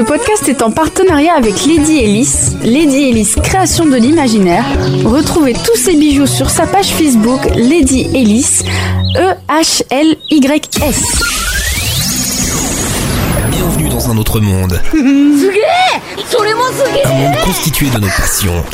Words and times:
Ce 0.00 0.04
podcast 0.06 0.48
est 0.48 0.62
en 0.62 0.70
partenariat 0.70 1.34
avec 1.34 1.66
Lady 1.66 1.98
Ellis, 1.98 2.56
Lady 2.62 3.10
Ellis 3.10 3.34
Création 3.44 3.84
de 3.84 3.96
l'Imaginaire. 3.96 4.64
Retrouvez 5.04 5.52
tous 5.52 5.76
ses 5.76 5.94
bijoux 5.94 6.26
sur 6.26 6.48
sa 6.48 6.66
page 6.66 6.86
Facebook 6.86 7.44
Lady 7.54 8.08
Ellis, 8.14 8.62
E-H-L-Y-S. 9.18 11.02
Bienvenue 13.50 13.90
dans 13.90 14.08
un 14.08 14.16
autre 14.16 14.40
monde. 14.40 14.80
Un 14.94 15.02
monde 17.14 17.36
constitué 17.44 17.90
de 17.90 17.98
nos 17.98 18.08
passions. 18.08 18.64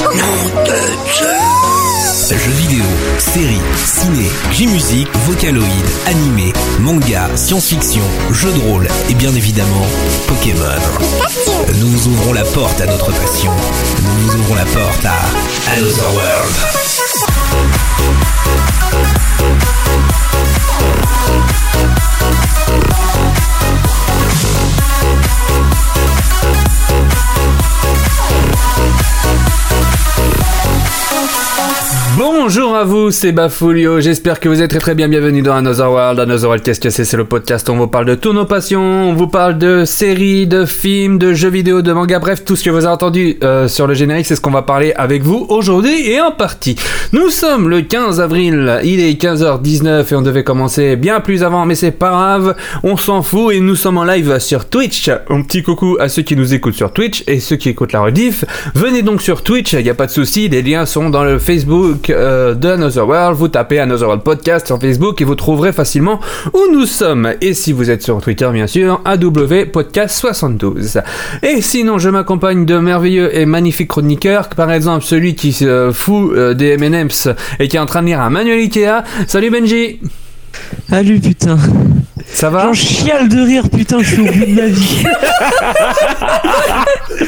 Jeux 2.28 2.50
vidéo, 2.50 2.84
séries, 3.18 3.60
ciné, 3.84 4.26
J-musique, 4.50 5.08
vocaloïd, 5.26 5.86
animé, 6.06 6.52
manga, 6.80 7.28
science-fiction, 7.36 8.02
jeux 8.32 8.52
de 8.52 8.58
rôle 8.58 8.88
et 9.08 9.14
bien 9.14 9.32
évidemment 9.32 9.86
Pokémon. 10.26 10.60
Nous 11.78 12.08
ouvrons 12.08 12.32
la 12.32 12.44
porte 12.44 12.80
à 12.80 12.86
notre 12.86 13.12
passion. 13.12 13.52
Nous 14.22 14.34
ouvrons 14.40 14.56
la 14.56 14.64
porte 14.64 15.04
à 15.04 15.72
Another 15.72 16.14
World. 16.14 16.85
Boom! 32.16 32.35
Bonjour 32.48 32.76
à 32.76 32.84
vous, 32.84 33.10
c'est 33.10 33.32
Bafoulio. 33.32 33.98
J'espère 33.98 34.38
que 34.38 34.48
vous 34.48 34.62
êtes 34.62 34.70
très 34.70 34.78
très 34.78 34.94
bien. 34.94 35.08
Bienvenue 35.08 35.42
dans 35.42 35.56
Another 35.56 35.90
World. 35.90 36.20
Another 36.20 36.44
World, 36.44 36.62
qu'est-ce 36.62 36.78
que 36.78 36.90
c'est? 36.90 37.04
C'est 37.04 37.16
le 37.16 37.24
podcast 37.24 37.68
on 37.68 37.76
vous 37.76 37.88
parle 37.88 38.04
de 38.04 38.14
tous 38.14 38.32
nos 38.32 38.44
passions. 38.44 38.80
On 38.80 39.14
vous 39.14 39.26
parle 39.26 39.58
de 39.58 39.84
séries, 39.84 40.46
de 40.46 40.64
films, 40.64 41.18
de 41.18 41.34
jeux 41.34 41.48
vidéo, 41.48 41.82
de 41.82 41.92
mangas. 41.92 42.20
Bref, 42.20 42.44
tout 42.44 42.54
ce 42.54 42.62
que 42.62 42.70
vous 42.70 42.84
avez 42.84 42.94
entendu 42.94 43.36
euh, 43.42 43.66
sur 43.66 43.88
le 43.88 43.94
générique, 43.94 44.26
c'est 44.26 44.36
ce 44.36 44.40
qu'on 44.40 44.52
va 44.52 44.62
parler 44.62 44.92
avec 44.94 45.24
vous 45.24 45.44
aujourd'hui 45.48 46.08
et 46.08 46.20
en 46.20 46.30
partie. 46.30 46.76
Nous 47.12 47.30
sommes 47.30 47.68
le 47.68 47.82
15 47.82 48.20
avril. 48.20 48.78
Il 48.84 49.00
est 49.00 49.20
15h19 49.20 50.12
et 50.12 50.14
on 50.14 50.22
devait 50.22 50.44
commencer 50.44 50.94
bien 50.94 51.18
plus 51.18 51.42
avant, 51.42 51.66
mais 51.66 51.74
c'est 51.74 51.90
pas 51.90 52.10
grave. 52.10 52.54
On 52.84 52.96
s'en 52.96 53.22
fout 53.22 53.56
et 53.56 53.58
nous 53.58 53.74
sommes 53.74 53.98
en 53.98 54.04
live 54.04 54.38
sur 54.38 54.68
Twitch. 54.68 55.10
Un 55.30 55.42
petit 55.42 55.64
coucou 55.64 55.96
à 55.98 56.08
ceux 56.08 56.22
qui 56.22 56.36
nous 56.36 56.54
écoutent 56.54 56.74
sur 56.74 56.92
Twitch 56.92 57.24
et 57.26 57.40
ceux 57.40 57.56
qui 57.56 57.70
écoutent 57.70 57.92
la 57.92 58.02
rediff. 58.02 58.44
Venez 58.76 59.02
donc 59.02 59.20
sur 59.20 59.42
Twitch, 59.42 59.72
il 59.72 59.82
n'y 59.82 59.90
a 59.90 59.94
pas 59.94 60.06
de 60.06 60.12
souci. 60.12 60.48
Les 60.48 60.62
liens 60.62 60.86
sont 60.86 61.10
dans 61.10 61.24
le 61.24 61.40
Facebook 61.40 62.08
euh, 62.08 62.35
de 62.36 62.68
Another 62.68 63.08
World. 63.08 63.36
Vous 63.36 63.48
tapez 63.48 63.78
Another 63.80 64.06
World 64.06 64.22
Podcast 64.22 64.66
sur 64.66 64.78
Facebook 64.78 65.20
et 65.20 65.24
vous 65.24 65.34
trouverez 65.34 65.72
facilement 65.72 66.20
où 66.52 66.72
nous 66.72 66.86
sommes. 66.86 67.32
Et 67.40 67.54
si 67.54 67.72
vous 67.72 67.90
êtes 67.90 68.02
sur 68.02 68.20
Twitter, 68.20 68.48
bien 68.52 68.66
sûr, 68.66 69.00
AW 69.04 69.66
Podcast 69.72 70.18
72. 70.18 71.00
Et 71.42 71.62
sinon, 71.62 71.98
je 71.98 72.08
m'accompagne 72.08 72.66
de 72.66 72.78
merveilleux 72.78 73.36
et 73.36 73.46
magnifiques 73.46 73.88
chroniqueurs. 73.88 74.48
Par 74.50 74.70
exemple, 74.70 75.04
celui 75.04 75.34
qui 75.34 75.52
se 75.52 75.90
fout 75.92 76.32
euh, 76.32 76.54
des 76.54 76.74
M&M's 76.80 77.28
et 77.58 77.68
qui 77.68 77.76
est 77.76 77.80
en 77.80 77.86
train 77.86 78.02
de 78.02 78.06
lire 78.06 78.20
un 78.20 78.30
manuel 78.30 78.58
Ikea. 78.58 79.04
Salut 79.26 79.50
Benji 79.50 80.00
Salut 80.88 81.20
putain. 81.20 81.58
Ça 82.26 82.50
va? 82.50 82.64
J'en 82.64 82.74
chiale 82.74 83.28
de 83.28 83.40
rire 83.40 83.68
putain, 83.70 83.98
je 84.00 84.14
suis 84.14 84.22
au 84.22 84.32
bout 84.32 84.46
de 84.46 84.54
ma 84.54 84.66
vie. 84.66 85.04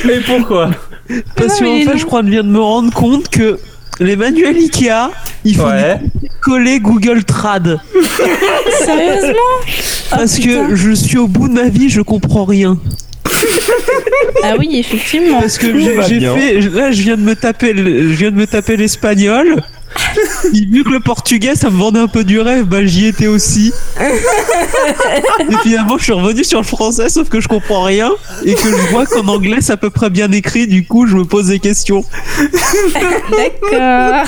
Et 0.11 0.21
pourquoi? 0.21 0.71
Parce 1.37 1.61
mais 1.61 1.85
qu'en 1.85 1.93
fait, 1.93 1.99
je 1.99 2.05
crois 2.05 2.21
que 2.21 2.27
je 2.27 2.33
viens 2.33 2.43
de 2.43 2.49
me 2.49 2.61
rendre 2.61 2.93
compte 2.93 3.29
que 3.29 3.59
les 4.01 4.17
manuels 4.17 4.57
Ikea, 4.57 5.11
il 5.45 5.57
faut 5.57 5.65
Ouais. 5.67 5.99
coller 6.41 6.81
Google 6.81 7.25
Trad. 7.25 7.79
Sérieusement? 8.85 9.33
Parce 10.11 10.39
putain. 10.39 10.69
que 10.69 10.77
je 10.77 10.93
suis 10.93 11.19
au 11.19 11.27
bout 11.29 11.49
de 11.49 11.55
ma 11.55 11.69
vie, 11.69 11.89
je 11.91 12.01
comprends 12.01 12.45
rien. 12.45 12.79
Ah 14.45 14.55
oui, 14.57 14.69
effectivement. 14.79 15.41
Parce 15.41 15.59
que 15.59 15.67
j'ai 15.79 16.21
fait, 16.21 16.61
là, 16.61 16.93
je 16.93 17.03
viens 17.03 17.17
de 17.17 17.23
me 17.23 17.35
taper, 17.35 17.73
le- 17.73 18.03
je 18.13 18.15
viens 18.15 18.31
de 18.31 18.37
me 18.37 18.47
taper 18.47 18.77
l'espagnol. 18.77 19.57
Vu 20.53 20.85
que 20.85 20.91
le 20.91 21.01
portugais, 21.01 21.55
ça 21.55 21.71
me 21.71 21.77
vendait 21.77 22.01
un 22.01 22.07
peu 22.09 22.25
du 22.25 22.41
rêve, 22.41 22.65
bah 22.65 22.85
j'y 22.85 23.07
étais 23.07 23.27
aussi. 23.27 23.73
Et 24.01 25.57
finalement, 25.63 25.99
je 25.99 26.05
suis 26.05 26.13
revenu 26.13 26.45
sur 26.45 26.59
le 26.61 26.65
français, 26.65 27.09
sauf 27.09 27.29
que 27.29 27.41
je 27.41 27.49
comprends 27.49 27.83
rien 27.83 28.11
et 28.45 28.55
que 28.55 28.61
je 28.69 28.91
vois 28.91 29.07
qu'en 29.07 29.27
anglais, 29.29 29.59
c'est 29.61 29.73
à 29.73 29.77
peu 29.77 29.91
près 29.91 30.11
bien 30.11 30.31
écrit. 30.33 30.67
Du 30.67 30.87
coup, 30.87 31.07
je 31.07 31.17
me 31.17 31.25
pose 31.25 31.47
des 31.49 31.59
questions. 31.59 32.05
D'accord. 33.31 34.25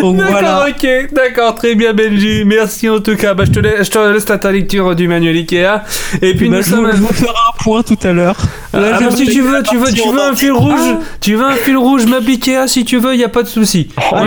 Donc 0.00 0.16
D'accord, 0.16 0.30
voilà. 0.32 0.66
ok, 0.68 1.12
d'accord, 1.12 1.54
très 1.54 1.74
bien 1.74 1.92
Benji, 1.92 2.44
merci 2.44 2.88
en 2.88 3.00
tout 3.00 3.16
cas. 3.16 3.34
Bah, 3.34 3.44
je, 3.46 3.50
te 3.52 3.60
laisse, 3.60 3.86
je 3.86 3.90
te 3.90 3.98
laisse 3.98 4.24
ta, 4.24 4.50
lecture 4.52 4.94
du 4.96 5.08
manuel 5.08 5.36
Ikea. 5.36 5.82
Et 6.22 6.34
puis 6.34 6.48
Bah, 6.48 6.56
nous 6.58 6.62
je, 6.62 6.70
sommes... 6.70 6.90
vous- 6.90 7.12
ferai 7.12 7.28
un 7.30 7.62
point 7.62 7.82
tout 7.82 7.98
à 8.02 8.12
l'heure. 8.12 8.36
Là, 8.72 8.92
Ah, 8.94 8.98
j'ai 8.98 9.04
bah, 9.06 9.10
si 9.16 9.26
tu 9.26 9.40
veux, 9.42 9.62
tu 9.62 9.76
veux, 9.76 9.92
tu 9.92 10.08
veux 10.08 10.20
un 10.20 10.34
fil 10.34 10.52
rouge, 10.52 10.96
tu 11.20 11.34
veux 11.34 11.44
un 11.44 11.56
fil 11.56 11.76
rouge 11.76 12.06
meuble 12.06 12.28
Ikea 12.30 12.66
si 12.66 12.84
tu 12.84 12.98
veux, 12.98 13.14
y 13.16 13.24
a 13.24 13.28
pas 13.28 13.42
de 13.42 13.48
souci. 13.48 13.88
Ah, 14.12 14.24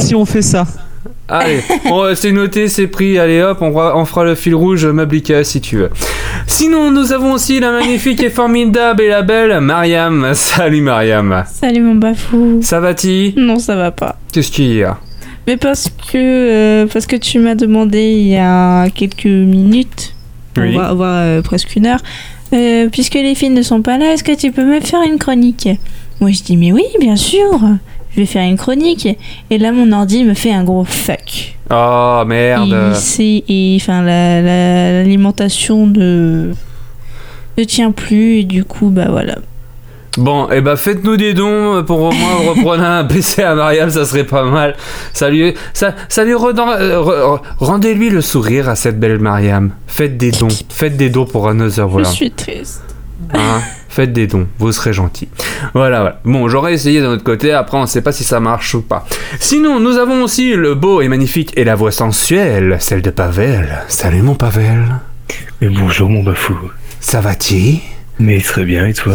souci, 0.00 0.14
on 0.14 0.24
fait 0.24 0.42
ça. 0.42 0.66
Allez, 1.28 1.60
on- 1.86 2.12
c'est 2.14 2.32
noté, 2.32 2.68
c'est 2.68 2.88
pris, 2.88 3.18
allez 3.18 3.40
hop, 3.40 3.58
on, 3.60 3.70
va- 3.70 3.96
on 3.96 4.04
fera 4.04 4.24
le 4.24 4.34
fil 4.34 4.54
rouge 4.54 4.84
meuble 4.84 5.14
Ikea 5.16 5.44
si 5.44 5.60
tu 5.60 5.76
veux. 5.76 5.90
Sinon, 6.48 6.90
nous 6.90 7.12
avons 7.12 7.32
aussi 7.34 7.60
la 7.60 7.70
magnifique 7.70 8.20
et 8.22 8.30
formidable 8.30 9.02
et 9.02 9.08
la 9.08 9.22
belle 9.22 9.60
Mariam. 9.60 10.30
Salut 10.34 10.80
Mariam. 10.80 11.44
Salut 11.52 11.82
mon 11.82 11.94
bafou. 11.94 12.58
Ça 12.62 12.80
va-t-il 12.80 13.34
Non, 13.36 13.58
ça 13.60 13.76
va 13.76 13.92
pas. 13.92 14.16
Qu'est-ce 14.32 14.50
qu'il 14.50 14.74
y 14.74 14.82
a? 14.82 14.98
Mais 15.46 15.56
parce 15.56 15.88
que 15.88 16.16
euh, 16.16 16.86
parce 16.92 17.06
que 17.06 17.16
tu 17.16 17.38
m'as 17.38 17.54
demandé 17.54 18.02
il 18.10 18.28
y 18.28 18.36
a 18.36 18.88
quelques 18.90 19.24
minutes, 19.26 20.14
on 20.58 20.62
Oui. 20.62 20.76
va 20.76 20.92
voir 20.92 21.14
euh, 21.22 21.42
presque 21.42 21.74
une 21.76 21.86
heure, 21.86 22.00
euh, 22.52 22.88
puisque 22.90 23.14
les 23.14 23.34
filles 23.34 23.50
ne 23.50 23.62
sont 23.62 23.82
pas 23.82 23.96
là, 23.98 24.12
est-ce 24.12 24.22
que 24.24 24.34
tu 24.36 24.50
peux 24.52 24.64
me 24.64 24.80
faire 24.80 25.00
une 25.02 25.18
chronique? 25.18 25.68
Moi 26.20 26.30
je 26.32 26.42
dis 26.42 26.56
mais 26.56 26.72
oui, 26.72 26.84
bien 27.00 27.16
sûr. 27.16 27.58
Je 28.14 28.20
vais 28.20 28.26
faire 28.26 28.42
une 28.48 28.56
chronique. 28.56 29.08
Et 29.50 29.58
là 29.58 29.72
mon 29.72 29.92
ordi 29.92 30.24
me 30.24 30.34
fait 30.34 30.52
un 30.52 30.64
gros 30.64 30.84
fuck. 30.84 31.54
Oh 31.70 32.22
merde. 32.26 32.94
Et 33.48 33.76
enfin 33.80 34.02
la- 34.02 34.42
la- 34.42 34.92
l'alimentation 35.02 35.86
ne 35.86 36.52
ne 37.58 37.64
tient 37.64 37.90
plus 37.92 38.38
et 38.38 38.44
du 38.44 38.64
coup 38.64 38.90
bah 38.90 39.06
voilà. 39.10 39.36
Bon, 40.18 40.48
et 40.50 40.60
bah 40.60 40.74
faites-nous 40.76 41.16
des 41.16 41.34
dons 41.34 41.84
pour 41.84 42.00
au 42.02 42.10
moins 42.10 42.34
reprendre 42.48 42.82
un 42.82 43.04
PC 43.08 43.42
à 43.44 43.54
Mariam, 43.54 43.88
ça 43.90 44.04
serait 44.04 44.24
pas 44.24 44.42
mal. 44.42 44.74
Ça 45.12 45.30
lui, 45.30 45.54
ça, 45.72 45.94
ça 46.08 46.24
lui 46.24 46.32
euh, 46.32 46.36
re- 46.36 47.36
re- 47.36 47.40
rendez-lui 47.60 48.10
le 48.10 48.20
sourire 48.20 48.68
à 48.68 48.74
cette 48.74 48.98
belle 48.98 49.20
Mariam. 49.20 49.70
Faites 49.86 50.16
des 50.16 50.32
dons, 50.32 50.48
faites 50.68 50.96
des 50.96 51.10
dons 51.10 51.26
pour 51.26 51.48
Another 51.48 51.86
Je 51.88 51.92
World. 51.92 52.06
suis 52.08 52.30
triste. 52.32 52.82
Hein? 53.34 53.60
Faites 53.92 54.12
des 54.12 54.28
dons, 54.28 54.46
vous 54.60 54.70
serez 54.70 54.92
gentils. 54.92 55.28
Voilà, 55.74 56.00
voilà. 56.00 56.20
Bon, 56.24 56.48
j'aurais 56.48 56.72
essayé 56.74 57.00
de 57.00 57.06
notre 57.06 57.24
côté, 57.24 57.52
après 57.52 57.76
on 57.76 57.86
sait 57.86 58.02
pas 58.02 58.12
si 58.12 58.22
ça 58.22 58.38
marche 58.38 58.74
ou 58.76 58.82
pas. 58.82 59.04
Sinon, 59.40 59.80
nous 59.80 59.96
avons 59.98 60.22
aussi 60.22 60.54
le 60.54 60.76
beau 60.76 61.00
et 61.02 61.08
magnifique 61.08 61.52
et 61.56 61.64
la 61.64 61.74
voix 61.74 61.90
sensuelle, 61.90 62.76
celle 62.78 63.02
de 63.02 63.10
Pavel. 63.10 63.78
Salut 63.88 64.22
mon 64.22 64.36
Pavel. 64.36 64.84
Mais 65.60 65.68
bonjour 65.68 66.08
mon 66.08 66.22
bafou. 66.22 66.56
Ça 67.00 67.20
va-t-il? 67.20 67.80
Mais 68.20 68.40
très 68.40 68.64
bien 68.64 68.86
et 68.86 68.94
toi? 68.94 69.14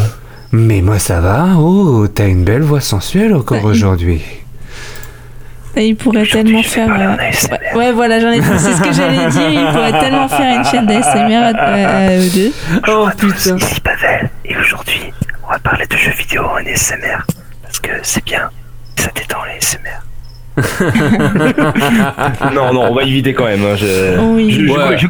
Mais 0.51 0.81
moi 0.81 0.99
ça 0.99 1.21
va. 1.21 1.47
Oh, 1.57 2.07
t'as 2.13 2.27
une 2.27 2.43
belle 2.43 2.61
voix 2.61 2.81
sensuelle 2.81 3.33
encore 3.33 3.57
Bah, 3.61 3.63
il- 3.69 3.71
aujourd'hui. 3.71 4.21
Et 5.77 5.87
il 5.87 5.95
pourrait 5.95 6.25
tellement 6.25 6.63
faire. 6.63 6.87
euh, 6.89 7.15
ouais, 7.17 7.77
ouais, 7.77 7.91
voilà, 7.91 8.19
j'en 8.19 8.31
ai 8.31 8.41
c'est 8.41 8.73
ce 8.73 8.81
que 8.81 8.93
j'allais 8.93 9.27
dire. 9.29 9.49
Il 9.49 9.65
pourrait 9.73 9.99
tellement 9.99 10.27
faire 10.29 10.57
une 10.57 10.63
chaîne 10.65 10.85
d'ASMR 10.85 11.35
à, 11.35 11.49
à- 11.49 12.07
à 12.07 12.17
eux 12.17 12.29
deux. 12.33 12.51
Oh 12.87 13.07
putain. 13.17 13.57
Ici 13.57 13.81
Pavel 13.81 14.29
et 14.45 14.55
aujourd'hui 14.57 15.11
on 15.47 15.51
va 15.51 15.59
parler 15.59 15.85
de 15.85 15.95
jeux 15.97 16.11
vidéo 16.17 16.43
en 16.43 16.57
ASMR 16.65 17.25
parce 17.63 17.79
que 17.79 17.91
c'est 18.03 18.23
bien, 18.23 18.49
ça 18.95 19.09
détend 19.15 19.39
les 19.45 19.57
ASMR. 19.57 20.01
non 22.53 22.73
non, 22.73 22.83
on 22.91 22.95
va 22.95 23.03
éviter 23.03 23.33
quand 23.33 23.45
même. 23.45 23.63
hein, 23.65 23.75
Je, 23.75 24.17
Oui. 24.19 24.51
je, 24.51 24.65
je- 24.67 24.71
Ouais. 24.71 24.97
je- 24.97 25.07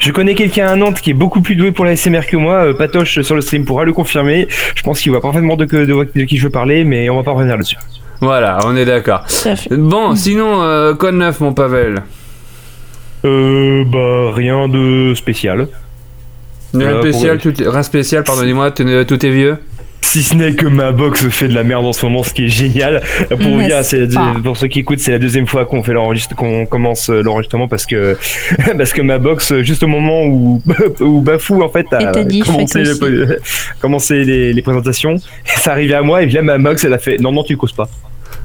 je 0.00 0.12
connais 0.12 0.34
quelqu'un 0.34 0.68
à 0.68 0.76
Nantes 0.76 1.00
qui 1.00 1.10
est 1.10 1.14
beaucoup 1.14 1.40
plus 1.40 1.56
doué 1.56 1.72
pour 1.72 1.84
la 1.84 1.90
ASMR 1.92 2.20
que 2.26 2.36
moi. 2.36 2.66
euh, 2.66 2.74
Patoche 2.74 3.20
sur 3.22 3.34
le 3.34 3.40
stream 3.40 3.64
pourra 3.64 3.84
le 3.84 3.92
confirmer. 3.92 4.46
Je 4.76 4.82
pense 4.82 5.00
qu'il 5.00 5.10
voit 5.10 5.20
parfaitement 5.20 5.56
de, 5.56 5.64
que- 5.64 5.84
de, 5.84 6.08
de 6.14 6.24
qui 6.24 6.36
je 6.38 6.44
veux 6.44 6.50
parler, 6.50 6.84
mais 6.84 7.10
on 7.10 7.16
va 7.16 7.22
pas 7.24 7.32
revenir 7.32 7.58
dessus. 7.58 7.76
Voilà, 8.20 8.58
on 8.64 8.76
est 8.76 8.84
d'accord. 8.84 9.24
Bon, 9.70 10.14
sinon, 10.16 10.62
euh, 10.62 10.94
quoi 10.94 11.12
de 11.12 11.16
neuf, 11.18 11.40
mon 11.40 11.52
Pavel 11.52 12.02
Euh, 13.24 13.84
bah 13.84 14.32
rien 14.34 14.68
de 14.68 15.14
spécial. 15.14 15.68
Rien 16.74 16.86
Euh, 16.88 17.00
spécial, 17.00 17.38
pour- 17.38 17.52
tout, 17.52 17.70
rien 17.70 17.82
spécial, 17.82 18.24
pardonnez-moi, 18.24 18.70
tout 18.72 19.26
est 19.26 19.30
vieux. 19.30 19.58
Si 20.00 20.22
ce 20.22 20.34
n'est 20.34 20.52
que 20.52 20.66
ma 20.66 20.92
box 20.92 21.28
fait 21.28 21.48
de 21.48 21.54
la 21.54 21.64
merde 21.64 21.84
en 21.84 21.92
ce 21.92 22.06
moment, 22.06 22.22
ce 22.22 22.32
qui 22.32 22.46
est 22.46 22.48
génial. 22.48 23.02
Pour 23.28 23.38
vous 23.38 23.56
N'est-ce 23.58 23.66
dire, 23.68 23.84
c'est 23.84 24.14
pas 24.14 24.34
pour 24.42 24.56
ceux 24.56 24.68
qui 24.68 24.78
écoutent, 24.80 25.00
c'est 25.00 25.10
la 25.10 25.18
deuxième 25.18 25.46
fois 25.46 25.66
qu'on 25.66 25.82
fait 25.82 25.92
l'enregistre, 25.92 26.34
qu'on 26.34 26.64
commence 26.66 27.10
euh, 27.10 27.20
l'enregistrement 27.22 27.68
parce 27.68 27.84
que 27.84 28.16
parce 28.78 28.92
que 28.92 29.02
ma 29.02 29.18
box, 29.18 29.54
juste 29.62 29.82
au 29.82 29.86
moment 29.88 30.22
où 30.24 30.62
où 31.00 31.20
Bafou 31.20 31.62
en 31.62 31.68
fait 31.68 31.86
a 31.92 32.12
commencé, 32.44 32.84
faites 32.84 33.00
le- 33.02 33.40
commencé 33.80 34.24
les, 34.24 34.52
les 34.52 34.62
présentations, 34.62 35.16
ça 35.44 35.72
arrivait 35.72 35.94
à 35.94 36.02
moi 36.02 36.22
et 36.22 36.26
là 36.28 36.42
ma 36.42 36.58
box 36.58 36.84
elle 36.84 36.94
a 36.94 36.98
fait 36.98 37.18
non 37.18 37.32
non 37.32 37.42
tu 37.42 37.56
causes 37.56 37.72
pas. 37.72 37.88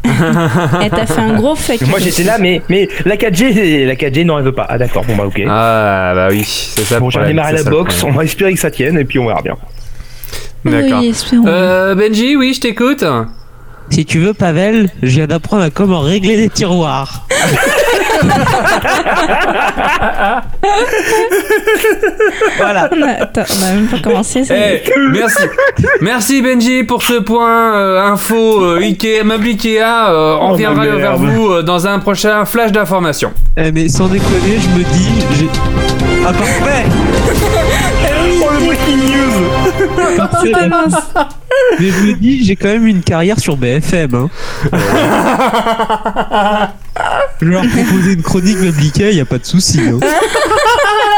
Et 0.06 0.90
t'as 0.90 1.06
fait 1.06 1.22
un 1.22 1.36
gros 1.36 1.56
fuck. 1.56 1.82
Moi 1.88 2.00
j'étais 2.00 2.24
là 2.24 2.38
mais 2.40 2.62
mais 2.68 2.90
la 3.06 3.16
4G 3.16 3.86
la 3.86 3.96
4G 3.96 4.26
non 4.26 4.38
elle 4.38 4.44
veut 4.46 4.52
pas. 4.52 4.66
Ah 4.68 4.78
d'accord 4.78 5.06
bon 5.06 5.16
bah 5.16 5.26
ok. 5.28 5.42
Ah, 5.48 6.12
bah 6.16 6.28
oui, 6.32 6.44
c'est 6.46 6.84
ça. 6.84 7.00
bon 7.00 7.10
j'ai 7.10 7.20
c'est 7.26 7.34
la 7.34 7.64
box, 7.64 8.04
on 8.04 8.12
va 8.12 8.24
espérer 8.26 8.54
que 8.54 8.60
ça 8.60 8.72
tienne 8.72 8.98
et 8.98 9.06
puis 9.06 9.20
on 9.20 9.28
verra 9.28 9.42
bien. 9.42 9.56
D'accord. 10.66 11.00
Oui. 11.02 11.14
Euh, 11.46 11.96
Benji, 11.96 12.36
oui, 12.36 12.54
je 12.54 12.62
t'écoute. 12.62 13.04
Si 13.90 14.06
tu 14.06 14.20
veux, 14.20 14.34
Pavel, 14.34 14.90
je 15.02 15.16
viens 15.18 15.28
d'apprendre 15.28 15.64
à 15.64 15.70
comment 15.70 16.00
régler 16.00 16.38
les 16.38 16.50
tiroirs. 16.50 17.26
voilà. 22.58 22.90
On 22.92 23.02
a, 23.02 23.08
attends, 23.24 23.44
on 23.60 23.64
a 23.66 23.72
même 23.74 23.88
pas 23.88 24.00
commencé. 24.00 24.44
Ça. 24.44 24.54
Eh, 24.56 24.82
merci, 25.12 25.44
merci 26.02 26.42
Benji 26.42 26.84
pour 26.84 27.04
ce 27.04 27.14
point 27.20 27.76
euh, 27.76 28.02
info 28.02 28.64
euh, 28.64 28.80
Ikea, 28.82 29.24
meuble 29.24 29.48
Ikea. 29.48 30.10
euh, 30.10 30.38
on 30.40 30.54
Oh, 30.54 30.56
vers 30.56 31.18
vous 31.18 31.52
euh, 31.52 31.64
dans 31.64 31.88
un 31.88 32.00
prochain 32.00 32.46
flash 32.46 32.72
d'information. 32.72 33.32
Eh, 33.58 33.72
mais 33.72 33.90
sans 33.90 34.08
déconner, 34.08 34.60
je 34.60 34.70
me 34.70 34.84
dis. 34.84 35.10
j'ai- 35.38 35.50
Ah, 36.26 36.32
parfait 36.34 36.86
mince. 40.70 40.96
Mais 41.80 41.90
je 41.90 42.04
me 42.08 42.14
dis, 42.14 42.44
j'ai 42.46 42.56
quand 42.56 42.70
même 42.70 42.88
une 42.88 43.02
carrière 43.02 43.40
sur 43.40 43.58
BFM. 43.58 44.16
Hein. 44.16 44.30
je 47.42 47.46
vais 47.46 47.52
leur 47.52 47.68
proposer 47.68 48.14
une 48.14 48.24
chronique 48.24 48.60
Mabliquet, 48.60 49.14
y 49.14 49.22
a 49.22 49.26
pas 49.26 49.38
de 49.38 49.46
souci. 49.46 49.80
Hein. 49.80 50.00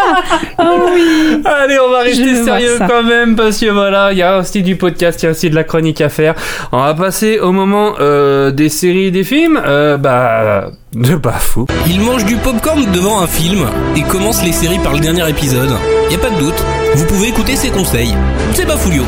Oh 0.59 0.89
oui. 0.93 1.41
Allez, 1.45 1.77
on 1.79 1.91
va 1.91 1.99
rester 1.99 2.43
sérieux 2.43 2.77
quand 2.87 3.03
même 3.03 3.35
parce 3.35 3.59
que 3.59 3.69
voilà, 3.69 4.11
il 4.11 4.17
y 4.17 4.21
a 4.21 4.39
aussi 4.39 4.63
du 4.63 4.75
podcast, 4.75 5.21
il 5.21 5.25
y 5.25 5.27
a 5.27 5.31
aussi 5.31 5.49
de 5.49 5.55
la 5.55 5.63
chronique 5.63 6.01
à 6.01 6.09
faire. 6.09 6.35
On 6.71 6.79
va 6.79 6.93
passer 6.93 7.39
au 7.39 7.51
moment 7.51 7.95
euh, 7.99 8.51
des 8.51 8.69
séries 8.69 9.05
et 9.05 9.11
des 9.11 9.23
films. 9.23 9.59
Euh, 9.65 9.97
bah, 9.97 10.71
de 10.95 11.15
bafou. 11.15 11.67
Il 11.87 11.99
mange 12.01 12.25
du 12.25 12.37
popcorn 12.37 12.85
devant 12.93 13.21
un 13.21 13.27
film 13.27 13.67
et 13.95 14.03
commence 14.03 14.43
les 14.43 14.53
séries 14.53 14.79
par 14.79 14.93
le 14.93 14.99
dernier 14.99 15.29
épisode. 15.29 15.71
Y 16.09 16.15
a 16.15 16.19
pas 16.19 16.29
de 16.29 16.39
doute, 16.39 16.63
vous 16.95 17.05
pouvez 17.05 17.27
écouter 17.27 17.55
ses 17.55 17.69
conseils. 17.69 18.15
C'est 18.53 18.65
Bafoulio. 18.65 19.03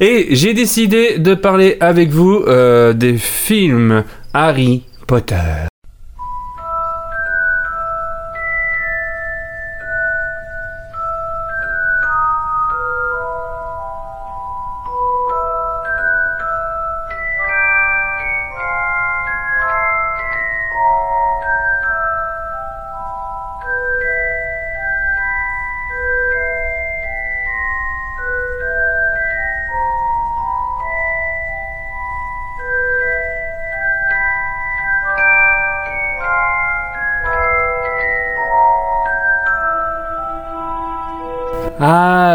Et 0.00 0.28
j'ai 0.30 0.54
décidé 0.54 1.18
de 1.18 1.34
parler 1.34 1.76
avec 1.80 2.08
vous 2.08 2.42
euh, 2.46 2.94
des 2.94 3.18
films 3.18 4.04
Harry 4.32 4.82
Potter. 5.06 5.69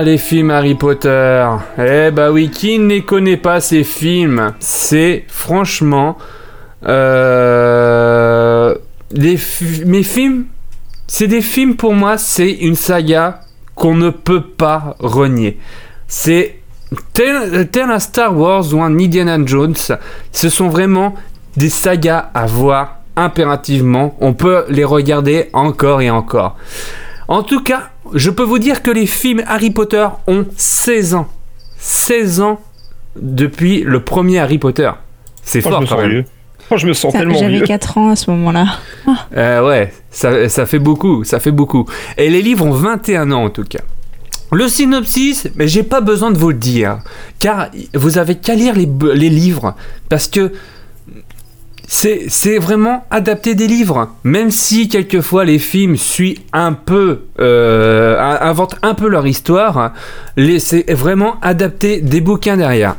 Les 0.05 0.17
films 0.17 0.51
Harry 0.51 0.75
Potter. 0.75 1.45
Eh 1.77 2.11
bah 2.11 2.31
oui, 2.31 2.49
qui 2.49 2.79
ne 2.79 2.99
connaît 2.99 3.37
pas 3.37 3.59
ces 3.59 3.83
films? 3.83 4.53
C'est 4.59 5.25
franchement... 5.27 6.17
Euh, 6.87 8.75
mes 9.17 10.03
films, 10.03 10.45
c'est 11.07 11.27
des 11.27 11.41
films 11.41 11.75
pour 11.75 11.93
moi, 11.93 12.17
c'est 12.17 12.51
une 12.51 12.75
saga 12.75 13.41
qu'on 13.73 13.95
ne 13.95 14.11
peut 14.11 14.43
pas 14.43 14.95
renier. 14.99 15.57
C'est 16.07 16.59
tel 17.13 17.89
un 17.89 17.99
Star 17.99 18.37
Wars 18.37 18.73
ou 18.73 18.81
un 18.81 18.97
Indiana 18.99 19.37
Jones. 19.43 19.75
Ce 20.31 20.49
sont 20.49 20.69
vraiment 20.69 21.15
des 21.57 21.69
sagas 21.69 22.29
à 22.33 22.45
voir 22.45 22.99
impérativement. 23.15 24.15
On 24.19 24.33
peut 24.33 24.65
les 24.69 24.83
regarder 24.83 25.49
encore 25.53 26.01
et 26.01 26.11
encore. 26.11 26.55
En 27.27 27.41
tout 27.41 27.63
cas, 27.63 27.89
je 28.13 28.29
peux 28.29 28.43
vous 28.43 28.59
dire 28.59 28.81
que 28.83 28.91
les 28.91 29.05
films 29.07 29.43
Harry 29.47 29.71
Potter 29.71 30.07
ont 30.27 30.45
16 30.55 31.15
ans. 31.15 31.27
16 31.77 32.41
ans 32.41 32.59
depuis 33.15 33.81
le 33.81 34.01
premier 34.01 34.39
Harry 34.39 34.57
Potter. 34.57 34.91
C'est 35.43 35.59
Oh, 35.59 35.61
je 35.63 35.69
fort 35.69 35.81
me 35.81 35.85
quand 35.85 35.91
sens 35.95 36.01
même. 36.01 36.09
vieux. 36.11 36.25
Oh, 36.71 36.77
je 36.77 36.87
me 36.87 36.93
sens 36.93 37.11
Ça, 37.13 37.19
tellement 37.19 37.37
J'avais 37.37 37.57
vieux. 37.57 37.65
4 37.65 37.97
ans 37.97 38.09
à 38.09 38.15
ce 38.15 38.29
moment-là. 38.31 38.65
Euh, 39.37 39.67
ouais, 39.67 39.93
ça, 40.09 40.49
ça 40.49 40.65
fait 40.65 40.79
beaucoup, 40.79 41.23
ça 41.23 41.39
fait 41.39 41.51
beaucoup. 41.51 41.85
Et 42.17 42.29
les 42.29 42.41
livres 42.41 42.65
ont 42.65 42.71
21 42.71 43.31
ans 43.31 43.43
en 43.45 43.49
tout 43.49 43.63
cas. 43.63 43.81
Le 44.51 44.67
synopsis, 44.69 45.47
mais 45.55 45.67
j'ai 45.67 45.83
pas 45.83 46.01
besoin 46.01 46.31
de 46.31 46.37
vous 46.37 46.49
le 46.49 46.55
dire, 46.55 46.99
car 47.39 47.67
vous 47.93 48.17
avez 48.17 48.35
qu'à 48.35 48.55
lire 48.55 48.75
les 48.75 49.29
livres, 49.29 49.75
parce 50.09 50.27
que 50.27 50.53
c'est 51.87 52.57
vraiment 52.57 53.05
adapté 53.11 53.55
des 53.55 53.67
livres, 53.67 54.09
même 54.23 54.49
si 54.51 54.87
quelquefois 54.89 55.45
les 55.45 55.59
films 55.59 55.97
suivent 55.97 56.39
un 56.53 56.73
peu, 56.73 57.21
euh, 57.39 58.19
in- 58.19 58.47
inventent 58.49 58.75
un 58.81 58.93
peu 58.95 59.07
leur 59.07 59.25
histoire, 59.27 59.93
c'est 60.59 60.91
vraiment 60.91 61.39
adapté 61.41 62.01
des 62.01 62.21
bouquins 62.21 62.57
derrière. 62.57 62.95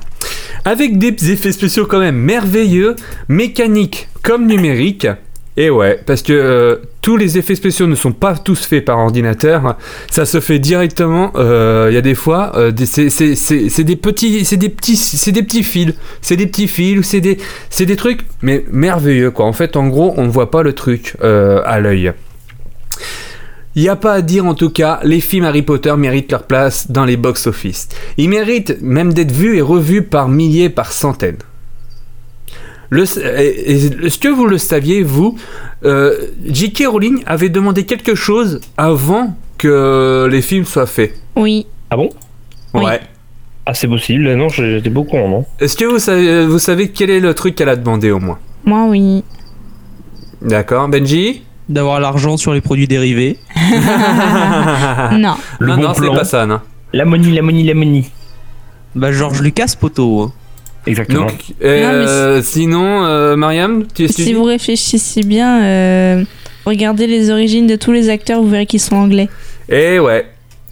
Avec 0.65 0.99
des 0.99 1.31
effets 1.31 1.53
spéciaux 1.53 1.87
quand 1.87 2.01
même 2.01 2.17
merveilleux, 2.17 2.97
mécaniques 3.29 4.09
comme 4.23 4.47
numériques. 4.47 5.07
Et 5.59 5.71
ouais, 5.71 5.99
parce 6.05 6.21
que 6.23 6.35
euh, 6.35 6.77
tous 7.01 7.17
les 7.17 7.39
effets 7.39 7.55
spéciaux 7.55 7.87
ne 7.87 7.95
sont 7.95 8.13
pas 8.13 8.35
tous 8.37 8.67
faits 8.67 8.85
par 8.85 8.99
ordinateur. 8.99 9.77
Ça 10.11 10.27
se 10.27 10.41
fait 10.41 10.59
directement. 10.59 11.33
euh, 11.37 11.89
Il 11.91 11.95
y 11.95 11.97
a 11.97 12.03
des 12.03 12.15
fois, 12.15 12.53
euh, 12.57 12.73
c'est 12.85 13.85
des 13.85 13.97
petits, 13.97 14.45
c'est 14.45 14.57
des 14.59 14.69
petits, 14.69 14.97
c'est 14.97 15.33
des 15.33 15.43
petits 15.43 15.65
fils, 15.65 15.95
c'est 16.21 16.37
des 16.37 16.47
petits 16.47 16.69
fils, 16.69 17.07
c'est 17.07 17.21
des, 17.23 17.39
des 17.87 17.97
trucs, 17.97 18.21
mais 18.43 18.65
merveilleux 18.71 19.31
quoi. 19.31 19.47
En 19.47 19.55
fait, 19.55 19.77
en 19.77 19.89
gros, 19.89 20.13
on 20.19 20.25
ne 20.25 20.31
voit 20.31 20.51
pas 20.51 20.63
le 20.63 20.75
truc 20.75 21.17
à 21.23 21.81
l'œil. 21.81 22.13
Il 23.75 23.83
n'y 23.83 23.89
a 23.91 23.97
pas 23.97 24.15
à 24.15 24.23
dire 24.23 24.47
en 24.47 24.55
tout 24.55 24.71
cas, 24.71 25.01
les 25.05 25.21
films 25.21 25.45
Harry 25.45 25.63
Potter 25.63 25.95
méritent 25.97 26.33
leur 26.33 26.45
place 26.45 26.91
dans 26.91 27.05
les 27.05 27.19
box-office. 27.19 27.89
Ils 28.17 28.29
méritent 28.29 28.81
même 28.81 29.13
d'être 29.13 29.33
vus 29.33 29.57
et 29.57 29.61
revus 29.61 30.03
par 30.03 30.29
milliers, 30.29 30.71
par 30.71 30.93
centaines. 30.93 31.37
Le, 32.91 33.03
Est-ce 33.03 34.19
que 34.19 34.29
vous 34.29 34.47
le 34.47 34.59
saviez, 34.59 35.03
vous 35.03 35.37
euh, 35.85 36.17
J.K. 36.47 36.85
Rowling 36.89 37.23
avait 37.27 37.49
demandé 37.49 37.85
quelque 37.85 38.15
chose 38.15 38.61
avant 38.77 39.35
que 39.59 40.29
les 40.31 40.43
films 40.43 40.65
soient 40.65 40.87
faits. 40.87 41.15
Oui. 41.35 41.67
Ah 41.91 41.97
bon? 41.97 42.11
Oui. 42.75 42.85
Ouais. 42.85 43.01
Ah, 43.65 43.75
c'est 43.75 43.89
possible. 43.89 44.33
Non, 44.35 44.49
j'étais 44.49 44.91
beaucoup 44.91 45.13
con, 45.17 45.29
non 45.29 45.45
Est-ce 45.59 45.77
que 45.77 45.85
vous 45.85 45.99
savez, 45.99 46.47
vous 46.47 46.59
savez 46.61 46.91
quel 46.91 47.11
est 47.11 47.21
le 47.21 47.35
truc 47.35 47.55
qu'elle 47.57 47.69
a 47.69 47.77
demandé 47.77 48.11
au 48.13 48.21
moins? 48.21 48.39
Moi, 48.65 48.87
oui. 48.89 49.25
D'accord, 50.43 50.89
Benji? 50.89 51.43
D'avoir 51.69 51.99
l'argent 51.99 52.37
sur 52.37 52.53
les 52.55 52.61
produits 52.61 52.87
dérivés. 52.87 53.39
Non. 55.13 55.35
Le 55.59 55.67
non, 55.69 55.77
bon 55.77 55.83
non, 55.83 55.95
c'est 55.95 56.01
plan. 56.03 56.15
pas 56.15 56.25
ça, 56.25 56.47
non. 56.47 56.61
La 56.93 57.05
money, 57.05 57.31
la 57.33 57.43
money, 57.43 57.65
la 57.65 57.75
money. 57.75 58.05
Bah, 58.95 59.11
Georges 59.13 59.43
Lucas, 59.43 59.75
poteau. 59.79 60.23
hein. 60.23 60.33
Exactement. 60.87 61.27
Donc, 61.27 61.41
euh, 61.63 62.41
sinon, 62.43 63.05
euh, 63.05 63.37
Mariam, 63.37 63.85
tu, 63.95 64.07
tu 64.07 64.13
Si 64.13 64.33
vous 64.35 64.45
réfléchissez 64.45 65.23
bien, 65.23 65.63
euh, 65.63 66.25
regardez 66.65 67.07
les 67.07 67.31
origines 67.31 67.67
de 67.67 67.77
tous 67.77 67.93
les 67.93 68.09
acteurs, 68.09 68.41
vous 68.41 68.49
verrez 68.49 68.67
qu'ils 68.67 68.81
sont 68.81 68.97
anglais. 68.97 69.29
Eh 69.69 69.99
ouais, 69.99 70.27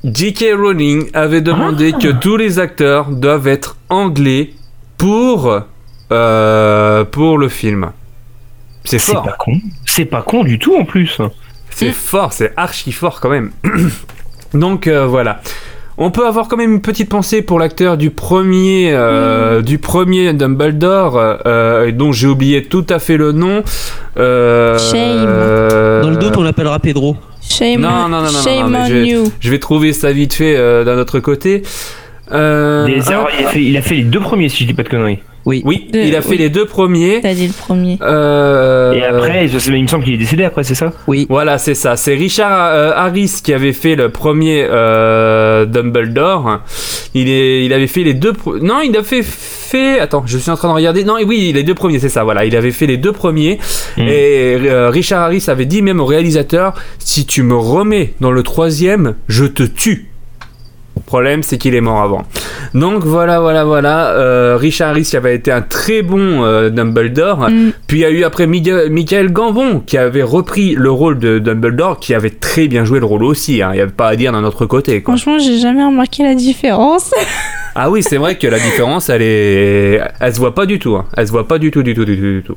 J.K. 0.05 0.45
Rowling 0.57 1.11
avait 1.15 1.41
demandé 1.41 1.93
que 1.93 2.09
tous 2.13 2.37
les 2.37 2.59
acteurs 2.59 3.11
doivent 3.11 3.49
être 3.49 3.77
anglais 3.89 4.51
pour, 4.99 5.61
euh, 6.13 7.05
pour 7.05 7.39
le 7.39 7.49
film. 7.49 7.91
C'est 8.85 8.99
C'est 8.99 9.13
fort, 9.13 9.25
pas 9.25 9.37
con. 9.39 9.61
C'est 9.87 10.05
pas 10.05 10.23
con 10.23 10.45
du 10.45 10.59
tout 10.59 10.77
en 10.77 10.85
plus. 10.85 11.19
c'est 11.71 11.93
fort, 11.93 12.35
c'est 12.35 12.53
archi 12.57 12.93
fort 12.93 13.21
quand 13.21 13.31
même. 13.31 13.51
Donc 14.55 14.87
euh, 14.87 15.07
voilà. 15.07 15.41
On 15.97 16.11
peut 16.11 16.27
avoir 16.27 16.49
quand 16.49 16.57
même 16.57 16.73
une 16.73 16.81
petite 16.81 17.09
pensée 17.09 17.41
pour 17.41 17.59
l'acteur 17.61 17.97
du 17.97 18.11
premier, 18.11 18.91
euh, 18.93 19.63
du 19.63 19.79
premier 19.79 20.33
Dumbledore, 20.33 21.39
euh, 21.47 21.93
dont 21.93 22.11
j'ai 22.11 22.27
oublié 22.27 22.65
tout 22.65 22.85
à 22.91 22.99
fait 22.99 23.17
le 23.17 23.31
nom. 23.31 23.63
Euh, 24.17 24.77
Shame. 24.77 25.25
euh, 25.27 26.03
Dans 26.03 26.11
le 26.11 26.17
doute, 26.17 26.37
on 26.37 26.43
l'appellera 26.43 26.81
Pedro. 26.81 27.17
Shame, 27.41 27.81
Non, 27.81 28.09
non, 28.09 28.21
non, 28.23 28.33
non, 28.33 28.41
shame 28.43 28.75
on 28.75 28.87
je- 28.87 28.95
you. 29.05 29.33
Je 29.39 29.51
vais 29.51 29.59
trouver 29.59 29.93
ça 29.93 30.11
vite 30.13 30.33
fait 30.33 30.57
euh, 30.57 30.83
d'un 30.83 30.99
autre 30.99 31.21
côté. 31.21 31.63
Euh, 32.33 32.87
Des 32.87 33.11
erreurs, 33.11 33.29
il, 33.39 33.45
a 33.45 33.49
fait, 33.49 33.63
il 33.63 33.77
a 33.77 33.83
fait 33.83 33.95
les 33.97 34.03
deux 34.05 34.21
premiers, 34.21 34.49
si 34.49 34.63
je 34.63 34.69
dis 34.69 34.75
pas 34.75 34.83
de 34.83 34.89
conneries. 34.89 35.19
Oui, 35.47 35.63
De- 35.93 35.99
il 35.99 36.17
a 36.17 36.23
fait 36.23 36.31
oui. 36.31 36.39
les 36.39 36.49
deux 36.49 36.65
premiers. 36.65 37.21
T'as 37.21 37.35
dit 37.35 37.47
le 37.47 37.53
premier. 37.53 37.99
Euh, 38.01 38.93
Et 38.95 39.05
après, 39.05 39.47
je 39.47 39.71
il 39.73 39.83
me 39.83 39.87
semble 39.89 40.03
qu'il 40.05 40.15
est 40.15 40.19
décédé 40.19 40.43
après, 40.45 40.65
c'est 40.65 40.75
ça? 40.75 40.91
Oui. 41.07 41.27
Voilà, 41.29 41.59
c'est 41.59 41.75
ça. 41.75 41.97
C'est 41.97 42.15
Richard 42.15 42.71
euh, 42.73 42.93
Harris 42.97 43.41
qui 43.45 43.53
avait 43.53 43.75
fait 43.75 43.95
le 43.95 44.09
premier 44.09 44.67
euh, 44.71 45.67
Dumbledore. 45.67 46.61
Il, 47.13 47.29
est, 47.29 47.67
il 47.67 47.75
avait 47.75 47.89
fait 47.89 48.05
les 48.05 48.15
deux. 48.15 48.33
Non, 48.63 48.81
il 48.81 48.97
a 48.97 49.03
fait, 49.03 49.23
fait. 49.23 50.01
Attends, 50.01 50.23
je 50.25 50.39
suis 50.39 50.51
en 50.51 50.57
train 50.57 50.69
de 50.69 50.75
regarder. 50.75 51.05
Non, 51.05 51.17
oui, 51.27 51.53
les 51.55 51.63
deux 51.63 51.75
premiers, 51.75 51.99
c'est 51.99 52.09
ça. 52.09 52.25
Voilà, 52.25 52.47
il 52.47 52.57
avait 52.57 52.71
fait 52.73 52.87
les 52.87 52.97
deux 52.97 53.13
premiers. 53.13 53.59
Mm. 53.99 54.03
Et 54.09 54.57
euh, 54.71 54.89
Richard 54.89 55.21
Harris 55.25 55.45
avait 55.49 55.67
dit 55.67 55.83
même 55.83 56.01
au 56.01 56.07
réalisateur 56.07 56.73
si 56.99 57.27
tu 57.27 57.43
me 57.43 57.55
remets 57.55 58.15
dans 58.21 58.31
le 58.33 58.43
troisième, 58.43 59.15
je 59.29 59.45
te 59.45 59.63
tue. 59.63 60.09
Le 60.97 61.03
problème, 61.03 61.43
c'est 61.43 61.59
qu'il 61.59 61.75
est 61.75 61.81
mort 61.81 62.01
avant. 62.03 62.23
Donc 62.73 63.05
voilà, 63.05 63.41
voilà, 63.41 63.65
voilà. 63.65 64.11
Euh, 64.13 64.57
Richard 64.59 64.91
Harris 64.91 65.03
qui 65.05 65.17
avait 65.17 65.35
été 65.35 65.51
un 65.53 65.61
très 65.63 66.03
bon 66.03 66.45
euh, 66.45 66.71
Dumbledore. 66.71 67.51
Mm. 67.51 67.73
Puis 67.87 67.99
il 67.99 68.01
y 68.01 68.05
a 68.05 68.11
eu 68.11 68.25
après 68.25 68.47
Michael 68.47 69.33
Gambon 69.33 69.81
qui 69.81 69.99
avait 69.99 70.23
repris 70.23 70.75
le 70.75 70.91
rôle 70.91 71.19
de 71.19 71.39
Dumbledore, 71.39 71.99
qui 71.99 72.15
avait 72.15 72.31
très 72.31 72.69
bien 72.69 72.85
joué 72.85 73.01
le 73.01 73.07
rôle 73.07 73.25
aussi. 73.25 73.61
hein. 73.63 73.71
Il 73.73 73.77
n'y 73.77 73.81
avait 73.83 73.91
pas 73.93 74.09
à 74.09 74.17
dire 74.17 74.33
d'un 74.33 74.45
autre 74.45 74.67
côté. 74.67 75.03
Quoi. 75.03 75.15
Franchement, 75.15 75.39
j'ai 75.39 75.59
jamais 75.59 75.85
remarqué 75.85 76.23
la 76.23 76.35
différence. 76.35 77.11
Ah 77.77 77.91
oui, 77.91 78.05
c'est 78.05 78.19
vrai 78.19 78.39
que 78.39 78.47
la 78.47 78.61
différence, 78.61 79.09
elle 79.09 79.21
est, 79.23 80.01
elle 80.21 80.33
se 80.33 80.39
voit 80.39 80.55
pas 80.55 80.65
du 80.65 80.79
tout. 80.79 80.95
hein. 80.95 81.07
Elle 81.17 81.27
se 81.27 81.33
voit 81.33 81.49
pas 81.49 81.59
du 81.59 81.73
tout, 81.73 81.83
du 81.83 81.93
tout, 81.93 82.05
du 82.05 82.15
tout, 82.17 82.23
du 82.23 82.43
tout. 82.47 82.55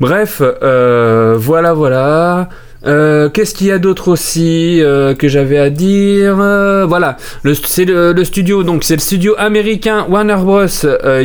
Bref, 0.00 0.42
euh, 0.42 1.36
voilà, 1.38 1.74
voilà. 1.74 2.48
Euh, 2.86 3.28
Qu'est-ce 3.28 3.54
qu'il 3.54 3.68
y 3.68 3.70
a 3.70 3.78
d'autre 3.78 4.08
aussi 4.08 4.82
euh, 4.82 5.14
que 5.14 5.28
j'avais 5.28 5.58
à 5.58 5.70
dire 5.70 6.40
Euh, 6.40 6.84
Voilà, 6.86 7.16
c'est 7.64 7.84
le, 7.84 8.24
studio, 8.24 8.62
donc 8.64 8.84
c'est 8.84 8.96
le 8.96 9.00
studio 9.00 9.34
américain 9.38 10.06
Warner 10.08 10.36
Bros 10.36 10.66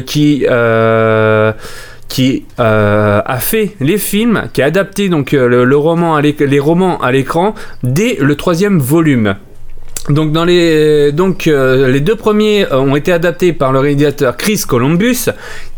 qui 0.06 0.46
a 0.48 1.54
fait 3.40 3.76
les 3.80 3.98
films, 3.98 4.44
qui 4.54 4.62
a 4.62 4.66
adapté 4.66 5.10
donc 5.10 5.32
les 5.32 5.76
romans 5.76 6.16
à 7.02 7.12
l'écran 7.12 7.56
dès 7.84 8.18
le 8.20 8.36
troisième 8.36 8.80
volume. 8.80 9.36
Donc, 10.10 10.32
dans 10.32 10.46
les, 10.46 11.12
donc 11.12 11.48
euh, 11.48 11.90
les 11.90 12.00
deux 12.00 12.16
premiers 12.16 12.66
euh, 12.72 12.80
ont 12.80 12.96
été 12.96 13.12
adaptés 13.12 13.52
par 13.52 13.74
le 13.74 13.80
réalisateur 13.80 14.38
Chris 14.38 14.62
Columbus, 14.66 15.26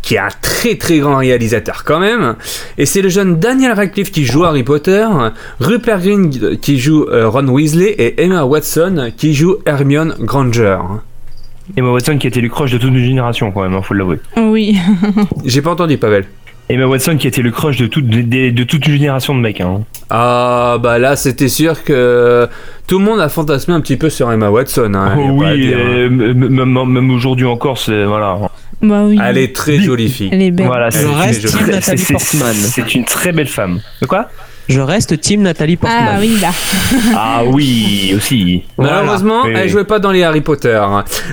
qui 0.02 0.14
est 0.14 0.18
un 0.18 0.28
très 0.40 0.76
très 0.76 0.98
grand 0.98 1.16
réalisateur 1.16 1.82
quand 1.84 1.98
même. 1.98 2.36
Et 2.78 2.86
c'est 2.86 3.02
le 3.02 3.08
jeune 3.08 3.40
Daniel 3.40 3.72
Radcliffe 3.72 4.12
qui 4.12 4.24
joue 4.24 4.44
Harry 4.44 4.62
Potter, 4.62 5.06
Rupert 5.58 6.00
Grint 6.00 6.30
qui 6.62 6.78
joue 6.78 7.06
euh, 7.10 7.28
Ron 7.28 7.48
Weasley 7.48 7.90
et 7.90 8.22
Emma 8.22 8.44
Watson 8.44 9.10
qui 9.16 9.34
joue 9.34 9.56
Hermione 9.66 10.14
Granger. 10.20 10.78
Emma 11.76 11.90
Watson 11.90 12.18
qui 12.18 12.26
était 12.26 12.40
le 12.40 12.48
crush 12.48 12.72
de 12.72 12.78
toute 12.78 12.90
une 12.90 12.98
génération 12.98 13.50
quand 13.50 13.62
même, 13.62 13.74
hein, 13.74 13.82
faut 13.82 13.94
l'avouer. 13.94 14.18
Oui. 14.36 14.76
J'ai 15.44 15.62
pas 15.62 15.70
entendu 15.70 15.98
Pavel. 15.98 16.26
Emma 16.72 16.86
Watson 16.86 17.16
qui 17.16 17.26
était 17.26 17.42
le 17.42 17.50
crush 17.50 17.76
de, 17.76 17.86
toute- 17.86 18.06
de, 18.08 18.62
toute 18.64 18.86
une 18.86 18.94
génération 18.94 19.34
de 19.34 19.40
mecs. 19.40 19.60
Hein. 19.60 19.82
Ah 20.08 20.78
bah 20.80 20.98
là 20.98 21.16
c'était 21.16 21.48
sûr 21.48 21.84
que 21.84 22.48
tout 22.86 22.98
le 22.98 23.04
monde 23.04 23.20
a 23.20 23.28
fantasmé 23.28 23.74
un 23.74 23.80
petit 23.80 23.96
peu 23.96 24.10
sur 24.10 24.30
Emma 24.32 24.50
Watson. 24.50 24.92
hein, 24.94 25.14
oh 25.18 25.30
oui, 25.32 25.72
hein. 25.74 25.78
euh, 25.78 26.08
même, 26.10 26.84
même 26.86 27.10
aujourd'hui 27.10 27.46
encore, 27.46 27.78
c'est 27.78 28.04
voilà. 28.04 28.38
Bah 28.82 29.02
oui. 29.04 29.18
Elle 29.22 29.36
est 29.38 29.54
très 29.54 29.78
jolie 29.78 30.08
fille. 30.08 30.30
Elle 30.32 30.42
est 30.42 30.50
belle. 30.50 30.66
Voilà, 30.66 30.90
c'est. 30.90 31.06
C'est 32.54 32.94
une 32.94 33.04
très 33.04 33.32
belle 33.32 33.46
femme. 33.46 33.80
De 34.00 34.06
quoi? 34.06 34.30
Je 34.70 34.80
reste 34.80 35.20
team 35.20 35.42
Nathalie 35.42 35.76
Portman. 35.76 36.08
Ah 36.12 36.18
oui, 36.20 36.36
là. 36.40 36.50
Ah 37.14 37.42
oui, 37.44 38.14
aussi. 38.16 38.62
Malheureusement, 38.78 39.42
Voilà. 39.42 39.64
elle 39.64 39.68
jouait 39.68 39.84
pas 39.84 39.98
dans 39.98 40.12
les 40.12 40.22
Harry 40.22 40.40
Potter. 40.40 40.80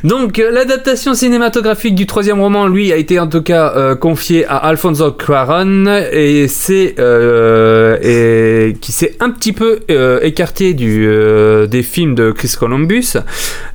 Donc, 0.03 0.39
euh, 0.39 0.51
l'adaptation 0.51 1.13
cinématographique 1.13 1.93
du 1.95 2.05
troisième 2.07 2.39
roman, 2.41 2.67
lui, 2.67 2.91
a 2.91 2.95
été 2.97 3.19
en 3.19 3.27
tout 3.27 3.41
cas 3.43 3.73
euh, 3.75 3.95
confiée 3.95 4.45
à 4.47 4.57
Alfonso 4.57 5.11
Cuarón 5.11 5.85
et 6.11 6.47
c'est 6.47 6.95
euh, 6.99 7.97
et 8.01 8.73
qui 8.81 8.91
s'est 8.91 9.15
un 9.19 9.29
petit 9.29 9.53
peu 9.53 9.79
euh, 9.91 10.19
écarté 10.23 10.73
du 10.73 11.05
euh, 11.07 11.67
des 11.67 11.83
films 11.83 12.15
de 12.15 12.31
Chris 12.31 12.53
Columbus. 12.59 13.13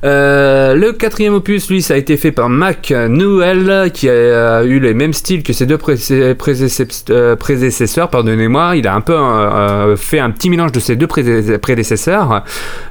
Euh, 0.03 0.75
le 0.75 0.91
quatrième 0.91 1.33
opus, 1.35 1.69
lui, 1.69 1.81
ça 1.81 1.93
a 1.93 1.97
été 1.97 2.17
fait 2.17 2.31
par 2.31 2.49
Mac 2.49 2.91
Newell, 2.91 3.91
qui 3.93 4.09
a, 4.09 4.63
eu 4.63 4.79
les 4.79 4.93
mêmes 4.93 5.13
styles 5.13 5.43
que 5.43 5.53
ses 5.53 5.65
deux 5.65 5.77
prédécesseurs. 7.37 8.09
Pardonnez-moi, 8.09 8.75
il 8.75 8.87
a 8.87 8.93
un 8.95 9.01
peu 9.01 9.15
euh, 9.53 9.95
fait 9.95 10.19
un 10.19 10.31
petit 10.31 10.49
mélange 10.49 10.71
de 10.71 10.79
ses 10.79 10.95
deux 10.95 11.07
prédé- 11.07 11.57
prédécesseurs 11.57 12.43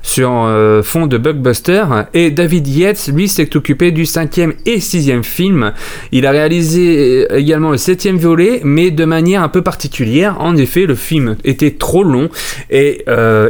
sur 0.03 0.31
euh, 0.33 0.83
fond 0.83 1.07
de 1.07 1.19
blockbuster. 1.19 1.85
Et 2.15 2.31
David 2.31 2.67
Yates, 2.69 3.09
lui, 3.13 3.29
s'est 3.29 3.57
occupé 3.57 3.91
du 3.91 4.07
cinquième 4.07 4.55
et 4.67 4.81
sixième 4.81 5.25
film. 5.25 5.73
Il 6.13 6.27
a 6.27 6.31
réalisé 6.31 7.27
euh, 7.31 7.37
également 7.39 7.71
le 7.71 7.77
septième 7.77 8.17
volet, 8.17 8.61
mais 8.65 8.91
de 8.91 9.05
manière 9.05 9.43
un 9.43 9.49
peu 9.49 9.63
particulière. 9.63 10.37
En 10.41 10.57
effet, 10.57 10.87
le 10.87 10.95
film 10.95 11.37
était 11.45 11.73
trop 11.73 12.05
long 12.05 12.29
et 12.71 13.05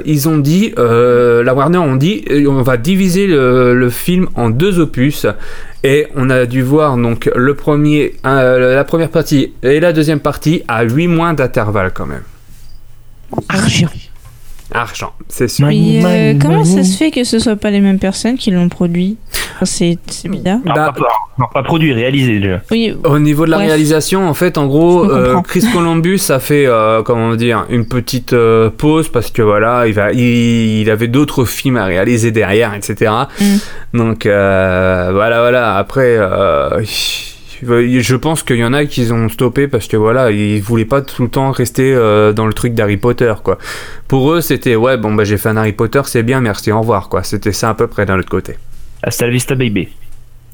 ils 0.05 0.29
ont 0.29 0.39
dit, 0.39 0.73
la 0.77 1.55
Warner 1.55 1.79
ont 1.79 1.97
dit, 1.97 2.25
on 2.49 2.63
va 2.63 2.77
diviser 2.77 3.27
le, 3.27 3.91
film 3.91 4.29
en 4.35 4.51
deux 4.51 4.79
opus. 4.81 5.27
Et 5.85 6.07
on 6.15 6.31
a 6.31 6.47
dû 6.47 6.63
voir 6.63 6.97
donc 6.97 7.31
le 7.35 7.55
premier, 7.55 8.15
la 8.25 8.85
première 8.85 9.11
partie 9.11 9.53
et 9.63 9.81
la 9.81 9.93
deuxième 9.93 10.21
partie 10.21 10.63
à 10.69 10.85
8 10.85 11.09
mois 11.09 11.33
d'intervalle 11.33 11.93
quand 11.95 12.07
même. 12.07 12.23
Argent. 13.49 13.89
Argent, 14.75 15.13
c'est 15.29 15.49
sûr. 15.49 15.67
Mais 15.67 16.35
euh, 16.35 16.39
comment 16.41 16.65
ça 16.65 16.83
se 16.83 16.97
fait 16.97 17.11
que 17.11 17.25
ce 17.25 17.39
soit 17.39 17.57
pas 17.57 17.71
les 17.71 17.81
mêmes 17.83 17.99
personnes 17.99 18.39
qui 18.39 18.51
l'ont 18.51 18.71
produit 18.71 19.19
Enfin, 19.57 19.67
C'est 19.67 19.99
c'est 20.07 20.31
bizarre. 20.31 20.61
Non, 20.65 20.73
Bah, 20.75 20.95
pas, 20.97 21.07
non, 21.39 21.45
pas 21.53 21.63
produit, 21.63 21.93
réalisé 21.93 22.41
déjà. 22.41 22.63
Oui, 22.71 22.97
Au 23.05 23.19
niveau 23.19 23.45
de 23.45 23.51
la 23.51 23.59
Bref. 23.59 23.69
réalisation, 23.69 24.27
en 24.27 24.33
fait, 24.33 24.57
en 24.57 24.67
gros, 24.67 25.05
euh. 25.11 25.39
Chris 25.43 25.65
Columbus 25.75 26.23
a 26.31 26.39
fait, 26.39 26.65
euh, 26.67 27.03
comment 27.03 27.35
dire, 27.37 27.67
une 27.69 27.87
petite 27.87 28.33
euh, 28.33 28.71
pause 28.71 29.11
parce 29.11 29.31
que 29.31 29.43
voilà, 29.43 29.87
il, 29.87 29.93
va, 29.93 30.11
il, 30.13 30.81
il 30.81 30.91
avait 30.91 31.09
d'autres 31.09 31.45
films 31.45 31.77
à 31.77 31.85
réaliser 31.85 32.31
derrière, 32.31 32.73
etc. 32.73 33.13
Mm. 33.93 33.99
Donc 33.99 34.25
euh, 34.25 35.11
voilà, 35.13 35.41
voilà. 35.43 35.77
Après, 35.77 36.17
euh, 36.19 36.83
je 37.63 38.17
pense 38.17 38.43
qu'il 38.43 38.57
y 38.57 38.65
en 38.65 38.73
a 38.73 38.85
qui 38.85 39.11
ont 39.13 39.29
stoppé 39.29 39.69
parce 39.69 39.87
que 39.87 39.97
voilà, 39.97 40.31
ils 40.31 40.61
voulaient 40.61 40.85
pas 40.85 41.03
tout 41.03 41.23
le 41.23 41.29
temps 41.29 41.51
rester 41.51 41.95
euh, 41.95 42.33
dans 42.33 42.47
le 42.47 42.53
truc 42.53 42.75
d'Harry 42.75 42.97
Potter, 42.97 43.33
quoi. 43.43 43.59
Pour 44.09 44.33
eux, 44.33 44.41
c'était 44.41 44.77
ouais, 44.77 44.97
bon 44.97 45.15
bah 45.15 45.25
j'ai 45.25 45.39
fait 45.39 45.49
un 45.49 45.57
Harry 45.57 45.73
Potter, 45.73 46.03
c'est 46.05 46.23
bien, 46.23 46.41
merci, 46.41 46.73
au 46.73 46.81
revoir, 46.81 47.09
quoi. 47.09 47.23
C'était 47.23 47.53
ça 47.53 47.71
à 47.71 47.75
peu 47.75 47.87
près 47.87 48.07
d'un 48.07 48.19
autre 48.19 48.29
côté. 48.29 48.57
Hasta 49.03 49.27
la 49.27 49.33
vista, 49.33 49.55
baby. 49.55 49.89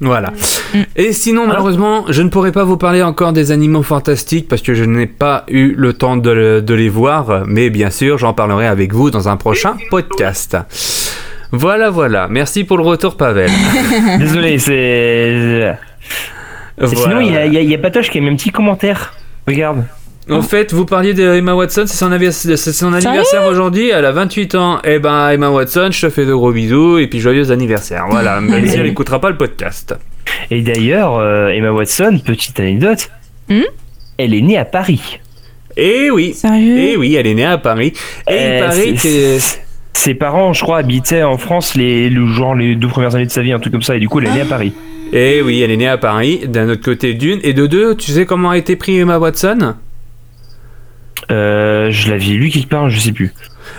Voilà. 0.00 0.32
Mm. 0.74 0.78
Et 0.96 1.12
sinon, 1.12 1.46
malheureusement, 1.46 2.04
je 2.08 2.22
ne 2.22 2.28
pourrais 2.28 2.52
pas 2.52 2.64
vous 2.64 2.76
parler 2.76 3.02
encore 3.02 3.32
des 3.32 3.50
animaux 3.50 3.82
fantastiques 3.82 4.48
parce 4.48 4.62
que 4.62 4.74
je 4.74 4.84
n'ai 4.84 5.06
pas 5.06 5.44
eu 5.48 5.74
le 5.76 5.92
temps 5.92 6.16
de, 6.16 6.60
de 6.60 6.74
les 6.74 6.88
voir, 6.88 7.44
mais 7.46 7.70
bien 7.70 7.90
sûr, 7.90 8.18
j'en 8.18 8.32
parlerai 8.32 8.66
avec 8.66 8.92
vous 8.92 9.10
dans 9.10 9.28
un 9.28 9.36
prochain 9.36 9.76
podcast. 9.90 10.56
Voilà, 11.50 11.90
voilà. 11.90 12.28
Merci 12.28 12.64
pour 12.64 12.76
le 12.76 12.84
retour, 12.84 13.16
Pavel. 13.16 13.50
Désolé, 14.18 14.58
c'est. 14.58 15.78
Voilà, 16.78 16.96
Sinon, 16.96 17.20
il 17.20 17.32
y, 17.32 17.36
a- 17.36 17.46
y 17.46 17.56
a- 17.56 17.60
il 17.60 17.70
y 17.70 17.74
a 17.74 17.78
Patoche 17.78 18.10
qui 18.10 18.18
a 18.18 18.20
mis 18.20 18.28
un 18.30 18.36
petit 18.36 18.50
commentaire. 18.50 19.14
Regarde. 19.46 19.84
En 20.30 20.42
fait, 20.42 20.74
vous 20.74 20.84
parliez 20.84 21.14
de 21.14 21.22
Emma 21.36 21.54
Watson, 21.54 21.84
c'est 21.86 21.96
son, 21.96 22.12
anniversaire 22.92 23.46
aujourd'hui, 23.46 23.88
elle 23.88 24.04
a 24.04 24.12
28 24.12 24.54
ans. 24.56 24.78
Eh 24.84 24.98
ben, 24.98 25.30
Emma 25.30 25.48
Watson, 25.48 25.88
je 25.90 26.06
te 26.06 26.10
fais 26.10 26.26
de 26.26 26.34
gros 26.34 26.52
bisous 26.52 26.98
et 26.98 27.06
puis 27.06 27.18
joyeux 27.18 27.50
anniversaire. 27.50 28.04
Voilà, 28.10 28.38
même 28.42 28.66
si 28.68 28.76
elle 28.76 28.82
n'écoutera 28.82 29.20
pas 29.20 29.30
le 29.30 29.38
podcast. 29.38 29.94
Et 30.50 30.60
d'ailleurs, 30.60 31.16
euh, 31.16 31.48
Emma 31.48 31.72
Watson, 31.72 32.20
petite 32.24 32.60
anecdote, 32.60 33.10
Hmm 33.48 33.62
elle 34.18 34.34
est 34.34 34.42
née 34.42 34.58
à 34.58 34.64
Paris. 34.66 35.18
Eh 35.76 36.10
oui, 36.10 36.34
sérieux 36.34 36.76
eh 36.78 36.96
oui, 36.98 37.14
elle 37.14 37.26
est 37.28 37.34
née 37.34 37.44
à 37.46 37.56
Paris. 37.56 37.92
Et 38.28 38.34
il 38.34 38.36
Euh, 38.36 38.60
paraît 38.66 38.94
c'est- 38.96 39.08
que... 39.08 39.67
Ses 39.98 40.14
parents, 40.14 40.52
je 40.52 40.62
crois, 40.62 40.78
habitaient 40.78 41.24
en 41.24 41.38
France 41.38 41.74
les, 41.74 42.08
le, 42.08 42.28
genre 42.28 42.54
les 42.54 42.76
deux 42.76 42.86
premières 42.86 43.16
années 43.16 43.26
de 43.26 43.32
sa 43.32 43.42
vie, 43.42 43.50
un 43.50 43.58
truc 43.58 43.72
comme 43.72 43.82
ça, 43.82 43.96
et 43.96 43.98
du 43.98 44.08
coup, 44.08 44.20
elle 44.20 44.28
est 44.28 44.32
née 44.32 44.42
à 44.42 44.44
Paris. 44.44 44.72
Eh 45.12 45.42
oui, 45.42 45.60
elle 45.60 45.72
est 45.72 45.76
née 45.76 45.88
à 45.88 45.98
Paris, 45.98 46.42
d'un 46.46 46.68
autre 46.68 46.84
côté 46.84 47.14
d'une. 47.14 47.40
Et 47.42 47.52
de 47.52 47.66
deux, 47.66 47.96
tu 47.96 48.12
sais 48.12 48.24
comment 48.24 48.50
a 48.50 48.58
été 48.58 48.76
pris 48.76 48.96
Emma 48.96 49.18
Watson? 49.18 49.74
Euh, 51.32 51.90
je 51.90 52.10
l'avais 52.12 52.26
lu 52.26 52.48
quelque 52.48 52.68
part, 52.68 52.88
je 52.88 53.00
sais 53.00 53.10
plus. 53.10 53.34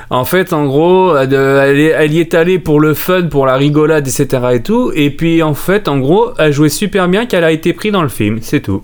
En 0.09 0.25
fait, 0.25 0.51
en 0.51 0.65
gros, 0.65 1.15
elle, 1.15 1.33
elle 1.33 2.11
y 2.11 2.19
est 2.19 2.33
allée 2.33 2.59
pour 2.59 2.81
le 2.81 2.95
fun, 2.95 3.27
pour 3.27 3.45
la 3.45 3.55
rigolade, 3.55 4.05
etc. 4.05 4.43
et 4.55 4.61
tout. 4.61 4.91
Et 4.93 5.11
puis, 5.11 5.41
en 5.41 5.53
fait, 5.53 5.87
en 5.87 5.99
gros, 5.99 6.33
elle 6.37 6.51
jouait 6.51 6.67
super 6.67 7.07
bien 7.07 7.27
qu'elle 7.27 7.45
a 7.45 7.51
été 7.53 7.71
prise 7.71 7.93
dans 7.93 8.03
le 8.03 8.09
film, 8.09 8.39
c'est 8.41 8.59
tout. 8.59 8.83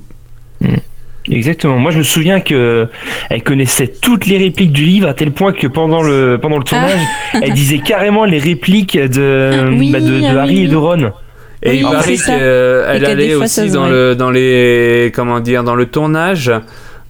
Exactement. 1.32 1.78
Moi, 1.78 1.92
je 1.92 1.98
me 1.98 2.04
souviens 2.04 2.40
que 2.40 2.88
elle 3.30 3.42
connaissait 3.44 3.88
toutes 3.88 4.28
les 4.28 4.38
répliques 4.38 4.72
du 4.72 4.84
livre 4.86 5.08
à 5.08 5.14
tel 5.14 5.32
point 5.32 5.54
que 5.54 5.68
pendant 5.68 6.04
le 6.04 6.38
pendant 6.42 6.58
le 6.60 6.64
tournage, 6.64 7.00
elle 7.34 7.54
disait 7.54 7.80
carrément 7.80 8.26
les 8.26 8.40
répliques 8.40 8.98
de 8.98 9.74
Oui, 9.78 9.92
bah, 9.92 10.00
de, 10.00 10.20
de 10.20 10.24
ah 10.26 10.42
Harry 10.44 10.58
oui. 10.58 10.64
et 10.66 10.68
de 10.68 10.76
Ron. 10.76 11.12
Et 11.64 11.70
Oui, 11.72 11.78
il 11.80 11.84
paraît 11.84 12.16
qu'elle 12.18 13.06
allait 13.06 13.34
aussi 13.36 13.72
dans 13.72 13.88
le, 13.88 14.14
dans 14.16 14.30
les, 14.30 15.12
comment 15.16 15.40
dire, 15.40 15.64
dans 15.64 15.76
le 15.76 15.88
tournage. 15.88 16.52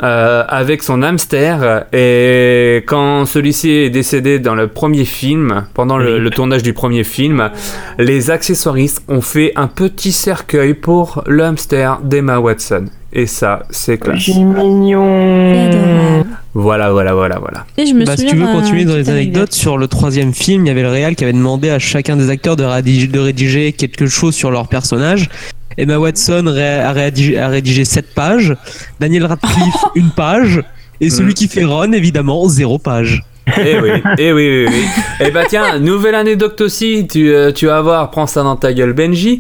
euh, 0.04 0.44
avec 0.50 0.84
son 0.84 1.02
hamster 1.04 1.86
et 1.94 2.84
quand 2.86 3.26
celui-ci 3.26 3.70
est 3.72 3.90
décédé 3.90 4.40
dans 4.40 4.54
le 4.56 4.68
premier 4.68 5.06
film, 5.06 5.66
pendant 5.74 5.98
le 5.98 6.30
tournage 6.30 6.64
du 6.64 6.74
premier 6.74 7.06
film, 7.06 7.50
les 7.98 8.30
accessoiristes 8.30 9.04
ont 9.08 9.22
fait 9.22 9.54
un 9.56 9.68
petit 9.68 10.12
cercueil 10.12 10.74
pour 10.74 11.24
le 11.28 11.44
hamster 11.46 12.00
d'Emma 12.04 12.40
Watson. 12.40 12.86
Et 13.18 13.28
ça, 13.28 13.64
c'est 13.70 13.98
classe. 13.98 14.24
C'est 14.26 14.34
mignon. 14.34 16.26
Voilà, 16.54 16.92
voilà, 16.92 17.14
voilà, 17.14 17.40
voilà. 17.40 17.66
Et 17.78 17.86
je 17.86 17.94
me 17.94 18.06
Bah, 18.06 18.18
si 18.18 18.26
tu 18.26 18.36
veux 18.36 18.46
continuer 18.48 18.84
dans 18.86 18.96
les 18.96 19.10
anecdotes, 19.10 19.54
sur 19.54 19.78
le 19.78 19.88
troisième 19.88 20.34
film, 20.34 20.66
il 20.66 20.68
y 20.68 20.72
avait 20.72 20.82
le 20.82 20.90
réal 20.90 21.16
qui 21.16 21.24
avait 21.24 21.32
demandé 21.34 21.70
à 21.70 21.80
chacun 21.80 22.18
des 22.18 22.30
acteurs 22.30 22.56
de 22.58 22.64
rédiger, 22.66 23.08
de 23.08 23.20
rédiger 23.20 23.72
quelque 23.72 24.08
chose 24.08 24.36
sur 24.36 24.52
leur 24.52 24.68
personnage. 24.68 25.30
Emma 25.78 25.98
Watson 25.98 26.44
ré- 26.48 26.80
a 26.80 26.92
rédigé, 26.92 27.38
a 27.38 27.48
rédigé 27.50 27.84
7 27.86 28.14
pages, 28.14 28.56
Daniel 29.00 29.26
Radcliffe 29.26 29.84
une 29.96 30.10
page, 30.12 30.62
et 31.02 31.10
celui 31.10 31.32
Mm. 31.32 31.36
qui 31.36 31.48
fait 31.48 31.64
Ron, 31.66 31.92
évidemment, 31.94 32.48
zéro 32.48 32.78
page. 32.80 33.24
Eh 33.64 33.80
oui, 33.80 33.90
eh 34.18 34.34
oui, 34.34 34.50
oui, 34.50 34.66
oui. 34.70 34.86
Eh 35.20 35.30
bah 35.30 35.44
tiens, 35.48 35.78
nouvelle 35.78 36.16
anecdote 36.16 36.60
aussi, 36.62 37.06
tu, 37.08 37.30
euh, 37.32 37.52
tu 37.52 37.68
vas 37.68 37.80
voir, 37.82 38.10
prends 38.10 38.26
ça 38.26 38.42
dans 38.42 38.56
ta 38.56 38.74
gueule 38.74 38.94
Benji. 38.94 39.40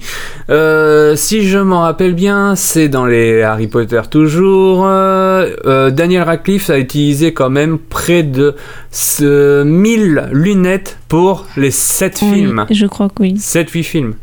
Euh, 0.52 1.16
si 1.16 1.48
je 1.48 1.58
m'en 1.58 1.82
rappelle 1.82 2.14
bien, 2.14 2.56
c'est 2.56 2.88
dans 2.88 3.08
les 3.08 3.42
Harry 3.42 3.66
Potter 3.68 4.02
toujours. 4.12 4.86
euh, 4.86 5.50
euh, 5.66 5.90
Daniel 5.90 6.22
Radcliffe 6.22 6.70
a 6.70 6.78
utilisé 6.78 7.34
quand 7.34 7.50
même 7.50 7.80
près 7.80 8.22
de 8.22 8.56
ce 8.92 9.64
1000 9.64 10.30
lunettes 10.32 11.00
pour 11.08 11.46
les 11.58 11.72
7 11.72 12.20
Oui, 12.22 12.34
films. 12.34 12.66
je 12.70 12.86
crois 12.86 13.08
que 13.10 13.24
oui. 13.24 13.34
7-8 13.40 13.84
films. 13.84 14.14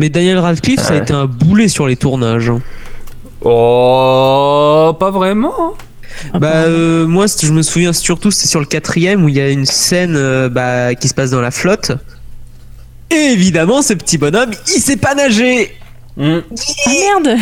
Mais 0.00 0.08
Daniel 0.08 0.38
Radcliffe, 0.38 0.80
ça 0.80 0.94
a 0.94 0.96
été 0.96 1.12
un 1.12 1.26
boulet 1.26 1.68
sur 1.68 1.86
les 1.86 1.96
tournages. 1.96 2.50
hein. 2.50 2.60
Oh, 3.42 4.92
pas 4.98 5.10
vraiment. 5.12 5.74
Bah 6.34 6.64
euh, 6.64 7.06
moi 7.06 7.26
je 7.26 7.52
me 7.52 7.62
souviens 7.62 7.92
surtout 7.92 8.30
c'était 8.30 8.48
sur 8.48 8.60
le 8.60 8.66
quatrième 8.66 9.24
où 9.24 9.28
il 9.28 9.36
y 9.36 9.40
a 9.40 9.48
une 9.48 9.66
scène 9.66 10.14
euh, 10.16 10.48
bah, 10.48 10.94
qui 10.94 11.08
se 11.08 11.14
passe 11.14 11.30
dans 11.30 11.40
la 11.40 11.50
flotte. 11.50 11.92
Et 13.10 13.32
évidemment 13.32 13.82
ce 13.82 13.94
petit 13.94 14.18
bonhomme 14.18 14.50
il 14.74 14.80
sait 14.80 14.96
pas 14.96 15.14
nager. 15.14 15.76
Hmm, 16.16 16.38
Ah 16.48 16.90
merde 16.90 17.38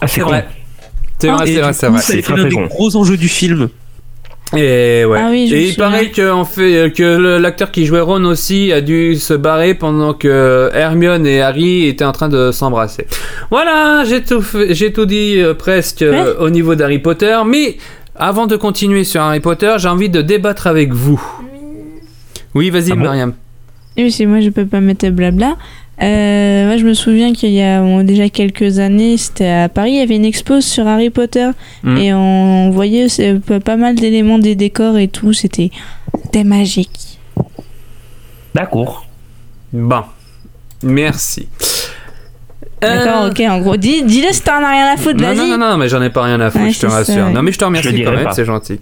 Ah, 0.00 0.06
c'est 0.06 0.14
c'est 0.14 0.20
vrai. 0.22 0.48
C'est 1.18 1.28
vrai, 1.28 1.48
Et 1.48 1.54
c'est 1.54 1.60
vrai, 1.60 1.72
c'est 1.72 1.88
vrai. 1.88 2.02
C'est 2.02 2.22
très 2.22 2.44
des 2.44 2.56
gros 2.68 2.96
enjeux 2.96 3.16
du 3.16 3.28
film. 3.28 3.68
Et 4.56 5.04
ouais. 5.04 5.18
Ah 5.20 5.28
oui, 5.30 5.48
je 5.48 5.54
Et 5.56 5.68
il 5.68 5.76
paraît 5.76 6.10
que, 6.10 6.30
en 6.30 6.44
fait, 6.44 6.92
que 6.94 7.16
le- 7.16 7.38
l'acteur 7.38 7.70
qui 7.70 7.86
jouait 7.86 8.00
Ron 8.00 8.24
aussi 8.24 8.72
a 8.72 8.80
dû 8.80 9.16
se 9.16 9.34
barrer 9.34 9.74
pendant 9.74 10.12
que 10.14 10.70
Hermione 10.74 11.26
et 11.26 11.40
Harry 11.40 11.86
étaient 11.86 12.04
en 12.04 12.12
train 12.12 12.28
de 12.28 12.50
s'embrasser. 12.52 13.06
Voilà, 13.50 14.04
j'ai 14.06 14.22
tout, 14.22 14.42
fait- 14.42 14.74
j'ai 14.74 14.92
tout 14.92 15.06
dit 15.06 15.40
euh, 15.40 15.54
presque 15.54 16.02
euh, 16.02 16.34
au 16.40 16.50
niveau 16.50 16.74
d'Harry 16.74 16.98
Potter. 16.98 17.36
Mais 17.46 17.76
avant 18.14 18.46
de 18.46 18.56
continuer 18.56 19.04
sur 19.04 19.22
Harry 19.22 19.40
Potter, 19.40 19.74
j'ai 19.78 19.88
envie 19.88 20.08
de 20.10 20.20
débattre 20.22 20.66
avec 20.66 20.92
vous. 20.92 21.22
Oui, 22.54 22.68
vas-y, 22.70 22.92
Ah 22.92 22.96
bon 22.96 23.04
Mariam. 23.04 23.32
Oui, 23.96 24.10
c'est 24.10 24.26
moi, 24.26 24.40
je 24.40 24.50
peux 24.50 24.66
pas 24.66 24.80
mettre 24.80 25.08
blabla. 25.10 25.56
Euh, 26.02 26.66
moi, 26.66 26.76
je 26.78 26.84
me 26.84 26.94
souviens 26.94 27.32
qu'il 27.32 27.50
y 27.52 27.62
a 27.62 27.80
bon, 27.80 28.02
déjà 28.02 28.28
quelques 28.28 28.78
années, 28.80 29.16
c'était 29.16 29.46
à 29.48 29.68
Paris, 29.68 29.92
il 29.92 29.98
y 29.98 30.00
avait 30.00 30.16
une 30.16 30.24
expo 30.24 30.60
sur 30.60 30.86
Harry 30.86 31.10
Potter 31.10 31.48
Mm. 31.84 31.96
et 31.96 32.12
on 32.14 32.70
voyait 32.70 33.08
c'est, 33.08 33.38
pas- 33.38 33.76
mal 33.76 33.94
d'éléments 33.94 34.38
des 34.38 34.54
décors 34.56 34.98
et 34.98 35.08
tout. 35.08 35.32
C'était, 35.32 35.70
c'était 36.24 36.44
magique. 36.44 37.18
D'accord. 38.54 39.06
Bon, 39.72 40.02
merci. 40.82 41.48
D'accord, 42.82 43.22
Euh, 43.24 43.30
ok, 43.30 43.40
en 43.48 43.58
gros, 43.60 43.76
dis, 43.76 44.02
dis-le 44.02 44.32
si 44.32 44.42
t'en 44.42 44.62
as 44.62 44.70
rien 44.70 44.86
à 44.92 44.96
foutre, 44.96 45.20
vas-y. 45.22 45.36
non, 45.36 45.46
non, 45.46 45.58
non, 45.58 45.76
mais 45.76 45.88
j'en 45.88 46.02
ai 46.02 46.10
pas 46.10 46.22
rien 46.24 46.40
à 46.40 46.50
foutre, 46.50 46.64
Ouais, 46.64 46.70
je 46.72 46.80
te 46.80 46.86
c'est 46.86 46.88
ça, 46.90 46.96
rassure. 46.96 47.24
ouais. 47.26 47.32
Non, 47.32 47.42
mais 47.42 47.52
je 47.52 47.58
te 47.58 47.62
Je 47.64 47.66
remercie 47.66 47.88
le 47.88 47.92
quand 47.94 47.98
dirai 48.10 48.16
même, 48.16 48.24
pas. 48.24 48.32
c'est 48.32 48.44
gentil. 48.44 48.80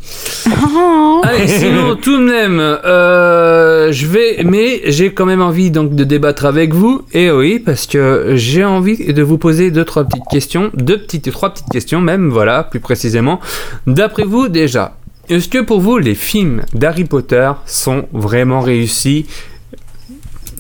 Oh. 0.75 1.21
Allez, 1.23 1.47
sinon, 1.47 1.97
tout 2.03 2.17
de 2.17 2.25
même, 2.25 2.59
euh, 2.61 3.93
je 3.93 4.07
vais, 4.07 4.39
mais 4.45 4.81
j'ai 4.87 5.13
quand 5.13 5.27
même 5.27 5.43
envie 5.43 5.71
donc 5.71 5.95
de 5.95 6.05
débattre 6.05 6.47
avec 6.47 6.73
vous. 6.75 7.03
Et 7.13 7.31
oui, 7.31 7.59
parce 7.59 7.87
que 7.87 8.33
j'ai 8.37 8.65
envie 8.65 9.13
de 9.13 9.23
vous 9.23 9.37
poser 9.39 9.71
deux, 9.71 9.85
trois 9.85 10.05
petites 10.05 10.25
questions, 10.31 10.71
deux 10.75 10.99
petites, 10.99 11.31
trois 11.31 11.51
petites 11.53 11.69
questions 11.71 12.01
même, 12.01 12.31
voilà, 12.31 12.65
plus 12.65 12.81
précisément. 12.81 13.41
D'après 13.87 14.25
vous, 14.25 14.49
déjà, 14.49 14.97
est-ce 15.29 15.49
que 15.49 15.59
pour 15.59 15.81
vous, 15.81 15.99
les 15.99 16.15
films 16.15 16.63
d'Harry 16.75 17.05
Potter 17.05 17.51
sont 17.67 18.07
vraiment 18.13 18.61
réussis 18.61 19.27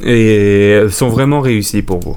et 0.04 0.80
sont 0.90 1.08
vraiment 1.08 1.40
réussis 1.40 1.82
pour 1.82 2.00
vous? 2.00 2.16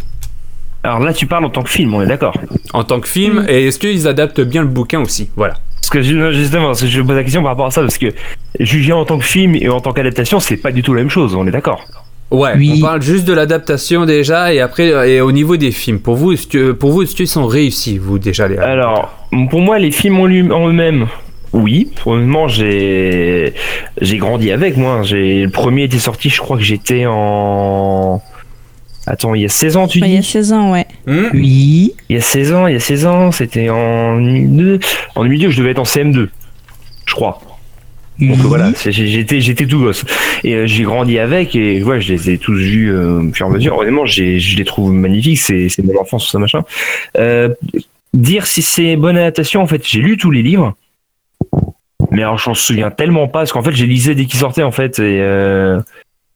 Alors 0.84 1.00
là, 1.00 1.14
tu 1.14 1.26
parles 1.28 1.46
en 1.46 1.50
tant 1.50 1.64
que 1.64 1.70
film, 1.70 1.94
on 1.94 2.02
est 2.02 2.08
d'accord. 2.08 2.36
en 2.74 2.84
tant 2.84 3.00
que 3.00 3.08
film 3.08 3.42
Mm. 3.42 3.46
Et 3.50 3.68
est-ce 3.68 3.80
qu'ils 3.80 4.08
adaptent 4.08 4.42
bien 4.42 4.62
le 4.62 4.68
bouquin 4.68 5.00
aussi? 5.02 5.30
Voilà. 5.36 5.56
Parce 5.78 5.90
que 5.90 6.02
ju- 6.02 6.34
justement, 6.34 6.68
parce 6.68 6.82
que 6.82 6.88
je 6.88 7.02
pose 7.02 7.16
la 7.16 7.24
question 7.24 7.42
par 7.42 7.52
rapport 7.52 7.66
à 7.68 7.72
ça, 7.72 7.82
parce 7.82 7.98
que 7.98 8.08
juger 8.60 8.94
en 8.94 9.06
tant 9.06 9.18
que 9.18 9.26
film 9.26 9.56
et 9.56 9.70
en 9.70 9.80
tant 9.80 9.92
qu'adaptation, 9.94 10.40
c'est 10.40 10.58
pas 10.58 10.72
du 10.72 10.82
tout 10.82 10.94
la 10.94 11.02
même 11.02 11.10
chose, 11.10 11.36
on 11.36 11.46
est 11.48 11.52
d'accord. 11.52 11.86
Ouais, 12.32 12.54
Oui. 12.58 12.76
on 12.78 12.82
parle 12.82 13.02
juste 13.02 13.26
de 13.26 13.34
l'adaptation 13.34 14.06
déjà 14.06 14.54
et 14.54 14.60
après 14.60 14.92
euh, 14.92 15.06
et 15.08 15.22
au 15.22 15.32
niveau 15.32 15.56
des 15.56 15.72
films. 15.72 16.00
Pour 16.00 16.16
vous, 16.16 16.32
est-ce 16.32 16.48
que 16.48 16.72
pour 16.72 16.92
vous, 16.92 17.04
est-ce 17.04 17.16
qu'ils 17.16 17.28
sont 17.28 17.46
réussis 17.46 17.98
vous 18.00 18.18
déjà 18.18 18.48
les 18.48 18.58
Alors, 18.58 19.14
pour 19.52 19.62
moi, 19.62 19.78
les 19.78 19.92
films 19.92 20.20
en, 20.20 20.26
lui- 20.26 20.52
en 20.52 20.68
eux-mêmes, 20.68 21.08
oui. 21.52 21.92
Honnêtement, 22.08 22.48
j'ai 22.48 23.54
j'ai 24.02 24.18
grandi 24.18 24.52
avec 24.52 24.78
moi. 24.78 25.04
J'ai 25.04 25.44
le 25.44 25.50
premier 25.50 25.84
était 25.84 26.00
sorti, 26.00 26.30
je 26.30 26.40
crois 26.42 26.58
que 26.58 26.64
j'étais 26.64 27.06
en 27.08 28.20
Attends, 29.06 29.36
il 29.36 29.42
y 29.42 29.46
a 29.46 29.50
16 29.50 29.76
ans, 29.78 29.88
tu 29.88 30.00
Ouais, 30.02 30.08
il 30.08 30.14
y 30.14 30.18
a 30.18 30.22
dis 30.22 30.26
16 30.28 30.54
ans, 30.54 30.72
ouais. 30.72 30.86
Hmm 31.08 31.26
Oui. 31.34 31.94
Il 32.10 32.16
y 32.16 32.20
a 32.20 32.22
16 32.22 32.54
ans, 32.54 32.68
il 32.68 32.74
y 32.74 32.78
a 32.78 32.80
16 32.80 33.06
ans, 33.06 33.32
c'était 33.32 33.70
en 33.70 34.18
2002. 34.18 34.80
En 35.16 35.24
2002, 35.24 35.50
je 35.50 35.58
devais 35.58 35.72
être 35.72 35.80
en 35.80 35.84
CM2, 35.84 36.30
je 37.06 37.14
crois. 37.14 37.42
Donc 38.20 38.38
Oui. 38.38 38.44
voilà, 38.44 38.72
j'étais 38.86 39.42
j'étais 39.42 39.66
tout 39.66 39.80
gosse 39.80 40.06
et 40.44 40.54
euh, 40.54 40.68
j'ai 40.68 40.84
grandi 40.84 41.18
avec 41.18 41.56
et 41.56 41.82
ouais, 41.84 42.00
je 42.00 42.14
les 42.14 42.30
ai 42.30 42.38
tous 42.38 42.54
vus 42.54 42.92
euh, 42.94 43.20
au 43.24 43.34
fur 43.34 43.48
et 43.48 43.50
à 43.50 43.52
mesure. 43.52 43.76
Honnêtement, 43.76 44.06
j'ai- 44.06 44.40
je 44.40 44.56
les 44.56 44.64
trouve 44.66 44.94
magnifiques, 44.94 45.40
c'est 45.40 45.68
c'est 45.68 45.84
mon 45.84 46.00
enfance, 46.00 46.26
tout 46.26 46.30
ça 46.32 46.38
machin. 46.38 46.62
Euh, 47.18 47.50
dire 48.14 48.46
si 48.46 48.62
c'est 48.62 48.96
bonne 48.98 49.18
adaptation, 49.18 49.62
en 49.64 49.68
fait, 49.68 49.82
j'ai 49.86 50.00
lu 50.00 50.16
tous 50.18 50.30
les 50.30 50.44
livres, 50.44 50.76
mais 52.12 52.22
alors 52.22 52.38
je 52.38 52.48
m'en 52.50 52.54
souviens 52.54 52.92
tellement 52.92 53.28
pas 53.28 53.40
parce 53.40 53.52
qu'en 53.52 53.64
fait, 53.64 53.74
j'ai 53.74 53.88
lisé 53.88 54.14
dès 54.14 54.26
qu'ils 54.26 54.40
sortaient 54.40 54.62
en 54.64 54.72
fait 54.72 55.00
et 55.00 55.20
euh, 55.20 55.80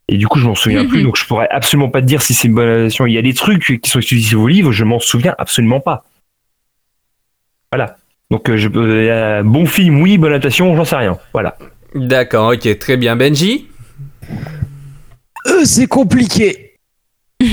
et 0.10 0.18
du 0.18 0.28
coup, 0.28 0.40
je 0.40 0.46
m'en 0.48 0.56
souviens 0.56 0.86
plus, 0.86 1.04
donc 1.04 1.18
je 1.18 1.26
pourrais 1.26 1.50
absolument 1.50 1.90
pas 1.90 2.02
te 2.02 2.06
dire 2.06 2.22
si 2.22 2.34
c'est 2.34 2.48
une 2.48 2.54
bonne 2.54 2.68
adaptation. 2.70 3.06
Il 3.08 3.14
y 3.14 3.18
a 3.18 3.22
des 3.22 3.34
trucs 3.34 3.80
qui 3.82 3.90
sont 3.90 4.00
utilisés 4.00 4.36
au 4.36 4.48
livre, 4.48 4.72
je 4.72 4.84
m'en 4.86 5.00
souviens 5.00 5.36
absolument 5.38 5.80
pas. 5.82 6.04
Voilà. 7.72 7.98
Donc 8.32 8.50
euh, 8.50 8.58
je 8.58 8.70
euh, 8.76 9.44
bon 9.44 9.66
film, 9.66 10.02
oui, 10.02 10.18
bonne 10.18 10.32
adaptation, 10.34 10.76
j'en 10.76 10.86
sais 10.86 10.96
rien. 10.96 11.18
Voilà. 11.34 11.58
D'accord, 11.96 12.54
ok, 12.54 12.80
très 12.80 12.98
bien. 12.98 13.16
Benji, 13.16 13.68
Euh, 15.48 15.64
c'est 15.66 15.88
compliqué. 15.88 16.64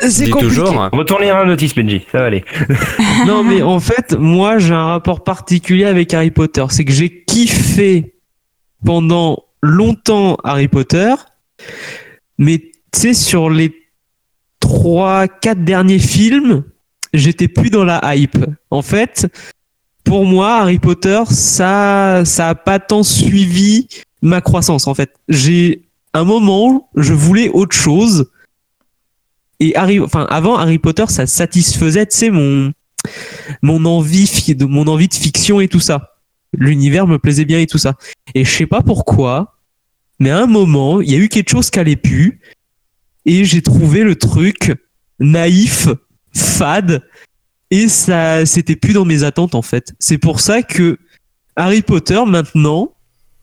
C'est 0.00 0.30
compliqué. 0.30 0.54
toujours. 0.54 0.88
Retournez 0.92 1.28
à 1.28 1.38
la 1.40 1.44
notice, 1.44 1.74
Benji, 1.74 2.06
ça 2.12 2.18
va 2.20 2.26
aller. 2.26 2.44
Non, 3.26 3.42
mais 3.42 3.62
en 3.62 3.80
fait, 3.80 4.14
moi, 4.16 4.58
j'ai 4.58 4.74
un 4.74 4.86
rapport 4.86 5.24
particulier 5.24 5.84
avec 5.86 6.14
Harry 6.14 6.30
Potter. 6.30 6.64
C'est 6.70 6.84
que 6.84 6.92
j'ai 6.92 7.24
kiffé 7.24 8.14
pendant 8.86 9.42
longtemps 9.60 10.36
Harry 10.44 10.68
Potter, 10.68 11.12
mais 12.38 12.58
tu 12.92 13.00
sais, 13.00 13.14
sur 13.14 13.50
les 13.50 13.74
trois, 14.60 15.28
quatre 15.28 15.64
derniers 15.64 15.98
films, 15.98 16.64
j'étais 17.12 17.48
plus 17.48 17.70
dans 17.70 17.84
la 17.84 18.14
hype. 18.14 18.38
En 18.70 18.82
fait, 18.82 19.26
pour 20.04 20.24
moi, 20.24 20.60
Harry 20.60 20.78
Potter, 20.78 21.20
ça, 21.30 22.22
ça 22.24 22.48
a 22.48 22.54
pas 22.54 22.78
tant 22.78 23.02
suivi 23.02 23.88
ma 24.22 24.40
croissance. 24.40 24.86
En 24.86 24.94
fait, 24.94 25.14
j'ai 25.28 25.82
un 26.14 26.24
moment, 26.24 26.88
je 26.96 27.12
voulais 27.12 27.48
autre 27.50 27.76
chose. 27.76 28.30
Et 29.60 29.74
enfin, 29.76 30.26
avant 30.30 30.56
Harry 30.56 30.78
Potter, 30.78 31.04
ça 31.08 31.26
satisfaisait, 31.26 32.06
tu 32.06 32.16
sais, 32.16 32.30
mon, 32.30 32.72
mon 33.62 33.84
envie, 33.84 34.30
mon 34.60 34.86
envie 34.86 35.08
de 35.08 35.14
fiction 35.14 35.60
et 35.60 35.68
tout 35.68 35.80
ça. 35.80 36.14
L'univers 36.52 37.06
me 37.06 37.18
plaisait 37.18 37.44
bien 37.44 37.58
et 37.58 37.66
tout 37.66 37.78
ça. 37.78 37.94
Et 38.34 38.44
je 38.44 38.50
sais 38.50 38.66
pas 38.66 38.82
pourquoi, 38.82 39.57
mais 40.18 40.30
à 40.30 40.38
un 40.42 40.46
moment, 40.46 41.00
il 41.00 41.10
y 41.10 41.14
a 41.14 41.18
eu 41.18 41.28
quelque 41.28 41.50
chose 41.50 41.70
qui 41.70 41.78
allait 41.78 41.96
plus, 41.96 42.40
et 43.24 43.44
j'ai 43.44 43.62
trouvé 43.62 44.02
le 44.02 44.16
truc 44.16 44.74
naïf, 45.20 45.88
fade, 46.32 47.02
et 47.70 47.88
ça, 47.88 48.46
c'était 48.46 48.76
plus 48.76 48.94
dans 48.94 49.04
mes 49.04 49.24
attentes 49.24 49.54
en 49.54 49.62
fait. 49.62 49.92
C'est 49.98 50.18
pour 50.18 50.40
ça 50.40 50.62
que 50.62 50.98
Harry 51.56 51.82
Potter 51.82 52.20
maintenant, 52.26 52.94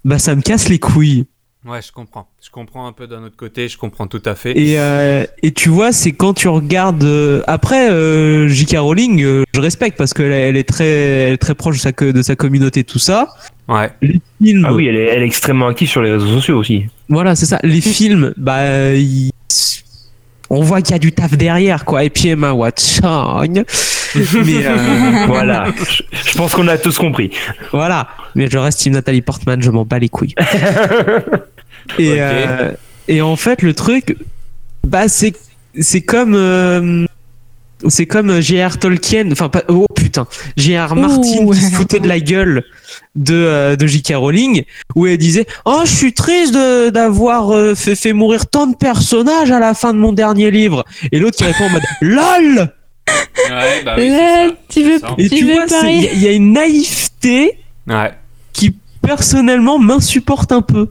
bah 0.03 0.19
ça 0.19 0.35
me 0.35 0.41
casse 0.41 0.69
les 0.69 0.79
couilles. 0.79 1.25
Ouais, 1.67 1.81
je 1.81 1.91
comprends. 1.91 2.27
Je 2.43 2.51
comprends 2.51 2.85
un 2.87 2.91
peu 2.91 3.07
d'un 3.07 3.23
autre 3.23 3.35
côté, 3.35 3.67
je 3.67 3.77
comprends 3.77 4.05
tout 4.05 4.21
à 4.25 4.35
fait. 4.35 4.51
Et, 4.55 4.79
euh, 4.79 5.25
et 5.41 5.51
tu 5.51 5.69
vois, 5.69 5.91
c'est 5.91 6.11
quand 6.11 6.33
tu 6.33 6.47
regardes. 6.47 7.03
euh, 7.03 7.41
après, 7.47 7.89
euh, 7.89 8.47
J.K. 8.47 8.75
Rowling, 8.77 9.23
euh, 9.23 9.43
je 9.55 9.59
respecte 9.61 9.97
parce 9.97 10.13
qu'elle 10.13 10.31
elle 10.31 10.57
est 10.57 10.63
très, 10.69 10.85
elle 10.87 11.33
est 11.33 11.37
très 11.37 11.55
proche 11.55 11.77
de 11.77 11.81
sa, 11.81 11.91
de 11.91 12.21
sa 12.21 12.35
communauté, 12.35 12.83
tout 12.83 12.99
ça. 12.99 13.29
Ouais. 13.67 13.89
Les 14.03 14.21
films, 14.43 14.65
Ah 14.69 14.73
oui, 14.73 14.85
elle 14.85 14.95
est, 14.95 15.05
elle 15.07 15.23
est 15.23 15.25
extrêmement 15.25 15.67
active 15.67 15.89
sur 15.89 16.03
les 16.03 16.11
réseaux 16.11 16.27
sociaux 16.27 16.59
aussi. 16.59 16.85
voilà, 17.09 17.35
c'est 17.35 17.47
ça. 17.47 17.57
Les 17.63 17.81
films, 17.81 18.31
bah, 18.37 18.93
ils- 18.93 19.31
on 20.51 20.61
voit 20.61 20.83
qu'il 20.83 20.91
y 20.91 20.95
a 20.95 20.99
du 20.99 21.11
taf 21.11 21.35
derrière, 21.35 21.83
quoi. 21.83 22.03
Et 22.03 22.11
puis 22.11 22.27
Emma 22.29 22.51
Watson. 22.53 23.41
Mais 24.15 24.65
euh, 24.65 25.25
Voilà. 25.27 25.65
je, 25.89 26.03
je 26.31 26.37
pense 26.37 26.53
qu'on 26.53 26.67
a 26.67 26.77
tous 26.77 26.99
compris. 26.99 27.31
voilà. 27.73 28.07
Mais 28.35 28.47
je 28.49 28.57
reste 28.59 28.79
Team 28.81 28.93
Nathalie 28.93 29.21
Portman, 29.23 29.59
je 29.61 29.71
m'en 29.71 29.83
bats 29.83 29.97
les 29.99 30.09
couilles. 30.09 30.35
Et, 31.99 32.15
euh, 32.21 32.71
et 33.07 33.21
en 33.21 33.35
fait, 33.35 33.61
le 33.61 33.73
truc, 33.73 34.17
bah, 34.85 35.07
c'est, 35.07 35.33
c'est 35.79 36.01
comme, 36.01 36.33
euh, 36.35 37.05
c'est 37.87 38.05
comme 38.05 38.39
J.R. 38.41 38.77
Tolkien, 38.79 39.31
enfin, 39.31 39.49
pas, 39.49 39.63
oh 39.67 39.85
putain, 39.95 40.27
J.R. 40.57 40.95
Martin 40.95 41.17
Ouh. 41.43 41.51
qui 41.53 41.61
se 41.61 41.71
foutait 41.75 41.99
de 41.99 42.07
la 42.07 42.19
gueule 42.19 42.63
de, 43.15 43.33
euh, 43.35 43.75
de 43.75 43.85
J.K. 43.87 44.13
Rowling, 44.15 44.63
où 44.95 45.05
elle 45.07 45.17
disait, 45.17 45.45
oh, 45.65 45.81
je 45.85 45.91
suis 45.93 46.13
triste 46.13 46.53
de- 46.53 46.89
d'avoir 46.89 47.51
euh, 47.51 47.75
fait, 47.75 47.95
fait 47.95 48.13
mourir 48.13 48.47
tant 48.47 48.67
de 48.67 48.75
personnages 48.75 49.51
à 49.51 49.59
la 49.59 49.73
fin 49.73 49.93
de 49.93 49.99
mon 49.99 50.13
dernier 50.13 50.49
livre. 50.51 50.83
Et 51.11 51.19
l'autre 51.19 51.37
qui 51.37 51.43
répond 51.43 51.65
en 51.65 51.69
mode, 51.69 51.83
LOL! 52.01 52.73
Ouais, 53.49 53.83
bah 53.85 53.97
Là, 53.97 54.49
tu 54.69 54.81
veux, 54.83 54.99
Et 55.19 55.29
tu 55.29 55.35
tu 55.37 55.45
veux 55.45 55.53
vois, 55.53 55.67
c'est- 55.67 55.93
il 55.95 56.01
y, 56.03 56.07
a- 56.07 56.13
il 56.13 56.21
y 56.23 56.27
a 56.27 56.31
une 56.31 56.53
naïveté 56.53 57.59
Ouais. 57.87 58.11
qui 58.53 58.75
personnellement 59.01 59.77
m'insupporte 59.77 60.51
un 60.51 60.61
peu. 60.63 60.89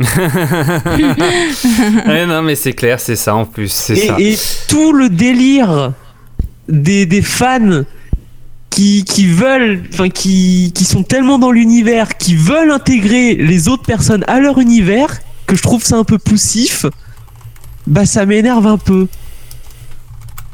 Ouais, 2.06 2.26
non, 2.26 2.42
mais 2.42 2.54
c'est 2.54 2.72
clair, 2.72 3.00
c'est 3.00 3.16
ça 3.16 3.34
en 3.34 3.44
plus, 3.44 3.68
ça. 3.68 3.94
Et 4.18 4.36
tout 4.68 4.92
le 4.92 5.08
délire 5.08 5.92
des, 6.68 7.06
des 7.06 7.22
fans 7.22 7.82
qui, 8.70 9.04
qui 9.04 9.26
veulent, 9.26 9.82
enfin 9.92 10.08
qui, 10.08 10.72
qui 10.74 10.84
sont 10.84 11.02
tellement 11.02 11.38
dans 11.38 11.50
l'univers, 11.50 12.16
qui 12.16 12.36
veulent 12.36 12.70
intégrer 12.70 13.34
les 13.34 13.68
autres 13.68 13.84
personnes 13.84 14.24
à 14.26 14.40
leur 14.40 14.58
univers, 14.58 15.18
que 15.46 15.56
je 15.56 15.62
trouve 15.62 15.84
ça 15.84 15.96
un 15.96 16.04
peu 16.04 16.18
poussif, 16.18 16.86
bah 17.86 18.06
ça 18.06 18.24
m'énerve 18.24 18.66
un 18.66 18.78
peu. 18.78 19.08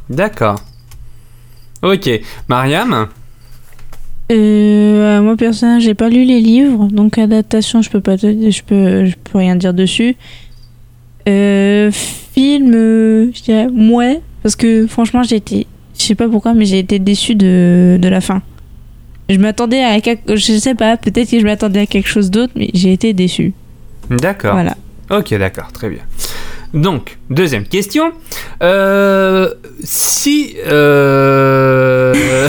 D'accord. 0.08 0.60
Ok. 1.82 2.08
Mariam? 2.48 3.08
Euh, 4.32 5.22
moi 5.22 5.36
personnellement, 5.36 5.80
j'ai 5.80 5.94
pas 5.94 6.08
lu 6.08 6.24
les 6.24 6.40
livres, 6.40 6.88
donc 6.90 7.16
adaptation, 7.18 7.80
je 7.82 7.90
peux 7.90 8.00
pas, 8.00 8.16
te- 8.18 8.50
je 8.50 8.62
peux, 8.62 9.04
je 9.06 9.14
peux 9.22 9.38
rien 9.38 9.54
dire 9.56 9.72
dessus. 9.72 10.16
Euh, 11.28 11.90
film, 11.92 12.72
euh, 12.74 13.30
je 13.34 13.42
dirais 13.42 13.66
ouais, 13.68 14.20
parce 14.42 14.56
que 14.56 14.86
franchement, 14.86 15.22
j'ai 15.22 15.36
été, 15.36 15.66
je 15.98 16.02
sais 16.04 16.14
pas 16.14 16.28
pourquoi, 16.28 16.54
mais 16.54 16.64
j'ai 16.64 16.78
été 16.80 16.98
déçu 16.98 17.34
de, 17.34 17.98
de 18.00 18.08
la 18.08 18.20
fin. 18.20 18.42
Je 19.28 19.38
m'attendais 19.38 19.82
à 19.82 20.00
quelque, 20.00 20.36
je 20.36 20.52
sais 20.58 20.74
pas, 20.74 20.96
peut-être 20.96 21.30
que 21.30 21.38
je 21.40 21.44
m'attendais 21.44 21.80
à 21.80 21.86
quelque 21.86 22.08
chose 22.08 22.30
d'autre, 22.30 22.52
mais 22.56 22.70
j'ai 22.74 22.92
été 22.92 23.12
déçu. 23.12 23.52
D'accord. 24.10 24.52
Voilà. 24.52 24.76
Ok, 25.10 25.34
d'accord, 25.34 25.70
très 25.72 25.88
bien. 25.88 26.00
Donc, 26.74 27.16
deuxième 27.30 27.64
question. 27.64 28.12
Euh, 28.62 29.48
si... 29.82 30.56
Euh... 30.66 32.12
Je 32.14 32.48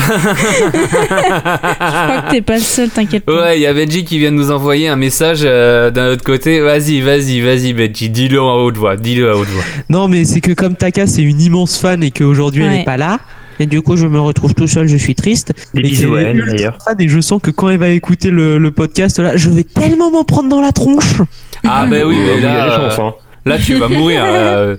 crois 2.07 2.21
que 2.23 2.31
t'es 2.31 2.41
pas 2.41 2.55
le 2.55 2.61
seul, 2.63 2.89
t'inquiète 2.89 3.23
pas. 3.25 3.41
Ouais, 3.41 3.59
il 3.59 3.61
y 3.61 3.67
a 3.67 3.73
Benji 3.73 4.03
qui 4.05 4.17
vient 4.19 4.31
de 4.31 4.37
nous 4.37 4.51
envoyer 4.51 4.87
un 4.89 4.95
message 4.95 5.41
euh, 5.43 5.91
d'un 5.91 6.09
autre 6.11 6.23
côté. 6.23 6.59
Vas-y, 6.59 7.01
vas-y, 7.01 7.41
vas-y, 7.41 7.73
Benji, 7.73 8.09
dis-le 8.09 8.39
à 8.39 8.55
haute 8.55 8.77
voix, 8.77 8.97
dis-le 8.97 9.29
à 9.29 9.35
haute 9.35 9.47
voix. 9.47 9.63
Non, 9.89 10.07
mais 10.07 10.25
c'est 10.25 10.41
que 10.41 10.51
comme 10.53 10.75
Taka, 10.75 11.07
c'est 11.07 11.21
une 11.23 11.39
immense 11.39 11.77
fan 11.77 12.03
et 12.03 12.11
qu'aujourd'hui 12.11 12.63
elle 12.63 12.69
Ouais. 12.71 12.77
n'est 12.79 12.85
pas 12.85 12.97
là. 12.97 13.19
Et 13.59 13.65
du 13.65 13.81
coup, 13.81 13.97
je 13.97 14.05
me 14.07 14.19
retrouve 14.19 14.53
tout 14.53 14.67
seul, 14.67 14.87
je 14.87 14.97
suis 14.97 15.15
triste. 15.15 15.53
Des 15.73 15.79
Et 15.79 15.83
bisous 15.83 16.15
à 16.15 16.21
elle 16.21 16.45
d'ailleurs. 16.45 16.77
Et 16.99 17.07
je 17.09 17.19
sens 17.19 17.41
que 17.41 17.49
quand 17.51 17.69
elle 17.69 17.79
va 17.79 17.89
écouter 17.89 18.29
le, 18.29 18.57
le 18.59 18.71
podcast 18.71 19.17
là, 19.19 19.35
je 19.35 19.49
vais 19.49 19.63
tellement 19.63 20.11
m'en 20.11 20.23
prendre 20.23 20.49
dans 20.49 20.61
la 20.61 20.71
tronche. 20.71 21.21
Ah, 21.67 21.85
ben 21.89 22.03
oui, 22.05 22.17
mais 22.19 22.35
Il 22.37 22.43
y 22.43 22.45
a 22.45 22.53
là, 22.53 22.65
des 22.65 22.75
chances, 22.89 22.99
euh, 22.99 23.03
hein. 23.03 23.13
là, 23.45 23.57
tu 23.57 23.75
vas 23.75 23.87
mourir. 23.87 24.23
euh. 24.25 24.75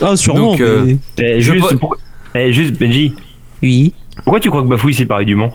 Ah, 0.00 0.16
sûrement. 0.16 0.52
Donc, 0.52 0.60
euh, 0.60 0.84
mais- 0.86 0.96
Eh, 1.18 1.40
juste, 1.40 1.76
eh, 2.34 2.52
juste, 2.52 2.78
Benji, 2.80 3.14
Oui. 3.62 3.92
pourquoi 4.24 4.40
tu 4.40 4.48
crois 4.48 4.62
que 4.62 4.68
Bafouille 4.68 4.94
c'est 4.94 5.04
Paris 5.06 5.26
du 5.26 5.34
Mans 5.34 5.52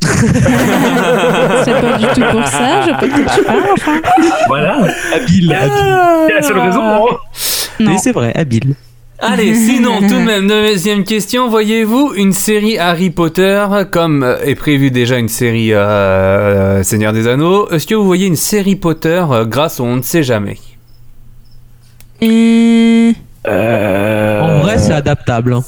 C'est 0.00 1.80
pas 1.80 1.98
du 1.98 2.06
tout 2.14 2.20
pour 2.30 2.46
ça, 2.46 2.82
je 2.86 3.00
peux 3.00 3.08
te 3.08 3.72
enfin. 3.72 4.00
Voilà, 4.46 4.78
Habile. 5.14 5.52
habile. 5.52 5.96
c'est 6.28 6.34
la 6.34 6.42
seule 6.42 6.58
raison. 6.58 6.80
hein. 6.82 7.00
Non. 7.80 7.90
Mais 7.92 7.98
c'est 7.98 8.12
vrai, 8.12 8.32
habile. 8.36 8.74
Allez, 9.20 9.54
sinon, 9.68 9.98
tout 10.00 10.06
de 10.06 10.24
même, 10.24 10.46
deuxième 10.46 11.02
question. 11.04 11.48
Voyez-vous 11.48 12.12
une 12.16 12.32
série 12.32 12.78
Harry 12.78 13.10
Potter, 13.10 13.66
comme 13.90 14.22
euh, 14.22 14.38
est 14.44 14.54
prévu 14.54 14.90
déjà 14.92 15.18
une 15.18 15.28
série 15.28 15.72
euh, 15.74 16.82
Seigneur 16.84 17.12
des 17.12 17.26
Anneaux? 17.26 17.68
Est-ce 17.70 17.86
que 17.86 17.94
vous 17.96 18.04
voyez 18.04 18.26
une 18.26 18.36
série 18.36 18.76
Potter 18.76 19.24
euh, 19.30 19.44
grâce 19.44 19.80
au 19.80 19.84
On 19.84 19.96
ne 19.96 20.02
sait 20.02 20.22
jamais? 20.22 20.56
Euh, 22.22 23.12
Euh... 23.46 24.40
En 24.40 24.60
vrai, 24.60 24.78
c'est 24.78 24.92
adaptable. 24.92 25.52
hein. 25.54 25.64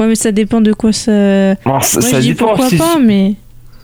Ouais, 0.00 0.08
mais 0.08 0.14
ça 0.16 0.32
dépend 0.32 0.60
de 0.60 0.72
quoi 0.72 0.92
ça. 0.92 1.54
Bon, 1.64 1.78
ça, 1.80 2.00
Moi, 2.00 2.10
ça 2.10 2.16
je 2.16 2.20
dis 2.22 2.28
dépend. 2.30 2.46
pourquoi 2.48 2.68
si- 2.68 2.76
pas, 2.76 2.98
mais. 3.00 3.34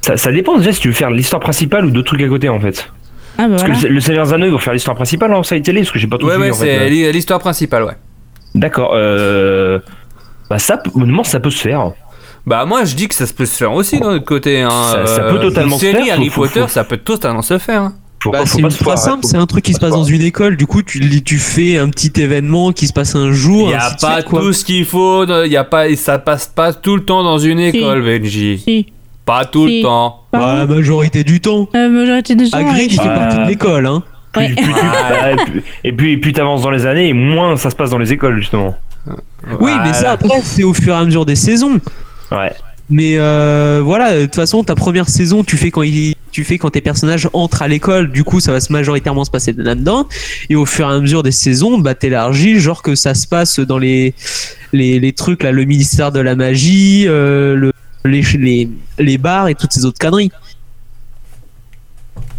ça, 0.01 0.17
ça 0.17 0.33
dépend 0.33 0.57
déjà 0.59 0.73
si 0.73 0.81
tu 0.81 0.89
veux 0.89 0.95
faire 0.95 1.11
l'histoire 1.11 1.41
principale 1.41 1.85
ou 1.85 1.91
d'autres 1.93 2.09
trucs 2.09 2.23
à 2.23 2.29
côté 2.29 2.49
en 2.49 2.59
fait. 2.59 2.89
Ah 3.37 3.43
bah 3.47 3.51
Parce 3.51 3.63
voilà. 3.63 3.79
que 3.81 3.87
le, 3.87 3.95
le 3.95 4.01
Seigneur 4.01 4.27
des 4.27 4.33
Anneaux, 4.33 4.47
ils 4.47 4.53
vont 4.53 4.59
faire 4.59 4.73
l'histoire 4.73 4.97
principale 4.97 5.33
en 5.33 5.45
série 5.45 5.63
télé 5.63 5.81
parce 5.83 5.93
que 5.93 5.99
j'ai 6.01 6.09
pas 6.09 6.19
tout 6.19 6.27
Ouais, 6.27 6.35
vu 6.37 6.43
ouais, 6.43 6.51
en 6.51 6.55
c'est 6.55 6.89
l'histoire 7.13 7.39
principale, 7.39 7.85
ouais. 7.85 7.93
D'accord. 8.55 8.93
Euh... 8.95 9.79
Bah 10.51 10.59
ça, 10.59 10.83
honnêtement, 10.95 11.25
ça 11.25 11.41
peut 11.41 11.51
se 11.51 11.61
faire. 11.61 11.93
Bah, 12.47 12.65
moi, 12.65 12.85
je 12.85 12.95
dis 12.95 13.09
que 13.09 13.15
ça 13.15 13.27
se 13.27 13.35
peut 13.35 13.45
se 13.45 13.57
faire 13.57 13.73
aussi 13.75 14.01
d'un 14.01 14.15
autre 14.15 14.25
côté. 14.25 14.63
Hein. 14.63 14.71
Ça- 14.71 15.07
ça 15.07 15.21
peut 15.25 15.37
Euh, 15.37 15.43
totalement 15.43 15.75
une 15.77 15.81
se 15.81 15.87
série 15.93 16.05
faire, 16.05 16.15
Harry 16.15 16.29
faut- 16.31 16.43
Potter, 16.43 16.61
faut- 16.63 16.69
ça 16.69 16.85
peut 16.85 16.97
totalement 16.97 17.43
se 17.43 17.59
faire. 17.59 17.83
hein. 17.83 17.93
Bah, 18.33 18.41
c'est 18.47 18.57
se 18.57 18.61
ultra 18.63 18.97
simple, 18.97 19.25
c'est 19.27 19.37
un 19.37 19.47
truc 19.47 19.65
qui 19.65 19.75
se 19.75 19.79
passe 19.79 19.93
dans 19.93 20.03
une 20.03 20.23
école. 20.23 20.57
Du 20.57 20.67
coup, 20.67 20.83
tu, 20.83 21.23
tu 21.23 21.39
fais 21.39 21.79
un 21.79 21.89
petit 21.89 22.11
événement 22.21 22.73
qui 22.73 22.89
se 22.89 22.93
passe 22.93 23.15
un 23.15 23.31
jour. 23.31 23.69
Il 23.69 23.73
y 23.73 23.75
a 23.75 23.91
pas 24.01 24.17
suite, 24.23 24.29
tout 24.31 24.53
ce 24.53 24.65
qu'il 24.65 24.85
faut, 24.87 25.25
il 25.45 25.53
y 25.53 25.57
a 25.57 25.63
pas, 25.65 25.95
ça 25.95 26.19
passe 26.19 26.47
pas 26.49 26.73
tout 26.73 26.97
le 26.97 27.05
temps 27.05 27.23
dans 27.23 27.39
une 27.39 27.61
école, 27.61 28.03
Benji. 28.03 28.59
Si. 28.65 28.87
Pas 29.25 29.45
tout 29.45 29.69
Si. 29.69 29.77
le 29.79 29.83
temps. 29.85 30.23
Bah, 30.33 30.57
la 30.59 30.67
majorité 30.67 31.23
du 31.23 31.41
temps. 31.41 31.69
Euh, 31.77 31.89
majorité 31.91 32.35
des 32.35 32.47
gens. 32.47 32.57
Hagrid, 32.57 32.91
il 32.93 32.99
fait 33.01 33.07
partie 33.15 33.37
de 33.39 33.47
l'école. 33.47 33.87
Hein. 33.87 34.03
Plus- 34.33 34.43
Ouais. 34.43 34.55
plus 34.55 34.65
tu- 34.65 34.71
Ah, 34.83 35.33
et 35.33 35.37
puis- 35.37 35.63
et 35.85 35.93
puis, 35.93 36.17
plus 36.19 36.33
t'avances 36.33 36.63
dans 36.63 36.71
les 36.71 36.87
années, 36.87 37.09
et 37.09 37.13
moins 37.13 37.57
ça 37.57 37.71
se 37.71 37.77
passe 37.77 37.91
dans 37.91 37.99
les 37.99 38.13
écoles 38.13 38.39
justement. 38.39 38.77
Oui, 39.61 39.73
mais 39.85 39.93
ça, 39.95 40.13
après, 40.13 40.41
c'est 40.43 40.65
au 40.65 40.75
fur 40.75 40.93
et 40.95 40.97
à 40.97 41.05
mesure 41.05 41.25
des 41.25 41.37
saisons. 41.37 41.81
Ouais. 42.31 42.53
Mais 42.91 43.15
euh, 43.19 43.81
voilà, 43.85 44.15
de 44.19 44.25
toute 44.25 44.35
façon, 44.35 44.65
ta 44.65 44.75
première 44.75 45.09
saison, 45.11 45.45
tu 45.45 45.57
fais 45.59 45.71
quand 45.71 45.83
il, 45.83 46.15
tu 46.33 46.43
fais 46.43 46.57
quand 46.57 46.71
tes 46.71 46.81
personnages 46.81 47.29
entrent 47.35 47.61
à 47.63 47.69
l'école. 47.69 48.11
Du 48.11 48.25
coup, 48.25 48.41
ça 48.41 48.51
va 48.53 48.61
se 48.61 48.73
majoritairement 48.73 49.25
se 49.27 49.31
passer 49.31 49.55
là-dedans. 49.57 50.07
Et 50.49 50.57
au 50.57 50.65
fur 50.65 50.91
et 50.91 50.95
à 50.95 50.99
mesure 50.99 51.23
des 51.23 51.31
saisons, 51.31 51.79
bah 51.79 51.95
t'élargis, 51.95 52.59
genre 52.61 52.83
que 52.83 52.95
ça 52.95 53.13
se 53.15 53.27
passe 53.27 53.61
dans 53.61 53.77
les 53.79 54.15
les, 54.73 55.01
les 55.01 55.13
trucs 55.13 55.43
là, 55.43 55.53
le 55.53 55.65
ministère 55.65 56.13
de 56.13 56.21
la 56.21 56.35
magie, 56.35 57.05
euh, 57.07 57.55
le, 57.57 57.73
les, 58.07 58.23
les 58.39 58.71
les 58.99 59.19
bars 59.19 59.49
et 59.49 59.55
toutes 59.55 59.73
ces 59.73 59.85
autres 59.85 59.99
conneries. 59.99 60.31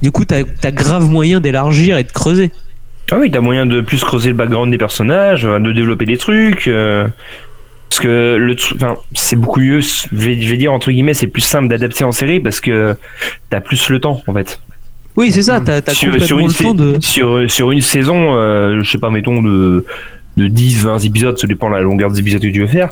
Du 0.02 0.12
coup, 0.12 0.26
t'as 0.26 0.44
as 0.64 0.72
grave 0.72 1.10
moyen 1.10 1.40
d'élargir 1.40 1.98
et 1.98 2.04
de 2.04 2.12
creuser. 2.12 2.52
Ah 3.12 3.18
oui, 3.20 3.32
t'as 3.32 3.42
moyen 3.42 3.66
de 3.66 3.82
plus 3.82 4.04
creuser 4.04 4.30
le 4.30 4.36
background 4.36 4.72
des 4.72 4.78
personnages, 4.78 5.44
de 5.44 5.72
développer 5.72 6.06
des 6.06 6.18
trucs. 6.18 6.68
euh, 6.68 7.08
parce 7.90 8.02
que 8.02 8.36
le 8.40 8.56
enfin, 8.76 8.98
c'est 9.16 9.36
beaucoup 9.36 9.60
mieux, 9.62 9.82
je 9.82 10.08
vais, 10.12 10.40
je 10.40 10.48
vais 10.50 10.58
dire 10.58 10.72
entre 10.72 10.92
guillemets, 10.92 11.16
c'est 11.16 11.26
plus 11.28 11.42
simple 11.42 11.68
d'adapter 11.70 12.04
en 12.04 12.12
série 12.12 12.40
parce 12.40 12.62
que 12.62 12.96
t'as 13.50 13.62
plus 13.62 13.90
le 13.90 14.00
temps 14.00 14.22
en 14.28 14.34
fait. 14.34 14.60
Oui, 15.16 15.32
c'est 15.32 15.42
ça. 15.42 15.60
T'as 15.60 15.78
as 15.86 15.94
Sur, 15.94 16.12
complètement 16.12 16.28
sur 16.28 16.40
une, 16.40 16.48
le 16.48 16.54
temps 16.54 16.74
de. 16.76 17.48
sur 17.48 17.72
une 17.72 17.82
saison, 17.82 18.36
euh, 18.36 18.80
je 18.84 18.90
sais 18.90 19.00
pas, 19.00 19.10
mettons 19.10 19.42
de, 19.42 19.86
de 20.38 20.48
10, 20.48 20.84
20 20.86 21.00
épisodes, 21.00 21.38
ça 21.40 21.48
dépend 21.48 21.70
de 21.72 21.76
la 21.76 21.82
longueur 21.82 22.12
des 22.12 22.20
épisodes 22.20 22.42
que 22.42 22.48
tu 22.48 22.60
veux 22.62 22.68
faire, 22.68 22.90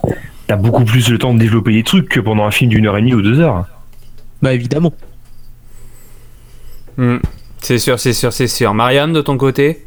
t'as 0.47 0.55
beaucoup 0.55 0.83
plus 0.83 1.09
le 1.11 1.19
temps 1.19 1.33
de 1.33 1.39
développer 1.39 1.73
des 1.73 1.83
trucs 1.83 2.09
que 2.09 2.19
pendant 2.19 2.45
un 2.45 2.51
film 2.51 2.71
d'une 2.71 2.87
heure 2.87 2.97
et 2.97 3.01
demie 3.01 3.13
ou 3.13 3.21
deux 3.21 3.39
heures. 3.39 3.65
Bah 4.41 4.53
évidemment. 4.53 4.93
Hmm. 6.97 7.17
C'est 7.59 7.79
sûr, 7.79 7.99
c'est 7.99 8.13
sûr, 8.13 8.31
c'est 8.33 8.47
sûr. 8.47 8.73
Marianne, 8.73 9.13
de 9.13 9.21
ton 9.21 9.37
côté? 9.37 9.83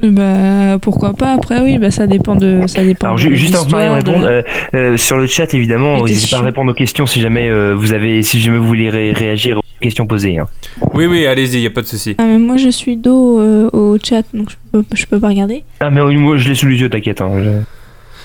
Bah 0.00 0.78
pourquoi 0.80 1.12
pas 1.12 1.32
après 1.32 1.60
oui 1.60 1.76
bah 1.78 1.90
ça 1.90 2.06
dépend 2.06 2.36
de 2.36 2.60
ça 2.68 2.84
dépend. 2.84 3.08
Alors 3.08 3.18
de 3.18 3.34
juste 3.34 3.52
avant 3.56 3.64
que 3.64 3.70
Marianne 3.72 3.94
l'histoire, 3.96 4.20
de- 4.20 4.26
réponde, 4.26 4.44
euh, 4.74 4.90
euh, 4.92 4.96
sur 4.96 5.16
le 5.16 5.26
chat 5.26 5.52
évidemment, 5.54 6.04
n'hésitez 6.04 6.36
pas 6.36 6.40
à 6.40 6.44
répondre 6.44 6.70
aux 6.70 6.74
questions 6.74 7.04
si 7.04 7.20
jamais 7.20 7.48
euh, 7.48 7.74
vous 7.74 7.92
avez, 7.92 8.22
si 8.22 8.38
jamais 8.38 8.58
vous 8.58 8.66
voulez 8.68 8.90
ré- 8.90 9.10
réagir 9.10 9.58
aux 9.58 9.62
questions 9.80 10.06
posées. 10.06 10.38
hein. 10.38 10.46
Oui, 10.94 11.06
oui, 11.06 11.26
allez-y, 11.26 11.62
y 11.62 11.66
a 11.66 11.70
pas 11.70 11.80
de 11.82 11.86
souci. 11.88 12.14
Ah 12.18 12.26
mais 12.26 12.38
moi 12.38 12.56
je 12.56 12.68
suis 12.68 12.96
dos 12.96 13.40
euh, 13.40 13.68
au 13.72 13.98
chat 14.00 14.22
donc 14.32 14.50
je 14.50 14.56
peux 14.70 14.84
je 14.94 15.04
peux 15.06 15.18
pas 15.18 15.28
regarder. 15.30 15.64
Ah 15.80 15.90
mais 15.90 16.00
oui, 16.00 16.14
moi 16.16 16.36
je 16.36 16.48
l'ai 16.48 16.54
sous 16.54 16.68
les 16.68 16.76
yeux, 16.80 16.88
t'inquiète. 16.88 17.20
Hein, 17.20 17.32
je- 17.42 17.50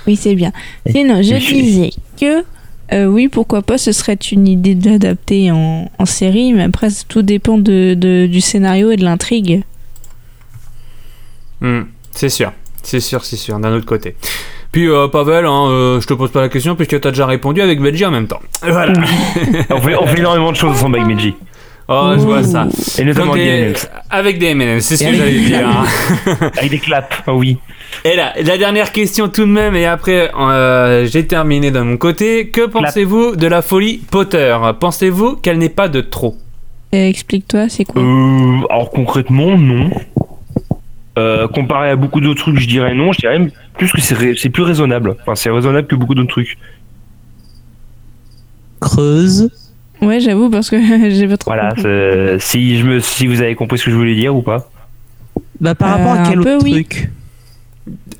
Oui 0.05 0.15
c'est 0.15 0.35
bien. 0.35 0.51
Sinon 0.87 1.23
je 1.23 1.33
je 1.33 1.35
suis- 1.39 1.59
disais 1.63 1.89
que 2.21 2.43
euh, 2.91 3.05
oui 3.05 3.27
pourquoi 3.29 3.61
pas 3.61 3.77
ce 3.77 3.91
serait 3.91 4.17
une 4.31 4.47
idée 4.47 4.75
d'adapter 4.75 5.51
en, 5.51 5.89
en 5.97 6.05
série 6.05 6.53
mais 6.53 6.63
après 6.63 6.89
tout 7.07 7.21
dépend 7.21 7.57
de, 7.57 7.93
de- 7.93 8.27
du 8.27 8.41
scénario 8.41 8.91
et 8.91 8.97
de 8.97 9.03
l'intrigue. 9.03 9.63
Hmm. 11.61 11.83
C'est 12.11 12.29
sûr, 12.29 12.51
c'est 12.83 12.99
sûr, 12.99 13.23
c'est 13.23 13.37
sûr, 13.37 13.57
d'un 13.59 13.73
autre 13.73 13.85
côté. 13.85 14.15
Puis, 14.71 14.89
euh, 14.89 15.07
Pavel, 15.07 15.45
hein, 15.45 15.67
euh, 15.69 16.01
je 16.01 16.07
te 16.07 16.13
pose 16.13 16.31
pas 16.31 16.41
la 16.41 16.49
question 16.49 16.75
puisque 16.75 16.99
t'as 16.99 17.09
déjà 17.11 17.25
répondu 17.25 17.61
avec 17.61 17.79
Benji 17.79 18.05
en 18.05 18.11
même 18.11 18.27
temps. 18.27 18.41
Voilà. 18.61 18.93
on, 19.69 19.79
fait, 19.79 19.95
on 19.95 20.05
fait 20.07 20.19
énormément 20.19 20.51
de 20.51 20.57
choses 20.57 20.71
ensemble 20.71 20.99
avec. 20.99 21.35
Oh, 21.89 22.13
je 22.15 22.21
vois 22.21 22.43
ça. 22.43 22.67
Et 22.97 23.03
notamment 23.03 23.33
des 23.33 23.43
des- 23.43 23.49
M&M's. 23.65 23.89
avec 24.09 24.39
des 24.39 24.45
M&M's, 24.47 24.83
c'est 24.85 24.95
ce 24.97 25.03
Et 25.03 25.07
que 25.11 25.13
j'allais 25.15 25.39
dire. 25.39 25.67
hein. 25.67 25.83
Avec 26.57 26.69
des 26.71 26.79
claps, 26.79 27.17
ah 27.27 27.33
oui. 27.33 27.57
Et 28.05 28.15
là, 28.15 28.33
la 28.41 28.57
dernière 28.57 28.91
question 28.93 29.27
tout 29.27 29.41
de 29.41 29.51
même, 29.51 29.75
et 29.75 29.85
après 29.85 30.31
euh, 30.33 31.05
j'ai 31.05 31.27
terminé 31.27 31.71
de 31.71 31.79
mon 31.81 31.97
côté. 31.97 32.47
Que 32.49 32.65
pensez-vous 32.67 33.35
de 33.35 33.47
la 33.47 33.61
folie 33.61 33.97
Potter? 34.09 34.55
Pensez-vous 34.79 35.35
qu'elle 35.35 35.57
n'est 35.57 35.67
pas 35.69 35.89
de 35.89 35.99
trop? 36.01 36.37
Euh, 36.93 37.07
Explique-toi 37.09 37.67
c'est 37.69 37.83
quoi? 37.85 38.01
Euh, 38.01 38.61
alors 38.69 38.89
concrètement, 38.89 39.57
non. 39.57 39.89
Euh, 41.19 41.47
comparé 41.49 41.89
à 41.91 41.95
beaucoup 41.95 42.21
d'autres 42.21 42.41
trucs, 42.43 42.59
je 42.59 42.67
dirais 42.67 42.93
non. 42.95 43.11
Je 43.11 43.19
dirais 43.19 43.37
même 43.39 43.51
plus 43.77 43.91
que 43.91 43.99
c'est 44.01 44.49
plus 44.49 44.63
raisonnable. 44.63 45.15
Enfin, 45.21 45.35
c'est 45.35 45.49
raisonnable 45.51 45.87
que 45.87 45.95
beaucoup 45.95 46.15
d'autres 46.15 46.29
trucs. 46.29 46.57
Creuse. 48.79 49.49
Ouais 50.05 50.19
j'avoue 50.19 50.49
parce 50.49 50.69
que 50.69 50.77
j'ai 51.09 51.27
pas 51.27 51.37
trop. 51.37 51.51
Voilà. 51.51 51.73
Si 52.39 52.77
je 52.79 52.85
me, 52.85 52.99
si 52.99 53.27
vous 53.27 53.41
avez 53.41 53.55
compris 53.55 53.77
ce 53.79 53.85
que 53.85 53.91
je 53.91 53.95
voulais 53.95 54.15
dire 54.15 54.35
ou 54.35 54.41
pas. 54.41 54.69
Bah 55.61 55.75
par 55.75 55.89
Euh, 55.89 55.91
rapport 55.97 56.11
à 56.13 56.19
un 56.19 56.29
quel 56.29 56.39
peu, 56.41 56.55
autre 56.55 56.63
oui. 56.65 56.71
truc 56.71 57.09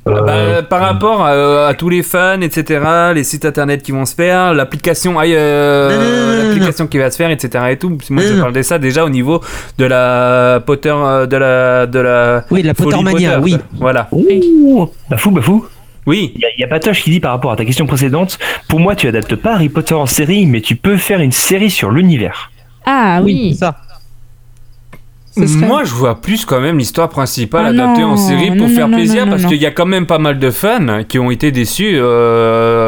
Euh, 0.08 0.62
Bah, 0.62 0.63
par 0.63 0.82
rapport 0.82 1.26
à, 1.26 1.67
à 1.67 1.74
tous 1.74 1.88
les 1.89 2.04
fans, 2.04 2.41
etc., 2.41 2.84
les 3.15 3.24
sites 3.24 3.46
internet 3.46 3.82
qui 3.82 3.91
vont 3.93 4.06
se 4.06 4.13
faire, 4.15 4.54
l'application, 4.54 5.15
euh, 5.24 6.43
l'application 6.50 6.88
qui 6.88 6.98
va 6.98 7.10
se 7.12 7.15
faire, 7.17 7.30
etc. 7.32 7.65
et 7.72 7.78
tout. 7.78 7.89
Moi, 8.10 8.24
Non, 8.24 8.30
je 8.36 8.39
parle 8.41 8.54
de 8.54 8.62
ça 8.62 8.78
déjà 8.80 9.06
au 9.06 9.10
niveau 9.10 9.41
de 9.78 9.86
la 9.86 10.62
Potter, 10.65 10.93
euh, 10.93 11.26
de 11.26 11.38
la, 11.38 11.86
de 11.86 12.00
la. 12.00 12.43
Oui, 12.52 12.62
la 12.63 12.74
Folie 12.74 12.89
Pottermania, 12.91 13.39
Potter, 13.39 13.43
oui. 13.56 13.58
Voilà. 13.80 14.08
Ouh, 14.12 14.89
Bafou, 15.10 15.32
Bafou. 15.32 15.65
Oui. 16.06 16.32
Il 16.36 16.42
y, 16.42 16.46
a- 16.46 16.50
il 16.58 16.62
y 16.62 16.63
a 16.63 16.68
Patoche 16.68 17.02
qui 17.04 17.10
dit 17.12 17.20
par 17.20 17.32
rapport 17.32 17.52
à 17.52 17.56
ta 17.56 17.66
question 17.66 17.86
précédente, 17.86 18.38
pour 18.68 18.80
moi 18.80 18.96
tu 18.96 19.08
adaptes 19.08 19.36
pas 19.36 19.54
Harry 19.56 19.70
Potter 19.70 19.94
en 19.96 20.06
série, 20.06 20.46
mais 20.46 20.62
tu 20.62 20.76
peux 20.76 20.98
faire 20.98 21.20
une 21.22 21.32
série 21.32 21.70
sur 21.70 21.92
l'univers. 21.92 22.52
Ah 22.86 23.22
oui. 23.24 23.52
c'est 23.54 23.60
ça. 23.60 23.78
Serait- 25.36 25.65
Moi, 25.65 25.84
je 25.84 25.93
vois 25.93 26.22
plus 26.22 26.46
quand 26.46 26.60
même 26.62 26.78
l'histoire 26.78 27.10
principale 27.10 27.63
Ah 27.65 27.69
adaptée 27.69 28.02
non, 28.02 28.10
en 28.12 28.17
série 28.17 28.48
pour 28.50 28.67
non, 28.67 28.76
faire 28.76 28.88
non, 28.88 28.98
plaisir 28.98 29.26
non, 29.26 29.32
parce 29.32 29.46
qu'il 29.46 29.58
y 29.62 29.65
a 29.65 29.72
quand 29.72 29.88
même 29.88 30.06
pas 30.06 30.19
mal 30.19 30.38
de 30.38 30.52
fans 30.52 31.04
qui 31.08 31.17
ont 31.17 31.32
été 31.32 31.52
déçus 31.52 31.96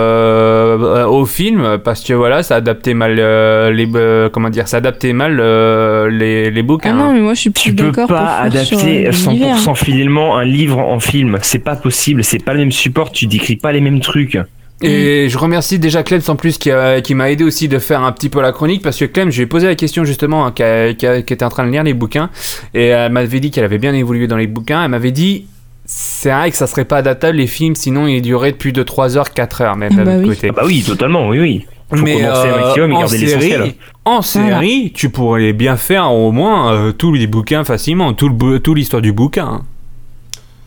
euh, 0.06 1.06
au 1.08 1.26
film 1.26 1.78
parce 1.84 2.04
que 2.04 2.14
voilà, 2.14 2.44
ça 2.44 2.56
adaptait 2.58 2.94
mal 2.94 3.16
euh, 3.20 3.72
les 3.72 3.88
euh, 3.96 4.30
comment 4.30 4.50
dire, 4.50 4.68
ça 4.68 4.78
adaptait 4.78 5.14
mal 5.14 5.40
euh, 5.40 6.10
les, 6.10 6.52
les 6.52 6.60
Ah 6.60 6.64
bouquins. 6.64 6.94
non, 6.94 7.14
mais 7.14 7.20
moi 7.22 7.34
je 7.34 7.42
suis 7.42 7.50
plus 7.50 7.62
Tu 7.64 7.74
peux 7.76 7.86
d'accord 7.86 8.08
pour 8.08 8.18
pas 8.18 8.38
adapter 8.38 9.08
euh, 9.08 9.12
l'univers. 9.12 9.58
100% 9.58 9.76
fidèlement 9.76 10.38
un 10.38 10.46
livre 10.46 10.80
en 10.80 11.00
film, 11.00 11.38
c'est 11.42 11.60
pas 11.60 11.76
possible, 11.76 12.24
c'est 12.24 12.44
pas 12.44 12.54
le 12.54 12.60
même 12.60 12.72
support, 12.72 13.12
tu 13.12 13.28
décris 13.28 13.56
pas 13.56 13.72
les 13.72 13.82
mêmes 13.82 14.00
trucs. 14.02 14.38
Et 14.82 15.30
je 15.30 15.38
remercie 15.38 15.80
déjà 15.80 16.04
Clem 16.04 16.22
en 16.28 16.36
plus 16.36 16.58
qui, 16.58 16.70
a- 16.70 17.00
qui 17.02 17.16
m'a 17.16 17.32
aidé 17.32 17.44
aussi 17.46 17.68
de 17.70 17.80
faire 17.80 18.04
un 18.04 18.12
petit 18.12 18.30
peu 18.30 18.42
la 18.42 18.52
chronique 18.52 18.82
parce 18.84 18.98
que 18.98 19.06
Clem, 19.06 19.32
je 19.32 19.38
lui 19.38 19.44
ai 19.44 19.48
posé 19.48 19.68
la 19.68 19.76
question 19.76 20.04
justement 20.04 20.46
hein, 20.46 20.52
qui, 20.52 21.06
était 21.06 21.44
en 21.44 21.50
train 21.50 21.66
de 21.66 21.72
lire 21.72 21.84
les 21.84 21.94
bouquins 21.94 22.30
et 22.74 22.88
elle 22.88 23.12
m'avait 23.12 23.40
dit 23.40 23.52
qu'elle 23.52 23.64
avait 23.64 23.78
bien 23.78 23.94
évolué 23.94 24.28
dans 24.28 24.38
les 24.38 24.48
bouquins. 24.48 24.84
Elle 24.84 24.92
m'avait 24.92 25.12
dit 25.12 25.46
c'est 25.86 26.32
vrai 26.32 26.52
que 26.52 26.58
ça 26.58 26.68
serait 26.68 26.84
pas 26.86 26.98
adaptable 26.98 27.38
les 27.38 27.48
films 27.48 27.76
sinon 27.76 28.08
ils 28.08 28.22
dureraient 28.22 28.52
plus 28.52 28.74
de 28.74 28.84
3 28.84 29.18
heures, 29.18 29.32
4 29.34 29.62
heures 29.62 29.76
même 29.78 29.94
Bah 29.96 30.12
oui. 30.18 30.28
côté. 30.28 30.48
Ah 30.50 30.54
bah 30.58 30.64
oui, 30.66 30.84
totalement, 30.86 31.30
oui, 31.30 31.40
oui. 31.40 31.66
Faut 31.92 31.98
Mais 32.04 32.18
euh, 32.26 32.60
maximum 32.66 32.92
et 32.92 32.96
en 32.96 33.08
série, 33.08 33.76
en 34.06 34.22
série, 34.24 34.92
tu 34.96 35.10
pourrais 35.10 35.54
bien 35.54 35.78
faire 35.78 36.12
au 36.12 36.32
moins 36.32 36.74
euh, 36.74 36.92
tous 36.92 37.14
les 37.14 37.28
bouquins 37.28 37.64
facilement, 37.64 38.14
tout 38.14 38.28
le 38.28 38.34
bou- 38.34 38.58
tout 38.60 38.74
l'histoire 38.74 39.04
du 39.04 39.14
bouquin. 39.14 39.46
hein. 39.46 39.62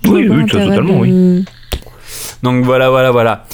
Oui, 0.07 0.29
oui, 0.31 0.47
totalement, 0.47 1.01
de- 1.05 1.43
Donc 2.45 2.65
voilà, 2.65 2.89
voilà, 2.89 3.11
voilà. 3.11 3.45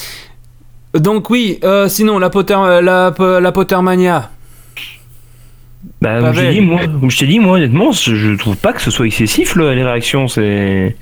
Donc 0.95 1.31
oui, 1.31 1.59
euh, 1.65 1.89
sinon 1.89 2.19
la 2.19 2.31
Potter, 2.31 2.55
la, 2.55 3.13
la 3.19 3.53
Pottermania. 3.53 4.31
Bah, 6.01 6.21
comme 6.21 6.35
je 6.35 6.41
t'ai 6.41 6.53
dit, 6.53 6.61
moi, 6.61 6.81
comme 6.87 7.11
je 7.11 7.19
t'ai 7.19 7.27
dit, 7.27 7.39
moi, 7.39 7.57
honnêtement, 7.57 7.93
je 7.93 8.15
je 8.15 8.33
trouve 8.37 8.57
pas 8.57 8.73
que 8.73 8.81
ce 8.81 8.91
soit 8.91 9.07
excessif, 9.07 9.57
là, 9.57 9.75
les 9.75 9.83
réactions, 9.83 10.29
c'est... 10.29 10.97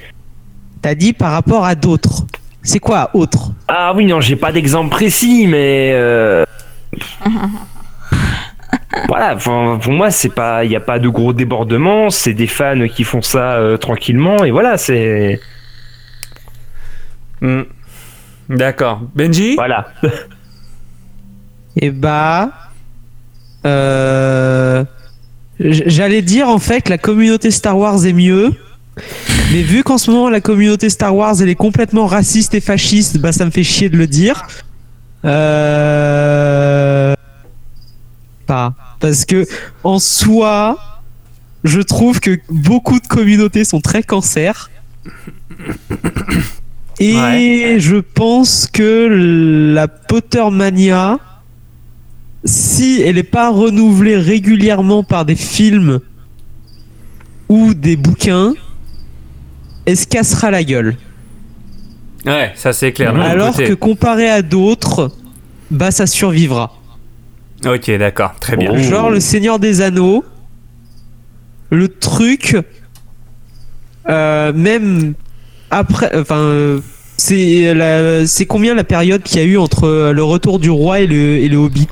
T'as 0.81 0.95
dit 0.95 1.13
par 1.13 1.33
rapport 1.33 1.65
à 1.65 1.75
d'autres. 1.75 2.25
C'est 2.63 2.79
quoi 2.79 3.11
autre 3.15 3.51
Ah 3.69 3.93
oui, 3.97 4.07
non, 4.07 4.21
j'ai 4.21 4.37
pas 4.37 4.53
d'exemple 4.53 4.91
précis, 4.91 5.47
mais... 5.49 5.91
euh, 5.95 6.45
voilà, 9.09 9.37
pour 9.37 9.93
moi, 9.93 10.11
c'est 10.11 10.33
pas, 10.33 10.65
il 10.65 10.71
y 10.71 10.77
a 10.77 10.81
pas 10.81 10.99
de 10.99 11.09
gros 11.09 11.33
débordements, 11.33 12.11
c'est 12.11 12.35
des 12.35 12.47
fans 12.47 12.87
qui 12.89 13.05
font 13.05 13.23
ça 13.23 13.55
euh, 13.55 13.77
tranquillement, 13.77 14.45
et 14.45 14.51
voilà, 14.51 14.79
c'est... 14.79 15.41
Hmm. 17.41 17.63
D'accord. 18.49 19.01
Benji 19.15 19.55
Voilà. 19.55 19.89
Eh 21.77 21.91
bah. 21.91 22.51
Euh. 23.65 24.85
j- 25.61 25.85
J'allais 25.87 26.23
dire 26.23 26.49
en 26.49 26.59
fait 26.59 26.83
que 26.83 26.91
la 26.91 26.99
communauté 26.99 27.51
Star 27.51 27.79
Wars 27.79 28.05
est 28.05 28.13
mieux. 28.13 28.53
Mais 29.53 29.63
vu 29.63 29.83
qu'en 29.83 29.97
ce 29.99 30.11
moment 30.11 30.29
la 30.29 30.41
communauté 30.43 30.91
Star 30.91 31.15
Wars 31.17 31.35
elle 31.41 31.49
est 31.49 31.55
complètement 31.55 32.07
raciste 32.07 32.53
et 32.55 32.61
fasciste, 32.61 33.19
bah 33.19 33.33
ça 33.33 33.45
me 33.47 33.51
fait 33.51 33.63
chier 33.65 33.89
de 33.89 33.97
le 33.97 34.07
dire. 34.07 34.47
Euh... 35.25 37.15
Pas. 38.47 38.75
Parce 39.01 39.25
que 39.25 39.47
en 39.85 39.99
soi, 39.99 40.79
je 41.65 41.81
trouve 41.81 42.21
que 42.21 42.39
beaucoup 42.51 43.01
de 43.01 43.07
communautés 43.07 43.65
sont 43.65 43.81
très 43.81 44.03
cancer. 44.03 44.69
Et 47.05 47.17
Ouais. 47.17 47.77
je 47.81 47.97
pense 47.97 48.69
que 48.73 49.09
la 49.75 49.89
Pottermania, 49.89 51.19
si 52.45 53.03
elle 53.05 53.17
n'est 53.17 53.25
pas 53.25 53.51
renouvelée 53.51 54.17
régulièrement 54.17 55.03
par 55.03 55.25
des 55.25 55.35
films 55.35 55.99
ou 57.49 57.75
des 57.75 57.97
bouquins, 57.97 58.55
elle 59.85 59.97
se 59.97 60.07
cassera 60.07 60.53
la 60.53 60.63
gueule? 60.63 60.97
Ouais, 62.25 62.53
ça 62.55 62.73
c'est 62.73 62.93
clair. 62.93 63.17
Alors 63.21 63.57
que 63.57 63.75
comparé 63.75 64.29
à 64.31 64.43
d'autres, 64.43 65.11
bah 65.73 65.91
ça 65.91 66.07
survivra. 66.07 66.79
Ok, 67.67 67.91
d'accord, 67.99 68.35
très 68.39 68.57
bien. 68.57 68.71
Oh. 68.73 68.79
Genre 68.79 69.11
le 69.11 69.19
Seigneur 69.19 69.59
des 69.59 69.81
Anneaux, 69.81 70.25
le 71.71 71.89
truc, 71.89 72.57
euh, 74.09 74.53
même 74.53 75.15
après, 75.71 76.11
enfin, 76.17 76.37
euh, 76.37 76.81
c'est 77.25 77.73
la- 77.75 78.27
c'est 78.27 78.47
combien 78.47 78.75
la 78.75 78.85
période 78.85 79.23
qu'il 79.23 79.39
y 79.39 79.43
a 79.43 79.47
eu 79.47 79.57
entre 79.57 79.85
euh, 79.85 80.13
le 80.13 80.25
retour 80.25 80.59
du 80.59 80.71
roi 80.71 81.01
et 81.01 81.07
le, 81.07 81.37
et 81.39 81.49
le 81.49 81.57
Hobbit 81.57 81.87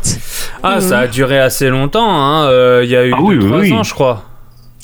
Ah, 0.63 0.81
ça 0.81 1.01
a 1.01 1.07
duré 1.07 1.39
assez 1.39 1.69
longtemps. 1.69 2.11
hein, 2.11 2.47
euh, 2.49 2.83
Il 2.85 2.91
y 2.91 2.97
a 2.97 3.07
eu 3.07 3.13
Ah 3.15 3.19
oui, 3.23 3.37
deux, 3.37 3.43
oui, 3.43 3.49
trois 3.49 3.61
oui. 3.61 3.73
ans, 3.73 3.83
je 3.83 3.95
crois. 3.95 4.25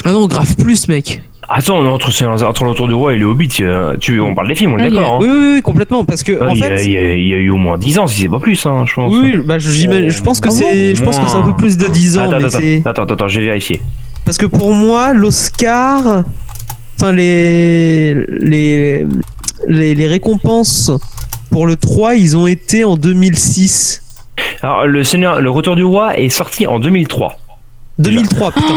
Ah 0.05 0.13
non, 0.13 0.27
grave 0.29 0.55
plus, 0.57 0.87
mec. 0.89 1.23
Attends, 1.49 1.79
entre, 1.87 2.11
entre 2.45 2.65
l'entour 2.65 2.89
du 2.89 2.95
roi 2.95 3.13
et 3.15 3.19
le 3.19 3.27
Hobbit, 3.27 3.49
euh, 3.61 3.97
tu, 4.01 4.21
on 4.21 4.35
parle 4.35 4.49
des 4.49 4.55
films, 4.57 4.75
on 4.75 4.79
est 4.79 4.83
Ah, 4.83 4.87
a- 4.87 4.91
d'accord. 4.91 5.19
Oui, 5.21 5.29
hein. 5.29 5.33
oui, 5.35 5.53
oui, 5.57 5.63
complètement, 5.63 6.05
parce 6.05 6.23
que 6.23 6.39
Ah, 6.41 6.47
en 6.49 6.55
il, 6.55 6.59
y 6.61 6.65
a, 6.65 6.77
fait, 6.77 6.85
il 6.85 6.91
y 6.93 6.97
a- 6.99 7.15
il 7.15 7.27
y 7.29 7.35
a 7.35 7.37
eu 7.39 7.51
au 7.51 7.57
moins 7.57 7.79
10 7.79 7.99
ans, 7.99 8.07
si 8.07 8.23
c'est 8.23 8.29
pas 8.29 8.41
plus, 8.41 8.65
hein, 8.67 8.85
je 8.87 8.95
pense. 8.95 9.13
oui, 9.13 9.37
bah, 9.45 9.59
je, 9.59 9.71
j'imagine- 9.71 10.11
je 10.11 10.23
pense 10.23 10.41
que 10.41 10.49
Ah 10.49 10.53
c'est, 10.53 10.95
je 10.95 11.03
pense 11.05 11.19
que 11.19 11.27
c'est 11.29 11.37
un 11.37 11.43
peu 11.43 11.55
plus 11.57 11.77
de 11.77 11.87
10 11.89 12.19
ans, 12.19 12.23
Attends, 12.31 12.39
mais 12.61 12.79
attends, 12.85 13.03
attends, 13.03 13.15
attends, 13.15 13.29
je 13.29 13.39
vais 13.41 13.47
vérifier. 13.47 13.81
parce 14.25 14.39
que 14.39 14.47
pour 14.47 14.73
moi, 14.73 15.13
l'Oscar, 15.15 16.25
enfin 16.99 17.13
les, 17.13 18.15
les 18.41 19.07
les 19.69 19.95
les 19.95 20.07
récompenses 20.07 20.91
pour 21.51 21.67
le 21.67 21.77
3, 21.77 22.15
ils 22.17 22.37
ont 22.37 22.47
été 22.47 22.85
en 22.85 22.97
2006. 22.97 24.03
Alors, 24.63 24.87
le, 24.87 25.05
Seigneur, 25.05 25.41
le 25.41 25.51
Retour 25.51 25.77
du 25.77 25.85
Roi 25.85 26.19
est 26.19 26.29
sorti 26.29 26.67
en 26.67 26.79
2003. 26.79 27.37
2003, 27.99 28.53
putain. 28.53 28.67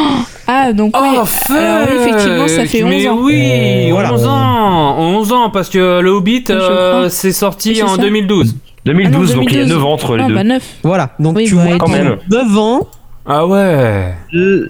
Ah, 0.52 0.74
donc 0.74 0.96
oui. 1.00 1.08
Oh, 1.22 1.26
fuck 1.26 1.56
Alors 1.56 1.88
oui, 1.88 1.96
effectivement, 2.00 2.48
ça 2.48 2.66
fait 2.66 2.84
11 2.84 2.90
Mais 2.90 3.08
ans. 3.08 3.18
oui, 3.22 3.92
Voilà. 3.92 4.14
11 4.14 4.26
ans 4.26 4.98
11 4.98 5.32
ans, 5.32 5.50
parce 5.52 5.70
que 5.70 6.00
le 6.00 6.10
Hobbit, 6.10 6.46
euh, 6.50 7.08
c'est 7.10 7.34
sorti 7.34 7.84
en 7.84 7.90
ça. 7.90 7.98
2012. 8.02 8.56
2012, 8.86 9.32
Ah 9.32 9.36
non, 9.36 9.42
donc 9.42 9.52
il 9.52 9.58
y 9.58 9.62
a 9.62 9.66
2012. 9.66 9.78
9 9.78 9.86
ans 9.86 9.92
entre 9.94 10.18
les 10.18 10.24
Ah, 10.24 10.28
deux. 10.28 10.34
bah 10.34 10.44
9. 10.44 10.64
Voilà, 10.84 11.12
donc 11.20 11.36
Oui, 11.38 11.46
tu 11.46 11.54
bah, 11.54 11.66
vois, 11.66 11.78
quand 11.78 11.86
pendant 11.86 11.98
même. 12.04 12.18
9 12.32 12.58
ans, 12.58 12.88
Ah 13.28 13.46
ouais 13.46 14.16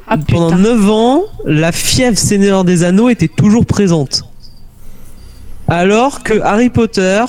Ah, 0.10 0.17
pendant 0.28 0.58
9 0.58 0.89
ans, 0.91 1.22
la 1.45 1.72
fièvre 1.72 2.17
Seigneur 2.17 2.65
des 2.65 2.84
Anneaux 2.84 3.08
était 3.08 3.30
toujours 3.30 3.65
présente. 3.65 4.24
Alors 5.70 6.24
que 6.24 6.42
Harry 6.42 6.70
Potter, 6.70 7.24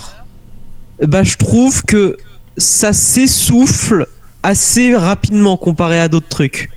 bah, 1.07 1.23
je 1.23 1.37
trouve 1.37 1.85
que 1.85 2.17
ça 2.57 2.95
s'essouffle 2.95 4.07
assez 4.43 4.97
rapidement 4.97 5.59
comparé 5.59 6.01
à 6.01 6.09
d'autres 6.09 6.29
trucs. 6.29 6.71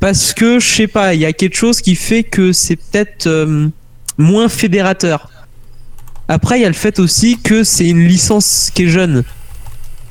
Parce 0.00 0.32
que, 0.32 0.58
je 0.58 0.66
sais 0.66 0.86
pas, 0.88 1.14
il 1.14 1.20
y 1.20 1.24
a 1.24 1.32
quelque 1.32 1.56
chose 1.56 1.80
qui 1.80 1.94
fait 1.94 2.24
que 2.24 2.52
c'est 2.52 2.76
peut-être 2.76 3.28
euh, 3.28 3.68
moins 4.18 4.48
fédérateur. 4.48 5.30
Après, 6.26 6.58
il 6.58 6.62
y 6.62 6.66
a 6.66 6.68
le 6.68 6.74
fait 6.74 6.98
aussi 6.98 7.38
que 7.38 7.62
c'est 7.62 7.88
une 7.88 8.04
licence 8.04 8.70
qui 8.74 8.84
est 8.84 8.88
jeune. 8.88 9.22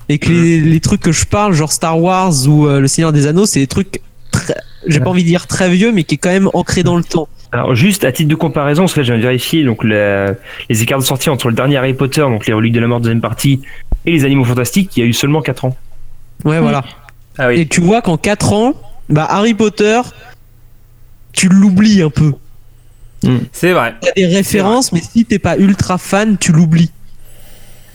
Et 0.07 0.17
que 0.17 0.29
les, 0.29 0.61
les 0.61 0.79
trucs 0.79 1.01
que 1.01 1.11
je 1.11 1.25
parle, 1.25 1.53
genre 1.53 1.71
Star 1.71 1.99
Wars 1.99 2.47
ou 2.47 2.67
euh, 2.67 2.79
Le 2.79 2.87
Seigneur 2.87 3.11
des 3.11 3.27
Anneaux, 3.27 3.45
c'est 3.45 3.59
des 3.59 3.67
trucs 3.67 4.01
très, 4.31 4.55
j'ai 4.87 4.99
pas 4.99 5.09
envie 5.09 5.23
de 5.23 5.27
dire 5.27 5.47
très 5.47 5.69
vieux, 5.69 5.91
mais 5.91 6.03
qui 6.05 6.15
est 6.15 6.17
quand 6.17 6.29
même 6.29 6.49
ancré 6.53 6.83
dans 6.83 6.95
le 6.95 7.03
temps. 7.03 7.27
Alors 7.53 7.75
juste 7.75 8.03
à 8.03 8.11
titre 8.11 8.29
de 8.29 8.35
comparaison, 8.35 8.81
parce 8.83 8.93
que 8.95 9.03
j'ai 9.03 9.15
vérifié 9.15 9.63
donc 9.63 9.83
la- 9.83 10.33
les 10.69 10.81
écarts 10.81 10.97
de 10.99 11.03
sortie 11.03 11.29
entre 11.29 11.49
le 11.49 11.53
dernier 11.53 11.77
Harry 11.77 11.93
Potter, 11.93 12.21
donc 12.21 12.47
les 12.47 12.53
reliques 12.53 12.73
de 12.73 12.79
la 12.79 12.87
mort 12.87 12.99
deuxième 12.99 13.21
partie, 13.21 13.61
et 14.05 14.11
les 14.11 14.25
animaux 14.25 14.43
fantastiques, 14.43 14.97
il 14.97 15.01
y 15.01 15.03
a 15.03 15.05
eu 15.05 15.13
seulement 15.13 15.41
4 15.43 15.65
ans. 15.65 15.77
Ouais, 16.43 16.59
voilà. 16.59 16.83
Ah 17.37 17.53
Et 17.53 17.67
tu 17.67 17.79
vois 17.79 18.01
qu'en 18.01 18.17
4 18.17 18.53
ans, 18.53 18.73
bah 19.07 19.27
Harry 19.29 19.53
Potter, 19.53 20.01
tu 21.31 21.47
l'oublies 21.47 22.01
un 22.01 22.09
peu. 22.09 22.33
C'est 23.53 23.71
vrai. 23.71 23.93
Il 24.01 24.05
y 24.07 24.09
a 24.25 24.27
des 24.27 24.35
références, 24.35 24.91
mais 24.91 24.99
si 25.01 25.23
t'es 25.23 25.39
pas 25.39 25.55
ultra 25.57 25.97
fan, 25.97 26.37
tu 26.37 26.51
l'oublies. 26.51 26.91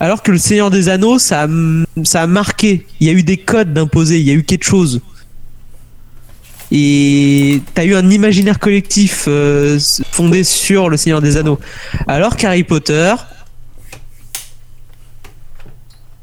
Alors 0.00 0.22
que 0.22 0.30
le 0.30 0.38
Seigneur 0.38 0.70
des 0.70 0.88
Anneaux, 0.88 1.18
ça 1.18 1.42
a, 1.42 1.48
ça 2.04 2.22
a 2.22 2.26
marqué. 2.28 2.86
Il 3.00 3.08
y 3.08 3.10
a 3.10 3.12
eu 3.12 3.22
des 3.24 3.36
codes 3.36 3.72
d'imposer, 3.74 4.20
il 4.20 4.26
y 4.26 4.30
a 4.30 4.34
eu 4.34 4.44
quelque 4.44 4.64
chose. 4.64 5.00
Et 6.70 7.62
t'as 7.74 7.84
eu 7.84 7.94
un 7.94 8.10
imaginaire 8.10 8.58
collectif 8.58 9.24
euh, 9.26 9.78
fondé 10.10 10.44
sur 10.44 10.88
le 10.90 10.96
Seigneur 10.96 11.22
des 11.22 11.36
Anneaux. 11.36 11.58
Alors 12.06 12.36
qu'Harry 12.36 12.64
Potter, 12.64 13.14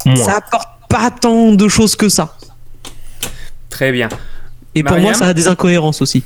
Moins. 0.05 0.15
ça 0.15 0.37
apporte 0.37 0.69
pas 0.87 1.09
tant 1.09 1.53
de 1.53 1.67
choses 1.67 1.95
que 1.95 2.09
ça. 2.09 2.37
Très 3.69 3.91
bien. 3.91 4.09
Et 4.75 4.83
pour 4.83 4.97
moi, 4.99 5.13
ça 5.13 5.27
a 5.27 5.33
des 5.33 5.47
incohérences 5.47 6.01
aussi. 6.01 6.23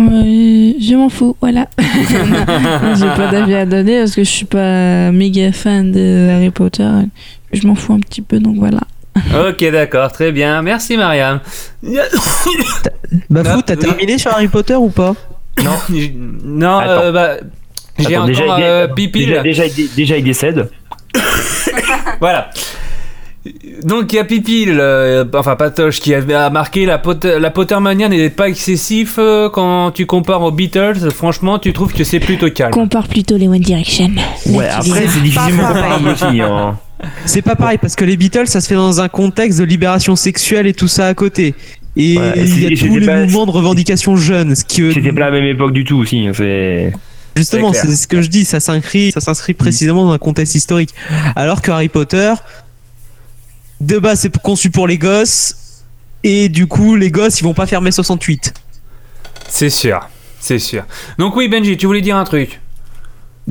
Euh, 0.00 0.72
je 0.80 0.96
m'en 0.96 1.08
fous, 1.08 1.36
voilà. 1.40 1.68
J'ai 1.78 3.06
pas 3.06 3.30
d'avis 3.30 3.54
à 3.54 3.66
donner 3.66 4.00
parce 4.00 4.14
que 4.14 4.24
je 4.24 4.28
suis 4.28 4.46
pas 4.46 5.12
méga 5.12 5.52
fan 5.52 5.92
de 5.92 6.28
Harry 6.30 6.50
Potter. 6.50 6.88
Je 7.52 7.66
m'en 7.66 7.74
fous 7.74 7.92
un 7.92 8.00
petit 8.00 8.22
peu, 8.22 8.40
donc 8.40 8.56
voilà. 8.56 8.80
Ok, 9.48 9.70
d'accord, 9.70 10.10
très 10.12 10.32
bien. 10.32 10.62
Merci, 10.62 10.96
Mariam. 10.96 11.40
Bah, 13.30 13.42
Ah, 13.44 13.54
fou, 13.54 13.62
t'as 13.62 13.74
oui. 13.74 13.80
terminé 13.80 14.18
sur 14.18 14.30
Harry 14.32 14.48
Potter 14.48 14.74
ou 14.74 14.88
pas? 14.88 15.14
Non, 16.44 16.78
Attends. 16.78 16.90
euh, 16.90 17.12
bah, 17.12 17.30
j'ai 17.98 18.06
Attends, 18.06 18.14
encore 18.22 18.26
déjà, 18.26 18.44
il- 18.58 18.62
euh, 18.62 18.88
Pipil. 18.88 19.28
déjà, 19.28 19.42
déjà, 19.42 19.66
il- 19.66 19.90
déjà, 19.94 20.16
il 20.16 20.24
décède. 20.24 20.70
Voilà. 22.20 22.50
Donc 23.82 24.12
il 24.12 24.16
y 24.16 24.18
a 24.20 24.24
Pipil, 24.24 24.78
euh, 24.78 25.24
enfin 25.34 25.56
Patoche, 25.56 25.98
qui 25.98 26.14
avait 26.14 26.34
a 26.34 26.48
marqué 26.48 26.86
la, 26.86 26.98
Potter, 26.98 27.40
la 27.40 27.50
Pottermania 27.50 28.08
n'est 28.08 28.30
pas 28.30 28.48
excessif 28.48 29.16
euh, 29.18 29.50
quand 29.50 29.90
tu 29.90 30.06
compares 30.06 30.42
aux 30.42 30.52
Beatles. 30.52 31.10
Franchement, 31.10 31.58
tu 31.58 31.72
trouves 31.72 31.92
que 31.92 32.04
c'est 32.04 32.20
plutôt 32.20 32.48
calme. 32.50 32.70
Compare 32.70 33.08
plutôt 33.08 33.36
les 33.36 33.48
One 33.48 33.58
Direction. 33.58 34.12
Ouais, 34.46 34.68
après, 34.68 35.08
c'est 35.08 35.20
difficilement 35.22 35.64
Pas 35.64 35.72
comparable 35.74 36.08
aussi. 36.10 36.40
Hein. 36.40 36.78
C'est 37.26 37.42
pas 37.42 37.56
pareil 37.56 37.78
parce 37.78 37.96
que 37.96 38.04
les 38.04 38.16
Beatles, 38.16 38.46
ça 38.46 38.60
se 38.60 38.68
fait 38.68 38.74
dans 38.74 39.00
un 39.00 39.08
contexte 39.08 39.58
de 39.58 39.64
libération 39.64 40.16
sexuelle 40.16 40.66
et 40.66 40.74
tout 40.74 40.88
ça 40.88 41.08
à 41.08 41.14
côté. 41.14 41.54
Et 41.96 42.16
Ouais, 42.18 42.32
il 42.36 42.62
y 42.62 42.66
a 42.66 42.86
tous 42.88 42.96
les 42.98 43.06
pas- 43.06 43.20
mouvements 43.24 43.46
de 43.46 43.50
revendication. 43.50 44.16
Ce 44.16 44.64
qui, 44.64 44.92
C'était 44.92 45.12
pas 45.12 45.20
la 45.20 45.30
même 45.30 45.44
époque 45.44 45.72
du 45.72 45.84
tout 45.84 45.98
aussi. 45.98 46.26
hein, 46.26 46.32
C'est. 46.34 46.92
Justement, 47.36 47.72
C'est 47.72 47.94
ce 47.96 48.06
que 48.06 48.20
je 48.22 48.28
dis, 48.28 48.44
ça 48.44 48.60
s'inscrit, 48.60 49.10
ça 49.12 49.20
s'inscrit 49.20 49.54
précisément 49.54 50.04
dans 50.06 50.12
un 50.12 50.18
contexte 50.18 50.54
historique. 50.54 50.90
Alors 51.34 51.62
que 51.62 51.70
Harry 51.70 51.88
Potter, 51.88 52.32
de 53.80 53.98
base, 53.98 54.20
c'est 54.20 54.36
conçu 54.38 54.70
pour 54.70 54.86
les 54.86 54.98
gosses, 54.98 55.82
et 56.24 56.48
du 56.48 56.66
coup, 56.66 56.94
les 56.94 57.10
gosses, 57.10 57.40
ils 57.40 57.44
vont 57.44 57.54
pas 57.54 57.66
faire 57.66 57.80
mai 57.80 57.90
68. 57.90 58.52
C'est 59.48 59.70
sûr, 59.70 60.08
c'est 60.40 60.58
sûr. 60.58 60.84
Donc 61.18 61.34
oui, 61.36 61.48
Benji, 61.48 61.76
tu 61.76 61.86
voulais 61.86 62.00
dire 62.02 62.16
un 62.16 62.24
truc 62.24 62.60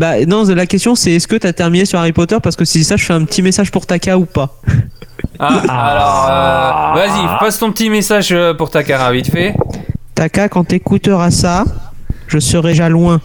Bah 0.02 0.26
non, 0.26 0.46
la 0.46 0.66
question 0.66 0.96
c'est 0.96 1.12
est-ce 1.12 1.28
que 1.28 1.36
t'as 1.36 1.54
terminé 1.54 1.86
sur 1.86 2.00
Harry 2.00 2.12
Potter? 2.12 2.38
Parce 2.42 2.56
que 2.56 2.66
si 2.66 2.80
c'est 2.80 2.90
ça, 2.90 2.96
je 2.98 3.06
fais 3.06 3.14
un 3.14 3.24
petit 3.24 3.44
message 3.44 3.70
pour 3.70 3.86
Taka 3.86 4.18
ou 4.18 4.26
pas. 4.26 4.60
Ah, 5.38 5.62
alors, 5.70 6.98
euh, 6.98 7.08
vas-y, 7.08 7.40
passe 7.40 7.60
ton 7.60 7.72
petit 7.72 7.92
message 7.92 8.32
euh, 8.32 8.56
pour 8.56 8.72
ta 8.72 8.84
cara 8.84 9.12
vite 9.12 9.30
fait. 9.30 9.54
Taka, 10.16 10.50
quand 10.50 10.64
t'écouteras 10.64 11.30
ça, 11.30 11.66
je 12.28 12.40
serai 12.40 12.72
déjà 12.72 12.90
loin. 12.90 13.22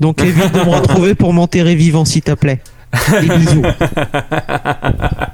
Donc 0.00 0.20
évite 0.22 0.52
de 0.52 0.58
me 0.58 0.70
retrouver 0.74 1.14
pour 1.14 1.32
m'enterrer 1.32 1.76
vivant, 1.76 2.04
s'il 2.04 2.22
te 2.22 2.32
plaît. 2.32 2.60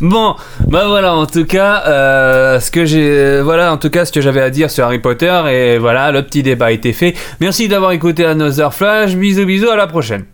Bon, 0.00 0.34
bah 0.68 0.84
voilà, 0.86 1.14
en 1.14 1.26
tout 1.26 1.44
cas, 1.44 1.82
euh, 1.86 2.60
ce 2.60 2.70
que 2.70 2.80
euh, 2.80 3.42
voilà, 3.42 3.72
en 3.72 3.76
tout 3.76 3.90
cas, 3.90 4.04
ce 4.04 4.12
que 4.12 4.20
j'avais 4.20 4.40
à 4.40 4.50
dire 4.50 4.70
sur 4.70 4.84
Harry 4.84 4.98
Potter 4.98 5.42
et 5.50 5.78
voilà, 5.78 6.10
le 6.10 6.22
petit 6.22 6.42
débat 6.42 6.66
a 6.66 6.70
été 6.72 6.92
fait. 6.92 7.14
Merci 7.40 7.68
d'avoir 7.68 7.92
écouté 7.92 8.24
Another 8.24 8.72
Flash. 8.72 9.14
Bisous, 9.14 9.46
bisous, 9.46 9.70
à 9.70 9.76
la 9.76 9.86
prochaine. 9.86 10.24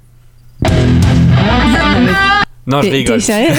Non, 2.67 2.83
je 2.83 2.91
rigole. 2.91 3.17
t'es 3.19 3.25
sérieux 3.25 3.49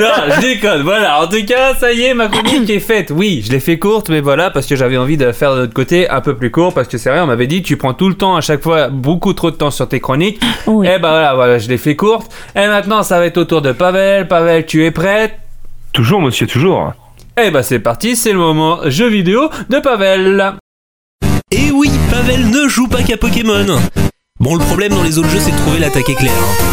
Non, 0.00 0.14
je 0.34 0.40
déconne. 0.40 0.82
Voilà. 0.82 1.22
En 1.22 1.26
tout 1.28 1.44
cas, 1.46 1.74
ça 1.74 1.92
y 1.92 2.02
est, 2.02 2.14
ma 2.14 2.28
chronique 2.28 2.68
est 2.70 2.80
faite. 2.80 3.12
Oui, 3.14 3.42
je 3.44 3.52
l'ai 3.52 3.60
fait 3.60 3.78
courte, 3.78 4.08
mais 4.08 4.20
voilà, 4.20 4.50
parce 4.50 4.66
que 4.66 4.76
j'avais 4.76 4.96
envie 4.96 5.16
de 5.16 5.24
la 5.26 5.32
faire 5.32 5.54
de 5.54 5.60
l'autre 5.60 5.74
côté 5.74 6.08
un 6.08 6.20
peu 6.20 6.34
plus 6.36 6.50
court, 6.50 6.72
parce 6.74 6.88
que 6.88 6.98
c'est 6.98 7.10
vrai, 7.10 7.20
on 7.20 7.26
m'avait 7.26 7.46
dit, 7.46 7.62
tu 7.62 7.76
prends 7.76 7.94
tout 7.94 8.08
le 8.08 8.14
temps, 8.14 8.34
à 8.36 8.40
chaque 8.40 8.62
fois, 8.62 8.88
beaucoup 8.88 9.32
trop 9.34 9.50
de 9.50 9.56
temps 9.56 9.70
sur 9.70 9.88
tes 9.88 10.00
chroniques. 10.00 10.40
Oui. 10.66 10.86
Eh 10.88 10.98
ben 10.98 11.10
voilà, 11.10 11.34
voilà, 11.34 11.58
je 11.58 11.68
l'ai 11.68 11.78
fait 11.78 11.96
courte. 11.96 12.32
Et 12.54 12.66
maintenant, 12.66 13.02
ça 13.02 13.18
va 13.18 13.26
être 13.26 13.38
au 13.38 13.44
tour 13.44 13.62
de 13.62 13.72
Pavel. 13.72 14.26
Pavel, 14.28 14.66
tu 14.66 14.84
es 14.84 14.90
prête 14.90 15.34
Toujours, 15.92 16.20
monsieur, 16.20 16.46
toujours. 16.46 16.92
Eh 17.42 17.50
ben 17.50 17.62
c'est 17.62 17.78
parti, 17.78 18.16
c'est 18.16 18.32
le 18.32 18.38
moment 18.38 18.80
jeu 18.86 19.08
vidéo 19.08 19.50
de 19.68 19.78
Pavel. 19.78 20.54
Et 21.50 21.70
oui, 21.70 21.90
Pavel 22.10 22.48
ne 22.50 22.66
joue 22.68 22.88
pas 22.88 23.02
qu'à 23.02 23.16
Pokémon. 23.16 23.78
Bon, 24.38 24.54
le 24.54 24.60
problème 24.60 24.92
dans 24.92 25.02
les 25.02 25.18
autres 25.18 25.28
jeux, 25.30 25.38
c'est 25.38 25.50
de 25.52 25.56
trouver 25.56 25.78
l'attaque 25.78 26.08
éclair. 26.10 26.32
hein. 26.32 26.66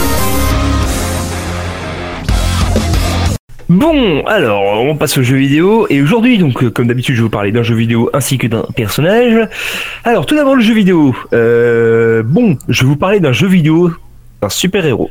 Bon, 3.70 4.24
alors, 4.28 4.84
on 4.84 4.96
passe 4.98 5.18
au 5.18 5.24
jeu 5.24 5.38
vidéo. 5.38 5.88
Et 5.90 6.02
aujourd'hui, 6.02 6.38
donc, 6.38 6.62
euh, 6.62 6.70
comme 6.70 6.88
d'habitude, 6.88 7.16
je 7.16 7.22
vais 7.22 7.24
vous 7.24 7.30
parler 7.30 7.52
d'un 7.52 7.64
jeu 7.64 7.74
vidéo 7.76 8.10
ainsi 8.14 8.38
que 8.38 8.48
d'un 8.48 8.66
personnage. 8.76 9.48
Alors, 10.04 10.26
tout 10.26 10.36
d'abord, 10.36 10.56
le 10.56 10.62
jeu 10.62 10.74
vidéo. 10.74 11.16
Euh, 11.32 12.22
bon, 12.24 12.58
je 12.68 12.82
vais 12.84 12.88
vous 12.90 12.98
parler 12.98 13.20
d'un 13.20 13.32
jeu 13.32 13.48
vidéo 13.48 13.92
d'un 14.42 14.50
super-héros. 14.50 15.10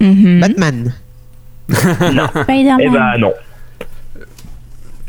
Mhm. 0.00 0.40
Batman. 0.40 0.94
Spider-Man. 1.70 2.80
Eh 2.80 2.88
bah, 2.90 3.18
non. 3.18 3.32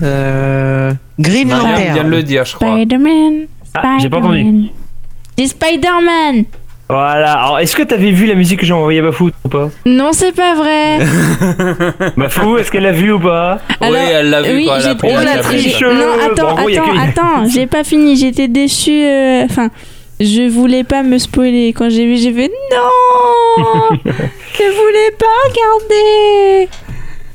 Euh... 0.01 0.93
Green 1.19 1.47
vient 1.49 1.57
de 1.57 1.63
Lantern. 1.89 2.09
le 2.09 2.23
dire, 2.23 2.45
je 2.45 2.55
crois. 2.55 2.69
Spider-Man. 2.77 3.45
Ah, 3.75 3.97
j'ai 3.99 4.09
pas 4.09 4.17
entendu. 4.17 4.39
Spider-Man. 4.39 4.69
C'est 5.37 5.47
Spider-Man. 5.47 6.43
Voilà. 6.89 7.33
Alors, 7.41 7.59
est-ce 7.59 7.73
que 7.75 7.83
t'avais 7.83 8.11
vu 8.11 8.25
la 8.25 8.35
musique 8.35 8.59
que 8.59 8.65
j'ai 8.65 8.73
envoyée 8.73 8.99
à 8.99 9.03
Bafou 9.03 9.29
ou 9.45 9.47
pas 9.49 9.69
Non, 9.85 10.09
c'est 10.11 10.33
pas 10.35 10.55
vrai. 10.55 10.99
Bafou, 12.17 12.57
est-ce 12.57 12.69
qu'elle 12.69 12.83
l'a 12.83 12.91
vu 12.91 13.13
ou 13.13 13.19
pas 13.19 13.59
oui, 13.81 13.87
elle 14.11 14.29
l'a 14.29 14.41
vu 14.41 14.57
oui, 14.57 14.65
quand 14.65 14.75
elle 14.75 14.81
a 14.85 14.89
j'ai- 14.89 14.95
pris 14.95 15.07
oh 15.09 15.23
la 15.23 15.37
Tricheux. 15.37 15.93
Non, 15.93 16.05
attends, 16.31 16.49
Bon, 16.55 16.61
gros, 16.63 16.69
attends, 16.69 16.83
que- 16.91 16.99
attends, 16.99 17.45
j'ai 17.47 17.65
pas 17.65 17.83
fini. 17.85 18.17
J'étais 18.17 18.49
déçue. 18.49 19.05
euh, 19.05 19.45
Enfin, 19.45 19.69
je 20.19 20.49
voulais 20.49 20.83
pas 20.83 21.01
me 21.01 21.17
spoiler. 21.17 21.71
Quand 21.73 21.89
j'ai 21.89 22.05
vu, 22.05 22.17
j'ai 22.17 22.33
fait 22.33 22.51
non. 22.71 23.97
je 24.03 24.63
voulais 24.63 25.11
pas 25.17 25.25
regarder. 25.47 26.69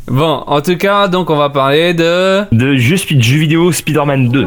Bon, 0.09 0.45
en 0.47 0.61
tout 0.61 0.77
cas, 0.77 1.09
donc 1.09 1.31
on 1.31 1.37
va 1.37 1.49
parler 1.49 1.95
de. 1.95 2.43
De 2.55 2.77
jeu, 2.77 2.97
spi- 2.97 3.21
jeu 3.23 3.39
vidéo 3.39 3.73
Spider-Man 3.73 4.29
2. 4.29 4.47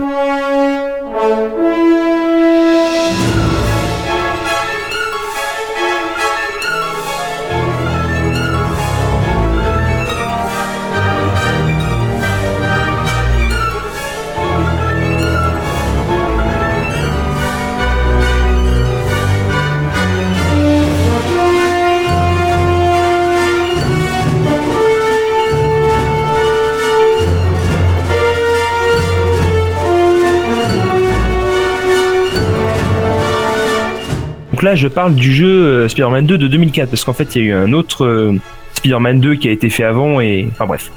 Donc 34.59 34.63
là, 34.65 34.75
je 34.75 34.89
parle 34.89 35.15
du 35.15 35.33
jeu 35.33 35.47
euh, 35.47 35.87
Spider-Man 35.87 36.25
2 36.25 36.37
de 36.37 36.47
2004, 36.49 36.89
parce 36.89 37.05
qu'en 37.05 37.13
fait, 37.13 37.33
il 37.33 37.41
y 37.41 37.45
a 37.45 37.47
eu 37.47 37.53
un 37.53 37.71
autre 37.71 38.03
euh, 38.03 38.35
Spider-Man 38.73 39.21
2 39.21 39.35
qui 39.35 39.47
a 39.47 39.51
été 39.51 39.69
fait 39.69 39.85
avant, 39.85 40.19
et 40.19 40.49
enfin 40.51 40.65
bref. 40.65 40.91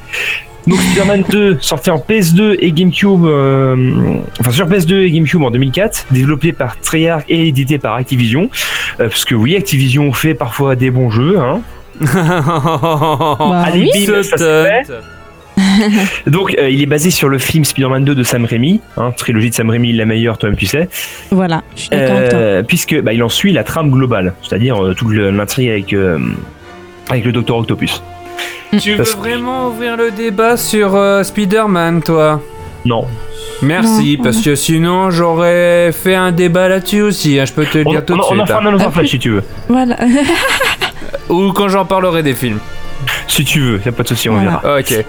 Donc 0.66 0.80
Spider-Man 0.80 1.22
2 1.30 1.58
sorti 1.60 1.90
en 1.90 1.98
PS2 1.98 2.56
et 2.58 2.72
GameCube, 2.72 3.24
euh, 3.24 4.16
enfin 4.40 4.50
sur 4.50 4.66
PS2 4.66 5.02
et 5.02 5.12
GameCube 5.12 5.44
en 5.44 5.52
2004, 5.52 6.06
développé 6.10 6.52
par 6.52 6.76
Treyarch 6.80 7.22
et 7.28 7.46
édité 7.46 7.78
par 7.78 7.94
Activision, 7.94 8.50
euh, 8.98 9.08
parce 9.08 9.24
que 9.24 9.36
oui, 9.36 9.54
Activision 9.54 10.12
fait 10.12 10.34
parfois 10.34 10.74
des 10.74 10.90
bons 10.90 11.10
jeux, 11.10 11.38
hein. 11.38 11.60
Bah 12.00 13.62
Allez, 13.64 13.88
oui. 13.94 14.06
bim, 14.08 14.24
ça 14.24 14.36
c'est 14.38 14.84
fait. 14.84 14.92
Donc 16.26 16.54
euh, 16.58 16.68
il 16.70 16.80
est 16.82 16.86
basé 16.86 17.10
sur 17.10 17.28
le 17.28 17.38
film 17.38 17.64
Spider-Man 17.64 18.04
2 18.04 18.14
de 18.14 18.22
Sam 18.22 18.44
Raimi, 18.44 18.80
hein, 18.96 19.12
trilogie 19.16 19.50
de 19.50 19.54
Sam 19.54 19.70
Raimi 19.70 19.92
la 19.92 20.04
meilleure, 20.04 20.38
toi-même 20.38 20.56
tu 20.58 20.66
sais. 20.66 20.88
Voilà, 21.30 21.62
je 21.76 21.80
suis 21.82 21.88
d'accord 21.90 22.16
toi. 22.28 22.38
Euh, 22.38 22.62
puisque 22.62 23.00
bah, 23.00 23.12
il 23.12 23.22
en 23.22 23.28
suit 23.28 23.52
la 23.52 23.64
trame 23.64 23.90
globale, 23.90 24.34
c'est-à-dire 24.42 24.82
euh, 24.82 24.94
toute 24.94 25.08
le- 25.10 25.30
l'intrigue 25.30 25.68
avec 25.70 25.92
euh, 25.92 26.18
avec 27.10 27.24
le 27.24 27.32
Docteur 27.32 27.56
Octopus. 27.58 28.02
Tu 28.80 28.94
veux 28.94 29.04
que- 29.04 29.16
vraiment 29.18 29.68
ouvrir 29.68 29.96
le 29.96 30.10
débat 30.10 30.56
sur 30.56 30.94
euh, 30.96 31.22
Spider-Man, 31.22 32.02
toi? 32.02 32.40
Non, 32.84 33.06
Merci, 33.60 34.16
Non, 34.18 34.24
parce 34.24 34.40
que 34.40 34.56
sinon 34.56 35.10
j'aurais 35.10 35.92
fait 35.92 36.16
un 36.16 36.32
débat 36.32 36.66
là-dessus 36.68 37.02
aussi, 37.02 37.38
hein, 37.38 37.44
je 37.44 37.52
peux 37.52 37.64
te 37.64 37.78
le 37.78 37.84
on, 37.86 37.90
dire 37.92 38.04
tout 38.04 38.14
on- 38.14 38.16
de 38.16 38.22
on 38.22 38.24
en 38.24 38.28
suite. 38.34 38.46
fera 38.48 38.58
hein. 38.60 38.66
un 38.66 38.74
autre 38.74 38.84
Ah, 38.88 38.90
flash 38.90 39.08
si 39.10 39.18
tu 39.20 39.30
veux. 39.30 39.42
Voilà. 39.68 39.96
Ou 41.28 41.52
quand 41.52 41.68
j'en 41.68 41.84
parlerai 41.84 42.22
des 42.22 42.34
films. 42.34 42.58
Si 43.28 43.44
tu 43.44 43.60
veux, 43.60 43.80
y 43.84 43.88
a 43.88 43.92
pas 43.92 44.02
de 44.02 44.08
souci, 44.08 44.28
on 44.28 44.34
Voilà. 44.34 44.60
verra. 44.62 44.78
Ok. 44.80 45.04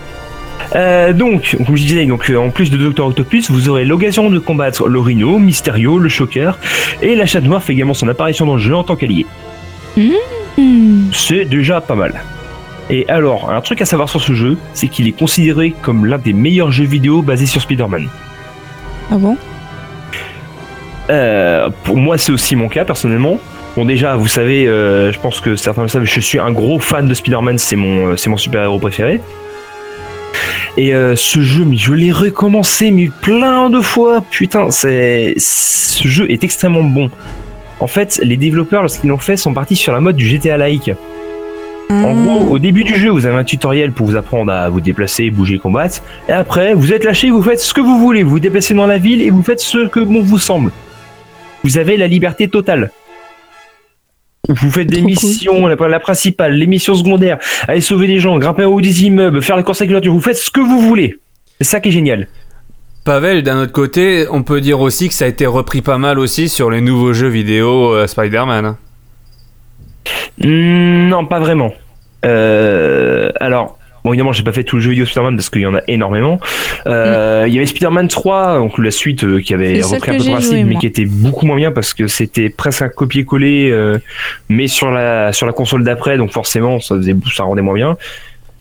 Euh, 0.75 1.13
donc, 1.13 1.55
comme 1.65 1.75
je 1.75 1.83
disais, 1.83 2.05
donc 2.05 2.29
euh, 2.29 2.37
en 2.37 2.49
plus 2.49 2.71
de 2.71 2.77
Docteur 2.77 3.07
Octopus, 3.07 3.51
vous 3.51 3.69
aurez 3.69 3.85
l'occasion 3.85 4.29
de 4.29 4.39
combattre 4.39 4.87
le 4.87 4.99
Rhino, 4.99 5.37
Mysterio, 5.37 5.99
le 5.99 6.09
Shocker, 6.09 6.57
et 7.01 7.15
la 7.15 7.25
Chatte 7.25 7.43
Noire 7.43 7.61
fait 7.61 7.73
également 7.73 7.93
son 7.93 8.07
apparition 8.07 8.45
dans 8.45 8.55
le 8.55 8.61
jeu 8.61 8.75
en 8.75 8.83
tant 8.83 8.95
qu'allié. 8.95 9.25
Hmm. 9.95 11.11
C'est 11.11 11.45
déjà 11.45 11.81
pas 11.81 11.95
mal. 11.95 12.23
Et 12.89 13.05
alors, 13.07 13.51
un 13.51 13.61
truc 13.61 13.81
à 13.81 13.85
savoir 13.85 14.09
sur 14.09 14.21
ce 14.21 14.33
jeu, 14.33 14.57
c'est 14.73 14.87
qu'il 14.87 15.07
est 15.07 15.17
considéré 15.17 15.73
comme 15.81 16.05
l'un 16.05 16.17
des 16.17 16.33
meilleurs 16.33 16.71
jeux 16.71 16.85
vidéo 16.85 17.21
basés 17.21 17.45
sur 17.45 17.61
Spider-Man. 17.61 18.07
Ah 19.11 19.15
bon? 19.17 19.37
Euh, 21.09 21.69
pour 21.83 21.97
moi, 21.97 22.17
c'est 22.17 22.31
aussi 22.31 22.55
mon 22.55 22.67
cas 22.67 22.83
personnellement. 22.83 23.39
Bon, 23.75 23.85
déjà, 23.85 24.15
vous 24.15 24.27
savez, 24.27 24.65
je 24.65 25.19
pense 25.19 25.39
que 25.39 25.55
certains 25.55 25.83
le 25.83 25.87
savent, 25.87 26.03
je 26.03 26.19
suis 26.19 26.39
un 26.39 26.51
gros 26.51 26.79
fan 26.79 27.07
de 27.07 27.13
Spider-Man, 27.13 27.57
c'est 27.57 27.75
mon, 27.75 28.15
c'est 28.17 28.29
mon 28.29 28.37
super-héros 28.37 28.79
préféré. 28.79 29.21
Et 30.75 30.95
euh, 30.95 31.15
ce 31.15 31.41
jeu, 31.41 31.65
mais 31.65 31.77
je 31.77 31.93
l'ai 31.93 32.11
recommencé 32.11 32.91
mais 32.91 33.09
plein 33.21 33.69
de 33.69 33.79
fois. 33.79 34.23
Putain, 34.29 34.71
c'est 34.71 35.35
ce 35.37 36.07
jeu 36.07 36.31
est 36.31 36.43
extrêmement 36.43 36.83
bon. 36.83 37.11
En 37.79 37.87
fait, 37.87 38.19
les 38.23 38.37
développeurs, 38.37 38.81
lorsqu'ils 38.81 39.09
l'ont 39.09 39.17
fait, 39.17 39.37
sont 39.37 39.53
partis 39.53 39.75
sur 39.75 39.93
la 39.93 39.99
mode 39.99 40.15
du 40.15 40.25
GTA 40.25 40.57
like. 40.57 40.91
En 41.89 42.13
gros, 42.13 42.53
au 42.53 42.59
début 42.59 42.83
du 42.83 42.95
jeu, 42.95 43.09
vous 43.09 43.25
avez 43.25 43.35
un 43.35 43.43
tutoriel 43.43 43.91
pour 43.91 44.07
vous 44.07 44.15
apprendre 44.15 44.51
à 44.51 44.69
vous 44.69 44.81
déplacer, 44.81 45.29
bouger, 45.29 45.59
combattre. 45.59 46.01
Et 46.27 46.31
après, 46.31 46.73
vous 46.73 46.91
êtes 46.91 47.03
lâché, 47.03 47.29
vous 47.29 47.43
faites 47.43 47.59
ce 47.59 47.73
que 47.73 47.81
vous 47.81 47.99
voulez. 47.99 48.23
Vous 48.23 48.31
vous 48.31 48.39
déplacez 48.39 48.73
dans 48.73 48.87
la 48.87 48.97
ville 48.97 49.21
et 49.21 49.29
vous 49.29 49.43
faites 49.43 49.59
ce 49.59 49.87
que 49.87 49.99
bon 49.99 50.21
vous 50.21 50.39
semble. 50.39 50.71
Vous 51.63 51.77
avez 51.77 51.97
la 51.97 52.07
liberté 52.07 52.47
totale. 52.47 52.91
Vous 54.49 54.71
faites 54.71 54.87
des 54.87 54.97
Trop 54.97 55.03
cool. 55.03 55.09
missions, 55.29 55.67
la, 55.67 55.87
la 55.87 55.99
principale, 56.01 56.53
les 56.55 56.67
missions 56.67 56.95
secondaires, 56.95 57.37
aller 57.67 57.79
sauver 57.79 58.07
des 58.07 58.19
gens, 58.19 58.37
grimper 58.37 58.65
en 58.65 58.71
haut 58.71 58.81
des 58.81 59.05
immeubles, 59.05 59.41
faire 59.41 59.55
les 59.55 59.63
courses 59.63 59.79
avec 59.79 59.91
la 59.91 59.99
voiture. 59.99 60.11
Vous 60.13 60.19
faites 60.19 60.35
ce 60.37 60.51
que 60.51 60.59
vous 60.59 60.81
voulez. 60.81 61.15
C'est 61.61 61.67
ça 61.67 61.79
qui 61.79 61.89
est 61.89 61.93
génial. 61.93 62.27
Pavel, 63.05 63.41
d'un 63.43 63.61
autre 63.61 63.71
côté, 63.71 64.25
on 64.29 64.43
peut 64.43 64.59
dire 64.59 64.81
aussi 64.81 65.07
que 65.07 65.13
ça 65.13 65.25
a 65.25 65.27
été 65.29 65.45
repris 65.45 65.81
pas 65.81 65.97
mal 65.97 66.19
aussi 66.19 66.49
sur 66.49 66.69
les 66.69 66.81
nouveaux 66.81 67.13
jeux 67.13 67.29
vidéo 67.29 67.93
euh, 67.93 68.05
Spider-Man. 68.07 68.65
hein. 68.65 68.77
Hmm, 70.41 71.07
non, 71.07 71.25
pas 71.25 71.39
vraiment. 71.39 71.73
Euh, 72.25 73.31
alors, 73.39 73.77
bon, 74.03 74.11
évidemment, 74.11 74.31
j'ai 74.33 74.43
pas 74.43 74.51
fait 74.51 74.63
tout 74.63 74.77
le 74.77 74.81
jeu 74.81 74.91
vidéo 74.91 75.05
Spider-Man 75.05 75.35
parce 75.35 75.49
qu'il 75.49 75.61
y 75.61 75.65
en 75.65 75.75
a 75.75 75.81
énormément. 75.87 76.39
Euh, 76.87 77.45
Il 77.47 77.53
y 77.53 77.57
avait 77.57 77.65
Spider-Man 77.65 78.07
3, 78.07 78.57
donc 78.59 78.77
la 78.77 78.91
suite 78.91 79.23
euh, 79.23 79.39
qui 79.39 79.53
avait 79.53 79.81
repris 79.81 80.11
un 80.11 80.17
peu 80.17 80.23
principe, 80.23 80.51
joué, 80.51 80.63
mais 80.63 80.75
qui 80.75 80.87
était 80.87 81.05
beaucoup 81.05 81.45
moins 81.45 81.57
bien 81.57 81.71
parce 81.71 81.93
que 81.93 82.07
c'était 82.07 82.49
presque 82.49 82.81
un 82.81 82.89
copier-coller, 82.89 83.69
euh, 83.71 83.97
mais 84.49 84.67
sur 84.67 84.91
la 84.91 85.33
sur 85.33 85.45
la 85.45 85.53
console 85.53 85.83
d'après, 85.83 86.17
donc 86.17 86.31
forcément, 86.31 86.79
ça 86.79 86.95
faisait 86.95 87.15
ça 87.33 87.43
rendait 87.43 87.61
moins 87.61 87.75
bien. 87.75 87.97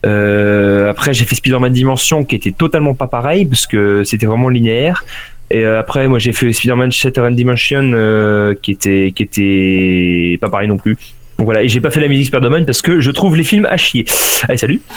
Euh, 0.05 0.89
après, 0.89 1.13
j'ai 1.13 1.25
fait 1.25 1.35
Spider-Man 1.35 1.71
Dimension 1.71 2.25
qui 2.25 2.35
était 2.35 2.51
totalement 2.51 2.93
pas 2.93 3.07
pareil 3.07 3.45
parce 3.45 3.67
que 3.67 4.03
c'était 4.03 4.25
vraiment 4.25 4.49
linéaire. 4.49 5.05
Et 5.49 5.65
euh, 5.65 5.79
après, 5.79 6.07
moi, 6.07 6.19
j'ai 6.19 6.33
fait 6.33 6.51
Spider-Man 6.51 6.91
Shattered 6.91 7.35
Dimension 7.35 7.91
euh, 7.93 8.55
qui 8.61 8.71
était 8.71 9.13
qui 9.15 9.23
était 9.23 10.37
pas 10.41 10.49
pareil 10.49 10.67
non 10.67 10.77
plus. 10.77 10.97
Donc 11.43 11.47
voilà, 11.47 11.61
et 11.63 11.67
j'ai 11.67 11.81
pas 11.81 11.91
fait 11.91 11.99
la 11.99 12.07
musique 12.07 12.27
Spider-Man 12.27 12.65
parce 12.65 12.81
que 12.81 13.01
je 13.01 13.11
trouve 13.11 13.35
les 13.35 13.43
films 13.43 13.65
à 13.69 13.75
chier. 13.75 14.05
Allez, 14.47 14.57
salut. 14.57 14.79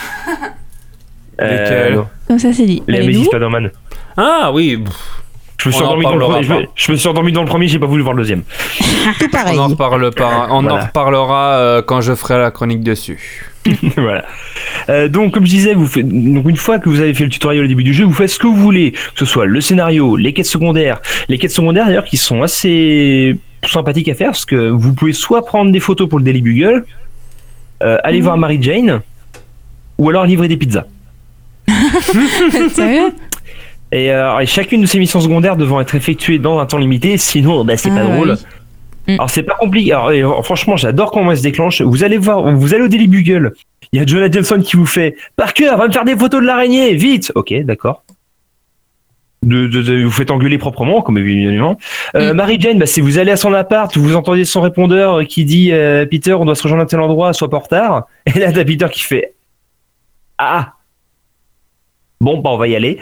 Non, 1.41 2.07
Comme 2.25 2.39
ça, 2.39 2.53
c'est 2.53 2.65
dit. 2.65 2.81
la 2.87 3.01
musique 3.01 3.25
Spider-Man. 3.25 3.69
Ah 4.15 4.49
oui, 4.53 4.81
Je 5.61 5.67
me 5.67 5.73
suis 5.73 5.83
endormi 5.83 6.03
dans 6.05 6.15
le 6.15 6.19
premier. 6.21 6.43
Je 6.43 6.53
me, 6.53 6.61
pas. 6.63 6.71
je 6.73 6.91
me 6.93 6.97
suis 6.97 7.07
endormi 7.09 7.31
dans 7.33 7.41
le 7.41 7.47
premier, 7.49 7.67
j'ai 7.67 7.79
pas 7.79 7.85
voulu 7.85 8.01
voir 8.01 8.13
le 8.15 8.21
deuxième. 8.23 8.43
Tout 9.19 9.25
on 9.25 9.29
pareil. 9.29 9.59
en 9.59 9.67
reparle 9.67 10.09
par- 10.13 10.47
on 10.51 10.59
en 10.59 10.61
Voilà. 10.63 10.85
reparlera 10.85 11.57
euh, 11.57 11.81
quand 11.81 11.99
je 11.99 12.15
ferai 12.15 12.37
la 12.39 12.49
chronique 12.49 12.81
dessus. 12.81 13.51
voilà. 13.97 14.23
Euh, 14.87 15.09
donc, 15.09 15.33
comme 15.33 15.45
je 15.45 15.51
disais, 15.51 15.73
vous 15.73 15.85
faites, 15.85 16.07
donc 16.07 16.47
une 16.49 16.55
fois 16.55 16.79
que 16.79 16.87
vous 16.87 17.01
avez 17.01 17.13
fait 17.13 17.25
le 17.25 17.29
tutoriel 17.29 17.65
au 17.65 17.67
début 17.67 17.83
du 17.83 17.93
jeu, 17.93 18.05
vous 18.05 18.13
faites 18.13 18.29
ce 18.29 18.39
que 18.39 18.47
vous 18.47 18.55
voulez, 18.55 18.93
que 18.93 18.99
ce 19.19 19.25
soit 19.25 19.45
le 19.45 19.59
scénario, 19.59 20.15
les 20.15 20.31
quêtes 20.31 20.45
secondaires, 20.45 21.01
les 21.27 21.37
quêtes 21.37 21.51
secondaires 21.51 21.85
d'ailleurs 21.87 22.05
qui 22.05 22.15
sont 22.17 22.41
assez 22.41 23.37
sympathiques 23.71 24.09
à 24.09 24.13
faire 24.13 24.29
parce 24.29 24.45
que 24.45 24.69
vous 24.69 24.93
pouvez 24.93 25.13
soit 25.13 25.45
prendre 25.45 25.71
des 25.71 25.79
photos 25.79 26.07
pour 26.09 26.19
le 26.19 26.25
Daily 26.25 26.41
Bugle, 26.41 26.85
euh, 27.83 27.97
aller 28.03 28.21
voir 28.21 28.37
Mary 28.37 28.57
Jane, 28.61 29.01
ou 29.97 30.09
alors 30.09 30.25
livrer 30.25 30.47
des 30.47 30.57
pizzas. 30.57 30.85
Sérieux? 32.73 33.13
Et, 33.91 34.11
euh, 34.11 34.39
et 34.39 34.45
chacune 34.45 34.81
de 34.81 34.85
ces 34.85 34.99
missions 34.99 35.21
secondaires 35.21 35.55
devant 35.55 35.79
être 35.79 35.95
effectuées 35.95 36.39
dans 36.39 36.59
un 36.59 36.65
temps 36.65 36.77
limité, 36.77 37.17
sinon 37.17 37.63
bah, 37.63 37.77
c'est 37.77 37.89
Ah, 37.91 37.95
pas 37.95 38.03
bah 38.05 38.15
drôle. 38.15 38.37
oui. 39.07 39.13
Mm. 39.13 39.19
Alors 39.19 39.29
c'est 39.29 39.43
pas 39.43 39.55
compliqué. 39.55 39.93
Alors, 39.93 40.11
et, 40.11 40.21
euh, 40.21 40.41
franchement, 40.43 40.75
j'adore 40.75 41.11
comment 41.11 41.31
elle 41.31 41.37
se 41.37 41.43
déclenche. 41.43 41.81
Vous 41.81 42.03
allez 42.03 42.17
voir, 42.17 42.53
vous 42.53 42.73
allez 42.73 42.83
au 42.83 42.87
Daily 42.89 43.07
Bugle. 43.07 43.53
Il 43.93 43.99
y 43.99 44.03
a 44.03 44.05
Jonah 44.05 44.29
Jameson 44.29 44.59
qui 44.61 44.75
vous 44.75 44.85
fait 44.85 45.15
Parker, 45.37 45.71
va 45.77 45.87
me 45.87 45.93
faire 45.93 46.03
des 46.03 46.17
photos 46.17 46.41
de 46.41 46.45
l'araignée, 46.45 46.93
vite. 46.95 47.31
Ok, 47.35 47.53
d'accord. 47.63 48.03
De, 49.43 49.67
de- 49.67 49.81
de- 49.83 50.03
vous 50.03 50.11
faites 50.11 50.31
engueuler 50.31 50.57
proprement, 50.57 51.01
comme 51.01 51.17
évidemment. 51.19 51.77
Euh, 52.15 52.33
Mm. 52.33 52.35
Mary 52.35 52.57
Jane, 52.59 52.79
bah, 52.79 52.85
si 52.87 53.01
vous 53.01 53.19
allez 53.19 53.31
à 53.31 53.37
son 53.37 53.53
appart, 53.53 53.95
vous 53.95 54.15
entendez 54.15 54.45
son 54.45 54.61
répondeur 54.61 55.25
qui 55.27 55.45
dit 55.45 55.71
euh, 55.71 56.05
Peter, 56.05 56.33
on 56.33 56.43
doit 56.45 56.55
se 56.55 56.63
rejoindre 56.63 56.83
à 56.83 56.87
tel 56.87 56.99
endroit, 56.99 57.33
soit 57.33 57.49
pas 57.49 57.57
en 57.57 57.61
retard. 57.61 58.07
Et 58.25 58.39
là, 58.39 58.51
t'as 58.51 58.65
Peter 58.65 58.87
qui 58.91 59.01
fait 59.03 59.33
Ah 60.37 60.73
Bon, 62.19 62.39
bah, 62.39 62.49
on 62.51 62.57
va 62.57 62.67
y 62.67 62.75
aller. 62.75 62.97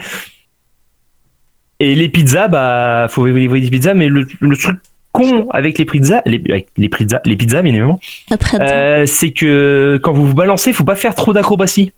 Et 1.80 1.94
les 1.94 2.08
pizzas, 2.08 2.48
bah, 2.48 3.06
faut 3.10 3.26
livrer 3.26 3.60
des 3.60 3.70
pizzas, 3.70 3.94
mais 3.94 4.08
le, 4.08 4.26
le 4.40 4.56
truc 4.56 4.78
con 5.12 5.48
avec 5.50 5.78
les 5.78 5.84
pizzas, 5.86 6.20
les, 6.26 6.42
avec 6.50 6.68
les 6.76 6.88
pizzas, 6.90 7.20
les 7.24 7.36
pizzas, 7.36 7.62
bien 7.62 7.72
évidemment, 7.72 7.98
euh, 8.70 9.06
c'est 9.06 9.30
que 9.32 9.98
quand 10.02 10.12
vous 10.12 10.26
vous 10.26 10.34
balancez, 10.34 10.72
faut 10.74 10.84
pas 10.84 10.96
faire 10.96 11.14
trop 11.14 11.32
d'acrobatie. 11.32 11.92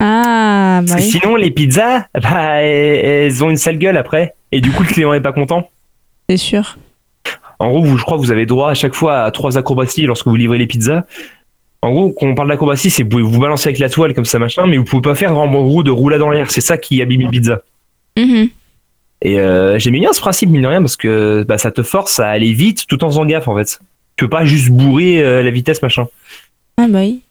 Ah, 0.00 0.80
bah 0.86 0.94
oui. 0.96 1.02
sinon, 1.02 1.36
les 1.36 1.50
pizzas, 1.50 2.06
bah, 2.22 2.62
elles, 2.62 3.42
ont 3.42 3.50
une 3.50 3.56
sale 3.56 3.78
gueule 3.78 3.96
après. 3.96 4.34
Et 4.52 4.60
du 4.60 4.70
coup, 4.70 4.82
le 4.82 4.88
client 4.88 5.12
est 5.12 5.20
pas 5.20 5.32
content. 5.32 5.68
C'est 6.28 6.36
sûr. 6.36 6.78
En 7.58 7.70
gros, 7.70 7.82
vous, 7.82 7.98
je 7.98 8.04
crois 8.04 8.16
que 8.16 8.22
vous 8.22 8.30
avez 8.30 8.46
droit 8.46 8.70
à 8.70 8.74
chaque 8.74 8.94
fois 8.94 9.22
à 9.22 9.30
trois 9.30 9.58
acrobaties 9.58 10.06
lorsque 10.06 10.26
vous 10.26 10.36
livrez 10.36 10.58
les 10.58 10.66
pizzas. 10.66 11.04
En 11.82 11.90
gros, 11.90 12.10
quand 12.10 12.26
on 12.26 12.34
parle 12.34 12.48
d'acrobatie, 12.48 12.90
c'est 12.90 13.02
vous 13.02 13.28
vous 13.28 13.40
balancer 13.40 13.68
avec 13.68 13.78
la 13.78 13.88
toile 13.88 14.14
comme 14.14 14.24
ça, 14.24 14.38
machin, 14.38 14.66
mais 14.66 14.76
vous 14.76 14.84
pouvez 14.84 15.02
pas 15.02 15.14
faire 15.14 15.36
en 15.36 15.48
gros 15.48 15.82
de 15.82 15.90
roulade 15.90 16.20
dans 16.20 16.30
l'air. 16.30 16.50
C'est 16.50 16.60
ça 16.60 16.76
qui 16.76 17.00
abîme 17.02 17.22
une 17.22 17.30
pizza. 17.30 17.62
Mhm. 18.16 18.48
Et 19.22 19.40
euh, 19.40 19.78
j'aimais 19.78 20.00
bien 20.00 20.12
ce 20.12 20.20
principe, 20.20 20.50
mine 20.50 20.62
de 20.62 20.66
rien, 20.66 20.80
parce 20.80 20.96
que 20.96 21.44
bah, 21.46 21.58
ça 21.58 21.70
te 21.70 21.82
force 21.82 22.20
à 22.20 22.28
aller 22.28 22.52
vite 22.52 22.86
tout 22.86 23.02
en 23.04 23.08
faisant 23.08 23.26
gaffe, 23.26 23.48
en 23.48 23.56
fait. 23.56 23.80
Tu 24.16 24.24
peux 24.24 24.30
pas 24.30 24.44
juste 24.44 24.70
bourrer 24.70 25.22
euh, 25.22 25.42
la 25.42 25.50
vitesse, 25.50 25.82
machin. 25.82 26.06
Ah, 26.76 26.86
bah 26.88 27.00
oui. 27.00 27.22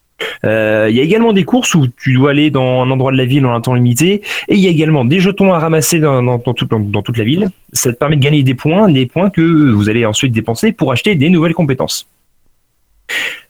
Euh, 0.45 0.88
Il 0.89 0.95
y 0.95 0.99
a 0.99 1.03
également 1.03 1.34
des 1.34 1.43
courses 1.43 1.76
où 1.76 1.88
tu 1.88 2.13
dois 2.13 2.32
aller 2.32 2.49
dans 2.49 2.82
un 2.84 2.89
endroit 2.91 3.11
de 3.11 3.18
la 3.18 3.26
ville 3.26 3.45
en 3.45 3.53
un 3.53 3.61
temps 3.61 3.74
limité. 3.76 4.22
Et 4.47 4.55
il 4.55 4.59
y 4.59 4.68
a 4.68 4.70
également 4.72 5.05
des 5.05 5.20
jetons 5.20 5.53
à 5.53 5.59
ramasser 5.59 5.99
dans, 5.99 6.22
dans, 6.24 6.38
dans 6.38 6.53
tout- 6.53 6.65
dans- 6.65 6.80
dans 6.80 7.01
toute 7.01 7.18
la 7.18 7.24
ville. 7.24 7.49
Ça 7.74 7.91
te 7.91 7.97
permet 7.97 8.15
de 8.15 8.22
gagner 8.22 8.43
des 8.43 8.53
points, 8.55 8.89
des 8.89 9.05
points 9.05 9.30
que 9.30 9.41
vous 9.72 9.89
allez 9.89 10.05
ensuite 10.05 10.32
dépenser 10.34 10.72
pour 10.72 10.91
acheter 10.91 11.15
des 11.15 11.30
nouvelles 11.30 11.53
compétences. 11.53 12.07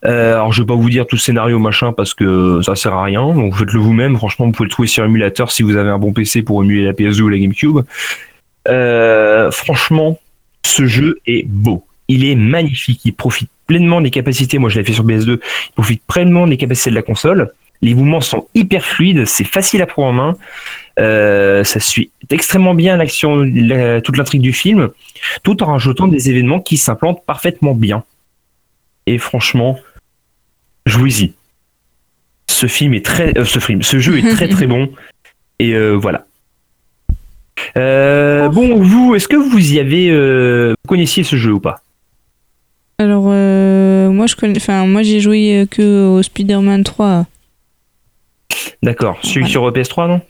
Euh, 0.06 0.36
alors 0.36 0.54
je 0.54 0.62
vais 0.62 0.68
pas 0.68 0.76
vous 0.76 0.90
dire 0.92 1.08
tout 1.08 1.16
le 1.16 1.20
scénario 1.20 1.58
machin 1.58 1.92
parce 1.92 2.14
que 2.14 2.62
ça 2.62 2.76
sert 2.76 2.94
à 2.94 3.04
rien. 3.04 3.34
Donc 3.34 3.56
faites-le 3.56 3.80
vous-même. 3.80 4.16
Franchement, 4.18 4.46
vous 4.46 4.52
pouvez 4.52 4.68
le 4.68 4.72
trouver 4.72 4.88
sur 4.88 5.04
émulateur 5.04 5.52
si 5.52 5.64
vous 5.64 5.76
avez 5.76 5.90
un 5.90 5.98
bon 5.98 6.14
PC 6.14 6.44
pour 6.44 6.64
émuler 6.64 6.86
la 6.86 6.94
PS2 6.94 7.22
ou 7.22 7.30
la 7.30 7.40
GameCube. 7.40 7.80
Euh, 8.68 9.50
franchement, 9.52 10.20
ce 10.66 10.86
jeu 10.86 11.20
est 11.26 11.48
beau. 11.48 11.84
Il 12.08 12.26
est 12.26 12.36
magnifique. 12.36 13.02
Il 13.06 13.14
profite 13.14 13.50
pleinement 13.68 14.02
des 14.02 14.12
capacités. 14.12 14.58
Moi, 14.60 14.70
je 14.70 14.80
l'ai 14.80 14.86
fait 14.86 14.94
sur 14.94 15.06
PS2. 15.06 15.40
Il 15.70 15.72
profite 15.74 16.02
pleinement 16.08 16.48
des 16.48 16.58
capacités 16.58 16.90
de 16.90 16.96
la 16.96 17.02
console. 17.02 17.52
Les 17.82 17.94
mouvements 17.94 18.22
sont 18.22 18.48
hyper 18.56 18.84
fluides. 18.86 19.26
C'est 19.26 19.44
facile 19.44 19.82
à 19.82 19.86
prendre 19.86 20.08
en 20.08 20.14
main. 20.14 20.38
Euh, 21.00 21.64
ça 21.64 21.80
suit 21.80 22.10
extrêmement 22.32 22.74
bien 22.74 22.98
l'action, 22.98 23.36
la- 23.44 24.02
toute 24.02 24.18
l'intrigue 24.18 24.42
du 24.42 24.52
film, 24.54 24.90
tout 25.44 25.62
en 25.62 25.68
rajoutant 25.68 26.08
des 26.08 26.30
événements 26.32 26.60
qui 26.60 26.78
s'implantent 26.78 27.24
parfaitement 27.26 27.76
bien. 27.76 28.04
Et 29.06 29.20
franchement, 29.20 29.78
jouez-y. 30.88 31.34
Ce 32.50 32.66
film 32.66 32.94
est 32.96 33.06
très, 33.06 33.38
euh, 33.38 33.46
ce 33.46 33.60
film, 33.60 33.84
ce 33.84 34.00
jeu 34.00 34.18
est 34.18 34.28
très 34.34 34.48
très 34.48 34.66
bon. 34.74 34.90
Et 35.60 35.74
euh, 35.76 35.92
voilà. 35.94 36.26
Euh, 37.76 38.50
bon, 38.50 38.82
vous, 38.82 39.14
est-ce 39.16 39.28
que 39.28 39.36
vous 39.36 39.74
y 39.74 39.80
avez, 39.80 40.10
euh, 40.10 40.74
vous 40.84 40.88
connaissiez 40.90 41.24
ce 41.24 41.36
jeu 41.36 41.52
ou 41.54 41.60
pas? 41.60 41.82
Alors, 43.00 43.26
euh, 43.28 44.10
moi, 44.10 44.26
je 44.28 44.36
connais. 44.36 44.58
Enfin, 44.58 44.86
moi, 44.88 45.04
j'ai 45.04 45.20
joué 45.20 45.60
euh, 45.62 45.66
que 45.66 46.08
au 46.08 46.24
Spider-Man 46.24 46.84
3. 46.84 47.26
D'accord. 48.82 49.20
Celui 49.22 49.42
Voilà. 49.42 49.52
sur 49.52 49.72
PS3, 49.72 50.08
non? 50.08 50.22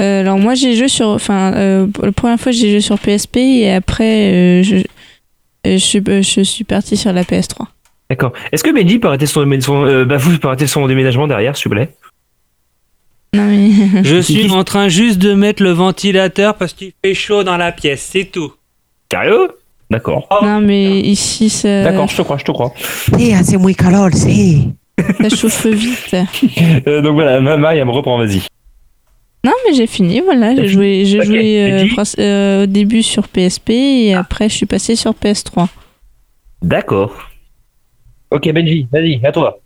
Euh, 0.00 0.20
alors, 0.20 0.38
moi, 0.38 0.54
j'ai 0.54 0.76
joué 0.76 0.88
sur. 0.88 1.08
Enfin, 1.08 1.52
euh, 1.54 1.86
la 2.02 2.12
première 2.12 2.38
fois, 2.38 2.52
j'ai 2.52 2.70
joué 2.70 2.80
sur 2.80 2.98
PSP 2.98 3.38
et 3.38 3.72
après, 3.72 4.32
euh, 4.32 4.62
je, 4.62 4.76
euh, 4.76 4.82
je, 5.64 5.76
suis- 5.78 6.02
euh, 6.08 6.22
je 6.22 6.42
suis 6.42 6.64
parti 6.64 6.96
sur 6.96 7.12
la 7.12 7.22
PS3. 7.24 7.66
D'accord. 8.10 8.32
Est-ce 8.52 8.62
que 8.64 8.70
Benji 8.70 8.98
peut 8.98 9.08
arrêter 9.08 9.26
son, 9.26 9.44
son 9.60 9.84
euh, 9.86 10.04
Bafou 10.04 10.38
peut 10.38 10.48
arrêter 10.48 10.66
son 10.66 10.86
déménagement 10.86 11.26
derrière, 11.26 11.56
s'il 11.56 11.68
vous 11.68 11.74
plaît? 11.74 11.90
Non, 13.34 13.46
mais. 13.46 14.02
Je 14.04 14.20
suis 14.20 14.50
en 14.50 14.64
train 14.64 14.88
juste 14.88 15.18
de 15.18 15.34
mettre 15.34 15.62
le 15.62 15.70
ventilateur 15.70 16.54
parce 16.56 16.72
qu'il 16.74 16.92
fait 17.04 17.14
chaud 17.14 17.44
dans 17.44 17.56
la 17.56 17.72
pièce, 17.72 18.02
c'est 18.12 18.24
tout. 18.24 18.52
Sérieux? 19.10 19.48
D'accord. 19.90 20.28
non, 20.42 20.60
mais 20.60 21.00
ici, 21.00 21.48
ça, 21.48 21.82
D'accord, 21.84 22.08
je 22.08 22.16
te 22.16 22.22
crois, 22.22 22.36
je 22.38 22.44
te 22.44 22.52
crois. 22.52 22.72
Sí, 23.16 23.32
hace 23.32 23.56
muy 23.56 23.74
calor, 23.74 24.10
sí. 24.12 24.70
ça 25.20 25.28
chauffe 25.30 25.66
vite. 25.66 26.14
Euh, 26.86 27.00
donc 27.00 27.14
voilà, 27.14 27.40
ma- 27.40 27.56
Marie, 27.56 27.78
elle 27.78 27.86
me 27.86 27.92
reprend, 27.92 28.18
vas-y. 28.18 28.42
Non, 29.44 29.52
mais 29.66 29.74
j'ai 29.74 29.86
fini, 29.86 30.20
voilà. 30.20 30.54
J'ai 30.56 30.68
joué, 30.68 31.04
j'ai 31.06 31.22
joué 31.22 31.72
euh, 31.72 31.86
euh, 32.18 32.62
au 32.64 32.66
début 32.66 33.02
sur 33.02 33.28
PSP 33.28 33.70
et 33.70 34.14
après, 34.14 34.48
je 34.48 34.54
suis 34.54 34.66
passé 34.66 34.94
sur 34.96 35.12
PS3. 35.12 35.68
D'accord. 36.60 37.12
Ok, 38.30 38.52
Benji, 38.52 38.86
vas-y, 38.92 39.24
à 39.24 39.32
toi. 39.32 39.58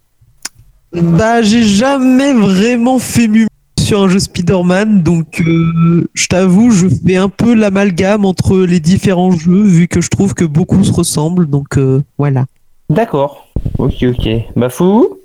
Bah, 0.92 1.40
j'ai 1.42 1.62
jamais 1.64 2.32
vraiment 2.34 2.98
fait 2.98 3.26
mieux 3.26 3.46
sur 3.92 4.00
un 4.00 4.08
jeu 4.08 4.20
Spider-Man, 4.20 5.02
donc 5.02 5.42
euh, 5.46 6.08
je 6.14 6.26
t'avoue, 6.26 6.70
je 6.70 6.86
fais 6.88 7.16
un 7.16 7.28
peu 7.28 7.52
l'amalgame 7.52 8.24
entre 8.24 8.56
les 8.60 8.80
différents 8.80 9.32
jeux, 9.32 9.64
vu 9.64 9.86
que 9.86 10.00
je 10.00 10.08
trouve 10.08 10.32
que 10.32 10.46
beaucoup 10.46 10.82
se 10.82 10.90
ressemblent, 10.90 11.44
donc 11.44 11.76
euh, 11.76 12.02
voilà. 12.16 12.46
D'accord. 12.88 13.48
Ok, 13.76 14.02
ok. 14.02 14.28
Bafou 14.56 15.18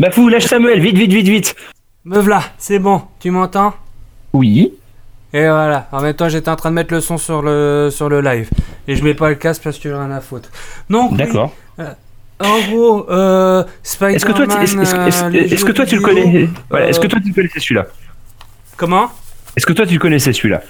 Bafou, 0.00 0.28
lâche 0.28 0.46
Samuel, 0.46 0.80
vite, 0.80 0.98
vite, 0.98 1.12
vite, 1.12 1.28
vite. 1.28 1.54
Me 2.04 2.18
voilà, 2.18 2.42
c'est 2.58 2.80
bon, 2.80 3.02
tu 3.20 3.30
m'entends? 3.30 3.74
Oui. 4.32 4.74
Et 5.32 5.42
voilà, 5.42 5.88
en 5.92 6.02
même 6.02 6.14
temps 6.14 6.28
j'étais 6.28 6.50
en 6.50 6.56
train 6.56 6.70
de 6.70 6.74
mettre 6.74 6.92
le 6.92 7.00
son 7.00 7.18
sur 7.18 7.40
le, 7.40 7.88
sur 7.92 8.08
le 8.08 8.20
live. 8.20 8.50
Et 8.88 8.96
je 8.96 9.04
mets 9.04 9.14
pas 9.14 9.28
le 9.28 9.36
casque 9.36 9.62
parce 9.62 9.76
que 9.78 9.88
j'ai 9.88 9.94
rien 9.94 10.10
à 10.10 10.20
foutre. 10.20 10.50
Donc, 10.90 11.12
oui, 11.12 11.18
D'accord. 11.18 11.52
En 12.44 12.70
gros, 12.70 13.10
euh, 13.10 13.64
Spider-Man... 13.82 14.16
Est-ce 14.16 14.24
que 14.26 14.32
toi, 14.32 14.46
tu- 14.46 14.62
est-ce, 15.38 15.64
que 15.64 15.72
toi 15.72 15.86
tu 15.86 15.96
le 15.96 16.02
connais 16.02 16.48
voilà, 16.70 16.88
Est-ce 16.88 17.00
que 17.00 17.06
toi 17.06 17.20
tu 17.24 17.32
connaissais 17.32 17.60
celui-là 17.60 17.86
Comment 18.76 19.10
Est-ce 19.56 19.66
que 19.66 19.72
toi 19.72 19.86
tu 19.86 19.94
le 19.94 20.00
connaissais 20.00 20.32
celui-là 20.32 20.62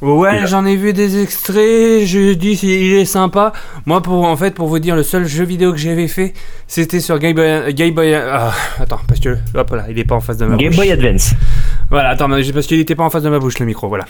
Ouais, 0.00 0.46
j'en 0.46 0.66
ai 0.66 0.74
vu 0.74 0.92
des 0.92 1.22
extraits, 1.22 2.04
je 2.06 2.32
dis 2.32 2.58
il 2.64 2.94
est 2.94 3.04
sympa. 3.04 3.52
Moi, 3.86 4.02
pour 4.02 4.24
en 4.24 4.36
fait, 4.36 4.52
pour 4.52 4.66
vous 4.66 4.80
dire, 4.80 4.96
le 4.96 5.04
seul 5.04 5.26
jeu 5.26 5.44
vidéo 5.44 5.70
que 5.70 5.78
j'avais 5.78 6.08
fait, 6.08 6.34
c'était 6.66 6.98
sur 6.98 7.20
Game 7.20 7.34
Boy... 7.34 7.72
Game 7.72 7.94
Boy 7.94 8.12
ah, 8.12 8.52
attends, 8.80 8.98
parce 9.06 9.20
que... 9.20 9.38
Hop 9.54 9.70
là, 9.70 9.84
il 9.88 9.96
est 9.96 10.04
pas 10.04 10.16
en 10.16 10.20
face 10.20 10.38
de 10.38 10.46
ma 10.46 10.56
Game 10.56 10.70
bouche. 10.70 10.76
Boy 10.76 10.90
Advance. 10.90 11.34
Voilà, 11.88 12.08
attends, 12.08 12.28
parce 12.28 12.66
qu'il 12.66 12.80
était 12.80 12.96
pas 12.96 13.04
en 13.04 13.10
face 13.10 13.22
de 13.22 13.30
ma 13.30 13.38
bouche, 13.38 13.60
le 13.60 13.66
micro, 13.66 13.88
voilà. 13.88 14.06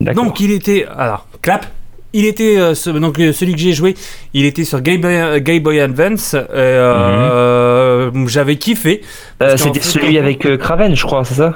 Donc 0.00 0.40
il 0.40 0.50
était, 0.50 0.86
alors, 0.96 1.26
clap. 1.42 1.66
Il 2.14 2.26
était, 2.26 2.58
euh, 2.58 2.74
ce- 2.74 2.90
donc 2.90 3.18
euh, 3.18 3.32
celui 3.32 3.52
que 3.54 3.58
j'ai 3.58 3.72
joué, 3.72 3.94
il 4.34 4.44
était 4.44 4.64
sur 4.64 4.80
Game 4.82 5.00
Boy, 5.00 5.14
euh, 5.14 5.40
Game 5.40 5.60
Boy 5.62 5.80
Advance. 5.80 6.34
et, 6.34 6.38
euh, 6.56 8.10
J'avais 8.28 8.56
kiffé. 8.56 9.00
C'était 9.56 9.80
fait, 9.80 9.80
celui 9.80 10.18
avec 10.18 10.46
Kraven, 10.58 10.94
je 10.94 11.02
crois, 11.04 11.24
c'est 11.24 11.34
ça? 11.34 11.54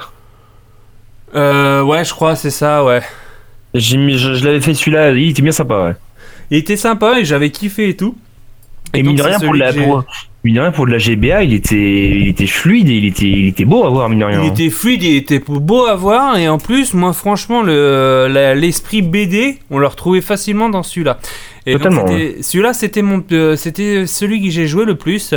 Ouais, 1.34 2.04
je 2.04 2.10
crois, 2.12 2.36
c'est 2.36 2.50
ça, 2.50 2.84
ouais. 2.84 3.02
Mis, 3.74 4.16
je, 4.16 4.34
je 4.34 4.44
l'avais 4.44 4.60
fait 4.60 4.72
celui-là, 4.74 5.10
il 5.12 5.30
était 5.30 5.42
bien 5.42 5.52
sympa, 5.52 5.84
ouais. 5.84 5.94
Il 6.50 6.56
était 6.56 6.76
sympa 6.76 7.18
et 7.20 7.24
j'avais 7.24 7.50
kiffé 7.50 7.90
et 7.90 7.96
tout. 7.96 8.16
Et 8.94 9.02
donc, 9.02 9.08
mine 9.08 9.16
de 9.16 9.22
rien 9.22 9.38
pour 9.40 9.52
la 9.54 9.72
pour, 9.72 10.04
mine 10.46 10.54
de 10.54 10.60
rien, 10.60 10.70
pour 10.72 10.86
de 10.86 10.92
la 10.92 10.98
GBA, 10.98 11.42
il 11.44 11.52
était 11.54 11.76
il 11.76 12.28
était 12.28 12.46
fluide 12.46 12.88
et 12.88 12.94
il 12.94 13.04
était 13.06 13.26
il 13.26 13.46
était 13.48 13.64
beau 13.64 13.84
à 13.84 13.90
voir 13.90 14.08
mine 14.08 14.20
de 14.20 14.24
rien. 14.24 14.42
Il 14.42 14.48
était 14.48 14.70
fluide, 14.70 15.02
il 15.02 15.16
était 15.16 15.42
beau 15.46 15.84
à 15.86 15.94
voir 15.94 16.38
et 16.38 16.48
en 16.48 16.58
plus, 16.58 16.94
moi 16.94 17.12
franchement, 17.12 17.62
le 17.62 18.28
l'esprit 18.56 19.02
BD, 19.02 19.58
on 19.70 19.78
le 19.78 19.86
retrouvait 19.86 20.20
facilement 20.22 20.68
dans 20.70 20.82
celui-là. 20.82 21.18
C'était- 22.06 22.42
Celui-là, 22.42 22.72
c'était 22.72 23.02
mon, 23.02 23.22
euh, 23.32 23.56
c'était 23.56 24.06
celui 24.06 24.40
que 24.42 24.50
j'ai 24.50 24.66
joué 24.68 24.84
le 24.84 24.94
plus. 24.94 25.34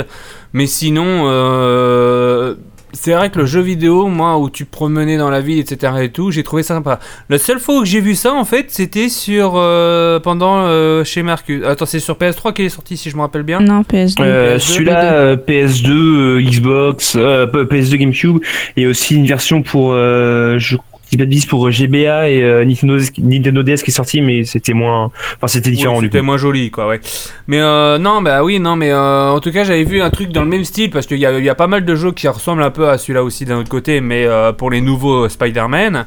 Mais 0.52 0.66
sinon, 0.66 1.24
euh, 1.26 2.54
c'est 2.92 3.12
vrai 3.12 3.30
que 3.30 3.38
le 3.38 3.46
jeu 3.46 3.60
vidéo, 3.60 4.06
moi, 4.08 4.38
où 4.38 4.50
tu 4.50 4.64
promenais 4.64 5.16
dans 5.16 5.30
la 5.30 5.40
ville, 5.40 5.58
etc. 5.58 5.92
et 6.02 6.10
tout, 6.10 6.30
j'ai 6.30 6.42
trouvé 6.42 6.62
ça 6.62 6.74
sympa. 6.74 6.98
La 7.28 7.38
seule 7.38 7.60
fois 7.60 7.78
où 7.80 7.84
j'ai 7.84 8.00
vu 8.00 8.14
ça, 8.14 8.32
en 8.32 8.44
fait, 8.44 8.66
c'était 8.68 9.08
sur 9.08 9.52
euh, 9.56 10.18
pendant 10.20 10.62
euh, 10.66 11.04
chez 11.04 11.22
Mercure. 11.22 11.66
Attends, 11.68 11.86
c'est 11.86 12.00
sur 12.00 12.16
PS3 12.16 12.52
qu'il 12.52 12.64
est 12.64 12.68
sorti, 12.70 12.96
si 12.96 13.10
je 13.10 13.16
me 13.16 13.20
rappelle 13.22 13.42
bien. 13.42 13.60
Non, 13.60 13.82
PS2. 13.82 14.14
Euh, 14.20 14.56
PS2, 14.56 14.58
celui-là 14.60 15.12
euh, 15.12 15.36
PS2, 15.36 15.90
euh, 15.90 16.42
Xbox, 16.42 17.14
euh, 17.16 17.46
P- 17.46 17.58
PS2 17.64 17.96
GameCube 17.96 18.38
et 18.76 18.86
aussi 18.86 19.14
une 19.16 19.26
version 19.26 19.62
pour 19.62 19.92
euh, 19.92 20.58
je 20.58 20.76
dis 21.10 21.16
pas 21.16 21.24
de 21.24 21.28
bêtises, 21.30 21.46
pour 21.46 21.66
euh, 21.66 21.70
GBA 21.70 22.28
et 22.30 22.42
euh, 22.42 22.64
Nintendo, 22.64 22.96
Nintendo 23.18 23.62
DS 23.62 23.82
qui 23.82 23.90
est 23.90 23.94
sorti 23.94 24.20
mais 24.22 24.44
c'était 24.44 24.72
moins 24.72 25.10
enfin 25.36 25.46
c'était 25.46 25.70
différent 25.70 26.00
du 26.00 26.06
C'était 26.06 26.18
coup. 26.20 26.24
moins 26.24 26.36
joli, 26.38 26.70
quoi, 26.70 26.86
ouais. 26.88 27.00
Mais 27.46 27.60
euh, 27.60 27.98
non, 27.98 28.22
bah 28.22 28.42
oui, 28.44 28.58
non, 28.60 28.76
mais 28.76 28.90
euh, 28.92 29.30
en 29.30 29.40
tout 29.40 29.52
cas, 29.52 29.64
j'avais 29.64 29.84
vu 29.84 30.00
un 30.02 30.10
truc 30.10 30.30
dans 30.32 30.42
le 30.42 30.48
même 30.48 30.64
style 30.64 30.90
parce 30.90 31.06
qu'il 31.06 31.18
y, 31.18 31.26
a- 31.26 31.38
il 31.38 31.44
y 31.44 31.48
a 31.48 31.54
pas 31.54 31.66
mal 31.66 31.84
de 31.84 31.94
jeux 31.94 32.12
qui 32.12 32.26
ressemblent 32.28 32.62
un 32.62 32.70
peu 32.70 32.88
à 32.88 32.98
celui-là 32.98 33.22
aussi 33.24 33.44
d'un 33.44 33.58
autre 33.58 33.68
côté, 33.70 34.00
mais 34.00 34.26
pour 34.58 34.70
les 34.70 34.80
nouveaux 34.80 35.28
Spider-Man. 35.28 36.06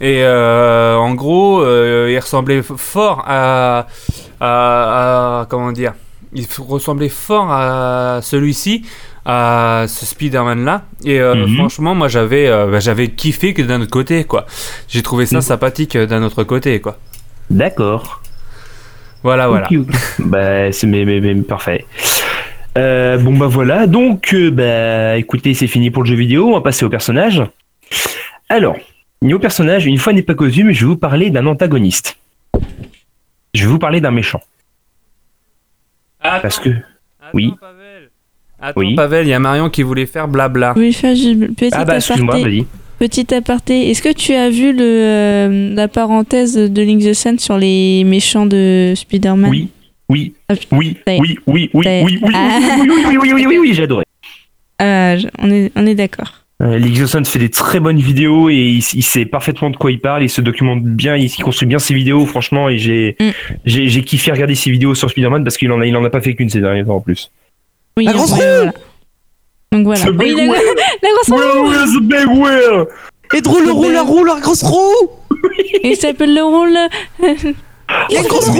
Et 0.00 0.24
en 0.26 1.14
gros, 1.14 1.62
il 1.64 2.18
ressemblait 2.18 2.62
fort 2.62 3.24
à, 3.26 3.86
à, 4.40 5.40
à- 5.42 5.46
Comment 5.48 5.72
dire? 5.72 5.92
Il 6.32 6.46
ressemblait 6.58 7.08
fort 7.08 7.48
à 7.50 8.20
celui-ci, 8.22 8.84
à 9.32 9.84
ce 9.86 10.04
Spider-Man 10.06 10.64
là. 10.64 10.82
Et 11.04 11.20
euh, 11.20 11.34
Mhm. 11.34 11.56
franchement, 11.56 11.94
moi 11.94 12.08
j'avais 12.08 12.46
euh, 12.48 12.66
bah, 12.70 12.80
j'avais 12.80 13.08
kiffé 13.08 13.54
que 13.54 13.62
d'un 13.62 13.80
autre 13.80 13.90
côté, 13.90 14.24
quoi. 14.24 14.46
J'ai 14.88 15.02
trouvé 15.02 15.26
ça 15.26 15.36
Mhm. 15.36 15.42
sympathique 15.42 15.94
euh, 15.96 16.06
d'un 16.06 16.22
autre 16.22 16.42
côté, 16.44 16.80
quoi. 16.80 16.98
D'accord. 17.50 18.22
Voilà, 19.22 19.48
voilà. 19.48 19.68
Bah 20.18 20.72
c'est 20.72 20.86
mais, 20.86 21.04
mais, 21.04 21.20
mais 21.20 21.34
parfait. 21.42 21.84
Euh, 22.78 23.18
bon 23.18 23.36
bah 23.36 23.46
voilà, 23.48 23.86
donc 23.86 24.32
euh, 24.32 24.50
bah 24.50 25.16
écoutez, 25.18 25.54
c'est 25.54 25.66
fini 25.66 25.90
pour 25.90 26.02
le 26.04 26.08
jeu 26.08 26.16
vidéo, 26.16 26.48
on 26.48 26.54
va 26.54 26.60
passer 26.60 26.84
au 26.84 26.88
personnage. 26.88 27.42
Alors, 28.48 28.76
niveau 29.22 29.38
personnage, 29.40 29.86
une 29.86 29.98
fois 29.98 30.12
n'est 30.12 30.22
pas 30.22 30.34
coutume, 30.34 30.72
je 30.72 30.80
vais 30.80 30.86
vous 30.86 30.96
parler 30.96 31.30
d'un 31.30 31.46
antagoniste. 31.46 32.16
Je 33.54 33.62
vais 33.64 33.70
vous 33.70 33.78
parler 33.78 34.00
d'un 34.00 34.12
méchant. 34.12 34.40
Parce 36.22 36.58
que 36.60 36.70
Attends, 36.70 37.30
Oui. 37.34 37.54
Pavel. 37.60 37.79
Attends, 38.60 38.80
Oui. 38.80 38.94
Pavel, 38.94 39.26
il 39.26 39.30
y 39.30 39.34
a 39.34 39.38
Marion 39.38 39.70
qui 39.70 39.82
voulait 39.82 40.06
faire 40.06 40.28
blabla. 40.28 40.72
Je 40.76 40.80
voulais 40.80 40.92
faire 40.92 41.14
petite 41.14 41.74
ah 41.76 41.84
bah 41.84 41.96
excuse-moi, 41.96 42.34
aparté. 42.34 42.50
vas-y. 42.50 42.66
Petit 42.98 43.34
aparté. 43.34 43.90
Est-ce 43.90 44.02
que 44.02 44.12
tu 44.12 44.34
as 44.34 44.50
vu 44.50 44.72
le, 44.74 44.82
euh, 44.82 45.74
la 45.74 45.88
parenthèse 45.88 46.54
de 46.56 46.82
Link 46.82 47.02
the 47.02 47.14
Sun 47.14 47.38
sur 47.38 47.56
les 47.56 48.04
méchants 48.04 48.44
de 48.46 48.92
Spider-Man? 48.94 49.50
Oui, 49.50 49.68
oui, 50.10 50.34
Ah, 50.50 50.54
oui, 50.72 50.96
oui, 51.06 51.18
oui, 51.18 51.38
oui, 51.46 51.70
oui, 51.72 51.88
oui, 52.04 52.18
oui, 52.22 52.32
Ah. 52.34 52.58
oui, 52.82 52.88
oui, 52.90 53.04
oui, 53.08 53.16
oui, 53.22 53.32
oui, 53.32 53.46
oui, 53.46 53.58
oui, 53.58 53.74
j'ai 53.74 53.84
adoré. 53.84 54.04
Ah, 54.78 55.16
je- 55.16 55.28
on 55.38 55.50
est, 55.50 55.72
on 55.76 55.86
est 55.86 55.94
d'accord. 55.94 56.34
Euh, 56.62 56.76
L'Ixoson 56.76 57.24
fait 57.24 57.38
des 57.38 57.48
très 57.48 57.80
bonnes 57.80 58.00
vidéos 58.00 58.50
et 58.50 58.54
il, 58.56 58.78
il 58.94 59.02
sait 59.02 59.24
parfaitement 59.24 59.70
de 59.70 59.76
quoi 59.78 59.90
il 59.90 59.98
parle, 59.98 60.22
il 60.22 60.28
se 60.28 60.42
documente 60.42 60.82
bien, 60.84 61.16
il, 61.16 61.24
il 61.24 61.42
construit 61.42 61.66
bien 61.66 61.78
ses 61.78 61.94
vidéos, 61.94 62.26
franchement, 62.26 62.68
et 62.68 62.76
j'ai 62.76 63.16
Mm. 63.18 63.30
j'ai 63.64 64.02
kiffé 64.02 64.30
regarder 64.30 64.54
ses 64.54 64.70
vidéos 64.70 64.94
sur 64.94 65.08
Spider-Man 65.08 65.42
parce 65.42 65.56
qu'il 65.56 65.72
en 65.72 65.80
a, 65.80 65.86
il 65.86 65.96
en 65.96 66.04
a 66.04 66.10
pas 66.10 66.20
fait 66.20 66.34
qu'une 66.34 66.50
ces 66.50 66.60
derniers 66.60 66.84
temps 66.84 66.96
en 66.96 67.00
plus. 67.00 67.30
Oui, 67.96 68.04
La 68.04 68.12
grosse 68.12 68.32
roue 68.32 68.38
voilà. 68.38 68.72
Donc 69.72 69.84
voilà. 69.84 70.00
The 70.04 70.08
Oui, 70.10 70.34
big 70.34 70.36
la, 70.36 70.44
la 70.46 71.08
grosse 71.14 71.28
roue 71.28 71.68
Where 71.68 71.84
is 71.86 71.92
the 71.98 72.02
big 72.02 72.26
wheel? 72.28 72.86
Et 73.34 73.40
drôle 73.40 73.64
le 73.64 73.72
roule, 73.72 73.92
la 73.92 74.02
roue, 74.02 74.24
la 74.24 74.40
grosse 74.40 74.62
roue 74.62 75.10
Il 75.84 75.96
s'appelle 75.96 76.34
le 76.34 76.42
rôle. 76.42 76.76
La 78.10 78.22
grosse 78.22 78.48
roue 78.48 78.58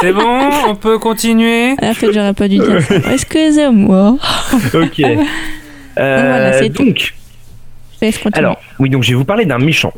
C'est 0.00 0.12
bon, 0.12 0.50
on 0.68 0.74
peut 0.74 0.98
continuer? 0.98 1.74
Ah, 1.80 1.90
En 1.90 1.94
fait, 1.94 2.12
j'aurais 2.12 2.34
pas 2.34 2.48
dû 2.48 2.58
dire 2.58 2.82
ça. 2.82 2.94
Excusez-moi. 3.12 4.16
Ok. 4.74 5.00
Euh, 5.96 6.28
Voilà, 6.28 6.52
c'est 6.58 6.70
tout. 6.70 6.84
donc, 6.86 7.14
Je 8.00 8.04
laisse 8.04 8.18
continuer. 8.18 8.38
alors, 8.44 8.60
oui, 8.80 8.90
donc 8.90 9.04
je 9.04 9.10
vais 9.10 9.14
vous 9.14 9.24
parler 9.24 9.44
d'un 9.46 9.58
méchant. 9.58 9.92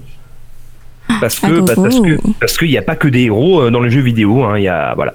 Parce 1.22 1.38
que, 1.38 1.46
Ah, 1.46 1.60
bah, 1.62 1.72
oh, 1.74 1.82
parce 1.84 2.00
que, 2.00 2.18
oh. 2.22 2.30
parce 2.38 2.58
qu'il 2.58 2.68
n'y 2.68 2.76
a 2.76 2.82
pas 2.82 2.96
que 2.96 3.08
des 3.08 3.22
héros 3.22 3.62
euh, 3.62 3.70
dans 3.70 3.80
les 3.80 3.88
jeux 3.88 4.02
vidéo, 4.02 4.44
hein, 4.44 4.58
il 4.58 4.64
y 4.64 4.68
a, 4.68 4.92
voilà. 4.94 5.14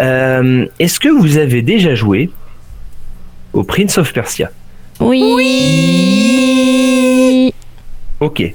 Euh, 0.00 0.66
Est-ce 0.78 1.00
que 1.00 1.08
vous 1.08 1.38
avez 1.38 1.62
déjà 1.62 1.94
joué 1.94 2.30
au 3.52 3.64
Prince 3.64 3.98
of 3.98 4.12
Persia? 4.12 4.50
Oui. 5.00 5.22
Ok. 8.20 8.54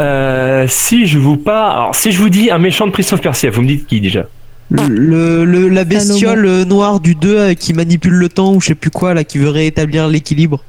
Euh, 0.00 0.64
si 0.68 1.06
je 1.06 1.18
vous 1.18 1.36
parle, 1.36 1.72
alors 1.78 1.94
si 1.94 2.10
je 2.12 2.18
vous 2.18 2.30
dis 2.30 2.50
un 2.50 2.58
méchant 2.58 2.86
de 2.86 2.92
Prince 2.92 3.12
of 3.12 3.20
Persia, 3.20 3.50
vous 3.50 3.62
me 3.62 3.66
dites 3.66 3.86
qui 3.86 4.00
déjà? 4.00 4.26
Le, 4.70 5.44
le- 5.44 5.68
La 5.68 5.84
bestiole 5.84 6.46
euh, 6.46 6.64
noire 6.64 7.00
du 7.00 7.14
2 7.16 7.36
euh, 7.38 7.54
qui 7.54 7.74
manipule 7.74 8.12
le 8.14 8.28
temps 8.28 8.54
ou 8.54 8.60
je 8.60 8.68
sais 8.68 8.74
plus 8.76 8.90
quoi 8.90 9.14
là, 9.14 9.24
qui 9.24 9.38
veut 9.38 9.50
rétablir 9.50 10.06
l'équilibre. 10.08 10.62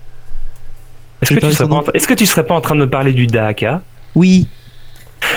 Est-ce 1.21 1.35
que, 1.35 1.39
pas 1.39 1.49
pas 1.67 1.91
tra- 1.91 2.05
que 2.07 2.13
tu 2.15 2.25
serais 2.25 2.45
pas 2.47 2.55
en 2.55 2.61
train 2.61 2.73
de 2.75 2.79
me 2.81 2.89
parler 2.89 3.13
du 3.13 3.27
Dahaka 3.27 3.83
Oui, 4.15 4.47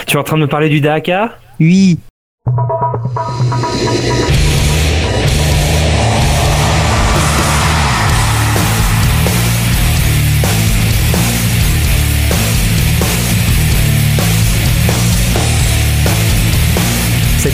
Tu 0.06 0.16
es 0.16 0.18
en 0.18 0.22
train 0.24 0.36
de 0.38 0.42
me 0.42 0.48
parler 0.48 0.70
du 0.70 0.80
Dahaka 0.80 1.38
oui. 1.60 1.98
Cette 2.46 2.52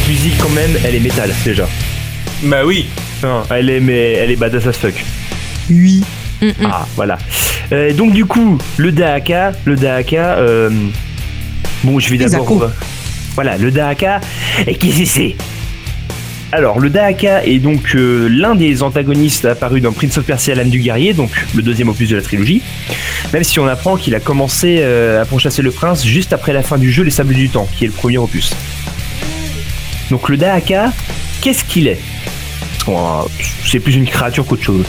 musique 0.08 0.36
quand 0.38 0.48
même, 0.48 0.70
elle 0.84 0.96
est 0.96 0.98
métal 0.98 1.30
déjà. 1.44 1.68
Bah 2.42 2.64
oui. 2.66 2.88
Non, 3.22 3.44
elle 3.48 3.70
est 3.70 3.78
mais 3.78 4.14
elle 4.14 4.32
est 4.32 4.36
badass 4.36 4.66
as 4.66 4.72
fuck. 4.72 5.04
Oui. 5.70 6.02
Mm, 6.42 6.46
mm. 6.46 6.52
Ah 6.64 6.88
voilà. 6.96 7.16
Euh, 7.70 7.92
donc 7.92 8.12
du 8.12 8.24
coup, 8.24 8.58
le 8.76 8.90
Dahaka, 8.90 9.52
le 9.66 9.76
Dahaka, 9.76 10.38
euh, 10.38 10.68
bon 11.84 12.00
je 12.00 12.10
vais 12.10 12.18
d'abord, 12.18 12.72
voilà, 13.34 13.56
le 13.56 13.70
Dahaka. 13.70 14.20
Et 14.66 14.74
qu'est-ce 14.74 15.00
que 15.00 15.04
c'est 15.06 15.36
Alors 16.52 16.80
le 16.80 16.90
Dahaka 16.90 17.44
est 17.44 17.58
donc 17.58 17.94
euh, 17.94 18.28
l'un 18.28 18.54
des 18.54 18.82
antagonistes 18.82 19.44
apparus 19.44 19.82
dans 19.82 19.92
Prince 19.92 20.18
of 20.18 20.24
Persia: 20.24 20.54
L'âme 20.54 20.70
du 20.70 20.80
guerrier, 20.80 21.12
donc 21.12 21.30
le 21.54 21.62
deuxième 21.62 21.88
opus 21.88 22.08
de 22.08 22.16
la 22.16 22.22
trilogie. 22.22 22.62
Même 23.32 23.44
si 23.44 23.60
on 23.60 23.66
apprend 23.66 23.96
qu'il 23.96 24.14
a 24.14 24.20
commencé 24.20 24.78
euh, 24.80 25.22
à 25.22 25.24
pourchasser 25.24 25.62
le 25.62 25.70
prince 25.70 26.04
juste 26.04 26.32
après 26.32 26.52
la 26.52 26.62
fin 26.62 26.78
du 26.78 26.90
jeu 26.90 27.04
Les 27.04 27.10
Sables 27.10 27.34
du 27.34 27.48
Temps, 27.48 27.68
qui 27.76 27.84
est 27.84 27.88
le 27.88 27.92
premier 27.92 28.18
opus. 28.18 28.52
Donc 30.10 30.28
le 30.28 30.36
Dahaka, 30.36 30.92
qu'est-ce 31.40 31.64
qu'il 31.64 31.86
est? 31.86 32.00
C'est 33.66 33.78
plus 33.78 33.94
une 33.94 34.06
créature 34.06 34.44
qu'autre 34.44 34.64
chose. 34.64 34.84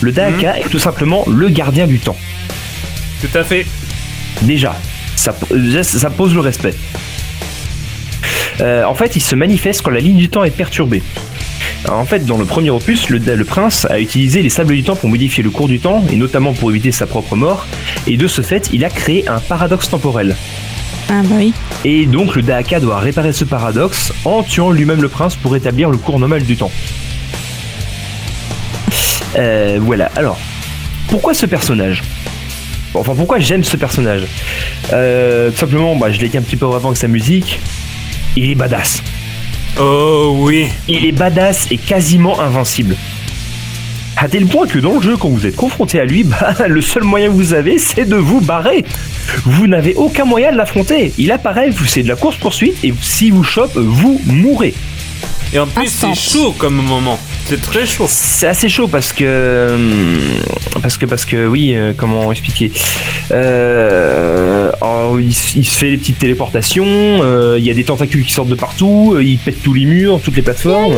Le 0.00 0.12
Dahaka 0.12 0.58
est 0.60 0.68
tout 0.68 0.78
simplement 0.78 1.24
le 1.26 1.48
gardien 1.48 1.86
du 1.86 1.98
temps. 1.98 2.16
Tout 3.20 3.36
à 3.36 3.42
fait. 3.42 3.66
Déjà, 4.42 4.76
ça, 5.16 5.34
déjà, 5.50 5.82
ça 5.82 6.10
pose 6.10 6.34
le 6.34 6.40
respect. 6.40 6.74
Euh, 8.60 8.84
en 8.84 8.94
fait, 8.94 9.16
il 9.16 9.20
se 9.20 9.34
manifeste 9.34 9.82
quand 9.82 9.90
la 9.90 10.00
ligne 10.00 10.16
du 10.16 10.28
temps 10.28 10.44
est 10.44 10.50
perturbée. 10.50 11.02
En 11.88 12.04
fait, 12.04 12.26
dans 12.26 12.36
le 12.36 12.44
premier 12.44 12.70
opus, 12.70 13.08
le, 13.08 13.18
le 13.18 13.44
prince 13.44 13.86
a 13.88 13.98
utilisé 14.00 14.42
les 14.42 14.50
sables 14.50 14.74
du 14.74 14.82
temps 14.82 14.96
pour 14.96 15.08
modifier 15.08 15.42
le 15.42 15.50
cours 15.50 15.68
du 15.68 15.78
temps, 15.80 16.04
et 16.12 16.16
notamment 16.16 16.52
pour 16.52 16.70
éviter 16.70 16.92
sa 16.92 17.06
propre 17.06 17.36
mort, 17.36 17.66
et 18.06 18.16
de 18.18 18.28
ce 18.28 18.42
fait, 18.42 18.68
il 18.72 18.84
a 18.84 18.90
créé 18.90 19.26
un 19.28 19.40
paradoxe 19.40 19.88
temporel. 19.88 20.36
Ah 21.08 21.22
bah 21.24 21.36
oui. 21.38 21.52
Et 21.84 22.04
donc 22.06 22.36
le 22.36 22.42
Dahaka 22.42 22.80
doit 22.80 22.98
réparer 23.00 23.32
ce 23.32 23.44
paradoxe 23.44 24.12
en 24.24 24.42
tuant 24.42 24.70
lui-même 24.70 25.00
le 25.00 25.08
prince 25.08 25.36
pour 25.36 25.52
rétablir 25.52 25.90
le 25.90 25.96
cours 25.96 26.18
normal 26.20 26.42
du 26.42 26.56
temps. 26.56 26.70
Euh, 29.36 29.78
voilà, 29.80 30.10
alors, 30.16 30.38
pourquoi 31.08 31.34
ce 31.34 31.46
personnage? 31.46 32.02
Enfin, 32.92 33.14
pourquoi 33.14 33.38
j'aime 33.38 33.64
ce 33.64 33.76
personnage? 33.76 34.22
Euh, 34.92 35.50
Tout 35.50 35.56
simplement, 35.56 35.96
bah, 35.96 36.10
je 36.10 36.20
l'ai 36.20 36.28
dit 36.28 36.36
un 36.36 36.42
petit 36.42 36.56
peu 36.56 36.66
avant 36.66 36.88
avec 36.88 36.98
sa 36.98 37.08
musique, 37.08 37.60
il 38.36 38.50
est 38.50 38.54
badass. 38.54 39.02
Oh 39.78 40.34
oui. 40.40 40.68
Il 40.88 41.04
est 41.06 41.12
badass 41.12 41.66
et 41.70 41.76
quasiment 41.78 42.40
invincible. 42.40 42.96
À 44.16 44.28
tel 44.28 44.46
point 44.46 44.66
que 44.66 44.78
dans 44.78 44.94
le 44.94 45.00
jeu, 45.00 45.16
quand 45.16 45.28
vous 45.28 45.46
êtes 45.46 45.56
confronté 45.56 45.98
à 46.00 46.04
lui, 46.04 46.24
bah, 46.24 46.54
le 46.68 46.80
seul 46.82 47.04
moyen 47.04 47.28
que 47.28 47.32
vous 47.34 47.54
avez, 47.54 47.78
c'est 47.78 48.04
de 48.04 48.16
vous 48.16 48.40
barrer. 48.40 48.84
Vous 49.44 49.66
n'avez 49.66 49.94
aucun 49.94 50.24
moyen 50.24 50.52
de 50.52 50.56
l'affronter. 50.56 51.12
Il 51.18 51.32
apparaît, 51.32 51.70
vous- 51.70 51.86
c'est 51.86 52.02
de 52.02 52.08
la 52.08 52.16
course-poursuite, 52.16 52.74
et 52.84 52.92
si 53.00 53.30
vous 53.30 53.44
chope, 53.44 53.76
vous 53.76 54.20
mourrez. 54.26 54.74
Et 55.52 55.58
en 55.58 55.66
plus, 55.66 55.88
c'est 55.88 56.14
chaud 56.14 56.54
comme 56.58 56.74
moment. 56.76 57.18
C'est 57.50 57.60
très 57.60 57.84
chaud. 57.84 58.06
C'est 58.08 58.46
assez 58.46 58.68
chaud 58.68 58.86
parce 58.86 59.12
que 59.12 59.74
hum, 59.74 60.20
parce 60.80 60.96
que 60.96 61.04
parce 61.04 61.24
que 61.24 61.48
oui 61.48 61.72
euh, 61.74 61.92
comment 61.96 62.30
expliquer 62.30 62.70
euh, 63.32 64.70
oh, 64.80 65.18
il, 65.18 65.34
se 65.34 65.76
fait 65.76 65.90
les 65.90 65.96
petites 65.96 66.20
téléportations 66.20 66.86
euh, 66.86 67.56
il 67.58 67.64
y 67.64 67.70
a 67.72 67.74
des 67.74 67.82
tentacules 67.82 68.24
qui 68.24 68.32
sortent 68.32 68.50
de 68.50 68.54
partout 68.54 69.14
euh, 69.16 69.24
il 69.24 69.36
pète 69.38 69.64
tous 69.64 69.74
les 69.74 69.84
murs 69.84 70.20
toutes 70.22 70.36
les 70.36 70.42
plateformes. 70.42 70.94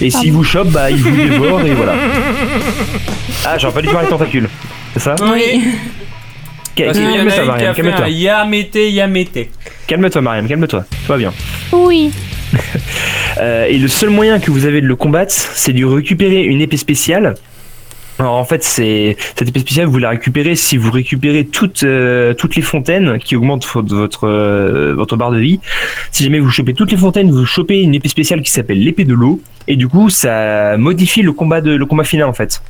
Et 0.00 0.10
s'il 0.10 0.32
vous 0.32 0.44
chope 0.44 0.68
bah 0.68 0.92
il 0.92 0.98
vous 0.98 1.10
dévore 1.28 1.60
et 1.62 1.74
voilà. 1.74 1.94
Ah 3.44 3.58
j'aurais 3.58 3.74
pas 3.74 3.82
dû 3.82 3.88
faire 3.88 4.02
les 4.02 4.08
tentacules. 4.08 4.48
C'est 4.94 5.00
ça? 5.00 5.16
Oui. 5.20 5.60
Ca- 6.78 6.84
Parce 6.84 6.98
qu'il 6.98 7.10
y 7.10 7.14
en 7.14 7.24
calme-toi 7.26 7.54
a 7.54 7.74
qui 7.74 7.82
calme-toi 7.82 8.04
un 8.04 8.08
Yamete 8.08 8.76
Yamete. 8.76 9.48
calme-toi 9.88 10.22
Mariam 10.22 10.46
calme-toi. 10.46 10.84
Tout 10.88 11.12
va 11.12 11.18
bien. 11.18 11.32
Oui. 11.72 12.12
Euh, 13.38 13.66
et 13.66 13.78
le 13.78 13.88
seul 13.88 14.10
moyen 14.10 14.38
que 14.38 14.50
vous 14.50 14.66
avez 14.66 14.80
de 14.80 14.86
le 14.86 14.96
combattre, 14.96 15.32
c'est 15.32 15.72
de 15.72 15.84
récupérer 15.84 16.42
une 16.44 16.60
épée 16.60 16.76
spéciale. 16.76 17.34
Alors 18.18 18.34
en 18.34 18.44
fait, 18.44 18.62
c'est 18.62 19.16
cette 19.34 19.48
épée 19.48 19.60
spéciale, 19.60 19.86
vous 19.86 19.98
la 19.98 20.10
récupérez 20.10 20.54
si 20.54 20.76
vous 20.76 20.90
récupérez 20.90 21.46
toutes 21.46 21.84
euh, 21.84 22.34
toutes 22.34 22.54
les 22.54 22.60
fontaines 22.60 23.18
qui 23.18 23.34
augmentent 23.34 23.66
votre 23.66 24.28
euh, 24.28 24.92
votre 24.94 25.16
barre 25.16 25.30
de 25.30 25.38
vie. 25.38 25.58
Si 26.10 26.24
jamais 26.24 26.38
vous 26.38 26.50
chopez 26.50 26.74
toutes 26.74 26.90
les 26.90 26.98
fontaines, 26.98 27.30
vous 27.30 27.46
chopez 27.46 27.80
une 27.80 27.94
épée 27.94 28.10
spéciale 28.10 28.42
qui 28.42 28.50
s'appelle 28.50 28.78
l'épée 28.78 29.04
de 29.06 29.14
l'eau 29.14 29.40
et 29.68 29.76
du 29.76 29.88
coup 29.88 30.10
ça 30.10 30.76
modifie 30.76 31.22
le 31.22 31.32
combat 31.32 31.62
de 31.62 31.70
le 31.70 31.86
combat 31.86 32.04
final 32.04 32.28
en 32.28 32.34
fait. 32.34 32.62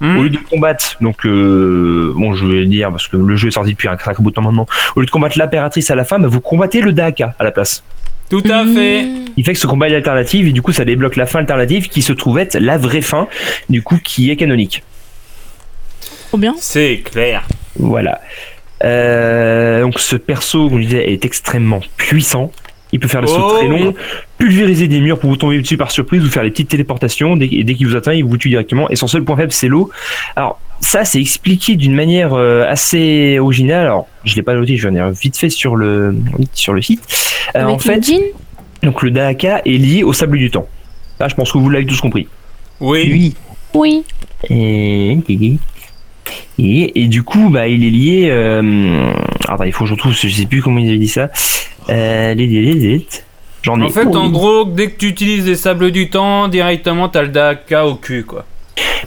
Hmm. 0.00 0.18
Au 0.18 0.22
lieu 0.22 0.30
de 0.30 0.38
combattre, 0.38 0.96
donc 1.02 1.24
euh, 1.24 2.12
bon, 2.14 2.34
je 2.34 2.46
vais 2.46 2.66
dire 2.66 2.90
parce 2.90 3.08
que 3.08 3.16
le 3.16 3.36
jeu 3.36 3.48
est 3.48 3.52
sorti 3.52 3.72
depuis 3.72 3.88
un 3.88 3.96
crack 3.96 4.20
bout 4.20 4.30
de 4.30 4.34
temps 4.34 4.42
maintenant. 4.42 4.66
Au 4.94 5.00
lieu 5.00 5.06
de 5.06 5.10
combattre 5.10 5.38
l'impératrice 5.38 5.90
à 5.90 5.94
la 5.94 6.04
fin, 6.04 6.18
bah, 6.18 6.28
vous 6.28 6.40
combattez 6.40 6.80
le 6.80 6.92
Dahaka 6.92 7.34
à 7.38 7.44
la 7.44 7.50
place. 7.50 7.82
Tout 8.30 8.42
à 8.50 8.64
fait. 8.66 9.06
Il 9.36 9.44
fait 9.44 9.52
que 9.52 9.58
ce 9.58 9.66
combat 9.66 9.88
est 9.88 9.94
alternative 9.94 10.48
et 10.48 10.52
du 10.52 10.62
coup 10.62 10.72
ça 10.72 10.84
débloque 10.84 11.16
la 11.16 11.26
fin 11.26 11.40
alternative 11.40 11.88
qui 11.88 12.02
se 12.02 12.12
trouve 12.12 12.38
être 12.38 12.58
la 12.58 12.78
vraie 12.78 13.02
fin, 13.02 13.28
du 13.68 13.82
coup 13.82 13.98
qui 14.02 14.30
est 14.30 14.36
canonique. 14.36 14.82
Trop 16.28 16.38
bien. 16.38 16.54
C'est 16.58 17.02
clair. 17.04 17.46
Voilà. 17.78 18.20
Euh, 18.84 19.82
donc 19.82 19.98
ce 20.00 20.16
perso, 20.16 20.68
comme 20.68 20.80
je 20.80 20.86
disais, 20.86 21.12
est 21.12 21.24
extrêmement 21.24 21.80
puissant. 21.96 22.52
Il 22.92 23.00
peut 23.00 23.08
faire 23.08 23.20
des 23.20 23.26
sauts 23.26 23.42
Oh 23.44 23.56
très 23.58 23.66
oui. 23.68 23.80
longs, 23.80 23.94
pulvériser 24.38 24.86
des 24.88 25.00
murs 25.00 25.18
pour 25.18 25.30
vous 25.30 25.36
tomber 25.36 25.60
dessus 25.60 25.76
par 25.76 25.90
surprise, 25.90 26.24
ou 26.24 26.28
faire 26.28 26.44
les 26.44 26.50
petites 26.50 26.68
téléportations. 26.68 27.36
Dès, 27.36 27.48
dès 27.48 27.74
qu'il 27.74 27.86
vous 27.86 27.96
atteint, 27.96 28.12
il 28.14 28.24
vous 28.24 28.36
tue 28.36 28.48
directement. 28.48 28.88
Et 28.90 28.96
son 28.96 29.06
seul 29.06 29.24
point 29.24 29.36
faible, 29.36 29.52
c'est 29.52 29.68
l'eau. 29.68 29.90
Alors 30.36 30.60
ça, 30.80 31.04
c'est 31.04 31.20
expliqué 31.20 31.76
d'une 31.76 31.94
manière 31.94 32.34
euh, 32.34 32.64
assez 32.68 33.38
originale. 33.38 33.86
Alors 33.86 34.06
je 34.24 34.34
l'ai 34.36 34.42
pas 34.42 34.54
noté, 34.54 34.76
je 34.76 34.88
vais 34.88 35.00
en 35.00 35.08
ai 35.08 35.12
vite 35.12 35.36
fait 35.36 35.50
sur 35.50 35.76
le 35.76 36.16
sur 36.52 36.72
le 36.72 36.82
site. 36.82 37.02
Euh, 37.54 37.62
Avec 37.62 37.74
en 37.74 37.78
fait, 37.78 38.10
donc 38.82 39.02
le 39.02 39.10
Dahaka 39.10 39.62
est 39.64 39.78
lié 39.78 40.02
au 40.02 40.12
sable 40.12 40.38
du 40.38 40.50
temps. 40.50 40.66
Là, 41.18 41.28
je 41.28 41.34
pense 41.34 41.50
que 41.52 41.58
vous 41.58 41.70
l'avez 41.70 41.86
tous 41.86 42.00
compris. 42.00 42.28
Oui. 42.80 43.08
Oui. 43.10 43.34
Oui. 43.74 44.04
Et, 44.50 45.18
et, 46.58 47.02
et 47.02 47.06
du 47.08 47.22
coup, 47.22 47.48
bah, 47.50 47.68
il 47.68 47.84
est 47.84 47.90
lié. 47.90 48.28
Euh... 48.30 49.12
Attends, 49.48 49.64
il 49.64 49.72
faut 49.72 49.84
que 49.84 49.88
je 49.88 49.94
retrouve, 49.94 50.12
je 50.14 50.28
sais 50.28 50.46
plus 50.46 50.62
comment 50.62 50.78
il 50.78 50.88
avait 50.88 50.98
dit 50.98 51.08
ça. 51.08 51.30
Euh, 51.88 52.34
les, 52.34 52.46
les, 52.46 52.62
les, 52.62 52.74
les- 52.74 53.06
J'en 53.62 53.80
ai. 53.80 53.84
En 53.84 53.88
fait, 53.88 54.06
Oh, 54.10 54.16
en 54.16 54.28
gros, 54.30 54.64
dès 54.64 54.90
que 54.90 54.98
tu 54.98 55.08
utilises 55.08 55.46
les 55.46 55.56
sables 55.56 55.90
du 55.90 56.08
temps, 56.10 56.48
directement 56.48 57.08
t'as 57.08 57.22
le 57.22 57.28
Daka 57.28 57.86
au 57.86 57.94
cul, 57.96 58.24
quoi. 58.24 58.44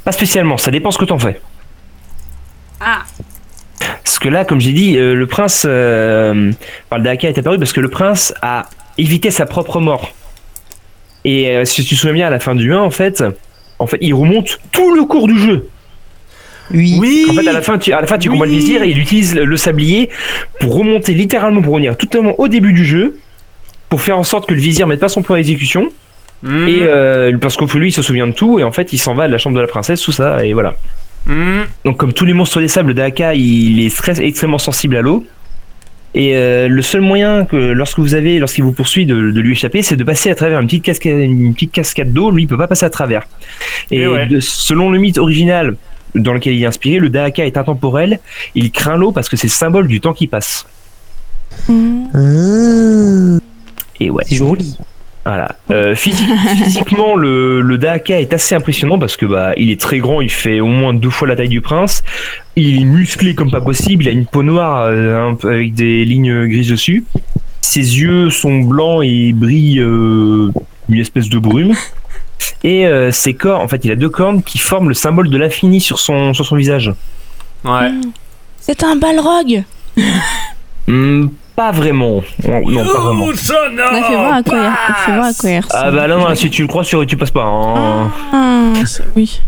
Pas 0.04 0.12
spécialement, 0.12 0.58
ça 0.58 0.72
dépend 0.72 0.92
ce 0.92 0.98
que 0.98 1.06
t'en 1.06 1.20
fais. 1.20 1.40
Ah. 2.80 3.04
Parce 4.04 4.20
que 4.20 4.30
là, 4.30 4.46
comme 4.46 4.60
j'ai 4.60 4.74
dit, 4.74 4.98
euh, 4.98 5.14
le 5.14 5.28
prince. 5.28 5.66
Euh... 5.68 6.52
Enfin, 6.86 6.98
le 6.98 7.04
Dahaka 7.04 7.30
est 7.30 7.38
apparu 7.38 7.58
parce 7.58 7.74
que 7.74 7.80
le 7.80 7.90
prince 7.90 8.34
a 8.42 8.70
évité 8.98 9.32
sa 9.32 9.46
propre 9.46 9.80
mort. 9.80 10.14
Et 11.26 11.50
euh, 11.50 11.66
si 11.66 11.84
tu 11.84 11.96
te 11.96 12.00
souviens 12.00 12.14
bien, 12.14 12.28
à 12.28 12.30
la 12.30 12.40
fin 12.40 12.56
du 12.56 12.74
1, 12.74 12.80
en 12.80 12.92
fait, 12.92 13.24
en 13.78 13.88
fait, 13.88 13.98
il 14.02 14.14
remonte 14.14 14.60
tout 14.72 14.96
le 14.96 15.04
cours 15.06 15.28
du 15.28 15.38
jeu. 15.38 15.70
Oui. 16.72 16.98
Oui. 17.00 17.26
En 17.30 17.34
fait, 17.34 17.48
à 17.48 17.54
la 17.54 17.62
fin, 17.62 17.78
tu, 17.78 17.94
à 17.94 18.02
la 18.02 18.08
fin, 18.08 18.18
tu 18.18 18.30
combats 18.30 18.46
le 18.46 18.52
vizir 18.52 18.84
et 18.84 18.90
il 18.90 19.00
utilise 19.00 19.36
le, 19.36 19.46
le 19.46 19.58
sablier 19.58 20.10
pour 20.60 20.76
remonter 20.76 21.14
littéralement, 21.14 21.62
pour 21.62 21.74
revenir 21.74 21.98
totalement 21.98 22.40
au 22.40 22.48
début 22.48 22.74
du 22.74 22.86
jeu, 22.86 23.18
pour 23.90 24.02
faire 24.02 24.18
en 24.18 24.24
sorte 24.24 24.48
que 24.48 24.54
le 24.54 24.62
vizir 24.62 24.88
mette 24.88 25.00
pas 25.00 25.10
son 25.10 25.22
plan 25.22 25.36
à 25.36 25.40
exécution. 25.40 25.90
Hmm. 26.44 26.68
Et 26.68 26.80
euh, 26.84 27.38
parce 27.38 27.58
qu'au 27.58 27.66
lui, 27.78 27.90
il 27.90 27.92
se 27.92 28.02
souvient 28.02 28.28
de 28.28 28.32
tout 28.32 28.60
et 28.60 28.64
en 28.64 28.72
fait, 28.72 28.94
il 28.94 28.98
s'en 28.98 29.14
va 29.14 29.24
à 29.24 29.28
la 29.28 29.38
chambre 29.38 29.56
de 29.56 29.62
la 29.62 29.68
princesse, 29.68 30.02
tout 30.02 30.12
ça, 30.12 30.46
et 30.46 30.54
voilà. 30.54 30.76
Hmm. 31.30 31.62
Donc, 31.86 31.98
comme 31.98 32.12
tous 32.12 32.26
les 32.26 32.34
monstres 32.34 32.60
des 32.60 32.68
sables, 32.68 32.94
Daka, 32.94 33.34
il 33.36 33.80
est 33.86 33.96
très, 33.96 34.20
extrêmement 34.22 34.58
sensible 34.58 34.96
à 34.98 35.02
l'eau. 35.02 35.26
Et 36.16 36.36
euh, 36.36 36.68
le 36.68 36.82
seul 36.82 37.02
moyen 37.02 37.46
que 37.46 37.56
lorsque 37.56 38.00
vous 38.00 38.16
avez, 38.16 38.40
lorsqu'il 38.40 38.64
vous 38.64 38.72
poursuit, 38.72 39.06
de, 39.06 39.14
de 39.30 39.40
lui 39.42 39.52
échapper, 39.52 39.84
c'est 39.84 39.96
de 39.96 40.04
passer 40.04 40.32
à 40.32 40.36
travers 40.36 40.60
une 40.60 40.66
petite 40.66 40.84
cascade, 40.84 41.20
une 41.20 41.54
petite 41.54 41.72
cascade 41.72 42.12
d'eau. 42.12 42.32
Lui, 42.32 42.44
il 42.44 42.48
peut 42.48 42.58
pas 42.58 42.68
passer 42.68 42.86
à 42.86 42.90
travers. 42.90 43.28
Et 43.92 44.00
Et 44.02 44.08
ouais. 44.08 44.26
de- 44.26 44.40
selon 44.40 44.90
le 44.90 44.98
mythe 44.98 45.20
original 45.20 45.76
dans 46.16 46.34
lequel 46.34 46.56
il 46.56 46.64
est 46.64 46.66
inspiré, 46.66 46.98
le 46.98 47.10
Dahaka 47.10 47.46
est 47.46 47.58
intemporel. 47.58 48.20
Il 48.56 48.72
craint 48.72 48.98
l'eau 48.98 49.12
parce 49.12 49.30
que 49.30 49.38
c'est 49.38 49.46
le 49.48 49.52
symbole 49.52 49.88
du 49.88 50.02
temps 50.02 50.14
qui 50.14 50.26
passe. 50.26 50.66
Ah, 51.70 53.38
Et 54.00 54.10
ouais. 54.10 54.24
c'est 54.28 54.36
joli. 54.36 54.78
Voilà. 55.30 55.56
Euh, 55.70 55.94
physi- 55.94 56.26
physiquement, 56.64 57.16
le, 57.16 57.62
le 57.62 57.78
Dahaka 57.78 58.20
est 58.20 58.34
assez 58.34 58.56
impressionnant 58.56 58.98
parce 58.98 59.16
que 59.16 59.28
bah, 59.28 59.54
il 59.58 59.70
est 59.70 59.80
très 59.80 60.00
grand, 60.00 60.22
il 60.22 60.32
fait 60.32 60.60
au 60.60 60.66
moins 60.66 60.92
deux 60.92 61.12
fois 61.12 61.28
la 61.28 61.36
taille 61.36 61.50
du 61.50 61.62
prince. 61.62 62.04
Il 62.56 62.82
est 62.82 62.86
musclé 62.86 63.36
comme 63.36 63.52
pas 63.52 63.62
possible, 63.62 64.06
il 64.06 64.10
a 64.10 64.12
une 64.12 64.26
peau 64.26 64.42
noire 64.42 64.86
euh, 64.86 65.30
un 65.30 65.36
peu 65.36 65.50
avec 65.52 65.76
des 65.76 66.04
lignes 66.04 66.48
grises 66.48 66.70
dessus. 66.70 67.04
Ses 67.62 68.00
yeux 68.00 68.32
sont 68.32 68.62
blancs 68.62 69.04
et 69.06 69.32
brillent 69.34 69.82
euh, 69.82 70.52
une 70.90 70.98
espèce 71.00 71.30
de 71.30 71.38
brume. 71.38 71.76
Et 72.64 72.88
euh, 72.88 73.12
ses 73.12 73.36
cornes, 73.36 73.62
en 73.62 73.68
fait, 73.68 73.86
il 73.86 73.92
a 73.92 73.96
deux 73.96 74.10
cornes 74.10 74.42
qui 74.42 74.58
forment 74.58 74.90
le 74.90 74.96
symbole 74.96 75.30
de 75.30 75.38
l'infini 75.38 75.80
sur 75.80 76.00
son, 76.00 76.34
sur 76.34 76.44
son 76.46 76.56
visage. 76.56 76.92
Ouais. 77.64 77.92
C'est 78.60 78.82
un 78.84 78.96
balrog. 78.96 79.64
Hmm, 80.88 81.28
pas 81.60 81.72
vraiment. 81.72 82.24
Non, 82.48 82.62
non, 82.72 82.86
pas 82.86 83.00
vraiment. 83.02 83.26
On 83.26 83.34
fait 83.34 84.16
voir 84.16 84.34
à 84.36 84.44
quoi 84.44 84.58
il, 84.58 84.96
fait 85.06 85.12
voir 85.12 85.26
à 85.26 85.34
quoi 85.34 85.50
il 85.50 85.62
Ah 85.72 85.92
bah 85.92 86.08
non, 86.08 86.20
non, 86.20 86.34
si 86.36 86.50
tu 86.50 86.62
le 86.62 86.70
crois, 86.70 86.86
sur, 86.86 87.06
tu 87.06 87.18
passes 87.18 87.32
pas. 87.32 87.44
hein. 87.44 88.12
Ah, 88.32 88.74
c'est- 88.86 89.04
oui. 89.18 89.42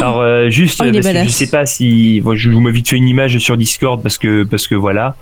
Alors 0.00 0.20
euh, 0.20 0.48
juste, 0.48 0.80
Oh, 0.80 0.84
il 0.86 0.90
est 0.96 1.00
parce 1.00 1.06
que 1.06 1.12
je 1.12 1.18
badass. 1.18 1.32
sais 1.34 1.46
pas 1.50 1.66
si, 1.66 2.20
moi, 2.24 2.34
je 2.36 2.50
vous 2.50 2.60
m'ai 2.60 2.70
vite 2.70 2.88
fait 2.88 2.96
une 2.96 3.08
image 3.08 3.36
sur 3.38 3.56
Discord 3.56 4.00
parce 4.00 4.16
que 4.18 4.44
parce 4.44 4.68
que 4.68 4.76
voilà. 4.76 5.16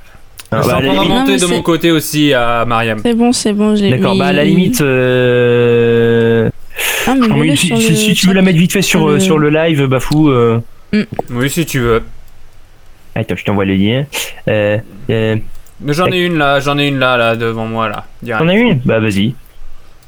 Ah, 0.52 0.60
bah, 0.66 0.76
à 0.76 0.80
la 0.80 0.88
de 0.88 0.92
limite- 0.92 0.98
remonter 1.00 1.16
Non, 1.18 1.24
mais 1.32 1.38
de 1.40 1.46
mon 1.46 1.62
côté 1.62 1.90
aussi 1.90 2.34
à 2.34 2.64
Mariam. 2.66 2.98
C'est 3.02 3.14
bon, 3.14 3.32
c'est 3.32 3.52
bon, 3.54 3.74
j'ai 3.76 3.88
D'accord, 3.90 4.14
bah 4.16 4.26
à 4.26 4.32
la 4.34 4.44
limite, 4.44 4.80
euh, 4.82 6.50
Ah, 7.06 7.14
mais 7.14 7.22
je 7.24 7.28
t'en 7.28 7.34
mets 7.36 7.40
mets-le 7.40 7.50
une- 7.52 7.56
si, 7.56 7.66
sur 7.68 7.78
si- 7.78 7.88
le 7.90 7.94
si 7.96 8.14
tu 8.14 8.26
veux 8.26 8.32
chat. 8.32 8.36
la 8.36 8.42
mettre 8.42 8.58
vite 8.58 8.72
fait 8.72 8.82
sur 8.82 9.00
sur 9.00 9.08
le- 9.08 9.14
euh, 9.14 9.20
sur 9.20 9.38
le 9.38 9.48
live, 9.50 9.86
Bafou. 9.86 10.28
Euh... 10.28 10.60
Oui, 11.30 11.48
si 11.50 11.64
tu 11.66 11.80
veux. 11.80 12.02
Attends, 13.14 13.36
je 13.36 13.44
t'envoie 13.44 13.64
le 13.64 13.74
lien. 13.74 14.04
Euh, 14.48 14.78
euh, 15.10 15.36
j'en 15.86 16.10
ai 16.10 16.18
une 16.20 16.36
là, 16.38 16.60
j'en 16.60 16.78
ai 16.78 16.88
une 16.88 16.98
là, 16.98 17.16
là, 17.16 17.36
devant 17.36 17.66
moi, 17.66 17.88
là. 17.88 18.06
Direct. 18.22 18.42
T'en 18.42 18.48
as 18.48 18.54
une 18.54 18.78
Bah 18.84 19.00
vas-y. 19.00 19.34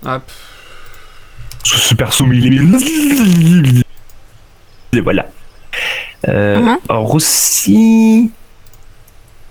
Hop. 0.05 0.23
Ce 1.65 1.77
ce 1.79 1.95
perso, 1.95 2.25
il 2.33 3.83
est- 4.93 4.97
Et 4.97 5.01
voilà. 5.01 5.27
Euh. 6.29 6.77
Alors 6.89 7.15
aussi, 7.15 8.31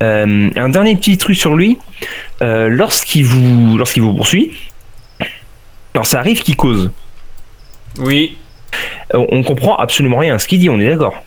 euh, 0.01 0.49
un 0.55 0.69
dernier 0.69 0.95
petit 0.95 1.17
truc 1.17 1.35
sur 1.37 1.55
lui. 1.55 1.77
Euh, 2.41 2.67
lorsqu'il 2.69 3.25
vous, 3.25 3.77
lorsqu'il 3.77 4.01
vous 4.03 4.13
poursuit, 4.13 4.51
alors 5.93 6.05
ça 6.05 6.19
arrive 6.19 6.41
qu'il 6.41 6.55
cause. 6.55 6.91
Oui. 7.99 8.37
Euh, 9.13 9.25
On 9.29 9.43
comprend 9.43 9.75
absolument 9.77 10.17
rien 10.17 10.35
à 10.35 10.39
ce 10.39 10.47
qu'il 10.47 10.59
dit. 10.59 10.69
On 10.69 10.79
est 10.79 10.89
d'accord. 10.89 11.23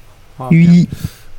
Oui. 0.50 0.88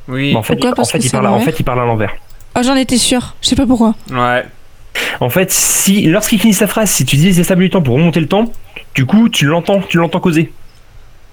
Oui. 0.08 0.30
Mais 0.32 0.36
En 0.36 0.42
fait, 0.42 0.54
Pourquoi 0.56 0.70
il, 0.76 0.80
en 0.80 0.84
fait, 0.84 1.10
parle, 1.10 1.26
en 1.28 1.40
fait, 1.40 1.60
il 1.60 1.64
parle 1.64 1.80
à 1.80 1.84
l'envers. 1.84 2.14
Oh, 2.56 2.60
j'en 2.64 2.74
étais 2.76 2.98
sûre. 2.98 3.34
Je 3.42 3.48
sais 3.48 3.56
pas 3.56 3.66
pourquoi. 3.66 3.94
Ouais. 4.10 4.44
En 5.20 5.30
fait, 5.30 5.50
si 5.52 6.06
lorsqu'il 6.06 6.40
finit 6.40 6.52
sa 6.54 6.66
phrase, 6.66 6.90
si 6.90 7.04
tu 7.04 7.16
utilises 7.16 7.38
les 7.38 7.44
sables 7.44 7.62
du 7.62 7.70
temps 7.70 7.82
pour 7.82 7.94
remonter 7.94 8.20
le 8.20 8.26
temps, 8.26 8.44
Du 8.94 9.06
coup, 9.06 9.28
tu 9.28 9.44
l'entends, 9.46 9.80
tu 9.88 9.98
l'entends 9.98 10.18
causer. 10.20 10.52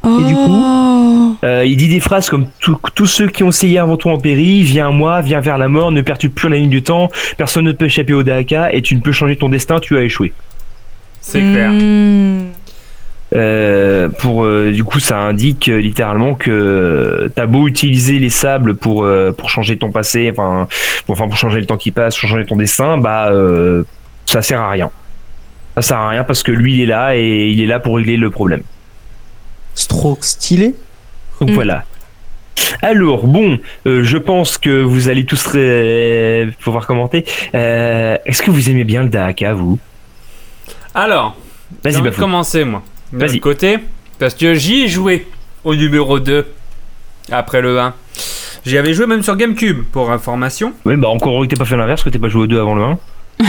Et 0.05 0.23
du 0.25 0.35
coup 0.35 1.37
Euh, 1.43 1.65
il 1.65 1.75
dit 1.75 1.87
des 1.87 1.99
phrases 1.99 2.29
comme 2.29 2.47
Tous- 2.59 3.05
ceux 3.07 3.27
qui 3.27 3.43
ont 3.43 3.49
essayé 3.49 3.79
avant 3.79 3.97
toi 3.97 4.13
en 4.13 4.17
péri, 4.19 4.61
viens 4.61 4.87
à 4.87 4.91
moi, 4.91 5.21
viens 5.21 5.39
vers 5.39 5.57
la 5.57 5.67
mort, 5.67 5.91
ne 5.91 6.01
perturbe 6.01 6.33
plus 6.33 6.49
la 6.49 6.57
ligne 6.57 6.69
du 6.69 6.83
temps, 6.83 7.09
personne 7.37 7.65
ne 7.65 7.71
peut 7.71 7.85
échapper 7.85 8.13
au 8.13 8.21
Dahaka 8.23 8.71
et 8.73 8.81
tu 8.83 8.95
ne 8.95 9.01
peux 9.01 9.11
changer 9.11 9.35
ton 9.37 9.49
destin, 9.49 9.79
tu 9.79 9.97
as 9.97 10.01
échoué. 10.03 10.33
C'est 11.21 11.39
clair. 11.41 11.71
Hmm. 11.71 12.45
Euh, 13.35 14.07
pour 14.07 14.45
euh, 14.45 14.71
du 14.71 14.83
coup, 14.85 14.99
ça 15.01 15.17
indique 15.19 15.67
euh, 15.67 15.79
littéralement 15.81 16.33
que 16.33 17.29
t'as 17.35 17.45
beau 17.45 17.67
utiliser 17.67 18.19
les 18.19 18.29
sables 18.29 18.75
pour 18.75 19.03
euh, 19.03 19.33
pour 19.33 19.49
changer 19.49 19.77
ton 19.77 19.91
passé, 19.91 20.29
enfin 20.31 20.67
pour, 21.05 21.13
enfin 21.13 21.27
pour 21.27 21.35
changer 21.37 21.59
le 21.59 21.65
temps 21.65 21.75
qui 21.75 21.91
passe, 21.91 22.15
changer 22.15 22.45
ton 22.45 22.55
destin, 22.55 22.97
bah 22.97 23.27
euh, 23.31 23.83
ça 24.25 24.41
sert 24.41 24.61
à 24.61 24.69
rien. 24.69 24.91
Ça 25.75 25.81
sert 25.81 25.97
à 25.97 26.09
rien 26.09 26.23
parce 26.23 26.41
que 26.41 26.53
lui 26.53 26.75
il 26.75 26.81
est 26.81 26.85
là 26.85 27.17
et 27.17 27.49
il 27.49 27.61
est 27.61 27.65
là 27.65 27.79
pour 27.81 27.97
régler 27.97 28.15
le 28.15 28.29
problème. 28.29 28.61
C'est 29.75 29.89
trop 29.89 30.17
stylé? 30.21 30.73
Donc 31.41 31.49
Mm. 31.49 31.53
voilà. 31.53 31.83
Alors 32.81 33.27
bon, 33.27 33.59
euh, 33.85 34.03
je 34.03 34.17
pense 34.17 34.57
que 34.57 34.81
vous 34.81 35.09
allez 35.09 35.25
tous 35.25 35.45
ré- 35.47 36.47
pouvoir 36.63 36.87
commenter. 36.87 37.25
Euh, 37.53 38.17
Est-ce 38.25 38.41
que 38.41 38.49
vous 38.51 38.69
aimez 38.69 38.85
bien 38.85 39.03
le 39.03 39.09
Dahaka, 39.09 39.53
vous? 39.53 39.77
Alors, 40.95 41.35
j'ai 41.83 41.91
Vas-y, 41.91 42.01
envie 42.01 42.09
de 42.09 42.15
commencer, 42.15 42.63
moi. 42.63 42.81
De 43.13 43.19
l'autre 43.23 43.39
côté, 43.39 43.79
parce 44.19 44.33
que 44.33 44.53
j'y 44.53 44.83
ai 44.83 44.87
joué 44.87 45.27
au 45.63 45.75
numéro 45.75 46.19
2 46.19 46.45
après 47.31 47.61
le 47.61 47.79
1. 47.79 47.93
J'y 48.65 48.77
avais 48.77 48.93
joué 48.93 49.05
même 49.05 49.23
sur 49.23 49.35
GameCube, 49.37 49.83
pour 49.91 50.11
information. 50.11 50.73
Oui, 50.85 50.95
bah 50.97 51.07
encore 51.07 51.41
que 51.41 51.47
t'aies 51.47 51.55
pas 51.55 51.65
fait 51.65 51.77
l'inverse, 51.77 52.03
que 52.03 52.09
t'aies 52.09 52.19
pas 52.19 52.27
joué 52.27 52.43
aux 52.43 52.47
deux 52.47 52.59
avant 52.59 52.75
le 52.75 52.83
1. 52.83 52.97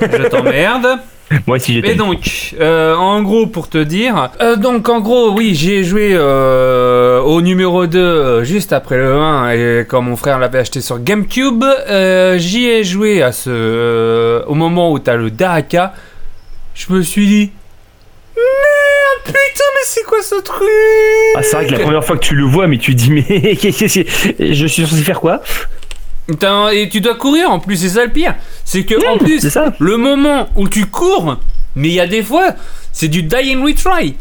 Je 0.00 0.28
t'emmerde. 0.28 0.98
Moi 1.46 1.58
si 1.58 1.74
j'étais. 1.74 1.92
Et 1.92 1.94
donc, 1.94 2.54
euh, 2.60 2.94
en 2.94 3.22
gros, 3.22 3.46
pour 3.46 3.70
te 3.70 3.78
dire, 3.78 4.30
euh, 4.42 4.56
donc 4.56 4.88
en 4.90 5.00
gros, 5.00 5.30
oui, 5.32 5.54
j'ai 5.54 5.82
joué 5.82 6.10
euh, 6.12 7.20
au 7.20 7.40
numéro 7.40 7.86
2 7.86 7.98
euh, 7.98 8.44
juste 8.44 8.74
après 8.74 8.98
le 8.98 9.14
1 9.14 9.50
et 9.52 9.86
quand 9.88 10.02
mon 10.02 10.16
frère 10.16 10.38
l'avait 10.38 10.58
acheté 10.58 10.82
sur 10.82 11.02
GameCube, 11.02 11.64
euh, 11.64 12.36
j'y 12.36 12.66
ai 12.66 12.84
joué 12.84 13.22
à 13.22 13.32
ce, 13.32 13.48
euh, 13.50 14.42
au 14.46 14.54
moment 14.54 14.92
où 14.92 14.98
t'as 14.98 15.16
le 15.16 15.30
Dahaka. 15.30 15.94
Je 16.74 16.92
me 16.92 17.00
suis 17.02 17.26
dit, 17.26 17.50
merde, 19.04 19.24
putain, 19.26 19.64
mais 19.74 19.80
c'est 19.84 20.02
quoi 20.04 20.22
ce 20.22 20.34
truc 20.42 20.68
Ah, 21.36 21.42
c'est 21.42 21.56
vrai 21.56 21.66
que 21.66 21.72
la 21.72 21.78
première 21.80 22.04
fois 22.04 22.16
que 22.16 22.24
tu 22.24 22.34
le 22.34 22.44
vois, 22.44 22.66
mais 22.66 22.78
tu 22.78 22.94
dis, 22.94 23.10
mais 23.10 23.22
qu'est-ce 23.56 24.00
que 24.00 24.52
je 24.52 24.66
suis 24.66 24.86
censé 24.86 25.02
faire 25.02 25.20
quoi 25.20 25.42
Putain, 26.26 26.70
Et 26.70 26.88
tu 26.88 27.00
dois 27.00 27.14
courir 27.16 27.50
en 27.50 27.58
plus, 27.60 27.76
c'est 27.76 27.88
ça 27.90 28.04
le 28.04 28.12
pire. 28.12 28.34
C'est 28.64 28.84
que 28.84 28.94
en 29.06 29.18
plus, 29.18 29.40
C'est 29.40 29.50
ça 29.50 29.74
le 29.78 29.96
moment 29.98 30.48
où 30.56 30.68
tu 30.68 30.86
cours, 30.86 31.36
mais 31.76 31.88
il 31.88 31.94
y 31.94 32.00
a 32.00 32.06
des 32.06 32.22
fois, 32.22 32.52
c'est 32.92 33.08
du 33.08 33.22
die 33.22 33.54
and 33.56 33.62
retry. 33.64 34.16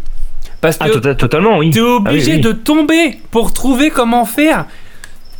Parce 0.60 0.78
que 0.78 0.84
Ah, 0.86 0.90
tota- 0.90 1.16
totalement, 1.16 1.58
oui. 1.58 1.72
T'es 1.72 1.80
obligé 1.80 2.32
Ah 2.32 2.36
oui, 2.36 2.36
oui. 2.38 2.42
de 2.42 2.52
tomber 2.54 3.18
pour 3.32 3.54
trouver 3.54 3.90
comment 3.90 4.26
faire. 4.26 4.66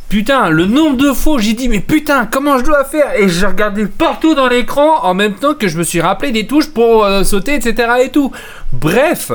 Putain, 0.08 0.50
le 0.50 0.66
nombre 0.66 0.96
de 0.96 1.12
fois 1.12 1.40
j'ai 1.40 1.54
dit 1.54 1.68
mais 1.68 1.80
putain 1.80 2.26
comment 2.26 2.58
je 2.58 2.64
dois 2.64 2.84
faire? 2.84 3.14
Et 3.18 3.28
j'ai 3.28 3.46
regardé 3.46 3.86
partout 3.86 4.34
dans 4.34 4.48
l'écran 4.48 5.02
en 5.02 5.14
même 5.14 5.34
temps 5.34 5.54
que 5.54 5.66
je 5.66 5.76
me 5.78 5.82
suis 5.82 6.00
rappelé 6.00 6.30
des 6.30 6.46
touches 6.46 6.70
pour 6.70 7.04
euh, 7.04 7.24
sauter 7.24 7.54
etc 7.54 7.88
et 8.04 8.10
tout. 8.10 8.30
Bref, 8.72 9.32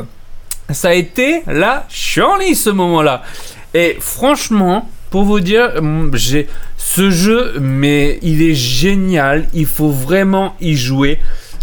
ça 0.69 0.89
a 0.89 0.93
été 0.93 1.41
la 1.47 1.85
chienlit 1.89 2.55
ce 2.55 2.69
moment-là. 2.69 3.23
Et 3.73 3.97
franchement, 3.99 4.89
pour 5.09 5.23
vous 5.23 5.39
dire, 5.39 5.73
hum, 5.77 6.11
ce 6.77 7.09
jeu 7.09 7.55
mais 7.59 8.19
il 8.21 8.41
est 8.41 8.55
génial, 8.55 9.47
il 9.53 9.65
faut 9.65 9.89
vraiment 9.89 10.55
y 10.61 10.75
jouer. 10.75 11.19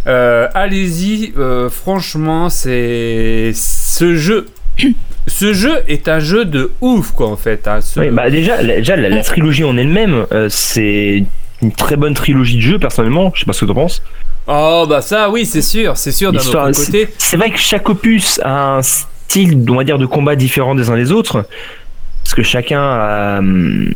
Euh, 0.07 0.49
Allez-y, 0.55 1.33
euh, 1.37 1.69
franchement, 1.69 2.49
c'est 2.49 3.53
ce 3.55 4.15
jeu. 4.15 4.47
Ce 5.27 5.53
jeu 5.53 5.83
est 5.89 6.09
un 6.09 6.18
jeu 6.20 6.45
de 6.45 6.70
ouf, 6.81 7.11
quoi, 7.12 7.29
en 7.29 7.37
fait. 7.37 7.66
hein, 7.66 7.81
ce- 7.81 8.01
Oui, 8.01 8.11
bah 8.11 8.31
déjà, 8.31 8.62
la, 8.62 8.77
déjà 8.77 8.97
la, 8.97 9.09
la 9.09 9.22
trilogie 9.22 9.64
en 9.64 9.77
elle-même, 9.77 10.27
euh, 10.33 10.49
c'est 10.49 11.24
une 11.62 11.72
très 11.72 11.97
bonne 11.97 12.14
trilogie 12.14 12.57
de 12.57 12.62
jeux, 12.62 12.79
personnellement. 12.79 13.33
Je 13.35 13.41
sais 13.41 13.47
pas 13.47 13.53
ce 13.53 13.61
que 13.62 13.66
t'en 13.66 13.74
penses. 13.74 14.03
Oh, 14.47 14.87
bah 14.89 15.01
ça, 15.03 15.29
oui, 15.31 15.45
c'est 15.45 15.62
sûr, 15.62 15.97
c'est 15.97 16.12
sûr, 16.12 16.31
d'un 16.33 16.39
autre 16.39 16.70
côté. 16.87 17.09
C'est 17.18 17.37
vrai 17.37 17.51
que 17.51 17.59
chaque 17.59 17.89
opus 17.89 18.41
a 18.45 18.77
un 18.77 18.83
style, 18.83 19.64
on 19.68 19.74
va 19.74 19.83
dire, 19.85 19.99
de 19.99 20.07
combat 20.07 20.37
différent 20.37 20.74
des 20.77 20.89
uns 20.91 20.97
des 20.97 21.11
autres. 21.11 21.45
Parce 22.22 22.35
que 22.35 22.43
chacun 22.45 22.81
a, 22.81 23.39
hum, 23.41 23.93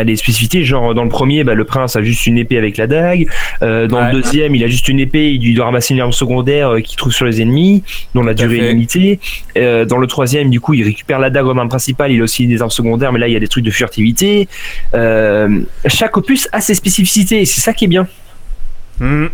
a 0.00 0.04
des 0.04 0.16
spécificités. 0.16 0.64
Genre, 0.64 0.94
dans 0.94 1.04
le 1.04 1.08
premier, 1.08 1.44
bah, 1.44 1.54
le 1.54 1.64
prince 1.64 1.94
a 1.96 2.02
juste 2.02 2.26
une 2.26 2.38
épée 2.38 2.58
avec 2.58 2.76
la 2.76 2.86
dague. 2.86 3.26
Euh, 3.62 3.86
dans 3.86 3.98
Ouais. 4.00 4.12
le 4.12 4.20
deuxième, 4.22 4.54
il 4.54 4.64
a 4.64 4.66
juste 4.66 4.88
une 4.88 4.98
épée. 4.98 5.30
Il 5.32 5.54
doit 5.54 5.66
ramasser 5.66 5.94
une 5.94 6.00
arme 6.00 6.12
secondaire 6.12 6.70
euh, 6.70 6.80
qu'il 6.80 6.96
trouve 6.96 7.12
sur 7.12 7.26
les 7.26 7.40
ennemis, 7.42 7.82
dont 8.14 8.22
la 8.22 8.34
Tout 8.34 8.42
durée 8.48 8.58
est 8.58 8.68
limitée. 8.72 9.20
Euh, 9.56 9.84
dans 9.84 9.98
le 9.98 10.06
troisième, 10.06 10.50
du 10.50 10.60
coup, 10.60 10.74
il 10.74 10.82
récupère 10.82 11.18
la 11.18 11.30
dague 11.30 11.46
en 11.46 11.56
arme 11.58 11.68
principale. 11.68 12.10
Il 12.12 12.20
a 12.20 12.24
aussi 12.24 12.46
des 12.46 12.60
armes 12.60 12.70
secondaires, 12.70 13.12
mais 13.12 13.18
là, 13.20 13.28
il 13.28 13.32
y 13.32 13.36
a 13.36 13.40
des 13.40 13.48
trucs 13.48 13.64
de 13.64 13.70
furtivité. 13.70 14.48
Euh, 14.94 15.60
chaque 15.86 16.16
opus 16.16 16.48
a 16.52 16.60
ses 16.60 16.74
spécificités 16.74 17.40
et 17.42 17.44
c'est 17.44 17.60
ça 17.60 17.72
qui 17.72 17.84
est 17.84 17.88
bien. 17.88 18.08
Hmm, 18.98 19.26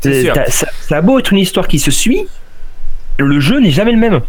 c'est 0.00 0.24
Ça, 0.50 0.66
ça 0.88 0.96
a 0.96 1.00
beau 1.00 1.18
être 1.18 1.32
une 1.32 1.38
histoire 1.38 1.66
qui 1.68 1.78
se 1.78 1.90
suit, 1.90 2.22
le 3.18 3.40
jeu 3.40 3.58
n'est 3.60 3.70
jamais 3.70 3.92
le 3.92 3.98
même. 3.98 4.20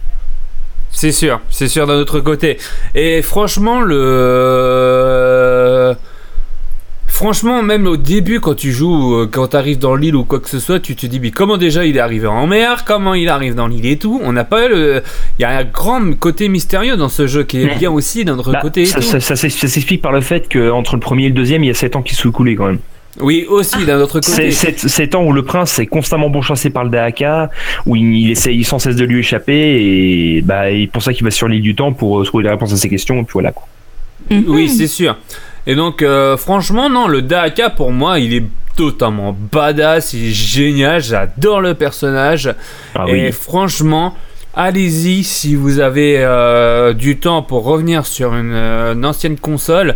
C'est 0.98 1.12
sûr, 1.12 1.42
c'est 1.50 1.68
sûr 1.68 1.86
d'un 1.88 1.96
autre 1.98 2.22
côté. 2.22 2.58
Et 2.96 3.22
franchement, 3.22 3.82
le. 4.56 5.94
Franchement, 7.08 7.62
même 7.64 7.86
au 7.88 7.96
début, 7.98 8.40
quand 8.42 8.56
tu 8.56 8.72
joues, 8.74 9.16
euh, 9.16 9.30
quand 9.32 9.50
tu 9.50 9.56
arrives 9.58 9.78
dans 9.80 9.96
l'île 9.96 10.16
ou 10.18 10.24
quoi 10.26 10.40
que 10.40 10.50
ce 10.50 10.60
soit, 10.60 10.80
tu 10.82 10.96
te 10.98 11.06
dis, 11.06 11.20
mais 11.22 11.32
comment 11.32 11.56
déjà 11.58 11.86
il 11.86 11.96
est 11.96 12.00
arrivé 12.02 12.28
en 12.28 12.46
mer? 12.48 12.84
Comment 12.86 13.14
il 13.14 13.30
arrive 13.30 13.56
dans 13.56 13.68
l'île 13.68 13.86
et 13.86 13.98
tout? 13.98 14.20
On 14.24 14.34
n'a 14.34 14.44
pas 14.44 14.68
le. 14.68 15.02
Il 15.40 15.42
y 15.42 15.46
a 15.46 15.50
un 15.58 15.64
grand 15.64 16.14
côté 16.18 16.50
mystérieux 16.50 16.98
dans 16.98 17.08
ce 17.10 17.26
jeu 17.28 17.44
qui 17.44 17.62
est 17.62 17.76
bien 17.78 17.92
aussi 17.92 18.26
d'un 18.26 18.38
autre 18.38 18.52
Bah, 18.52 18.60
côté. 18.62 18.82
et 18.82 18.86
ça 18.86 19.00
tout. 19.00 19.06
ça- 19.06 19.20
ça 19.22 19.36
s'ex- 19.38 19.56
ça 19.56 19.68
s'explique 19.68 20.02
par 20.02 20.12
le 20.14 20.22
fait 20.22 20.48
qu'entre 20.52 20.96
le 20.96 21.00
premier 21.02 21.26
et 21.26 21.30
le 21.30 21.36
deuxième, 21.36 21.64
il 21.64 21.68
y 21.68 21.72
a 21.72 21.74
7 21.76 21.96
ans 21.96 22.02
qui 22.02 22.16
se 22.16 22.22
sont 22.24 22.30
écoulés 22.30 22.56
quand 22.56 22.68
même. 22.68 22.80
Oui, 23.20 23.46
aussi 23.48 23.86
d'un 23.86 24.00
autre 24.00 24.20
côté. 24.20 24.52
C'est 24.52 24.78
7 24.78 25.16
ans 25.16 25.24
où 25.24 25.32
le 25.32 25.44
prince 25.44 25.80
est 25.80 25.86
constamment 25.86 26.30
pourchassé 26.30 26.70
par 26.70 26.84
le 26.84 26.90
Dahaka, 26.90 27.50
où 27.86 27.96
il, 27.96 28.14
il 28.14 28.32
essaye 28.32 28.64
sans 28.64 28.80
cesse 28.80 28.96
de 28.96 29.06
lui 29.06 29.20
échapper, 29.20 29.54
et 29.54 30.42
bah, 30.42 30.70
et 30.70 30.88
pour 30.88 31.02
ça 31.02 31.14
qu'il 31.14 31.24
va 31.24 31.32
sur 31.32 31.48
l'île 31.48 31.62
du 31.62 31.76
temps 31.76 31.94
pour 31.94 32.20
euh, 32.20 32.24
trouver 32.26 32.44
la 32.44 32.52
réponse 32.52 32.74
à 32.74 32.78
ses 32.78 32.90
questions, 32.90 33.16
et 33.16 33.24
puis 33.24 33.34
voilà 33.34 33.52
quoi. 33.52 33.68
Oui, 34.32 34.70
c'est 34.70 34.88
sûr. 34.88 35.18
Et 35.68 35.76
donc, 35.76 36.02
euh, 36.02 36.38
franchement, 36.38 36.90
non, 36.90 37.08
le 37.08 37.22
Dahaka, 37.22 37.70
pour 37.70 37.92
moi, 37.92 38.20
il 38.20 38.34
est 38.34 38.44
totalement 38.76 39.36
badass, 39.52 40.14
il 40.14 40.28
est 40.28 40.34
génial, 40.34 41.02
j'adore 41.02 41.62
le 41.62 41.74
personnage. 41.74 42.54
Ah 42.94 43.06
Et 43.08 43.32
franchement, 43.32 44.16
allez-y 44.54 45.24
si 45.24 45.56
vous 45.56 45.80
avez 45.80 46.18
euh, 46.20 46.94
du 46.94 47.18
temps 47.18 47.42
pour 47.42 47.64
revenir 47.64 48.06
sur 48.06 48.36
une, 48.36 48.54
euh, 48.54 48.94
une 48.94 49.06
ancienne 49.06 49.38
console 49.38 49.96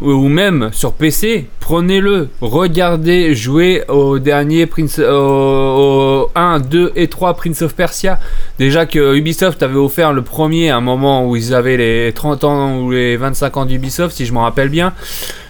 ou 0.00 0.28
même 0.28 0.70
sur 0.72 0.92
PC, 0.92 1.46
prenez-le, 1.60 2.28
regardez, 2.40 3.34
jouez 3.34 3.82
au 3.88 4.18
dernier 4.18 4.66
Prince, 4.66 5.00
au, 5.00 6.26
au 6.26 6.30
1, 6.34 6.60
2 6.60 6.92
et 6.94 7.08
3 7.08 7.34
Prince 7.34 7.62
of 7.62 7.74
Persia. 7.74 8.20
Déjà 8.58 8.86
que 8.86 9.16
Ubisoft 9.16 9.62
avait 9.62 9.76
offert 9.76 10.12
le 10.12 10.22
premier 10.22 10.70
à 10.70 10.76
un 10.76 10.80
moment 10.80 11.26
où 11.26 11.34
ils 11.34 11.54
avaient 11.54 11.76
les 11.76 12.12
30 12.12 12.44
ans 12.44 12.78
ou 12.78 12.92
les 12.92 13.16
25 13.16 13.56
ans 13.56 13.66
d'Ubisoft, 13.66 14.16
si 14.16 14.24
je 14.24 14.32
m'en 14.32 14.42
rappelle 14.42 14.68
bien. 14.68 14.92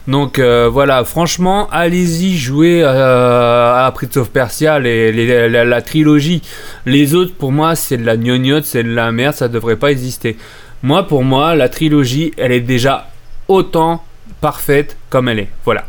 Donc 0.06 0.38
euh, 0.38 0.70
voilà, 0.72 1.04
franchement, 1.04 1.68
allez-y 1.70 2.38
jouer 2.38 2.82
euh, 2.82 3.86
à 3.86 3.92
Prince 3.92 4.16
of 4.16 4.30
Persia, 4.30 4.78
les, 4.78 5.48
la 5.48 5.82
trilogie. 5.82 6.40
Les 6.86 7.14
autres, 7.14 7.34
pour 7.34 7.52
moi, 7.52 7.74
c'est 7.76 7.98
de 7.98 8.06
la 8.06 8.16
gnognotte, 8.16 8.64
c'est 8.64 8.82
de 8.82 8.94
la 8.94 9.12
merde, 9.12 9.34
ça 9.34 9.48
devrait 9.48 9.76
pas 9.76 9.90
exister. 9.90 10.38
Moi, 10.82 11.06
pour 11.06 11.24
moi, 11.24 11.54
la 11.54 11.68
trilogie, 11.68 12.32
elle 12.38 12.52
est 12.52 12.60
déjà 12.60 13.10
autant 13.48 14.02
parfaite 14.40 14.96
comme 15.10 15.28
elle 15.28 15.40
est. 15.40 15.48
Voilà. 15.64 15.84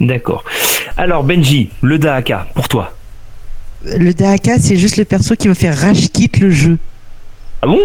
D'accord. 0.00 0.44
Alors 0.96 1.24
Benji, 1.24 1.70
le 1.82 1.98
Dahaka, 1.98 2.46
pour 2.54 2.68
toi. 2.68 2.94
Le 3.84 4.12
Dahaka, 4.12 4.58
c'est 4.58 4.76
juste 4.76 4.96
le 4.96 5.04
perso 5.04 5.36
qui 5.36 5.48
va 5.48 5.54
faire 5.54 5.76
rage 5.76 6.10
quitte 6.10 6.38
le 6.38 6.50
jeu. 6.50 6.78
Ah 7.62 7.66
bon? 7.66 7.80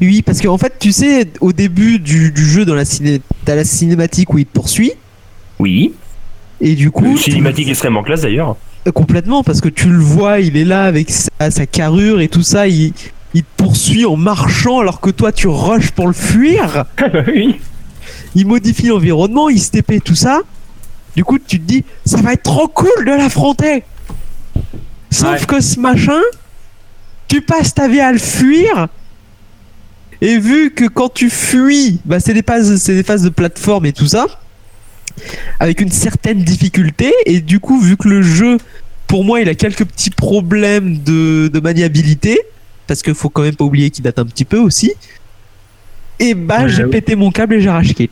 Oui, 0.00 0.22
parce 0.22 0.40
qu'en 0.40 0.56
fait, 0.58 0.74
tu 0.78 0.92
sais, 0.92 1.26
au 1.40 1.52
début 1.52 1.98
du, 1.98 2.32
du 2.32 2.44
jeu, 2.44 2.64
dans 2.64 2.74
la 2.74 2.84
ciné, 2.86 3.20
t'as 3.44 3.54
la 3.54 3.64
cinématique 3.64 4.32
où 4.32 4.38
il 4.38 4.46
te 4.46 4.52
poursuit, 4.52 4.92
Oui. 5.58 5.92
et 6.60 6.74
du 6.74 6.90
coup, 6.90 7.04
Une 7.04 7.16
cinématique 7.18 7.68
extrêmement 7.68 8.02
classe 8.02 8.22
d'ailleurs. 8.22 8.56
Euh, 8.88 8.92
complètement, 8.92 9.42
parce 9.42 9.60
que 9.60 9.68
tu 9.68 9.88
le 9.88 9.98
vois, 9.98 10.40
il 10.40 10.56
est 10.56 10.64
là 10.64 10.84
avec 10.84 11.10
sa, 11.10 11.50
sa 11.50 11.66
carrure 11.66 12.20
et 12.20 12.28
tout 12.28 12.42
ça, 12.42 12.66
il, 12.66 12.92
il 13.34 13.42
te 13.42 13.48
poursuit 13.62 14.04
en 14.04 14.16
marchant 14.16 14.80
alors 14.80 15.00
que 15.00 15.10
toi 15.10 15.32
tu 15.32 15.46
rushes 15.48 15.90
pour 15.92 16.06
le 16.06 16.12
fuir. 16.12 16.84
oui. 17.28 17.60
Il 18.34 18.46
modifie 18.46 18.86
l'environnement, 18.86 19.48
il 19.48 19.60
se 19.60 19.70
TP 19.70 20.02
tout 20.02 20.14
ça. 20.14 20.40
Du 21.16 21.24
coup, 21.24 21.38
tu 21.38 21.58
te 21.58 21.64
dis, 21.64 21.84
ça 22.06 22.18
va 22.20 22.32
être 22.34 22.44
trop 22.44 22.68
cool 22.68 23.04
de 23.04 23.10
l'affronter. 23.10 23.82
Sauf 25.10 25.40
Ouais. 25.40 25.46
que 25.46 25.60
ce 25.60 25.80
machin, 25.80 26.20
tu 27.26 27.40
passes 27.40 27.74
ta 27.74 27.88
vie 27.88 28.00
à 28.00 28.12
le 28.12 28.18
fuir. 28.18 28.86
Et 30.20 30.38
vu 30.38 30.70
que 30.72 30.84
quand 30.84 31.12
tu 31.12 31.30
fuis, 31.30 31.98
bah 32.04 32.20
c'est 32.20 32.34
des 32.34 32.42
phases, 32.42 32.76
c'est 32.76 32.94
des 32.94 33.02
phases 33.02 33.22
de 33.22 33.28
plateforme 33.30 33.86
et 33.86 33.92
tout 33.92 34.06
ça, 34.06 34.26
avec 35.58 35.80
une 35.80 35.90
certaine 35.90 36.42
difficulté. 36.44 37.12
Et 37.26 37.40
du 37.40 37.58
coup, 37.58 37.80
vu 37.80 37.96
que 37.96 38.06
le 38.08 38.22
jeu 38.22 38.58
pour 39.06 39.24
moi, 39.24 39.40
il 39.40 39.48
a 39.48 39.54
quelques 39.56 39.84
petits 39.84 40.10
problèmes 40.10 40.98
de, 40.98 41.50
de 41.52 41.60
maniabilité. 41.60 42.38
Parce 42.90 43.02
qu'il 43.02 43.14
faut 43.14 43.28
quand 43.28 43.42
même 43.42 43.54
pas 43.54 43.62
oublier 43.64 43.88
qu'il 43.90 44.02
date 44.02 44.18
un 44.18 44.24
petit 44.24 44.44
peu 44.44 44.58
aussi. 44.58 44.92
Et 46.18 46.34
bah, 46.34 46.62
Ouais, 46.62 46.68
j'ai 46.68 46.82
ouais. 46.82 46.90
pété 46.90 47.14
mon 47.14 47.30
câble 47.30 47.54
et 47.54 47.60
j'ai 47.60 47.94
quit. 47.94 48.10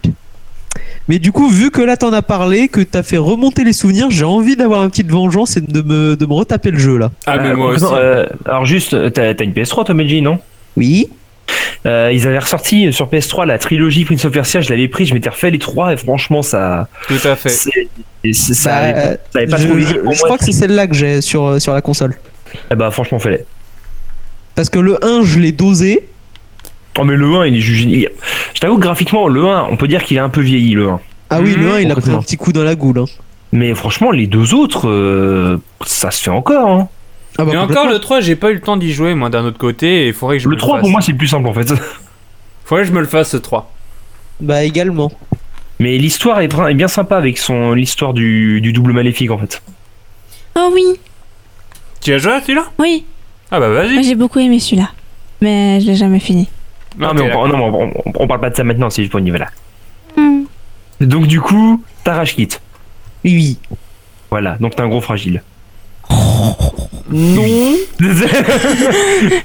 Mais 1.08 1.18
du 1.18 1.32
coup, 1.32 1.48
vu 1.48 1.72
que 1.72 1.80
là 1.82 1.96
t'en 1.96 2.12
as 2.12 2.22
parlé, 2.22 2.68
que 2.68 2.80
t'as 2.82 3.02
fait 3.02 3.16
remonter 3.16 3.64
les 3.64 3.72
souvenirs, 3.72 4.06
j'ai 4.12 4.22
envie 4.24 4.54
d'avoir 4.54 4.84
une 4.84 4.90
petite 4.90 5.10
vengeance 5.10 5.56
et 5.56 5.60
de 5.62 5.82
me, 5.82 6.14
de 6.14 6.26
me 6.26 6.32
retaper 6.32 6.70
le 6.70 6.78
jeu 6.78 6.96
là. 6.96 7.10
Ah, 7.26 7.38
mais 7.38 7.48
Euh, 7.48 7.56
moi 7.56 7.70
aussi. 7.72 7.84
euh, 7.92 8.26
alors 8.44 8.66
juste, 8.66 9.12
t'as 9.14 9.32
une 9.42 9.52
PS3 9.52 9.84
toi 9.84 9.94
Medji, 9.96 10.22
non? 10.22 10.38
Oui. 10.76 11.08
Euh, 11.86 12.12
Ils 12.14 12.24
avaient 12.28 12.38
ressorti 12.38 12.92
sur 12.92 13.08
PS3 13.10 13.46
la 13.46 13.58
trilogie 13.58 14.04
Prince 14.04 14.24
of 14.26 14.32
Persia, 14.32 14.60
je 14.60 14.70
l'avais 14.70 14.86
pris, 14.86 15.06
je 15.06 15.14
m'étais 15.14 15.28
refait 15.30 15.50
les 15.50 15.58
trois 15.58 15.92
et 15.92 15.96
franchement 15.96 16.42
ça... 16.42 16.86
Tout 17.08 17.14
à 17.26 17.34
fait. 17.34 17.48
ça 17.48 17.70
Bah, 18.70 18.76
avait 18.76 18.92
pas- 18.92 19.00
ça 19.32 19.38
avait 19.38 19.46
pas 19.48 19.56
je, 19.56 19.66
trop 19.66 19.78
je- 19.80 20.14
je 20.16 20.22
crois 20.22 20.38
que 20.38 20.44
c'est 20.44 20.52
celle-là 20.52 20.86
que 20.86 20.94
j'ai 20.94 21.20
sur, 21.20 21.60
sur 21.60 21.72
la 21.74 21.80
console. 21.82 22.14
Eh 22.70 22.76
bah 22.76 22.92
franchement 22.92 23.18
fallait. 23.18 23.44
Parce 24.58 24.70
que 24.70 24.80
le 24.80 24.98
1, 25.04 25.22
je 25.22 25.38
l'ai 25.38 25.52
dosé. 25.52 26.08
Oh 26.98 27.04
mais 27.04 27.14
le 27.14 27.32
1 27.32 27.46
il 27.46 27.54
est 27.58 27.60
jugé... 27.60 28.08
Je 28.54 28.58
t'avoue 28.60 28.74
que 28.74 28.80
graphiquement 28.82 29.28
le 29.28 29.46
1 29.46 29.68
on 29.70 29.76
peut 29.76 29.86
dire 29.86 30.02
qu'il 30.02 30.16
est 30.16 30.20
un 30.20 30.30
peu 30.30 30.40
vieilli 30.40 30.72
le 30.74 30.88
1. 30.88 31.00
Ah 31.30 31.40
oui, 31.40 31.54
le 31.54 31.70
1, 31.74 31.78
il 31.78 31.92
a 31.92 31.94
pris 31.94 32.10
un 32.10 32.20
petit 32.20 32.36
coup 32.36 32.52
dans 32.52 32.64
la 32.64 32.74
goule. 32.74 32.98
hein. 32.98 33.04
Mais 33.52 33.72
franchement 33.76 34.10
les 34.10 34.26
deux 34.26 34.54
autres 34.54 34.88
euh, 34.88 35.58
ça 35.86 36.10
se 36.10 36.20
fait 36.24 36.30
encore. 36.32 36.68
Hein. 36.68 36.88
Ah 37.38 37.44
bah, 37.44 37.52
Et 37.52 37.56
encore 37.56 37.88
le 37.88 38.00
3, 38.00 38.18
j'ai 38.20 38.34
pas 38.34 38.50
eu 38.50 38.54
le 38.54 38.60
temps 38.60 38.76
d'y 38.76 38.92
jouer 38.92 39.14
moi 39.14 39.30
d'un 39.30 39.44
autre 39.44 39.58
côté 39.58 40.06
et 40.06 40.08
il 40.08 40.12
faudrait 40.12 40.38
que 40.38 40.42
je 40.42 40.48
me 40.48 40.54
Le 40.54 40.58
3 40.58 40.74
fasse. 40.78 40.80
pour 40.80 40.90
moi 40.90 41.00
c'est 41.02 41.12
le 41.12 41.18
plus 41.18 41.28
simple 41.28 41.46
en 41.46 41.54
fait. 41.54 41.72
Faudrait 42.64 42.82
que 42.82 42.88
je 42.88 42.94
me 42.94 43.00
le 43.00 43.06
fasse 43.06 43.30
ce 43.30 43.36
3. 43.36 43.72
Bah 44.40 44.64
également. 44.64 45.12
Mais 45.78 45.98
l'histoire 45.98 46.40
est, 46.40 46.52
est 46.52 46.74
bien 46.74 46.88
sympa 46.88 47.16
avec 47.16 47.38
son 47.38 47.74
l'histoire 47.74 48.12
du, 48.12 48.60
du 48.60 48.72
double 48.72 48.92
maléfique 48.92 49.30
en 49.30 49.38
fait. 49.38 49.62
Oh 50.58 50.68
oui, 50.74 50.98
Tu 52.00 52.12
as 52.12 52.18
joué 52.18 52.32
à 52.32 52.40
celui-là? 52.40 52.64
Oui. 52.80 53.04
Ah 53.50 53.60
bah 53.60 53.68
Moi 53.68 53.82
vas-y. 53.82 54.04
j'ai 54.04 54.14
beaucoup 54.14 54.38
aimé 54.38 54.58
celui-là. 54.60 54.90
Mais 55.40 55.80
je 55.80 55.86
l'ai 55.86 55.94
jamais 55.96 56.20
fini. 56.20 56.48
Non 56.98 57.12
mais 57.14 57.20
on, 57.22 57.26
d'accord. 57.26 57.48
non, 57.48 57.56
mais 57.58 57.64
on, 57.64 57.82
on- 58.08 58.12
on 58.24 58.26
parle 58.26 58.40
pas 58.40 58.50
de 58.50 58.56
ça 58.56 58.64
maintenant, 58.64 58.90
c'est 58.90 59.02
juste 59.02 59.10
pour 59.12 59.18
le 59.20 59.24
niveau 59.24 59.38
là. 59.38 59.48
Hmm. 60.16 60.42
Donc 61.00 61.26
du 61.26 61.40
coup, 61.40 61.82
t'as 62.04 62.14
rage 62.14 62.34
kit. 62.34 62.48
Oui. 63.24 63.58
Voilà, 64.30 64.56
donc 64.60 64.74
t'es 64.76 64.82
un 64.82 64.88
gros 64.88 65.00
fragile. 65.00 65.42
Non. 67.10 67.72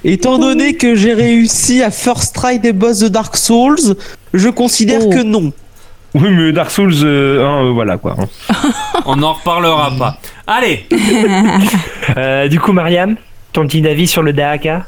Étant 0.03 0.37
donné 0.37 0.75
que 0.75 0.95
j'ai 0.95 1.13
réussi 1.13 1.81
à 1.83 1.91
first 1.91 2.35
try 2.35 2.59
des 2.59 2.73
boss 2.73 2.99
de 2.99 3.07
Dark 3.07 3.35
Souls, 3.37 3.95
je 4.33 4.49
considère 4.49 5.01
Oh. 5.05 5.09
que 5.09 5.23
non. 5.23 5.51
oui 6.13 6.29
mais 6.29 6.51
Dark 6.51 6.71
Souls, 6.71 6.93
euh, 7.03 7.45
hein, 7.45 7.65
euh, 7.65 7.71
voilà 7.71 7.97
quoi. 7.97 8.15
On 9.05 9.15
n'en 9.15 9.33
reparlera 9.33 9.91
pas. 9.97 10.17
Allez 10.47 10.85
Euh, 12.17 12.47
du 12.49 12.59
coup 12.59 12.73
Mariam, 12.73 13.15
ton 13.53 13.65
petit 13.67 13.85
avis 13.87 14.07
sur 14.07 14.21
le 14.23 14.33
Dahaka 14.33 14.85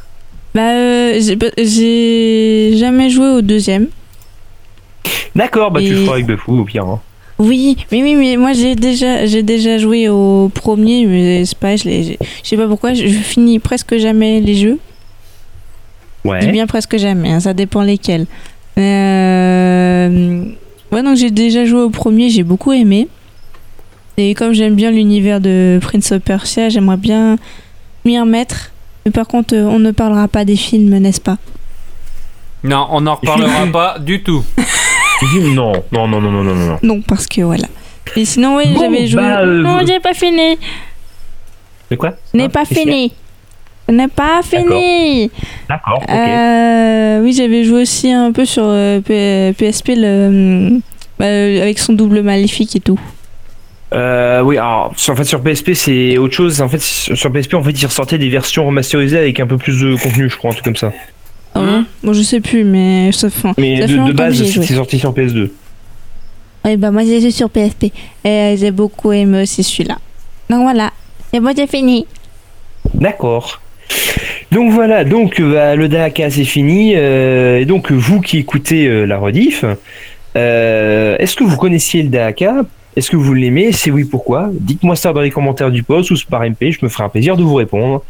Bah, 0.54 0.72
euh, 0.72 1.20
j'ai 1.58 2.74
jamais 2.78 3.10
joué 3.10 3.28
au 3.28 3.42
deuxième. 3.42 3.88
D'accord, 5.36 5.72
bah 5.72 5.82
tu 5.82 5.88
Et- 5.88 5.96
feras 6.06 6.14
avec 6.16 6.26
Befou 6.28 6.60
au 6.60 6.64
pire. 6.66 6.86
hein. 6.86 7.00
Oui, 7.38 7.76
oui, 7.92 8.02
oui, 8.02 8.16
mais 8.16 8.38
moi 8.38 8.54
j'ai 8.54 8.76
déjà, 8.76 9.26
j'ai 9.26 9.44
déjà 9.44 9.78
joué 9.78 10.08
au 10.08 10.50
premier, 10.54 11.06
mais 11.06 11.44
c'est 11.44 11.58
pas, 11.58 11.76
je 11.76 11.84
je 11.84 12.16
sais 12.48 12.56
pas 12.56 12.68
pourquoi, 12.68 12.94
je, 12.94 13.06
je 13.08 13.20
finis 13.20 13.60
presque 13.60 13.98
jamais 13.98 14.40
les 14.40 14.56
jeux. 14.56 14.80
Je 16.24 16.30
dis 16.40 16.46
Ouais. 16.46 16.52
bien 16.52 16.66
presque 16.66 16.96
jamais, 16.98 17.30
hein, 17.32 17.40
ça 17.42 17.54
dépend 17.54 17.82
lesquels. 17.84 18.26
Euh, 18.80 20.44
Ouais, 20.92 21.04
donc 21.04 21.18
j'ai 21.18 21.30
déjà 21.32 21.66
joué 21.66 21.82
au 21.82 21.90
premier, 21.90 22.30
j'ai 22.30 22.44
beaucoup 22.44 22.72
aimé. 22.72 23.08
Et 24.18 24.34
comme 24.34 24.54
j'aime 24.54 24.76
bien 24.76 24.92
l'univers 24.92 25.42
de 25.42 25.78
Prince 25.82 26.12
of 26.14 26.22
Persia, 26.22 26.70
j'aimerais 26.70 26.96
bien 26.96 27.36
m'y 28.06 28.20
remettre. 28.20 28.72
Mais 29.06 29.12
par 29.12 29.28
contre, 29.28 29.56
euh, 29.56 29.64
on 29.66 29.80
ne 29.80 29.92
parlera 29.92 30.28
pas 30.28 30.46
des 30.46 30.56
films, 30.56 30.98
n'est-ce 30.98 31.22
pas? 31.22 31.38
Non, 32.64 32.88
on 32.92 33.02
n'en 33.02 33.16
reparlera 33.16 33.66
pas 33.72 34.00
du 34.00 34.24
tout. 34.24 34.44
Non, 35.54 35.72
non, 35.92 36.08
non, 36.08 36.22
non, 36.22 36.32
non, 36.32 36.44
non, 36.44 36.56
non. 36.56 36.80
Non, 36.82 37.02
parce 37.02 37.28
que 37.28 37.42
voilà. 37.42 37.68
Et 38.16 38.26
sinon, 38.26 38.58
oui, 38.58 38.66
Bon, 38.74 38.80
j'avais 38.80 39.08
joué. 39.08 39.22
bah, 39.22 39.42
euh, 39.42 39.62
non, 39.62 39.80
j'ai 39.86 40.00
pas 40.00 40.14
fini. 40.14 40.58
De 41.92 41.96
quoi? 41.96 42.14
Hein, 42.34 42.50
pas 42.50 42.62
y 42.62 42.64
a 42.64 42.66
fini. 42.66 43.14
N'ai 43.88 44.08
pas 44.08 44.42
fini. 44.42 45.30
D'accord, 45.70 46.02
ok. 46.02 46.10
Euh, 46.10 47.22
oui, 47.22 47.34
j'avais 47.34 47.64
joué 47.64 47.84
aussi 47.84 48.12
un 48.12 48.32
peu 48.32 48.46
sur 48.46 48.64
euh, 48.66 49.00
PSP 49.02 49.90
le, 49.96 50.80
bah, 51.20 51.26
euh, 51.26 51.62
avec 51.62 51.78
son 51.78 51.94
double 51.94 52.24
maléfique 52.24 52.76
et 52.76 52.80
tout. 52.80 53.00
Euh, 53.94 54.42
oui, 54.42 54.58
alors 54.58 54.94
sur- 54.98 55.14
en 55.14 55.16
fait 55.16 55.24
sur 55.26 55.42
PSP 55.42 55.74
c'est 55.74 56.18
autre 56.18 56.34
chose. 56.34 56.62
En 56.62 56.68
fait 56.70 56.82
sur 56.82 57.32
PSP 57.32 57.54
en 57.54 57.64
fait 57.64 57.72
ils 57.72 57.86
ressortaient 57.86 58.18
des 58.18 58.30
versions 58.30 58.66
remasterisées 58.66 59.18
avec 59.18 59.40
un 59.40 59.48
peu 59.48 59.58
plus 59.58 59.80
de 59.82 59.96
contenu, 59.96 60.30
je 60.30 60.36
crois, 60.38 60.50
un 60.50 60.54
truc 60.54 60.66
comme 60.66 60.76
ça. 60.76 60.92
Ah 61.54 61.60
Mhm. 61.62 61.66
bon 61.68 61.86
Bon, 62.04 62.14
je 62.14 62.22
sais 62.24 62.42
plus, 62.42 62.64
mais 62.64 63.12
ça 63.12 63.30
fait, 63.30 63.50
Mais 63.58 63.80
ça 63.82 63.88
de, 63.88 63.94
fait 63.94 64.04
de 64.08 64.12
base 64.12 64.44
c'est 64.44 64.74
sorti 64.74 65.00
sur 65.00 65.14
PS2. 65.14 65.52
Oui, 66.66 66.78
bah 66.78 66.90
moi 66.92 67.04
j'ai 67.06 67.22
joué 67.22 67.32
sur 67.32 67.50
PSP. 67.50 67.86
Et 68.24 68.28
euh, 68.28 68.58
j'ai 68.58 68.72
beaucoup 68.72 69.12
aimé 69.12 69.44
aussi 69.44 69.64
celui-là. 69.64 69.98
Donc 70.50 70.64
voilà. 70.64 70.92
Et 71.32 71.40
moi 71.40 71.52
j'ai 71.56 71.68
fini. 71.68 72.08
D'accord. 72.96 73.62
Donc 74.52 74.72
voilà, 74.72 75.04
donc 75.04 75.40
euh, 75.40 75.54
bah, 75.54 75.76
le 75.76 75.88
Dahaka 75.88 76.30
c'est 76.32 76.44
fini. 76.44 76.94
euh, 76.96 77.60
et 77.60 77.66
donc 77.66 77.92
vous 77.92 78.20
qui 78.20 78.40
écoutez 78.40 78.88
euh, 78.88 79.06
la 79.06 79.18
rediff, 79.20 79.64
euh, 80.36 81.16
est-ce 81.20 81.36
que 81.36 81.44
vous 81.44 81.56
connaissiez 81.58 82.02
le 82.04 82.10
Dahaka 82.10 82.64
Est-ce 82.96 83.10
que 83.12 83.18
vous 83.18 83.34
l'aimez? 83.34 83.72
Si 83.72 83.92
oui, 83.92 84.06
pourquoi? 84.06 84.50
Dites-moi 84.54 84.96
ça 84.96 85.12
dans 85.12 85.22
les 85.22 85.32
commentaires 85.32 85.72
du 85.72 85.84
post 85.84 86.12
ou 86.12 86.16
par 86.30 86.42
MP, 86.44 86.72
je 86.72 86.80
me 86.82 86.90
ferai 86.90 87.04
un 87.04 87.10
plaisir 87.10 87.36
de 87.36 87.44
vous 87.44 87.56
répondre. 87.56 88.04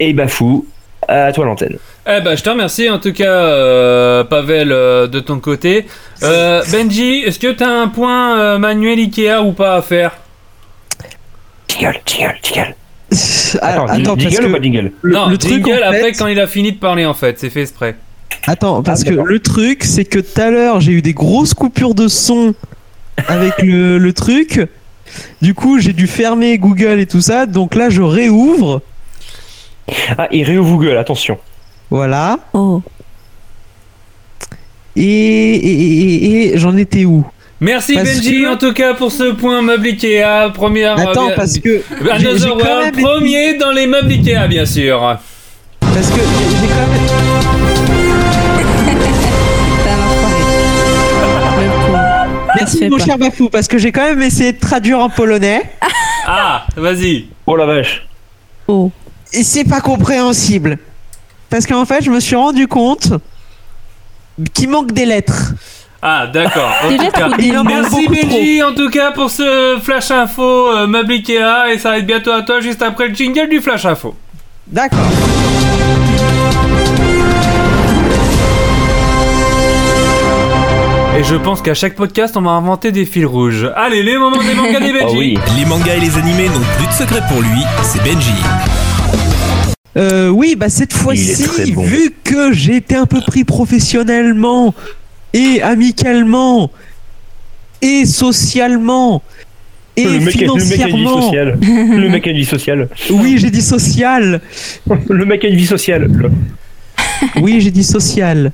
Et 0.00 0.12
bah 0.12 0.26
fou, 0.26 0.66
à 1.06 1.30
toi 1.32 1.44
l'antenne. 1.44 1.78
Eh 2.08 2.20
ben, 2.20 2.36
je 2.36 2.42
te 2.42 2.50
remercie 2.50 2.90
en 2.90 2.98
tout 2.98 3.12
cas, 3.12 3.24
euh, 3.30 4.24
Pavel, 4.24 4.72
euh, 4.72 5.06
de 5.06 5.20
ton 5.20 5.38
côté. 5.38 5.86
Euh, 6.24 6.62
Benji, 6.72 7.22
est-ce 7.24 7.38
que 7.38 7.52
t'as 7.52 7.68
un 7.70 7.88
point 7.88 8.38
euh, 8.40 8.58
manuel 8.58 8.98
Ikea 8.98 9.40
ou 9.44 9.52
pas 9.52 9.76
à 9.76 9.82
faire? 9.82 10.12
Jingle, 11.68 12.00
jingle, 12.06 12.34
jingle. 12.42 12.74
Attends, 13.60 13.86
attends, 13.86 14.16
parce 14.16 14.20
jingle 14.30 14.42
que 14.44 14.48
ou 14.48 14.52
pas 14.52 14.62
jingle? 14.62 14.92
le, 15.02 15.12
Non, 15.12 15.28
le 15.28 15.36
truc 15.38 15.52
jingle 15.64 15.82
en 15.84 15.88
après 15.88 16.12
quand 16.12 16.26
il 16.26 16.40
a 16.40 16.46
fini 16.46 16.72
de 16.72 16.78
parler 16.78 17.04
en 17.04 17.14
fait, 17.14 17.38
c'est 17.38 17.50
fait 17.50 17.60
exprès. 17.62 17.94
Attends, 18.46 18.82
parce 18.82 19.02
Ah, 19.06 19.10
que 19.10 19.14
le 19.14 19.38
truc, 19.38 19.84
c'est 19.84 20.04
que 20.06 20.18
tout 20.18 20.40
à 20.40 20.50
l'heure, 20.50 20.80
j'ai 20.80 20.92
eu 20.92 21.02
des 21.02 21.12
grosses 21.12 21.52
coupures 21.54 21.94
de 21.94 22.08
son 22.08 22.54
avec 23.28 23.60
le, 23.62 23.98
le 23.98 24.12
truc. 24.12 24.60
Du 25.42 25.54
coup, 25.54 25.78
j'ai 25.78 25.92
dû 25.92 26.06
fermer 26.06 26.56
Google 26.58 26.98
et 27.00 27.06
tout 27.06 27.20
ça. 27.20 27.46
Donc 27.46 27.74
là, 27.74 27.90
je 27.90 28.02
réouvre. 28.02 28.80
Ah, 30.16 30.28
et 30.30 30.42
réouvre 30.42 30.76
Google, 30.76 30.96
attention. 30.96 31.38
Voilà. 31.90 32.38
Oh. 32.54 32.80
Et, 34.96 35.02
et, 35.02 35.72
et- 35.72 36.54
et 36.54 36.58
j'en 36.58 36.76
étais 36.76 37.04
où? 37.04 37.24
Merci 37.60 37.94
Parce 37.94 38.08
Benji 38.16 38.42
que- 38.42 38.52
en 38.52 38.56
tout 38.56 38.72
cas 38.72 38.94
pour 38.94 39.12
ce 39.12 39.32
point 39.32 39.62
meuble 39.62 39.86
Ikea, 39.86 40.50
première. 40.52 40.98
Attends, 40.98 41.30
euh, 41.30 41.34
parce 41.36 41.58
que. 41.58 41.82
Another 42.10 42.36
j'ai 42.38 42.48
quand 42.48 42.56
World, 42.56 42.94
même 42.96 43.04
premier 43.04 43.56
dans 43.56 43.70
les 43.70 43.86
meubles 43.86 44.10
Ikea 44.10 44.48
bien 44.48 44.66
sûr. 44.66 45.16
Parce 45.80 46.10
que 46.10 46.20
j'ai 46.20 46.66
quand 46.68 46.92
même. 46.92 47.81
Merci 52.56 52.88
mon 52.88 52.98
pas. 52.98 53.04
cher 53.04 53.18
Bafou, 53.18 53.48
parce 53.48 53.68
que 53.68 53.78
j'ai 53.78 53.92
quand 53.92 54.02
même 54.02 54.22
essayé 54.22 54.52
de 54.52 54.58
traduire 54.60 54.98
en 54.98 55.08
polonais. 55.08 55.62
Ah, 56.24 56.66
vas-y. 56.76 57.26
Oh 57.46 57.56
la 57.56 57.66
vache. 57.66 58.06
Oh. 58.68 58.92
Et 59.32 59.42
c'est 59.42 59.64
pas 59.64 59.80
compréhensible. 59.80 60.78
Parce 61.50 61.66
qu'en 61.66 61.84
fait, 61.84 62.04
je 62.04 62.10
me 62.12 62.20
suis 62.20 62.36
rendu 62.36 62.68
compte 62.68 63.08
qu'il 64.54 64.68
manque 64.68 64.92
des 64.92 65.04
lettres. 65.04 65.52
Ah, 66.00 66.28
d'accord. 66.28 66.72
Merci 66.88 68.06
beaucoup 68.06 68.20
trop. 68.20 68.28
Benji 68.28 68.62
en 68.62 68.74
tout 68.74 68.88
cas 68.90 69.12
pour 69.12 69.30
ce 69.30 69.78
flash 69.82 70.10
info 70.10 70.42
euh, 70.42 70.86
meuble 70.86 71.12
Ikea 71.12 71.72
et 71.72 71.78
ça 71.78 71.90
va 71.90 71.98
être 71.98 72.06
bientôt 72.06 72.32
à 72.32 72.42
toi 72.42 72.60
juste 72.60 72.82
après 72.82 73.08
le 73.08 73.14
jingle 73.14 73.48
du 73.48 73.60
flash 73.60 73.84
info. 73.84 74.14
D'accord. 74.66 74.98
Et 81.22 81.24
je 81.24 81.36
pense 81.36 81.62
qu'à 81.62 81.72
chaque 81.74 81.94
podcast 81.94 82.36
on 82.36 82.42
va 82.42 82.50
inventer 82.50 82.90
des 82.90 83.04
fils 83.06 83.26
rouges. 83.26 83.70
Allez, 83.76 84.02
les 84.02 84.18
moments 84.18 84.42
des 84.42 84.54
mangas 84.54 84.80
des 84.80 84.92
Oh 85.02 85.04
Benji. 85.04 85.16
oui. 85.18 85.38
Les 85.56 85.64
mangas 85.66 85.94
et 85.94 86.00
les 86.00 86.16
animés 86.18 86.48
n'ont 86.48 86.64
plus 86.76 86.86
de 86.88 86.92
secret 86.92 87.20
pour 87.28 87.40
lui, 87.40 87.60
c'est 87.84 88.02
Benji. 88.02 88.32
Euh, 89.96 90.30
oui, 90.30 90.56
bah 90.56 90.68
cette 90.68 90.92
fois-ci, 90.92 91.70
bon. 91.74 91.82
vu 91.84 92.12
que 92.24 92.52
j'ai 92.52 92.74
été 92.74 92.96
un 92.96 93.06
peu 93.06 93.20
pris 93.20 93.44
professionnellement 93.44 94.74
et 95.32 95.62
amicalement 95.62 96.72
et 97.82 98.04
socialement 98.04 99.22
et 99.96 100.04
le, 100.04 100.18
mec, 100.18 100.34
le 100.40 100.54
mec 100.54 100.80
a 100.80 100.88
une 100.88 100.96
vie 100.96 101.02
financièrement, 101.02 101.22
sociale. 101.22 101.58
le 101.60 102.08
mec 102.08 102.26
a 102.26 102.30
une 102.30 102.36
vie 102.36 102.44
sociale. 102.44 102.88
oui, 103.10 103.36
j'ai 103.38 103.50
dit 103.50 103.62
social. 103.62 104.40
Le 105.08 105.24
mec 105.24 105.44
a 105.44 105.48
une 105.48 105.56
vie 105.56 105.66
sociale. 105.66 106.08
Le- 106.10 106.30
Oui, 107.40 107.60
j'ai 107.60 107.70
dit 107.70 107.84
social. 107.84 108.50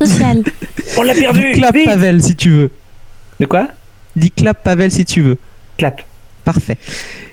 On 0.96 1.02
l'a 1.02 1.14
perdu. 1.14 1.52
Dis 1.52 1.58
clap 1.60 1.74
Vite. 1.74 1.84
Pavel 1.86 2.22
si 2.22 2.36
tu 2.36 2.50
veux. 2.50 2.70
De 3.38 3.46
quoi? 3.46 3.68
Dis 4.16 4.30
clap 4.30 4.62
Pavel 4.62 4.90
si 4.90 5.04
tu 5.04 5.20
veux. 5.22 5.38
Clap. 5.78 6.02
Parfait. 6.44 6.78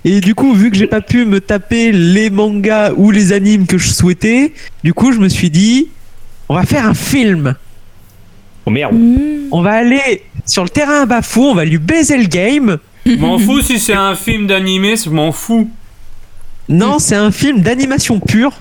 Et 0.04 0.20
du 0.20 0.36
coup, 0.36 0.54
vu 0.54 0.70
que 0.70 0.78
j'ai 0.78 0.88
pas 0.88 1.02
pu 1.02 1.26
me 1.26 1.40
taper 1.42 1.92
les 1.92 2.30
mangas 2.30 2.92
ou 2.96 3.12
les 3.12 3.32
animes 3.34 3.66
que 3.66 3.78
je 3.78 3.90
souhaitais, 3.90 4.54
du 4.84 4.94
coup, 4.94 5.12
je 5.12 5.20
me 5.20 5.30
suis 5.30 5.50
dit, 5.50 5.88
on 6.50 6.56
va 6.56 6.64
faire 6.64 6.86
un 6.86 6.94
film. 6.94 7.56
Oh 8.66 8.70
merde. 8.70 8.94
Mmh. 8.96 9.48
On 9.52 9.62
va 9.62 9.72
aller 9.74 10.24
sur 10.46 10.64
le 10.64 10.70
terrain 10.70 11.04
à 11.04 11.06
Bafou, 11.06 11.44
on 11.44 11.56
va 11.56 11.66
lui 11.66 11.78
baiser 11.78 12.18
le 12.18 12.26
game. 12.28 12.78
M'en 13.06 13.40
fous 13.40 13.62
si 13.62 13.80
c'est 13.80 13.94
un 13.94 14.16
film 14.16 14.48
d'animé, 14.48 14.96
je 14.98 15.10
m'en 15.10 15.32
fous. 15.32 15.70
Non, 16.68 17.00
c'est 17.00 17.16
un 17.16 17.32
film 17.32 17.62
d'animation 17.62 18.20
pure. 18.20 18.52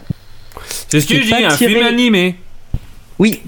C'est 0.89 1.01
ce 1.01 1.07
que 1.07 1.15
C'est 1.15 1.23
je 1.23 1.27
dis, 1.27 1.45
un 1.45 1.49
tiré- 1.57 1.73
film 1.75 1.85
animé. 1.87 2.37
Oui. 3.19 3.41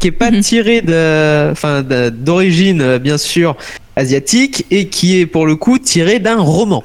Qui 0.00 0.08
est 0.08 0.12
pas 0.12 0.30
Mhm. 0.30 0.40
tiré 0.40 0.80
de, 0.80 1.50
enfin, 1.50 1.82
de- 1.82 2.08
d'origine 2.10 2.80
euh, 2.82 2.98
bien 2.98 3.18
sûr 3.18 3.56
asiatique 3.96 4.64
et 4.70 4.86
qui 4.88 5.18
est 5.20 5.26
pour 5.26 5.44
le 5.44 5.56
coup 5.56 5.78
tiré 5.80 6.20
d'un 6.20 6.38
roman. 6.38 6.84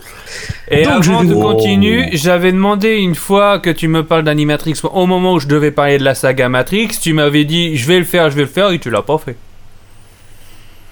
Et 0.72 0.82
Donc, 0.84 1.04
je 1.04 1.12
avant 1.12 1.24
de 1.24 2.06
j'avais 2.14 2.52
demandé 2.52 2.96
une 2.96 3.14
fois 3.14 3.60
que 3.60 3.70
tu 3.70 3.88
me 3.88 4.04
parles 4.04 4.24
d'Animatrix, 4.24 4.74
au 4.92 5.06
moment 5.06 5.34
où 5.34 5.40
je 5.40 5.48
devais 5.48 5.70
parler 5.70 6.00
de 6.00 6.04
la 6.04 6.16
saga 6.16 6.50
Matrix, 6.50 6.88
tu 7.00 7.14
m'avais 7.14 7.46
dit 7.46 7.78
je 7.78 7.86
vais 7.88 8.00
le 8.00 8.06
faire, 8.06 8.32
je 8.32 8.36
vais 8.36 8.42
le 8.42 8.48
faire, 8.48 8.72
et 8.72 8.80
tu 8.80 8.90
l'as 8.90 9.04
pas 9.04 9.20
fait. 9.24 9.36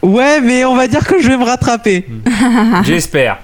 Ouais, 0.03 0.41
mais 0.41 0.63
on 0.65 0.75
va 0.75 0.87
dire 0.87 1.05
que 1.07 1.19
je 1.21 1.27
vais 1.27 1.37
me 1.37 1.43
rattraper. 1.43 2.05
J'espère. 2.83 3.39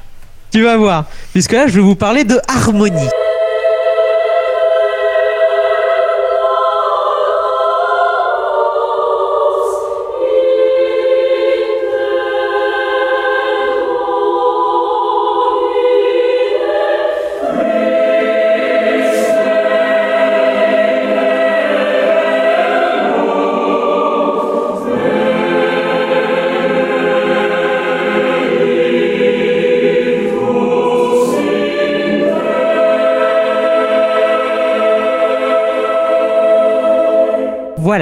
Tu 0.52 0.64
vas 0.64 0.78
voir. 0.78 1.06
Puisque 1.34 1.52
là, 1.54 1.66
je 1.68 1.74
vais 1.74 1.82
vous 1.82 1.96
parler 1.96 2.24
de 2.24 2.40
harmonie. 2.48 3.10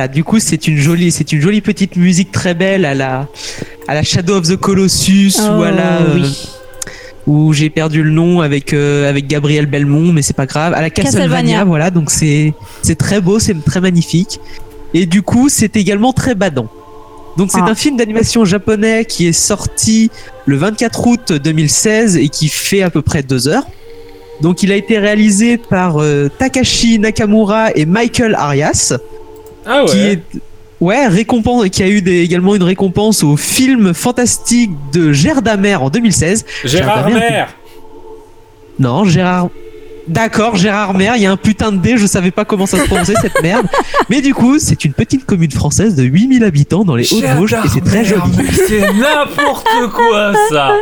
Voilà, 0.05 0.13
du 0.13 0.23
coup, 0.23 0.39
c'est 0.39 0.67
une 0.67 0.77
jolie, 0.77 1.09
c'est 1.11 1.31
une 1.31 1.41
jolie 1.41 1.61
petite 1.61 1.95
musique 1.95 2.31
très 2.31 2.53
belle 2.53 2.85
à 2.85 2.93
la, 2.93 3.27
à 3.87 3.95
la 3.95 4.03
Shadow 4.03 4.35
of 4.37 4.47
the 4.47 4.55
Colossus 4.55 5.33
ou 5.39 5.63
à 5.63 5.71
la, 5.71 5.99
Oh, 6.01 6.03
euh, 6.09 6.13
oui. 6.15 6.47
où 7.25 7.53
j'ai 7.53 7.71
perdu 7.71 8.03
le 8.03 8.11
nom 8.11 8.41
avec 8.41 8.73
euh, 8.73 9.09
avec 9.09 9.25
Gabriel 9.25 9.65
Belmont, 9.65 10.11
mais 10.13 10.21
c'est 10.21 10.35
pas 10.35 10.45
grave. 10.45 10.73
À 10.75 10.81
la 10.81 10.89
Castlevania, 10.91 11.27
Castlevania. 11.29 11.63
voilà. 11.63 11.89
Donc 11.89 12.11
c'est 12.11 12.53
c'est 12.83 12.95
très 12.97 13.19
beau, 13.19 13.39
c'est 13.39 13.55
très 13.65 13.81
magnifique. 13.81 14.39
Et 14.93 15.07
du 15.07 15.23
coup, 15.23 15.49
c'est 15.49 15.75
également 15.75 16.13
très 16.13 16.35
badant. 16.35 16.67
Donc 17.37 17.49
c'est 17.51 17.61
Ah. 17.61 17.69
un 17.71 17.75
film 17.75 17.97
d'animation 17.97 18.45
japonais 18.45 19.05
qui 19.05 19.25
est 19.27 19.33
sorti 19.33 20.11
le 20.45 20.55
24 20.57 21.07
août 21.07 21.31
2016 21.33 22.17
et 22.17 22.29
qui 22.29 22.47
fait 22.47 22.83
à 22.83 22.89
peu 22.91 23.01
près 23.01 23.23
deux 23.23 23.47
heures. 23.47 23.65
Donc 24.41 24.61
il 24.61 24.71
a 24.71 24.75
été 24.75 24.99
réalisé 24.99 25.57
par 25.57 25.97
euh, 26.01 26.29
Takashi 26.37 26.99
Nakamura 26.99 27.71
et 27.73 27.85
Michael 27.85 28.35
Arias 28.35 28.93
Ah 29.65 29.83
ouais. 29.83 29.89
qui 29.89 29.97
est 29.99 30.19
ouais 30.81 31.07
récompense 31.07 31.67
qui 31.69 31.81
a 31.83 31.87
eu 31.87 32.01
des- 32.01 32.21
également 32.21 32.55
une 32.55 32.63
récompense 32.63 33.23
au 33.23 33.37
film 33.37 33.93
fantastique 33.93 34.71
de 34.93 35.11
Gerdamer 35.13 35.75
en 35.75 35.89
2016 35.89 36.45
Gérard 36.65 37.09
Mer. 37.09 37.55
non 38.79 39.05
Gérard 39.05 39.49
D'accord, 40.07 40.55
Gérard 40.55 40.93
Mer, 40.93 41.13
il 41.15 41.23
y 41.23 41.25
a 41.25 41.31
un 41.31 41.35
putain 41.37 41.71
de 41.71 41.77
D, 41.77 41.97
je 41.97 42.05
savais 42.05 42.29
pas 42.29 42.45
comment 42.45 42.67
ça 42.67 42.77
se 42.77 42.83
prononçait 42.83 43.15
cette 43.19 43.41
merde. 43.41 43.65
Mais 44.11 44.21
du 44.21 44.35
coup, 44.35 44.59
c'est 44.59 44.85
une 44.85 44.93
petite 44.93 45.25
commune 45.25 45.49
française 45.49 45.95
de 45.95 46.03
8000 46.03 46.43
habitants 46.43 46.83
dans 46.83 46.95
les 46.95 47.11
Hauts-de-Vosges 47.11 47.53
et 47.65 47.69
c'est 47.73 47.83
très 47.83 48.05
joli. 48.05 48.21
C'est 48.67 48.81
n'importe 48.93 49.67
quoi 49.95 50.33
ça. 50.51 50.73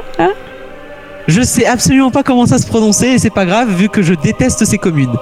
Je 1.30 1.42
sais 1.42 1.66
absolument 1.66 2.12
pas 2.12 2.22
comment 2.24 2.46
ça 2.46 2.58
se 2.58 2.68
prononçait 2.68 3.12
et 3.14 3.18
c'est 3.18 3.30
pas 3.30 3.46
grave 3.46 3.74
vu 3.74 3.88
que 3.88 4.02
je 4.02 4.14
déteste 4.14 4.66
ces 4.66 4.78
communes. 4.78 5.16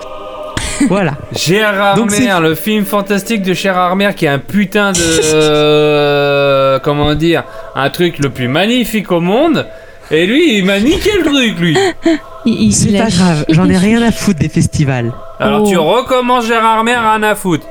Voilà. 0.89 1.13
Gérard 1.35 1.95
Donc 1.95 2.11
c'est- 2.11 2.23
Mer, 2.23 2.41
le 2.41 2.55
film 2.55 2.85
fantastique 2.85 3.41
de 3.43 3.53
Gérard 3.53 3.95
Mer 3.95 4.15
qui 4.15 4.25
est 4.25 4.29
un 4.29 4.39
putain 4.39 4.91
de. 4.91 4.99
euh, 5.33 6.79
comment 6.83 7.13
dire 7.15 7.43
Un 7.75 7.89
truc 7.89 8.17
le 8.19 8.29
plus 8.29 8.47
magnifique 8.47 9.11
au 9.11 9.19
monde. 9.21 9.65
Et 10.09 10.25
lui, 10.25 10.57
il 10.57 10.65
m'a 10.65 10.79
niqué 10.79 11.09
le 11.17 11.23
truc, 11.23 11.59
lui. 11.59 11.77
C'est 12.71 12.97
pas 12.97 13.07
grave, 13.09 13.45
j'en 13.49 13.69
ai 13.69 13.77
rien 13.77 14.01
à 14.01 14.11
foutre 14.11 14.39
des 14.39 14.49
festivals. 14.49 15.11
Alors 15.39 15.61
Oh. 15.63 15.69
tu 15.69 15.77
recommences 15.77 16.47
Gérard 16.47 16.83
Mer, 16.83 16.99
rien 16.99 17.21
à 17.23 17.35
foutre. 17.35 17.65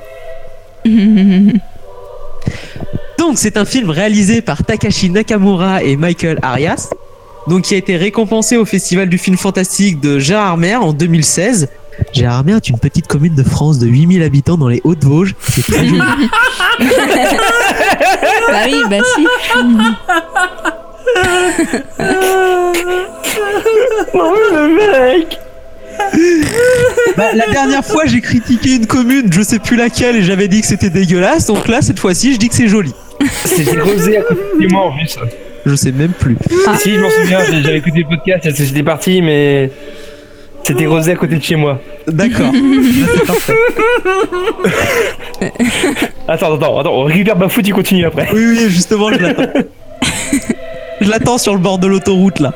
Donc 3.19 3.33
c'est 3.37 3.57
un 3.57 3.65
film 3.65 3.91
réalisé 3.91 4.41
par 4.41 4.65
Takashi 4.65 5.11
Nakamura 5.11 5.83
et 5.83 5.97
Michael 5.97 6.39
Arias, 6.43 6.89
donc 7.49 7.63
qui 7.63 7.75
a 7.75 7.77
été 7.77 7.97
récompensé 7.97 8.57
au 8.57 8.65
Festival 8.65 9.09
du 9.09 9.19
film 9.19 9.37
fantastique 9.37 10.01
de 10.01 10.19
Gérard 10.19 10.57
Mer 10.57 10.83
en 10.83 10.93
2016. 10.93 11.69
Gérard 12.13 12.45
Mer 12.45 12.57
est 12.57 12.69
une 12.69 12.79
petite 12.79 13.07
commune 13.07 13.35
de 13.35 13.43
France 13.43 13.79
de 13.79 13.87
8000 13.87 14.23
habitants 14.23 14.59
dans 14.59 14.69
les 14.69 14.81
Hauts-de-Vosges. 14.85 15.35
C'est 15.49 15.63
très 15.63 15.87
joli. 15.87 15.99
bah 15.99 16.07
oui, 18.67 18.83
bah 18.89 18.99
si. 19.15 19.27
Bah, 27.17 27.33
la 27.35 27.47
dernière 27.53 27.85
fois 27.85 28.07
j'ai 28.07 28.21
critiqué 28.21 28.77
une 28.77 28.87
commune, 28.87 29.31
je 29.33 29.43
sais 29.43 29.59
plus 29.59 29.77
laquelle, 29.77 30.17
et 30.17 30.23
j'avais 30.23 30.49
dit 30.49 30.61
que 30.61 30.67
c'était 30.67 30.91
dégueulasse. 30.91 31.47
Donc 31.47 31.69
là 31.69 31.83
cette 31.83 31.99
fois-ci 31.99 32.33
je 32.33 32.39
dis 32.39 32.49
que 32.49 32.55
c'est 32.55 32.69
joli. 32.69 32.95
C'était 33.45 33.79
Rosé 33.81 34.19
à 34.19 34.23
côté 34.23 34.41
de 34.61 34.73
moi 34.73 34.87
en 34.87 34.93
plus. 34.97 35.19
Je 35.67 35.75
sais 35.75 35.93
même 35.93 36.13
plus. 36.13 36.37
Si, 36.79 36.95
je 36.95 37.01
m'en 37.01 37.11
souviens, 37.11 37.41
j'avais 37.63 37.79
écouté 37.79 37.99
le 37.99 38.09
podcast, 38.09 38.51
c'était 38.55 38.83
parti, 38.83 39.21
mais. 39.21 39.71
C'était 40.63 40.87
Rosé 40.87 41.13
à 41.13 41.17
côté 41.17 41.37
de 41.37 41.43
chez 41.43 41.57
moi. 41.57 41.81
D'accord. 42.07 42.53
Là. 42.53 43.35
Attends, 46.29 46.55
attends, 46.55 46.79
attends, 46.79 46.95
on 46.95 47.05
récupère 47.05 47.35
Bafou, 47.35 47.61
tu 47.63 47.73
continues 47.73 48.05
après. 48.05 48.29
Oui, 48.33 48.45
oui, 48.47 48.67
justement, 48.69 49.11
je 49.11 49.19
l'attends. 49.19 49.51
je 51.01 51.11
l'attends 51.11 51.39
sur 51.39 51.55
le 51.55 51.59
bord 51.59 51.79
de 51.79 51.89
l'autoroute 51.89 52.39
là. 52.39 52.53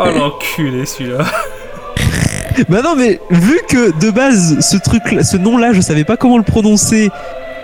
Oh 0.00 0.04
l'enculé 0.16 0.84
celui-là. 0.84 1.24
Bah 2.68 2.80
non, 2.82 2.96
mais 2.96 3.20
vu 3.30 3.60
que 3.68 3.96
de 4.00 4.10
base, 4.10 4.58
ce 4.60 4.76
truc, 4.76 5.02
ce 5.22 5.36
nom-là, 5.36 5.72
je 5.72 5.80
savais 5.80 6.04
pas 6.04 6.16
comment 6.16 6.38
le 6.38 6.42
prononcer 6.42 7.10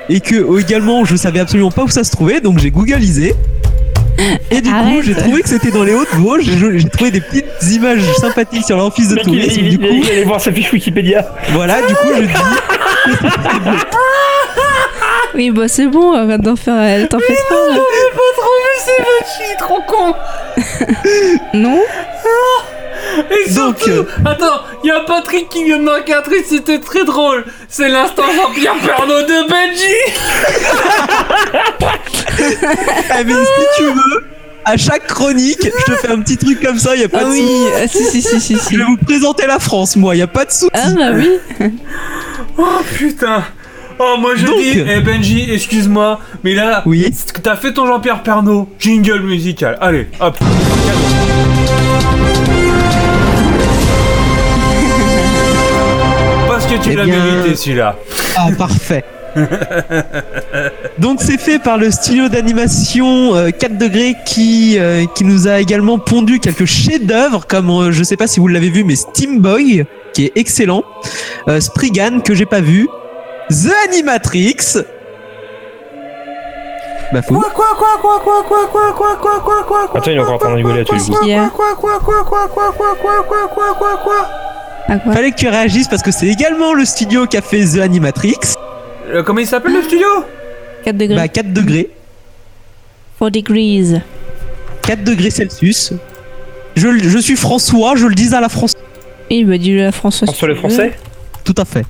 et 0.08 0.20
que 0.20 0.60
également, 0.60 1.04
je 1.04 1.16
savais 1.16 1.40
absolument 1.40 1.72
pas 1.72 1.82
où 1.82 1.88
ça 1.88 2.04
se 2.04 2.12
trouvait, 2.12 2.40
donc 2.40 2.58
j'ai 2.58 2.70
googlisé. 2.70 3.34
Et 4.50 4.60
du 4.60 4.70
coup, 4.70 5.02
j'ai 5.02 5.14
trouvé 5.14 5.42
que 5.42 5.48
c'était 5.48 5.70
dans 5.70 5.82
les 5.84 5.92
Hautes-Vosges. 5.94 6.44
J'ai 6.44 6.78
j'ai 6.78 6.88
trouvé 6.88 7.10
des 7.10 7.20
petites 7.20 7.46
images 7.72 8.02
sympathiques 8.20 8.64
sur 8.64 8.76
l'office 8.76 9.08
de 9.08 9.16
Le 9.16 9.22
mec, 9.22 9.26
il, 9.26 9.40
tourisme. 9.42 9.60
il, 9.60 9.78
Du 9.78 9.84
il- 9.84 9.88
coup, 9.88 9.94
il 10.04 10.10
allait 10.10 10.24
voir 10.24 10.40
sa 10.40 10.52
fiche 10.52 10.72
Wikipédia. 10.72 11.24
voilà, 11.52 11.82
du 11.82 11.94
coup, 11.94 12.08
je 12.16 12.22
dis. 12.22 12.32
Oui, 15.34 15.50
bah 15.50 15.66
c'est 15.66 15.88
bon, 15.88 16.12
arrête 16.12 16.40
d'en 16.42 16.54
faire. 16.54 16.80
Elle 16.80 17.08
t'en 17.08 17.18
fait 17.18 17.34
trop. 17.34 17.68
là. 17.70 17.74
pas 17.76 18.20
trouvé 18.38 18.70
c'est 19.38 19.56
trop 19.58 19.80
con. 19.86 20.14
Non 21.54 21.80
Et 23.16 23.50
Donc, 23.54 23.78
surtout, 23.78 23.90
euh, 23.90 24.04
attends, 24.24 24.62
il 24.82 24.88
y 24.88 24.90
a 24.90 25.00
Patrick 25.00 25.48
qui 25.48 25.64
vient 25.64 25.78
de 25.78 25.84
marquer 25.84 26.14
un 26.14 26.22
truc, 26.22 26.44
c'était 26.48 26.78
très 26.80 27.04
drôle. 27.04 27.44
C'est 27.68 27.88
l'instant 27.88 28.24
Jean-Pierre 28.34 28.74
Pernaud 28.84 29.22
de 29.22 29.48
Belgique. 29.48 30.20
Eh, 32.38 33.24
mais 33.24 33.32
si 33.32 33.66
tu 33.78 33.84
veux, 33.84 34.24
à 34.64 34.76
chaque 34.76 35.06
chronique, 35.06 35.60
je 35.62 35.92
te 35.92 35.96
fais 35.98 36.08
un 36.10 36.20
petit 36.20 36.36
truc 36.36 36.60
comme 36.62 36.78
ça, 36.78 36.96
y 36.96 37.04
a 37.04 37.08
pas 37.08 37.18
Ah 37.20 37.24
de 37.24 37.30
oui, 37.30 37.40
souci. 37.40 37.72
ah, 37.76 37.88
si, 37.88 38.04
si, 38.04 38.22
si, 38.22 38.40
si. 38.40 38.58
si. 38.58 38.74
Je 38.74 38.78
vais 38.78 38.84
vous 38.84 38.96
présenter 38.96 39.46
la 39.46 39.58
France, 39.58 39.96
moi, 39.96 40.16
y 40.16 40.22
a 40.22 40.26
pas 40.26 40.44
de 40.44 40.50
souci. 40.50 40.70
Ah 40.74 40.90
bah 40.96 41.10
oui. 41.14 41.38
Oh 42.56 42.62
putain. 42.96 43.42
Oh 43.98 44.16
moi 44.18 44.32
je 44.36 44.46
Donc. 44.46 44.56
dis, 44.56 44.78
eh 44.88 45.00
Benji, 45.00 45.48
excuse-moi, 45.52 46.20
mais 46.44 46.54
là, 46.54 46.82
Oui. 46.86 47.12
t'as 47.42 47.56
fait 47.56 47.72
ton 47.72 47.86
Jean-Pierre 47.86 48.22
Pernaud, 48.22 48.68
jingle 48.78 49.20
musical. 49.20 49.76
Allez, 49.80 50.08
hop. 50.20 50.36
Tu 56.84 56.90
Eh 56.92 56.96
l'as 56.96 57.04
bien- 57.04 57.24
mérité 57.24 57.56
celui-là. 57.56 57.96
Ah, 58.36 58.48
parfait. 58.56 59.04
Donc 60.98 61.20
c'est 61.20 61.38
fait 61.40 61.58
par 61.58 61.76
le 61.76 61.90
studio 61.90 62.28
d'animation 62.28 63.34
euh, 63.34 63.50
4 63.50 63.76
degrés 63.78 64.14
qui, 64.24 64.76
euh, 64.78 65.04
qui 65.14 65.24
nous 65.24 65.48
a 65.48 65.58
également 65.58 65.98
pondu 65.98 66.38
quelques 66.38 66.66
chefs-d'œuvre 66.66 67.44
comme 67.46 67.68
euh, 67.70 67.90
je 67.90 68.04
sais 68.04 68.16
pas 68.16 68.28
si 68.28 68.38
vous 68.38 68.46
l'avez 68.46 68.70
vu 68.70 68.84
mais 68.84 68.94
Steam 68.94 69.40
Boy 69.40 69.84
qui 70.12 70.26
est 70.26 70.32
excellent, 70.36 70.84
euh, 71.48 71.58
Spriggan 71.60 72.20
que 72.24 72.32
j'ai 72.34 72.46
pas 72.46 72.60
vu, 72.60 72.88
The 73.50 73.72
Animatrix, 73.88 74.54
Bah, 77.12 77.20
fou. 77.22 77.34
Quoi, 77.34 77.50
quoi, 77.52 77.66
quoi, 77.76 77.98
quoi, 78.00 78.20
quoi, 78.24 78.44
quoi, 78.46 78.68
quoi, 78.70 78.92
quoi, 78.96 79.16
quoi, 79.16 79.40
quoi, 79.42 79.64
quoi, 79.66 79.86
quoi, 79.88 79.98
Attends, 80.00 80.10
il 80.12 80.16
est 80.16 80.20
encore 80.20 80.34
en 80.34 80.38
train 80.38 80.50
de 80.50 80.54
rigoler 80.54 80.80
à 80.82 80.84
tous 80.84 80.94
les 80.94 81.00
coups. 81.00 81.18
qu'il 81.20 81.28
y 81.30 81.34
a 81.34 81.48
quoi, 81.48 81.74
quoi, 81.76 81.98
quoi, 81.98 82.24
quoi, 82.24 82.46
quoi, 82.48 82.72
quoi, 82.76 82.94
quoi, 83.00 83.24
quoi, 83.26 83.48
quoi, 83.48 83.74
quoi, 83.74 83.74
quoi. 83.74 83.90
À 83.90 83.96
quoi 84.04 84.43
Fallait 84.86 85.30
que 85.30 85.36
tu 85.36 85.48
réagisses 85.48 85.88
parce 85.88 86.02
que 86.02 86.10
c'est 86.10 86.26
également 86.28 86.74
le 86.74 86.84
studio 86.84 87.26
qui 87.26 87.36
a 87.36 87.42
fait 87.42 87.64
The 87.64 87.78
Animatrix. 87.78 88.36
Euh, 89.08 89.22
Comment 89.22 89.40
il 89.40 89.46
s'appelle 89.46 89.72
le 89.74 89.82
studio 89.82 90.06
4 90.84 90.96
degrés. 90.96 91.16
Bah 91.16 91.28
4 91.28 91.52
degrés. 91.52 91.90
4 93.18 93.30
degrees. 93.30 94.00
4 94.82 95.04
degrés 95.04 95.30
Celsius. 95.30 95.92
Je, 96.76 96.88
je 96.98 97.18
suis 97.18 97.36
François, 97.36 97.96
je 97.96 98.06
le 98.06 98.14
dis 98.14 98.34
à 98.34 98.40
la 98.40 98.48
France. 98.48 98.74
Oui, 99.30 99.44
bah 99.44 99.56
dis-le 99.56 99.86
à 99.86 99.92
François. 99.92 100.26
François 100.26 100.48
le 100.48 100.54
français 100.56 100.92
Tout 101.44 101.54
à 101.56 101.64
fait. 101.64 101.84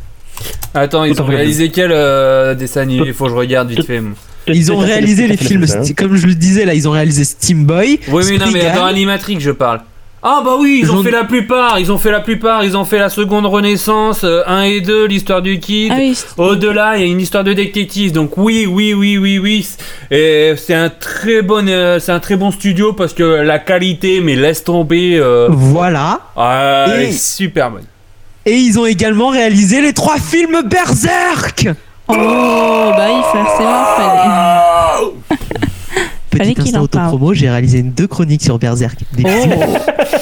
Attends, 0.74 1.04
ils 1.04 1.20
ont 1.20 1.24
réalisé 1.26 1.70
quel 1.70 1.90
euh, 1.92 2.54
dessin 2.54 2.82
animé 2.82 3.04
Il 3.06 3.14
faut 3.14 3.24
que 3.24 3.30
je 3.30 3.36
regarde 3.36 3.70
vite 3.70 3.86
fait. 3.86 4.02
Ils 4.46 4.70
ont 4.72 4.76
réalisé 4.76 5.26
les 5.26 5.36
films, 5.36 5.64
comme 5.96 6.16
je 6.16 6.26
le 6.26 6.34
disais 6.34 6.64
là, 6.64 6.74
ils 6.74 6.86
ont 6.86 6.92
réalisé 6.92 7.24
Steam 7.24 7.64
Boy. 7.64 7.98
Oui, 8.08 8.24
mais 8.28 8.38
non, 8.38 8.50
mais 8.52 8.72
dans 8.74 8.84
Animatrix, 8.84 9.40
je 9.40 9.50
parle. 9.50 9.80
Ah 10.26 10.40
bah 10.42 10.52
oui, 10.58 10.80
ils 10.82 10.90
ont 10.90 11.02
fait 11.02 11.10
la 11.10 11.24
plupart, 11.24 11.78
ils 11.78 11.92
ont 11.92 11.98
fait 11.98 12.10
la 12.10 12.20
plupart, 12.20 12.64
ils 12.64 12.78
ont 12.78 12.86
fait 12.86 12.98
la 12.98 13.10
seconde 13.10 13.44
renaissance, 13.44 14.24
euh, 14.24 14.40
1 14.46 14.62
et 14.62 14.80
2, 14.80 15.04
l'histoire 15.06 15.42
du 15.42 15.60
kid. 15.60 15.92
Ah 15.94 15.98
oui, 15.98 16.14
c'est- 16.14 16.40
Au-delà, 16.40 16.96
il 16.96 17.02
y 17.02 17.04
a 17.04 17.06
une 17.06 17.20
histoire 17.20 17.44
de 17.44 17.52
détective, 17.52 18.10
donc 18.12 18.38
oui, 18.38 18.66
oui, 18.66 18.94
oui, 18.94 19.18
oui, 19.18 19.38
oui. 19.38 19.68
Et 20.10 20.54
c'est 20.56 20.72
un 20.72 20.88
très 20.88 21.42
bon, 21.42 21.68
euh, 21.68 21.98
c'est 22.00 22.12
un 22.12 22.20
très 22.20 22.36
bon 22.36 22.50
studio 22.50 22.94
parce 22.94 23.12
que 23.12 23.22
la 23.22 23.58
qualité, 23.58 24.22
mais 24.22 24.34
laisse 24.34 24.64
tomber, 24.64 25.18
euh, 25.20 25.48
Voilà. 25.50 26.20
ah, 26.38 26.86
est 26.98 27.12
super 27.12 27.70
bonne. 27.70 27.84
Et 28.46 28.54
ils 28.56 28.78
ont 28.78 28.86
également 28.86 29.28
réalisé 29.28 29.82
les 29.82 29.92
trois 29.92 30.16
films 30.16 30.62
Berserk. 30.64 31.68
Oh, 32.08 32.14
bah 32.14 33.08
il 33.10 33.22
faut 33.30 33.44
fallait. 33.58 35.44
Petit 36.38 36.60
instant 36.60 36.82
autopromo, 36.82 37.34
j'ai 37.34 37.48
réalisé 37.48 37.82
deux 37.82 38.06
chroniques 38.06 38.42
sur 38.42 38.58
Berserk. 38.58 38.98
Des 39.12 39.24
Oh. 39.24 39.76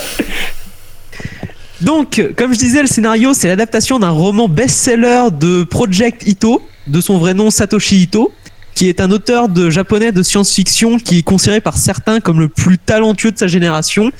Donc, 1.80 2.22
comme 2.36 2.54
je 2.54 2.58
disais, 2.58 2.80
le 2.80 2.86
scénario, 2.86 3.34
c'est 3.34 3.48
l'adaptation 3.48 3.98
d'un 3.98 4.10
roman 4.10 4.48
best-seller 4.48 5.28
de 5.32 5.64
Project 5.64 6.26
Ito, 6.26 6.62
de 6.86 7.00
son 7.00 7.18
vrai 7.18 7.34
nom 7.34 7.50
Satoshi 7.50 8.02
Ito, 8.02 8.32
qui 8.74 8.88
est 8.88 9.00
un 9.00 9.10
auteur 9.10 9.48
de 9.48 9.68
japonais 9.68 10.12
de 10.12 10.22
science-fiction 10.22 10.98
qui 10.98 11.18
est 11.18 11.22
considéré 11.22 11.60
par 11.60 11.76
certains 11.76 12.20
comme 12.20 12.38
le 12.38 12.48
plus 12.48 12.78
talentueux 12.78 13.32
de 13.32 13.38
sa 13.38 13.48
génération. 13.48 14.12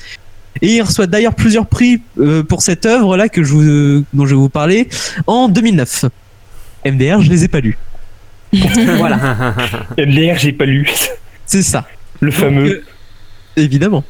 Et 0.61 0.75
il 0.75 0.81
reçoit 0.81 1.07
d'ailleurs 1.07 1.35
plusieurs 1.35 1.65
prix 1.65 2.01
euh, 2.19 2.43
pour 2.43 2.61
cette 2.61 2.85
œuvre-là 2.85 3.29
que 3.29 3.43
je 3.43 3.53
vous, 3.53 4.05
dont 4.13 4.25
je 4.25 4.31
vais 4.31 4.35
vous 4.35 4.49
parler 4.49 4.89
en 5.25 5.47
2009. 5.47 6.05
MDR, 6.85 7.21
je 7.21 7.29
les 7.29 7.45
ai 7.45 7.47
pas 7.47 7.61
lus. 7.61 7.77
voilà, 8.97 9.55
MDR, 9.97 10.37
j'ai 10.37 10.51
pas 10.51 10.65
lu. 10.65 10.87
c'est 11.45 11.63
ça. 11.63 11.85
Le 12.19 12.31
fameux. 12.31 12.63
Donc, 12.63 12.73
euh, 12.73 12.83
évidemment. 13.57 14.03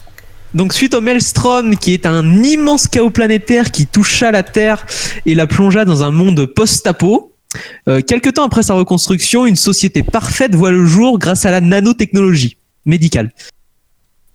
Donc 0.54 0.74
suite 0.74 0.94
au 0.94 1.02
Maelstrom, 1.02 1.76
qui 1.78 1.94
est 1.94 2.06
un 2.06 2.44
immense 2.44 2.88
chaos 2.88 3.10
planétaire 3.10 3.72
qui 3.72 3.88
toucha 3.88 4.32
la 4.32 4.44
Terre 4.44 4.86
et 5.26 5.34
la 5.34 5.48
plongea 5.48 5.84
dans 5.84 6.04
un 6.04 6.12
monde 6.12 6.46
post-apo, 6.46 7.34
euh, 7.88 8.02
quelque 8.02 8.30
temps 8.30 8.46
après 8.46 8.64
sa 8.64 8.76
reconstruction, 8.76 9.46
une 9.46 9.56
société 9.56 10.04
parfaite 10.04 10.54
voit 10.54 10.72
le 10.72 10.86
jour 10.86 11.18
grâce 11.18 11.46
à 11.46 11.52
la 11.52 11.62
nanotechnologie 11.62 12.58
médicale. 12.86 13.32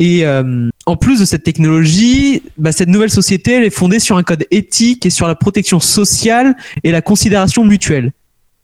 Et 0.00 0.24
euh, 0.24 0.68
en 0.86 0.96
plus 0.96 1.20
de 1.20 1.24
cette 1.24 1.42
technologie, 1.42 2.42
bah, 2.56 2.72
cette 2.72 2.88
nouvelle 2.88 3.10
société 3.10 3.52
elle 3.52 3.64
est 3.64 3.70
fondée 3.70 3.98
sur 3.98 4.16
un 4.16 4.22
code 4.22 4.44
éthique 4.50 5.06
et 5.06 5.10
sur 5.10 5.26
la 5.26 5.34
protection 5.34 5.80
sociale 5.80 6.56
et 6.84 6.92
la 6.92 7.02
considération 7.02 7.64
mutuelle. 7.64 8.12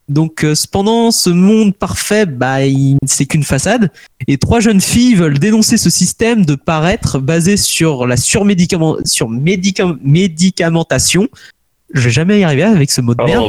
Donc 0.09 0.45
euh, 0.45 0.55
cependant, 0.55 1.11
ce 1.11 1.31
monde 1.31 1.75
parfait, 1.75 2.27
bah, 2.27 2.57
c'est 3.07 3.25
qu'une 3.27 3.43
façade. 3.43 3.91
Et 4.27 4.37
trois 4.37 4.61
jeunes 4.61 4.81
filles 4.81 5.15
veulent 5.15 5.39
dénoncer 5.39 5.77
ce 5.79 5.89
système 5.91 6.45
de 6.45 6.55
paraître 6.57 7.19
basé 7.19 7.57
sur 7.57 8.07
la 8.07 8.17
surmédicament, 8.17 8.97
sur 9.05 9.31
médica- 9.31 9.97
médicamentation. 10.03 11.29
Je 11.95 12.01
vais 12.03 12.11
jamais 12.11 12.41
y 12.41 12.45
arriver 12.45 12.65
avec 12.65 12.91
ce 12.91 13.01
mot 13.01 13.15
de 13.15 13.23
merde. 13.27 13.45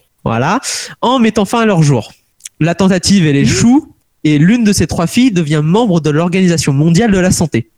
Voilà. 0.24 0.60
En 1.02 1.18
mettant 1.18 1.44
fin 1.44 1.60
à 1.60 1.66
leur 1.66 1.82
jour. 1.82 2.12
La 2.58 2.74
tentative, 2.74 3.26
elle 3.26 3.36
échoue. 3.36 3.92
Et 4.24 4.38
l'une 4.38 4.64
de 4.64 4.72
ces 4.72 4.86
trois 4.88 5.06
filles 5.06 5.30
devient 5.30 5.60
membre 5.62 6.00
de 6.00 6.10
l'Organisation 6.10 6.72
mondiale 6.72 7.12
de 7.12 7.18
la 7.18 7.30
santé. 7.30 7.70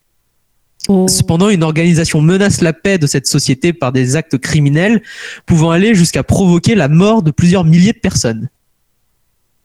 Oh. 0.91 1.07
Cependant, 1.07 1.51
une 1.51 1.63
organisation 1.63 2.21
menace 2.23 2.63
la 2.63 2.73
paix 2.73 2.97
de 2.99 3.07
cette 3.07 3.27
société 3.27 3.73
par 3.75 3.93
des 3.93 4.17
actes 4.17 4.39
criminels 4.39 5.03
pouvant 5.47 5.71
aller 5.71 5.95
jusqu'à 5.95 6.23
provoquer 6.23 6.75
la 6.75 6.89
mort 6.89 7.23
de 7.23 7.31
plusieurs 7.31 7.65
milliers 7.65 7.93
de 7.93 7.99
personnes. 7.99 8.49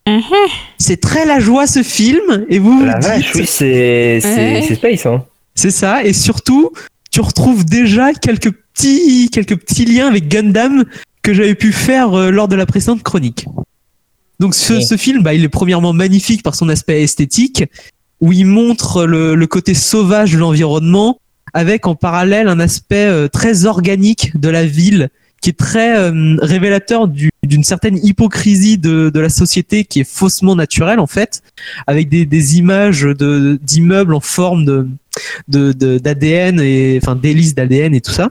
Mhm. 0.05 0.21
C'est 0.79 0.99
très 0.99 1.25
la 1.25 1.39
joie 1.39 1.65
ce 1.65 1.81
film 1.81 2.45
et 2.49 2.59
vous 2.59 2.77
vous 2.79 2.85
La 2.85 2.99
vache, 2.99 3.31
dites- 3.31 3.35
oui, 3.35 3.45
c'est 3.47 4.19
space, 4.75 5.05
hein. 5.05 5.23
c'est 5.55 5.71
ça 5.71 6.03
et 6.03 6.11
surtout 6.11 6.71
tu 7.09 7.21
retrouves 7.21 7.63
déjà 7.63 8.11
quelques 8.13 8.51
petits 8.51 9.29
quelques 9.31 9.55
petits 9.55 9.85
liens 9.85 10.07
avec 10.07 10.27
Gundam 10.27 10.83
que 11.21 11.33
j'avais 11.33 11.55
pu 11.55 11.71
faire 11.71 12.13
euh, 12.19 12.31
lors 12.31 12.49
de 12.49 12.57
la 12.57 12.65
précédente 12.65 13.01
chronique. 13.01 13.45
Donc 14.41 14.55
ce, 14.55 14.73
Ouais. 14.73 14.81
ce 14.81 14.97
film, 14.97 15.23
bah, 15.23 15.33
il 15.33 15.43
est 15.45 15.47
premièrement 15.49 15.93
magnifique 15.93 16.43
par 16.43 16.53
son 16.55 16.67
aspect 16.67 17.01
esthétique, 17.01 17.63
où 18.23 18.31
il 18.31 18.45
montre 18.45 19.05
le, 19.05 19.35
le 19.35 19.47
côté 19.47 19.73
sauvage 19.73 20.31
de 20.31 20.37
l'environnement, 20.37 21.19
avec 21.53 21.85
en 21.87 21.93
parallèle 21.95 22.47
un 22.47 22.61
aspect 22.61 23.05
euh, 23.05 23.27
très 23.27 23.65
organique 23.65 24.31
de 24.39 24.47
la 24.47 24.65
ville, 24.65 25.09
qui 25.41 25.49
est 25.49 25.59
très 25.59 25.97
euh, 25.97 26.37
révélateur 26.41 27.09
du- 27.09 27.31
d'une 27.45 27.65
certaine 27.65 27.99
hypocrisie 28.01 28.77
de, 28.77 29.11
de 29.13 29.19
la 29.19 29.27
société 29.27 29.83
qui 29.83 29.99
est 29.99 30.09
faussement 30.09 30.55
naturelle 30.55 31.01
en 31.01 31.07
fait, 31.07 31.43
avec 31.85 32.07
des, 32.07 32.25
des 32.25 32.57
images 32.57 33.05
d'immeubles 33.05 34.13
en 34.13 34.21
forme 34.21 34.63
de- 34.65 34.87
d'ADN 35.97 36.61
et 36.61 36.99
enfin 37.03 37.15
d'hélices 37.17 37.55
d'ADN 37.55 37.93
et 37.93 37.99
tout 37.99 38.13
ça. 38.13 38.29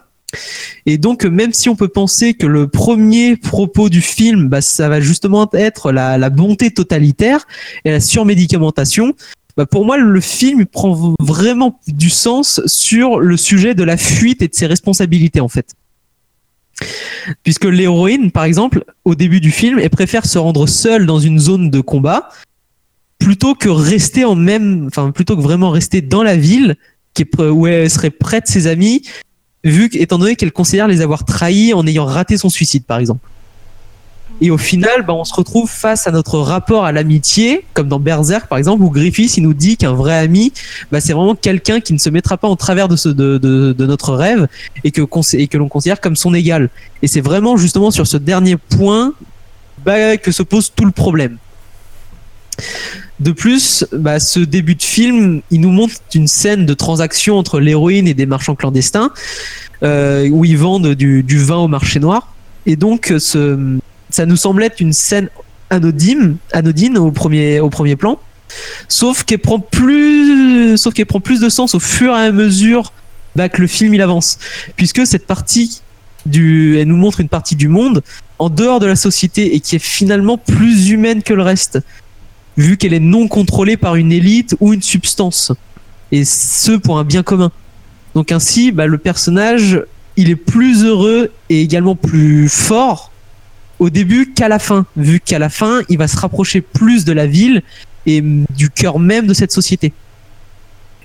Et 0.87 0.97
donc, 0.97 1.25
même 1.25 1.53
si 1.53 1.69
on 1.69 1.77
peut 1.77 1.89
penser 1.89 2.33
que 2.33 2.47
le 2.47 2.67
premier 2.67 3.37
propos 3.37 3.91
du 3.91 4.01
film, 4.01 4.49
bah, 4.49 4.63
ça 4.63 4.89
va 4.89 4.99
justement 5.03 5.47
être 5.53 5.93
la, 5.93 6.17
la 6.17 6.31
bonté 6.31 6.71
totalitaire 6.71 7.47
et 7.85 7.91
la 7.91 8.01
surmédicamentation, 8.01 9.13
bah, 9.57 9.67
pour 9.67 9.85
moi, 9.85 9.97
le 9.97 10.21
film 10.21 10.61
il 10.61 10.67
prend 10.67 11.15
vraiment 11.21 11.81
du 11.87 12.11
sens 12.11 12.61
sur 12.67 13.21
le 13.21 13.37
sujet 13.37 13.75
de 13.75 13.83
la 13.83 13.97
fuite 13.97 14.43
et 14.43 14.49
de 14.49 14.55
ses 14.55 14.67
responsabilités, 14.67 15.41
en 15.41 15.49
fait. 15.49 15.75
Puisque 17.43 17.65
l'héroïne, 17.65 18.31
par 18.31 18.45
exemple, 18.45 18.85
au 19.05 19.15
début 19.15 19.41
du 19.41 19.51
film, 19.51 19.79
elle 19.79 19.91
préfère 19.91 20.27
se 20.27 20.39
rendre 20.39 20.67
seule 20.67 21.07
dans 21.07 21.21
une 21.21 21.39
zone 21.39 21.71
de 21.71 21.81
combat 21.81 22.31
plutôt 23.19 23.55
que 23.55 23.69
rester 23.69 24.25
en 24.25 24.35
même, 24.35 24.87
enfin, 24.89 25.13
plutôt 25.13 25.37
que 25.37 25.43
vraiment 25.43 25.71
rester 25.71 26.01
dans 26.01 26.23
la 26.23 26.37
ville 26.37 26.77
où 27.39 27.67
elle 27.67 27.91
serait 27.91 28.11
près 28.11 28.41
de 28.41 28.47
ses 28.47 28.67
amis 28.67 29.03
vu 29.65 29.89
donné 30.09 30.35
qu'elle 30.35 30.53
considère 30.53 30.89
les 30.89 31.03
avoir 31.03 31.25
trahis 31.25 31.73
en 31.73 31.87
ayant 31.87 32.05
raté 32.05 32.37
son 32.37 32.49
suicide, 32.49 32.85
par 32.85 32.99
exemple. 32.99 33.29
Et 34.43 34.51
au 34.51 34.59
final, 34.59 35.05
bah, 35.07 35.15
on 35.15 35.23
se 35.23 35.33
retrouve 35.33 35.71
face 35.71 36.09
à 36.09 36.11
notre 36.11 36.41
rapport 36.41 36.85
à 36.85 36.91
l'amitié, 36.91 37.65
comme 37.75 37.87
dans 37.87 38.01
Berserk, 38.01 38.49
par 38.49 38.59
exemple, 38.59 38.83
où 38.83 38.91
Griffith 38.91 39.39
nous 39.39 39.55
dit 39.55 39.77
qu'un 39.77 39.93
vrai 39.93 40.19
ami, 40.19 40.53
bah, 40.91 41.01
c'est 41.01 41.13
vraiment 41.13 41.37
quelqu'un 41.37 41.79
qui 41.79 41.93
ne 41.93 41.99
se 41.99 42.11
mettra 42.11 42.37
pas 42.37 42.49
en 42.49 42.57
travers 42.57 42.89
de, 42.89 43.13
de, 43.13 43.87
notre 43.87 44.15
rêve 44.15 44.49
et 44.83 44.91
que, 44.91 45.03
que 45.03 45.57
l'on 45.57 45.69
considère 45.69 46.01
comme 46.01 46.17
son 46.17 46.35
égal. 46.35 46.71
Et 47.03 47.07
c'est 47.07 47.21
vraiment 47.21 47.57
justement 47.57 47.93
sur 47.93 48.05
ce 48.05 48.17
dernier 48.17 48.57
point 48.57 49.15
bah, 49.85 50.17
que 50.17 50.33
se 50.33 50.43
pose 50.43 50.73
tout 50.75 50.87
le 50.87 50.91
problème. 50.91 51.39
De 53.21 53.31
plus, 53.31 53.87
bah, 53.93 54.19
ce 54.19 54.41
début 54.41 54.75
de 54.75 54.83
film, 54.83 55.43
il 55.53 55.61
nous 55.61 55.71
montre 55.71 55.95
une 56.17 56.27
scène 56.27 56.67
de 56.67 56.75
transaction 56.75 57.39
entre 57.39 57.61
l'héroïne 57.61 58.09
et 58.09 58.15
des 58.15 58.27
marchands 58.27 58.57
clandestins, 58.57 59.13
euh, 59.85 60.29
où 60.31 60.45
ils 60.45 60.59
vendent 60.59 60.95
du, 60.97 61.23
du 61.23 61.39
vin 61.39 61.59
au 61.59 61.69
marché 61.69 62.01
noir. 62.01 62.35
Et 62.67 62.75
donc, 62.75 63.15
ce, 63.19 63.79
ça 64.13 64.27
nous 64.27 64.37
semble 64.37 64.63
être 64.63 64.81
une 64.81 64.93
scène 64.93 65.29
anodine, 65.71 66.37
anodine 66.53 66.99
au 66.99 67.11
premier, 67.11 67.61
au 67.61 67.71
premier 67.71 67.97
plan, 67.97 68.21
sauf 68.89 69.25
qu'elle 69.25 69.41
prend 69.41 69.59
plus, 69.59 70.77
sauf 70.77 70.95
qu'elle 70.95 71.07
prend 71.07 71.21
plus 71.21 71.41
de 71.41 71.49
sens 71.49 71.75
au 71.75 71.81
fur 71.81 72.13
et 72.17 72.27
à 72.27 72.31
mesure 72.31 72.93
bah, 73.35 73.49
que 73.49 73.61
le 73.61 73.67
film 73.67 73.95
il 73.95 74.03
avance, 74.03 74.39
puisque 74.77 75.07
cette 75.07 75.27
partie 75.27 75.81
du, 76.27 76.79
elle 76.79 76.89
nous 76.89 76.97
montre 76.97 77.21
une 77.21 77.29
partie 77.29 77.57
du 77.57 77.69
monde 77.69 78.03
en 78.39 78.51
dehors 78.51 78.81
de 78.81 78.87
la 78.87 78.97
société 78.97 79.55
et 79.55 79.61
qui 79.61 79.77
est 79.77 79.83
finalement 79.83 80.37
plus 80.37 80.91
humaine 80.91 81.23
que 81.23 81.33
le 81.33 81.43
reste 81.43 81.81
vu 82.57 82.77
qu'elle 82.77 82.93
est 82.93 83.01
non 83.01 83.29
contrôlée 83.29 83.77
par 83.79 83.97
une 83.97 84.13
élite 84.13 84.55
ou 84.61 84.75
une 84.75 84.83
substance. 84.83 85.53
Et 86.11 86.27
ce 86.27 86.73
pour 86.73 86.99
un 86.99 87.05
bien 87.05 87.23
commun. 87.23 87.51
Donc 88.15 88.31
ainsi, 88.31 88.73
bah, 88.73 88.87
le 88.87 88.99
personnage, 88.99 89.83
il 90.17 90.29
est 90.29 90.37
plus 90.37 90.85
heureux 90.85 91.33
et 91.49 91.63
également 91.63 91.95
plus 91.95 92.51
fort 92.51 93.12
au 93.83 93.91
début 93.91 94.33
qu'à 94.33 94.49
la 94.49 94.61
fin, 94.61 94.87
vu 94.97 95.19
qu'à 95.19 95.41
la 95.41 95.49
fin, 95.49 95.81
il 95.89 95.99
va 95.99 96.07
se 96.07 96.17
rapprocher 96.17 96.61
plus 96.61 97.05
de 97.05 97.13
la 97.13 97.27
ville 97.27 97.63
et 98.07 98.23
du 98.23 98.71
cœur 98.71 99.01
même 99.01 99.27
de 99.27 99.35
cette 99.35 99.51
société. 99.51 99.93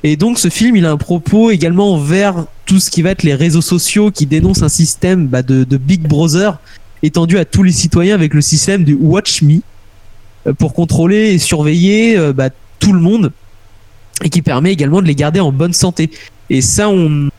Et 0.03 0.15
donc 0.15 0.37
ce 0.37 0.49
film, 0.49 0.75
il 0.75 0.85
a 0.85 0.91
un 0.91 0.97
propos 0.97 1.49
également 1.49 1.95
envers 1.95 2.45
tout 2.67 2.79
ce 2.79 2.91
qui 2.91 3.01
va 3.01 3.09
être 3.09 3.23
les 3.23 3.33
réseaux 3.33 3.63
sociaux 3.63 4.11
qui 4.11 4.27
dénoncent 4.27 4.61
un 4.61 4.69
système 4.69 5.25
bah, 5.25 5.41
de, 5.41 5.63
de 5.63 5.77
Big 5.77 6.01
Brother 6.01 6.59
étendu 7.01 7.39
à 7.39 7.45
tous 7.45 7.63
les 7.63 7.71
citoyens 7.71 8.13
avec 8.13 8.35
le 8.35 8.41
système 8.41 8.83
du 8.83 8.93
Watch 8.93 9.41
Me, 9.41 9.61
euh, 10.45 10.53
pour 10.53 10.75
contrôler 10.75 11.33
et 11.33 11.39
surveiller 11.39 12.15
euh, 12.15 12.31
bah, 12.31 12.51
tout 12.77 12.93
le 12.93 12.99
monde 12.99 13.31
et 14.23 14.29
qui 14.29 14.43
permet 14.43 14.71
également 14.71 15.01
de 15.01 15.07
les 15.07 15.15
garder 15.15 15.39
en 15.39 15.51
bonne 15.51 15.73
santé. 15.73 16.11
Et 16.51 16.61
ça, 16.61 16.89
on 16.89 17.29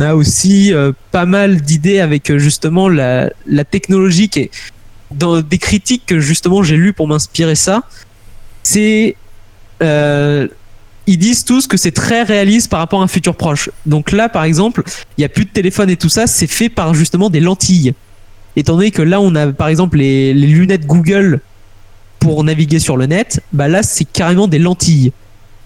a 0.00 0.14
aussi 0.14 0.72
euh, 0.72 0.92
pas 1.10 1.26
mal 1.26 1.60
d'idées 1.60 2.00
avec 2.00 2.30
euh, 2.30 2.38
justement 2.38 2.88
la, 2.88 3.30
la 3.46 3.64
technologie 3.64 4.28
qui 4.28 4.40
est 4.40 4.50
dans 5.10 5.40
des 5.40 5.58
critiques 5.58 6.04
que 6.06 6.20
justement 6.20 6.62
j'ai 6.62 6.76
lues 6.76 6.92
pour 6.92 7.06
m'inspirer 7.08 7.54
ça. 7.54 7.82
C'est 8.62 9.16
euh, 9.82 10.48
ils 11.06 11.18
disent 11.18 11.44
tous 11.44 11.66
que 11.66 11.76
c'est 11.76 11.90
très 11.90 12.22
réaliste 12.22 12.70
par 12.70 12.78
rapport 12.78 13.00
à 13.00 13.04
un 13.04 13.08
futur 13.08 13.34
proche. 13.34 13.70
Donc 13.86 14.12
là, 14.12 14.28
par 14.28 14.44
exemple, 14.44 14.84
il 14.86 15.20
n'y 15.20 15.24
a 15.24 15.28
plus 15.28 15.44
de 15.44 15.50
téléphone 15.50 15.90
et 15.90 15.96
tout 15.96 16.08
ça, 16.08 16.26
c'est 16.26 16.46
fait 16.46 16.68
par 16.68 16.94
justement 16.94 17.28
des 17.28 17.40
lentilles. 17.40 17.92
Étant 18.54 18.76
donné 18.76 18.90
que 18.90 19.02
là, 19.02 19.20
on 19.20 19.34
a 19.34 19.52
par 19.52 19.68
exemple 19.68 19.98
les, 19.98 20.32
les 20.32 20.46
lunettes 20.46 20.86
Google 20.86 21.40
pour 22.20 22.44
naviguer 22.44 22.78
sur 22.78 22.96
le 22.96 23.06
net, 23.06 23.42
bah 23.52 23.66
là, 23.66 23.82
c'est 23.82 24.04
carrément 24.04 24.46
des 24.46 24.60
lentilles. 24.60 25.12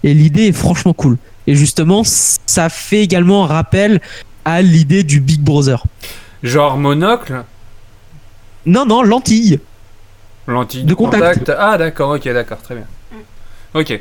Et 0.03 0.13
l'idée 0.13 0.47
est 0.47 0.53
franchement 0.53 0.93
cool. 0.93 1.17
Et 1.47 1.55
justement, 1.55 2.03
ça 2.03 2.69
fait 2.69 3.01
également 3.01 3.43
rappel 3.45 4.01
à 4.45 4.61
l'idée 4.61 5.03
du 5.03 5.19
Big 5.19 5.41
Brother. 5.41 5.83
Genre 6.43 6.77
monocle, 6.77 7.43
Non, 8.65 8.85
non, 8.85 9.01
lentilles. 9.01 9.59
lentille 10.45 10.83
De 10.83 10.93
contact. 10.93 11.51
Ah 11.57 11.77
d'accord, 11.77 12.11
ok, 12.11 12.23
d'accord, 12.25 12.57
très 12.61 12.75
bien. 12.75 12.85
Ok. 13.73 13.91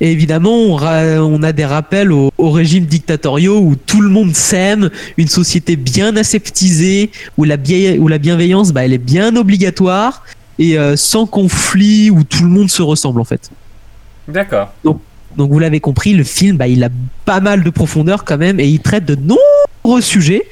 Et 0.00 0.12
évidemment, 0.12 0.54
on, 0.54 0.74
ra- 0.76 1.22
on 1.22 1.42
a 1.42 1.52
des 1.52 1.64
rappels 1.64 2.12
aux, 2.12 2.30
aux 2.38 2.50
régimes 2.50 2.84
dictatoriaux 2.86 3.58
où 3.58 3.74
tout 3.74 4.00
le 4.00 4.08
monde 4.08 4.34
s'aime, 4.34 4.90
une 5.16 5.26
société 5.26 5.74
bien 5.76 6.16
aseptisée, 6.16 7.10
où 7.36 7.44
la, 7.44 7.56
bien- 7.56 7.96
où 7.98 8.06
la 8.08 8.18
bienveillance, 8.18 8.72
bah, 8.72 8.84
elle 8.84 8.92
est 8.92 8.98
bien 8.98 9.34
obligatoire 9.36 10.22
et 10.60 10.78
euh, 10.78 10.96
sans 10.96 11.26
conflit, 11.26 12.10
où 12.10 12.22
tout 12.24 12.42
le 12.44 12.48
monde 12.48 12.70
se 12.70 12.80
ressemble 12.82 13.20
en 13.20 13.24
fait. 13.24 13.50
D'accord. 14.28 14.72
Donc 14.84 15.00
vous 15.46 15.58
l'avez 15.58 15.80
compris, 15.80 16.14
le 16.14 16.24
film, 16.24 16.56
bah, 16.56 16.66
il 16.66 16.82
a 16.82 16.88
pas 17.24 17.40
mal 17.40 17.62
de 17.62 17.70
profondeur 17.70 18.24
quand 18.24 18.38
même 18.38 18.58
et 18.58 18.66
il 18.66 18.80
traite 18.80 19.04
de 19.04 19.14
nombreux 19.14 20.00
sujets, 20.00 20.42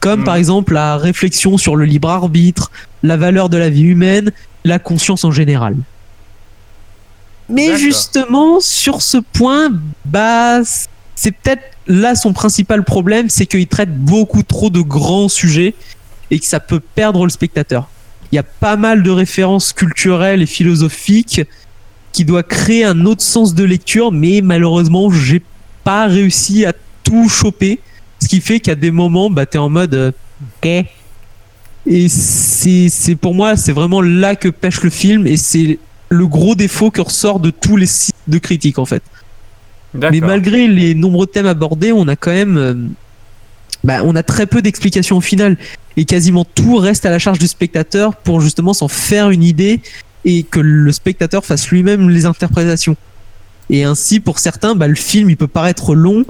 comme 0.00 0.20
Mhm. 0.20 0.24
par 0.26 0.36
exemple 0.36 0.74
la 0.74 0.96
réflexion 0.96 1.58
sur 1.58 1.76
le 1.76 1.84
libre 1.84 2.10
arbitre, 2.10 2.70
la 3.02 3.16
valeur 3.16 3.48
de 3.48 3.56
la 3.56 3.70
vie 3.70 3.82
humaine, 3.82 4.32
la 4.64 4.78
conscience 4.78 5.24
en 5.24 5.30
général. 5.30 5.76
Mais 7.48 7.76
justement, 7.78 8.58
sur 8.60 9.02
ce 9.02 9.18
point, 9.18 9.70
bah, 10.04 10.60
c'est 11.14 11.30
peut-être 11.30 11.62
là 11.86 12.16
son 12.16 12.32
principal 12.32 12.82
problème, 12.82 13.30
c'est 13.30 13.46
qu'il 13.46 13.66
traite 13.68 13.96
beaucoup 13.96 14.42
trop 14.42 14.68
de 14.70 14.80
grands 14.80 15.28
sujets 15.28 15.74
et 16.32 16.40
que 16.40 16.46
ça 16.46 16.58
peut 16.58 16.80
perdre 16.80 17.22
le 17.24 17.30
spectateur. 17.30 17.88
Il 18.32 18.34
y 18.34 18.38
a 18.38 18.42
pas 18.42 18.74
mal 18.76 19.04
de 19.04 19.10
références 19.10 19.72
culturelles 19.72 20.42
et 20.42 20.46
philosophiques 20.46 21.42
qui 22.16 22.24
doit 22.24 22.42
créer 22.42 22.82
un 22.82 23.04
autre 23.04 23.20
sens 23.20 23.54
de 23.54 23.62
lecture, 23.62 24.10
mais 24.10 24.40
malheureusement, 24.40 25.10
j'ai 25.10 25.42
pas 25.84 26.06
réussi 26.06 26.64
à 26.64 26.72
tout 27.04 27.28
choper. 27.28 27.78
Ce 28.22 28.26
qui 28.26 28.40
fait 28.40 28.58
qu'à 28.58 28.74
des 28.74 28.90
moments, 28.90 29.28
bah, 29.28 29.44
t'es 29.44 29.58
en 29.58 29.68
mode 29.68 29.94
euh, 29.94 30.12
ok. 30.64 30.86
Et 31.84 32.08
c'est, 32.08 33.16
pour 33.16 33.34
moi, 33.34 33.58
c'est 33.58 33.72
vraiment 33.72 34.00
là 34.00 34.34
que 34.34 34.48
pêche 34.48 34.80
le 34.80 34.88
film, 34.88 35.26
et 35.26 35.36
c'est 35.36 35.78
le 36.08 36.26
gros 36.26 36.54
défaut 36.54 36.90
que 36.90 37.02
ressort 37.02 37.38
de 37.38 37.50
tous 37.50 37.76
les 37.76 37.84
sites 37.84 38.14
de 38.28 38.38
critiques 38.38 38.78
en 38.78 38.86
fait. 38.86 39.02
Mais 39.92 40.20
malgré 40.20 40.68
les 40.68 40.94
nombreux 40.94 41.26
thèmes 41.26 41.44
abordés, 41.44 41.92
on 41.92 42.08
a 42.08 42.16
quand 42.16 42.32
même, 42.32 42.56
euh, 42.56 42.74
bah, 43.84 44.00
on 44.04 44.16
a 44.16 44.22
très 44.22 44.46
peu 44.46 44.62
d'explications 44.62 45.18
au 45.18 45.20
final, 45.20 45.58
et 45.98 46.06
quasiment 46.06 46.46
tout 46.46 46.76
reste 46.76 47.04
à 47.04 47.10
la 47.10 47.18
charge 47.18 47.38
du 47.38 47.46
spectateur 47.46 48.16
pour 48.16 48.40
justement 48.40 48.72
s'en 48.72 48.88
faire 48.88 49.28
une 49.28 49.42
idée 49.42 49.82
et 50.26 50.42
que 50.42 50.60
le 50.60 50.92
spectateur 50.92 51.46
fasse 51.46 51.68
lui-même 51.68 52.10
les 52.10 52.26
interprétations. 52.26 52.96
Et 53.70 53.84
ainsi, 53.84 54.20
pour 54.20 54.40
certains, 54.40 54.74
bah, 54.74 54.88
le 54.88 54.96
film 54.96 55.30
il 55.30 55.36
peut 55.36 55.48
paraître 55.48 55.94
long, 55.94 56.24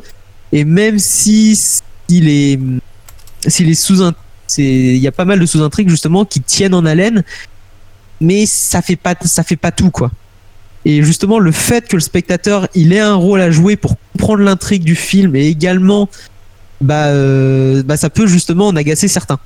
et 0.53 0.65
même 0.65 0.99
si 0.99 1.57
s'il 1.57 2.29
est, 2.29 2.61
s'il 3.49 3.69
est 3.69 3.75
sous 3.75 4.03
il 4.59 4.97
y 4.99 5.09
a 5.09 5.13
pas 5.13 5.25
mal 5.25 5.41
de 5.41 5.47
sous-intrigues 5.47 5.89
justement 5.89 6.25
qui 6.25 6.41
tiennent 6.41 6.75
en 6.75 6.87
haleine, 6.87 7.25
mais 8.21 8.47
ça 8.47 8.81
fait 8.81 8.97
pas, 8.97 9.15
ça 9.25 9.43
fait 9.43 9.57
pas 9.57 9.73
tout 9.73 9.91
quoi. 9.91 10.13
Et 10.85 11.03
justement, 11.03 11.41
le 11.41 11.51
fait 11.51 11.89
que 11.89 11.97
le 11.97 12.01
spectateur 12.01 12.69
il 12.75 12.93
ait 12.93 13.01
un 13.01 13.17
rôle 13.17 13.41
à 13.41 13.51
jouer 13.51 13.77
pour 13.77 13.97
comprendre 14.13 14.45
l'intrigue 14.45 14.85
du 14.85 14.95
film 14.95 15.35
et 15.35 15.49
également, 15.49 16.09
bah, 16.81 17.07
euh, 17.07 17.83
bah, 17.83 17.97
ça 17.97 18.11
peut 18.11 18.27
justement 18.27 18.69
en 18.69 18.77
agacer 18.77 19.09
certains. 19.09 19.41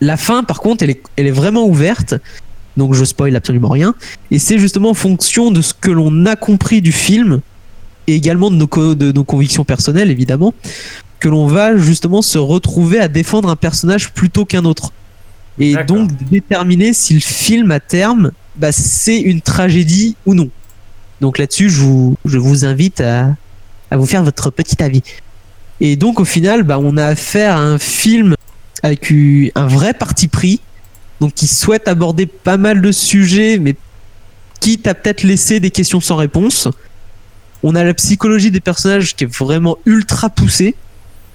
La 0.00 0.16
fin, 0.16 0.44
par 0.44 0.60
contre, 0.60 0.84
elle 0.84 1.26
est 1.26 1.30
vraiment 1.32 1.66
ouverte, 1.66 2.14
donc 2.78 2.94
je 2.94 3.04
spoil 3.04 3.36
absolument 3.36 3.68
rien. 3.68 3.94
Et 4.30 4.38
c'est 4.38 4.58
justement 4.58 4.90
en 4.90 4.94
fonction 4.94 5.50
de 5.50 5.60
ce 5.60 5.74
que 5.74 5.90
l'on 5.90 6.24
a 6.24 6.36
compris 6.36 6.80
du 6.80 6.92
film 6.92 7.40
et 8.06 8.14
également 8.14 8.50
de 8.50 8.56
nos, 8.56 8.66
co- 8.66 8.94
de 8.94 9.12
nos 9.12 9.24
convictions 9.24 9.64
personnelles, 9.64 10.10
évidemment, 10.10 10.54
que 11.20 11.28
l'on 11.28 11.46
va 11.46 11.76
justement 11.76 12.22
se 12.22 12.38
retrouver 12.38 12.98
à 13.00 13.08
défendre 13.08 13.50
un 13.50 13.56
personnage 13.56 14.12
plutôt 14.12 14.46
qu'un 14.46 14.64
autre. 14.64 14.92
Et 15.58 15.74
donc 15.84 16.10
déterminer 16.30 16.92
si 16.94 17.12
le 17.14 17.20
film 17.20 17.70
à 17.72 17.80
terme, 17.80 18.30
bah, 18.56 18.72
c'est 18.72 19.18
une 19.18 19.40
tragédie 19.42 20.16
ou 20.24 20.34
non. 20.34 20.48
Donc 21.20 21.36
là-dessus, 21.38 21.68
je 21.68 21.80
vous, 21.80 22.16
je 22.24 22.38
vous 22.38 22.64
invite 22.64 23.00
à, 23.00 23.34
à 23.90 23.96
vous 23.96 24.06
faire 24.06 24.22
votre 24.22 24.50
petit 24.50 24.80
avis. 24.82 25.02
Et 25.80 25.96
donc 25.96 26.20
au 26.20 26.24
final, 26.24 26.62
bah, 26.62 26.78
on 26.80 26.96
a 26.96 27.04
affaire 27.06 27.56
à 27.56 27.60
un 27.60 27.78
film 27.78 28.34
avec 28.84 29.12
un 29.56 29.66
vrai 29.66 29.92
parti 29.94 30.28
pris, 30.28 30.60
donc 31.20 31.34
qui 31.34 31.46
souhaite 31.46 31.88
aborder 31.88 32.26
pas 32.26 32.56
mal 32.56 32.80
de 32.80 32.92
sujets, 32.92 33.58
mais 33.58 33.74
quitte 34.60 34.86
à 34.86 34.94
peut-être 34.94 35.22
laisser 35.22 35.60
des 35.60 35.70
questions 35.70 36.00
sans 36.00 36.16
réponse. 36.16 36.68
On 37.62 37.74
a 37.74 37.84
la 37.84 37.94
psychologie 37.94 38.50
des 38.50 38.60
personnages 38.60 39.16
qui 39.16 39.24
est 39.24 39.34
vraiment 39.38 39.78
ultra 39.84 40.30
poussée 40.30 40.74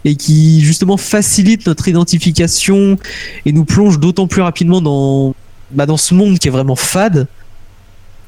et 0.06 0.16
qui 0.16 0.62
justement 0.62 0.98
facilite 0.98 1.66
notre 1.68 1.88
identification 1.88 2.98
et 3.46 3.52
nous 3.52 3.66
plonge 3.66 4.00
d'autant 4.00 4.28
plus 4.28 4.42
rapidement 4.42 4.82
dans, 4.82 5.36
bah, 5.72 5.86
dans 5.86 5.98
ce 5.98 6.14
monde 6.14 6.40
qui 6.40 6.48
est 6.48 6.52
vraiment 6.52 6.76
fade. 6.76 7.28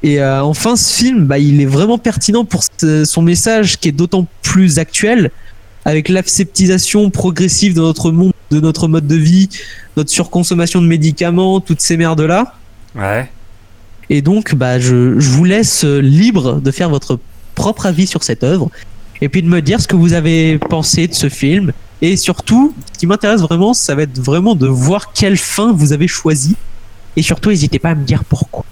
Et 0.02 0.20
euh, 0.20 0.42
enfin, 0.42 0.76
ce 0.76 0.94
film, 0.94 1.26
bah, 1.26 1.38
il 1.38 1.60
est 1.60 1.66
vraiment 1.66 1.98
pertinent 1.98 2.44
pour 2.44 2.62
son 3.04 3.22
message 3.22 3.78
qui 3.78 3.88
est 3.88 3.92
d'autant 3.92 4.26
plus 4.42 4.78
actuel, 4.78 5.30
avec 5.84 6.08
l'aseptisation 6.08 7.10
progressive 7.10 7.74
de 7.74 7.80
notre 7.80 8.10
monde, 8.10 8.32
de 8.50 8.60
notre 8.60 8.88
mode 8.88 9.06
de 9.06 9.16
vie, 9.16 9.48
notre 9.96 10.10
surconsommation 10.10 10.80
de 10.80 10.86
médicaments, 10.86 11.60
toutes 11.60 11.80
ces 11.80 11.96
merdes-là. 11.96 12.54
Ouais. 12.94 13.30
Et 14.08 14.22
donc, 14.22 14.54
bah, 14.54 14.78
je, 14.78 15.18
je 15.18 15.30
vous 15.30 15.44
laisse 15.44 15.84
euh, 15.84 15.98
libre 16.00 16.60
de 16.60 16.70
faire 16.70 16.88
votre 16.88 17.18
propre 17.54 17.86
avis 17.86 18.06
sur 18.06 18.22
cette 18.22 18.44
œuvre, 18.44 18.70
et 19.20 19.28
puis 19.28 19.42
de 19.42 19.48
me 19.48 19.60
dire 19.62 19.80
ce 19.80 19.88
que 19.88 19.96
vous 19.96 20.12
avez 20.12 20.58
pensé 20.58 21.08
de 21.08 21.14
ce 21.14 21.28
film. 21.28 21.72
Et 22.02 22.16
surtout, 22.16 22.74
ce 22.92 22.98
qui 22.98 23.06
m'intéresse 23.06 23.40
vraiment, 23.40 23.72
ça 23.72 23.94
va 23.94 24.02
être 24.02 24.18
vraiment 24.18 24.54
de 24.54 24.66
voir 24.66 25.12
quelle 25.12 25.38
fin 25.38 25.72
vous 25.72 25.92
avez 25.92 26.06
choisi. 26.06 26.54
Et 27.16 27.22
surtout, 27.22 27.48
n'hésitez 27.48 27.78
pas 27.78 27.90
à 27.90 27.94
me 27.94 28.04
dire 28.04 28.22
pourquoi. 28.24 28.64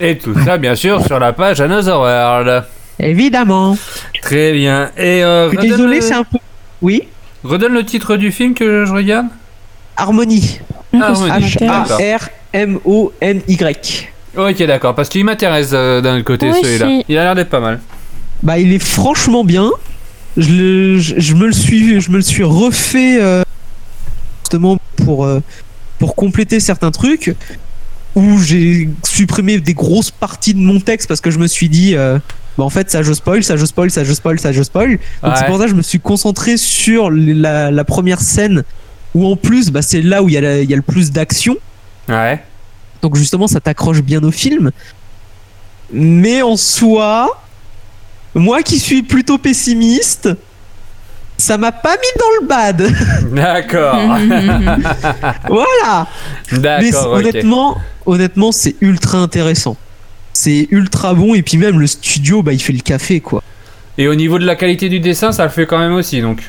Et 0.00 0.18
tout 0.18 0.34
ça, 0.44 0.58
bien 0.58 0.74
sûr, 0.74 1.04
sur 1.06 1.20
la 1.20 1.32
page 1.32 1.60
Another 1.60 1.98
World. 2.00 2.64
Évidemment. 2.98 3.78
Très 4.20 4.52
bien. 4.52 4.90
Et 4.96 5.22
euh, 5.22 5.50
désolé, 5.60 6.00
c'est 6.00 6.14
un 6.14 6.24
peu. 6.24 6.38
Oui 6.80 7.04
redonne 7.44 7.72
le 7.74 7.84
titre 7.84 8.16
du 8.16 8.30
film 8.32 8.54
que 8.54 8.84
je 8.84 8.92
regarde. 8.92 9.26
Harmonie. 9.96 10.58
Ah. 10.94 11.12
H-A-R-M-O-N-Y. 12.72 14.08
Ok, 14.36 14.62
d'accord, 14.62 14.94
parce 14.94 15.08
qu'il 15.08 15.24
m'intéresse 15.24 15.70
euh, 15.72 16.00
d'un 16.00 16.22
côté 16.22 16.50
celui-là. 16.52 17.02
Il 17.08 17.18
a 17.18 17.24
l'air 17.24 17.34
d'être 17.34 17.50
pas 17.50 17.60
mal. 17.60 17.80
Bah, 18.42 18.58
il 18.58 18.72
est 18.72 18.78
franchement 18.82 19.44
bien. 19.44 19.70
Je, 20.36 20.50
le- 20.52 20.98
je, 20.98 21.14
je 21.18 21.34
me 21.34 21.46
le 21.46 21.52
suis, 21.52 22.00
je 22.00 22.10
me 22.10 22.16
le 22.16 22.22
suis 22.22 22.42
refait 22.42 23.18
euh, 23.20 23.42
justement 24.44 24.78
pour 24.96 25.24
euh, 25.26 25.40
pour 25.98 26.16
compléter 26.16 26.58
certains 26.58 26.90
trucs 26.90 27.34
où 28.14 28.38
j'ai 28.38 28.88
supprimé 29.04 29.58
des 29.60 29.74
grosses 29.74 30.10
parties 30.10 30.54
de 30.54 30.58
mon 30.60 30.80
texte 30.80 31.06
parce 31.08 31.20
que 31.20 31.30
je 31.30 31.38
me 31.38 31.46
suis 31.46 31.68
dit 31.68 31.94
euh, 31.94 32.18
bah 32.58 32.64
en 32.64 32.70
fait 32.70 32.90
ça 32.90 33.02
je 33.02 33.12
spoil, 33.12 33.42
ça 33.42 33.56
je 33.56 33.64
spoil, 33.64 33.90
ça 33.90 34.04
je 34.04 34.12
spoil, 34.12 34.38
ça 34.38 34.52
je 34.52 34.62
spoil. 34.62 34.90
Donc 35.22 35.32
c'est 35.36 35.42
Ouais. 35.42 35.46
pour 35.48 35.58
ça 35.58 35.64
que 35.64 35.70
je 35.70 35.74
me 35.76 35.82
suis 35.82 36.00
concentré 36.00 36.56
sur 36.56 37.10
la, 37.10 37.70
la 37.70 37.84
première 37.84 38.20
scène 38.20 38.62
où 39.14 39.26
en 39.26 39.36
plus 39.36 39.70
bah, 39.70 39.82
c'est 39.82 40.02
là 40.02 40.22
où 40.22 40.28
il 40.28 40.34
y, 40.34 40.38
a 40.38 40.60
y 40.62 40.66
le 40.66 40.82
plus 40.82 41.10
d'action. 41.12 41.56
Ouais. 42.08 42.42
Donc 43.02 43.16
justement, 43.16 43.46
ça 43.48 43.60
t'accroche 43.60 44.00
bien 44.02 44.22
au 44.22 44.30
film. 44.30 44.70
Mais 45.92 46.40
en 46.42 46.56
soi, 46.56 47.42
moi 48.34 48.62
qui 48.62 48.78
suis 48.78 49.02
plutôt 49.02 49.38
pessimiste, 49.38 50.30
ça 51.36 51.58
m'a 51.58 51.72
pas 51.72 51.94
mis 51.96 52.20
dans 52.20 52.40
le 52.40 52.46
bad. 52.46 52.92
D'accord. 53.34 53.96
voilà. 55.48 56.06
Mais 56.52 56.58
d'accord, 56.58 57.12
ok. 57.12 57.18
honnêtement, 57.18 57.76
honnêtement, 58.06 58.52
c'est 58.52 58.76
ultra 58.80 59.18
intéressant. 59.18 59.76
C'est 60.32 60.68
ultra 60.70 61.14
bon 61.14 61.34
et 61.34 61.42
puis 61.42 61.56
même 61.58 61.78
le 61.78 61.86
studio, 61.86 62.42
bah 62.42 62.52
il 62.52 62.60
fait 62.62 62.72
le 62.72 62.80
café 62.80 63.20
quoi. 63.20 63.42
Et 63.98 64.08
au 64.08 64.14
niveau 64.14 64.38
de 64.38 64.46
la 64.46 64.56
qualité 64.56 64.88
du 64.88 65.00
dessin, 65.00 65.32
ça 65.32 65.44
le 65.44 65.50
fait 65.50 65.66
quand 65.66 65.78
même 65.78 65.92
aussi, 65.92 66.20
donc. 66.22 66.40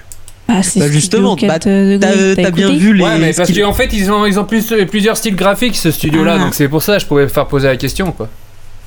Ah, 0.47 0.61
c'est 0.63 0.79
Bah, 0.79 0.91
justement, 0.91 1.35
bah, 1.35 1.59
4 1.59 1.67
degrés, 1.67 2.43
T'as 2.43 2.51
bien 2.51 2.71
vu 2.71 2.93
les. 2.93 3.03
Ouais, 3.03 3.17
mais 3.17 3.31
ce 3.33 3.37
parce 3.37 3.51
qu'en 3.57 3.73
fait, 3.73 3.89
ils 3.93 4.11
ont, 4.11 4.25
ils 4.25 4.39
ont 4.39 4.45
plus, 4.45 4.73
plusieurs 4.89 5.17
styles 5.17 5.35
graphiques, 5.35 5.75
ce 5.75 5.91
studio-là, 5.91 6.35
Ah. 6.37 6.39
donc 6.43 6.53
c'est 6.53 6.67
pour 6.67 6.81
ça 6.83 6.95
que 6.95 7.01
je 7.01 7.05
pouvais 7.07 7.27
faire 7.27 7.45
poser 7.47 7.67
la 7.67 7.75
question, 7.77 8.11
quoi. 8.11 8.29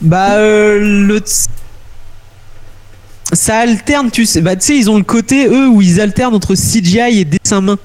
Bah, 0.00 0.34
euh, 0.36 0.78
le. 1.06 1.22
Ça 3.32 3.56
alterne, 3.58 4.10
tu 4.10 4.24
sais. 4.26 4.40
Bah, 4.40 4.54
tu 4.56 4.66
sais, 4.66 4.76
ils 4.76 4.88
ont 4.90 4.96
le 4.98 5.02
côté, 5.02 5.46
eux, 5.48 5.68
où 5.68 5.82
ils 5.82 6.00
alternent 6.00 6.34
entre 6.34 6.54
CGI 6.54 7.20
et 7.20 7.24
dessin 7.24 7.60
main. 7.60 7.76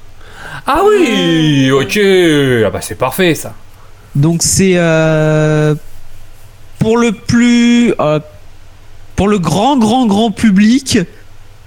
Ah 0.68 0.82
oui, 0.88 1.72
ok, 1.72 2.00
ah 2.66 2.70
bah 2.70 2.80
c'est 2.82 2.96
parfait, 2.98 3.34
ça. 3.36 3.54
Donc, 4.16 4.42
c'est. 4.44 4.74
euh, 4.76 5.74
Pour 6.82 6.98
le 6.98 7.12
plus. 7.12 7.94
euh, 7.99 8.20
Pour 9.16 9.28
le 9.28 9.38
grand, 9.40 9.78
grand, 9.78 10.08
grand 10.08 10.32
public, 10.32 10.99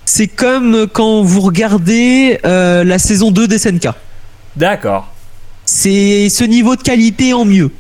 c'est 0.05 0.27
comme 0.27 0.87
quand 0.93 1.23
vous 1.23 1.41
regardez 1.41 2.39
euh, 2.45 2.83
la 2.85 2.99
saison 2.99 3.31
2 3.31 3.47
d'SNK. 3.47 3.89
D'accord. 4.57 5.09
C'est 5.65 6.29
ce 6.29 6.45
niveau 6.45 6.77
de 6.77 6.83
qualité 6.83 7.33
en 7.33 7.45
mieux. 7.45 7.71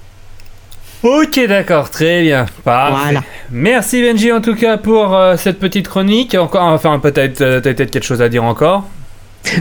Ok, 1.03 1.39
d'accord, 1.47 1.91
très 1.91 2.23
bien. 2.23 2.47
Parfait. 2.65 3.03
Voilà. 3.03 3.23
Merci 3.51 4.01
Benji 4.01 4.33
en 4.33 4.41
tout 4.41 4.55
cas 4.55 4.79
pour 4.79 5.15
euh, 5.15 5.37
cette 5.37 5.59
petite 5.59 5.87
chronique. 5.87 6.35
Encore, 6.35 6.63
enfin 6.63 6.99
peut-être, 6.99 7.43
euh, 7.43 7.61
t'as 7.61 7.75
peut-être 7.75 7.91
quelque 7.91 8.07
chose 8.07 8.23
à 8.23 8.29
dire 8.31 8.43
encore? 8.45 8.89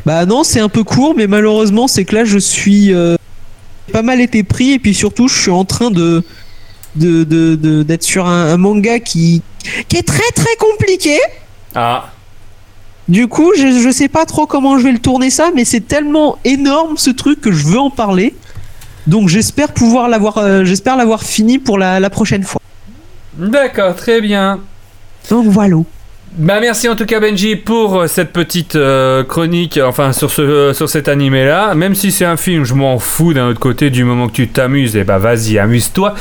Bah 0.06 0.26
non, 0.26 0.44
c'est 0.46 0.62
un 0.62 0.70
peu 0.70 0.86
court, 0.86 1.14
mais 1.18 1.28
malheureusement, 1.28 1.90
c'est 1.90 2.06
que 2.06 2.16
là, 2.16 2.24
je 2.24 2.38
suis 2.38 2.94
euh, 2.94 3.18
pas 3.92 4.02
mal 4.04 4.22
été 4.22 4.44
pris, 4.44 4.72
et 4.72 4.80
puis 4.80 4.94
surtout, 4.94 5.28
je 5.28 5.38
suis 5.38 5.52
en 5.52 5.66
train 5.66 5.92
de 5.92 6.24
de 6.96 7.24
de- 7.24 7.56
de- 7.56 7.84
d'être 7.84 8.04
sur 8.04 8.28
un, 8.28 8.48
un 8.54 8.58
manga 8.58 9.00
qui 9.00 9.42
qui 9.88 9.98
est 9.98 10.08
très 10.08 10.32
très 10.36 10.56
compliqué. 10.58 11.18
Ah, 11.76 12.10
Du 13.10 13.28
coup, 13.28 13.52
je, 13.58 13.68
je 13.84 13.92
sais 13.92 14.08
pas 14.08 14.26
trop 14.26 14.46
comment 14.48 14.78
je 14.78 14.84
vais 14.84 14.92
le 14.92 15.00
tourner 15.00 15.30
ça, 15.30 15.50
mais 15.56 15.66
c'est 15.66 15.82
tellement 15.88 16.38
énorme 16.46 16.98
ce 16.98 17.10
truc 17.10 17.42
que 17.42 17.52
je 17.52 17.66
veux 17.66 17.80
en 17.80 17.90
parler. 17.90 18.34
Donc 19.08 19.28
j'espère 19.28 19.74
pouvoir 19.74 20.08
l'avoir, 20.08 20.38
euh, 20.38 20.64
j'espère 20.64 20.96
l'avoir 20.96 21.24
fini 21.24 21.60
pour 21.60 21.78
la, 21.78 22.00
la 22.00 22.10
prochaine 22.10 22.44
fois. 22.44 22.62
d'accord, 23.38 23.96
très 23.96 24.22
bien. 24.22 24.60
Donc 25.30 25.48
voilà. 25.48 25.78
Bah 26.36 26.60
merci 26.60 26.90
en 26.90 26.96
tout 26.96 27.06
cas 27.06 27.20
Benji 27.20 27.56
pour 27.56 28.02
euh, 28.02 28.08
cette 28.08 28.34
petite 28.34 28.76
euh, 28.76 29.24
chronique, 29.24 29.80
enfin 29.84 30.14
sur 30.14 30.32
ce 30.32 30.42
euh, 30.42 30.74
sur 30.74 30.90
cet 30.90 31.08
animé 31.08 31.46
là. 31.46 31.76
Même 31.76 31.94
si 31.94 32.12
c'est 32.12 32.26
un 32.26 32.38
film, 32.38 32.64
je 32.66 32.74
m'en 32.74 32.98
fous 32.98 33.36
d'un 33.36 33.50
autre 33.50 33.60
côté 33.60 33.92
du 33.92 34.04
moment 34.04 34.28
que 34.28 34.34
tu 34.34 34.48
t'amuses, 34.48 34.96
et 34.96 35.04
bah 35.04 35.20
vas-y 35.20 35.60
amuse-toi. 35.60 36.16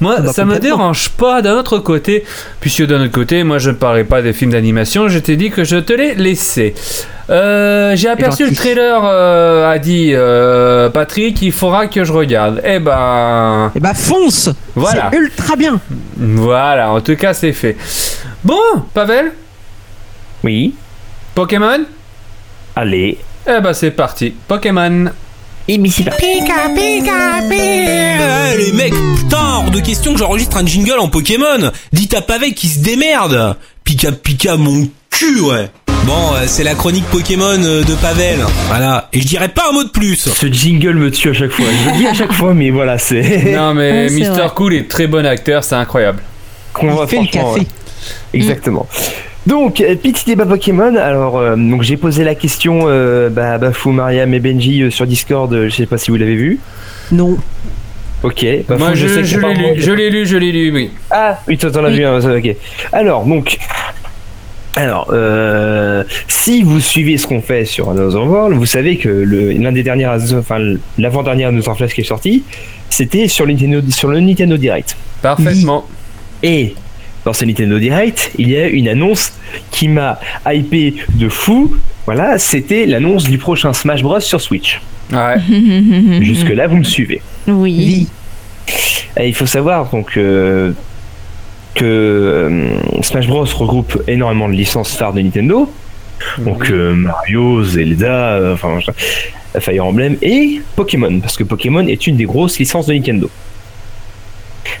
Moi 0.00 0.14
Ah 0.18 0.20
bah, 0.20 0.32
ça 0.32 0.44
me 0.44 0.60
dérange 0.60 1.08
pas 1.10 1.42
d'un 1.42 1.54
autre 1.54 1.78
côté, 1.78 2.24
puisque 2.60 2.86
d'un 2.86 3.02
autre 3.02 3.12
côté 3.12 3.42
moi 3.42 3.58
je 3.58 3.70
ne 3.70 3.74
parlais 3.74 4.04
pas 4.04 4.22
des 4.22 4.32
films 4.32 4.52
d'animation, 4.52 5.08
je 5.08 5.18
t'ai 5.18 5.34
dit 5.34 5.50
que 5.50 5.64
je 5.64 5.78
te 5.78 5.92
laissais. 5.94 6.72
Euh, 7.28 7.96
J'ai 7.96 8.08
aperçu 8.08 8.46
le 8.48 8.54
trailer, 8.54 9.00
euh, 9.04 9.68
a 9.68 9.78
dit 9.80 10.12
euh, 10.14 10.90
Patrick, 10.90 11.42
il 11.42 11.50
faudra 11.50 11.88
que 11.88 12.04
je 12.04 12.12
regarde. 12.12 12.62
Eh 12.64 12.78
ben 12.78 13.72
Et 13.74 13.80
bah 13.80 13.94
fonce. 13.94 14.48
voilà, 14.76 15.08
C'est 15.12 15.18
ultra 15.18 15.56
bien. 15.56 15.80
voilà. 16.16 16.92
En 16.92 17.00
tout 17.00 17.16
cas 17.16 17.34
c'est 17.34 17.52
fait. 17.52 17.76
Bon, 18.44 18.54
Pavel, 18.94 19.32
Oui. 20.44 20.74
Pokémon? 21.34 21.84
Allez. 22.74 23.18
Eh 23.48 23.60
ben 23.60 23.72
c'est 23.72 23.90
parti, 23.90 24.34
Pokémon. 24.48 25.06
Et 25.68 25.78
Missy 25.78 26.04
Eh, 26.22 26.40
les 28.56 28.72
mecs, 28.72 28.94
putain, 29.16 29.56
hors 29.64 29.70
de 29.70 29.80
question 29.80 30.12
que 30.12 30.18
j'enregistre 30.20 30.56
un 30.58 30.66
jingle 30.66 30.98
en 31.00 31.08
Pokémon. 31.08 31.70
Dites 31.92 32.14
à 32.14 32.22
Pavé 32.22 32.52
qui 32.54 32.68
se 32.68 32.78
démerde. 32.80 33.56
Pika 33.84 34.12
pika 34.12 34.56
mon 34.56 34.88
cul, 35.10 35.40
ouais. 35.40 35.68
Bon, 36.04 36.34
euh, 36.34 36.44
c'est 36.46 36.62
la 36.62 36.76
chronique 36.76 37.04
Pokémon 37.06 37.60
euh, 37.64 37.82
de 37.82 37.94
Pavel. 37.96 38.38
Voilà. 38.68 39.08
Et 39.12 39.20
je 39.20 39.26
dirais 39.26 39.48
pas 39.48 39.64
un 39.70 39.72
mot 39.72 39.82
de 39.82 39.88
plus. 39.88 40.14
Ce 40.16 40.46
jingle 40.46 40.94
me 40.94 41.10
tue 41.10 41.30
à 41.30 41.32
chaque 41.32 41.50
fois. 41.50 41.64
Je 41.84 41.90
le 41.90 41.96
dis 41.96 42.06
à 42.06 42.14
chaque 42.14 42.32
fois, 42.32 42.54
mais 42.54 42.70
voilà, 42.70 42.96
c'est. 42.98 43.52
Non 43.56 43.74
mais 43.74 44.08
Mister. 44.10 44.46
Cool 44.54 44.74
est 44.74 44.88
très 44.88 45.08
bon 45.08 45.26
acteur, 45.26 45.64
c'est 45.64 45.74
incroyable. 45.74 46.20
qu'on 46.72 46.90
voit 46.92 47.08
fait 47.08 47.20
le 47.22 47.26
café. 47.26 47.60
ouais. 47.60 47.66
Exactement. 48.34 48.86
Donc, 49.46 49.80
euh, 49.80 49.94
petit 49.94 50.24
débat 50.26 50.44
Pokémon. 50.46 50.96
Alors, 50.96 51.38
euh, 51.38 51.54
donc 51.56 51.82
j'ai 51.82 51.96
posé 51.96 52.24
la 52.24 52.34
question 52.34 52.80
euh, 52.86 53.28
bah, 53.30 53.52
à 53.54 53.58
Bafou, 53.58 53.92
Mariam 53.92 54.32
et 54.34 54.40
Benji 54.40 54.82
euh, 54.82 54.90
sur 54.90 55.06
Discord. 55.06 55.52
euh, 55.52 55.68
Je 55.68 55.74
sais 55.76 55.86
pas 55.86 55.98
si 55.98 56.10
vous 56.10 56.16
l'avez 56.16 56.34
vu. 56.34 56.58
Non. 57.12 57.36
Ok. 58.22 58.44
Bafou, 58.68 58.82
Moi 58.82 58.94
je, 58.94 59.06
sais 59.06 59.20
que 59.20 59.24
je 59.24 59.36
l'ai 59.36 59.42
pas 59.42 59.52
lu, 59.52 59.64
je 59.76 59.92
l'ai 59.92 60.10
lu, 60.10 60.26
je 60.26 60.36
l'ai 60.36 60.50
lu, 60.50 60.72
oui. 60.72 60.90
Ah, 61.10 61.38
oui, 61.46 61.56
toi 61.58 61.70
t'en 61.70 61.84
as 61.84 61.88
Oui. 61.90 61.96
vu 61.98 62.04
un. 62.04 62.36
Ok. 62.36 62.56
Alors, 62.92 63.24
donc. 63.24 63.58
Alors, 64.78 65.08
euh, 65.12 66.04
si 66.28 66.62
vous 66.62 66.80
suivez 66.80 67.16
ce 67.16 67.26
qu'on 67.26 67.40
fait 67.40 67.64
sur 67.64 67.88
Another 67.88 68.26
World, 68.26 68.58
vous 68.58 68.66
savez 68.66 68.98
que 68.98 69.08
l'un 69.08 69.72
des 69.72 69.82
derniers, 69.82 70.06
enfin 70.06 70.58
l'avant-dernier 70.98 71.44
Another 71.46 71.74
Flash 71.76 71.94
qui 71.94 72.02
est 72.02 72.04
sorti, 72.04 72.42
c'était 72.90 73.26
sur, 73.26 73.46
sur 73.88 74.08
le 74.08 74.20
Nintendo 74.20 74.56
Direct. 74.58 74.94
Parfaitement. 75.22 75.86
Et 76.42 76.74
dans 77.26 77.32
ce 77.32 77.44
Nintendo 77.44 77.78
Direct, 77.80 78.30
il 78.38 78.48
y 78.48 78.56
a 78.56 78.68
une 78.68 78.88
annonce 78.88 79.32
qui 79.72 79.88
m'a 79.88 80.20
hypé 80.46 80.94
de 81.12 81.28
fou. 81.28 81.76
Voilà, 82.06 82.38
c'était 82.38 82.86
l'annonce 82.86 83.24
du 83.24 83.36
prochain 83.36 83.72
Smash 83.72 84.02
Bros 84.02 84.20
sur 84.20 84.40
Switch. 84.40 84.80
Ouais. 85.12 85.34
Jusque 86.20 86.50
là, 86.50 86.68
vous 86.68 86.76
me 86.76 86.84
suivez. 86.84 87.20
Oui. 87.48 88.06
Et 89.18 89.26
il 89.26 89.34
faut 89.34 89.46
savoir 89.46 89.90
donc 89.90 90.16
euh, 90.16 90.70
que 91.74 91.84
euh, 91.84 93.02
Smash 93.02 93.26
Bros 93.26 93.44
regroupe 93.44 94.00
énormément 94.06 94.48
de 94.48 94.54
licences 94.54 94.94
phares 94.94 95.12
de 95.12 95.20
Nintendo. 95.20 95.68
Donc 96.38 96.70
euh, 96.70 96.94
Mario, 96.94 97.64
Zelda, 97.64 98.34
euh, 98.34 98.54
enfin 98.54 98.78
Fire 99.58 99.84
Emblem 99.84 100.16
et 100.22 100.60
Pokémon 100.76 101.18
parce 101.18 101.36
que 101.36 101.44
Pokémon 101.44 101.86
est 101.88 102.06
une 102.06 102.16
des 102.16 102.24
grosses 102.24 102.58
licences 102.60 102.86
de 102.86 102.94
Nintendo. 102.94 103.28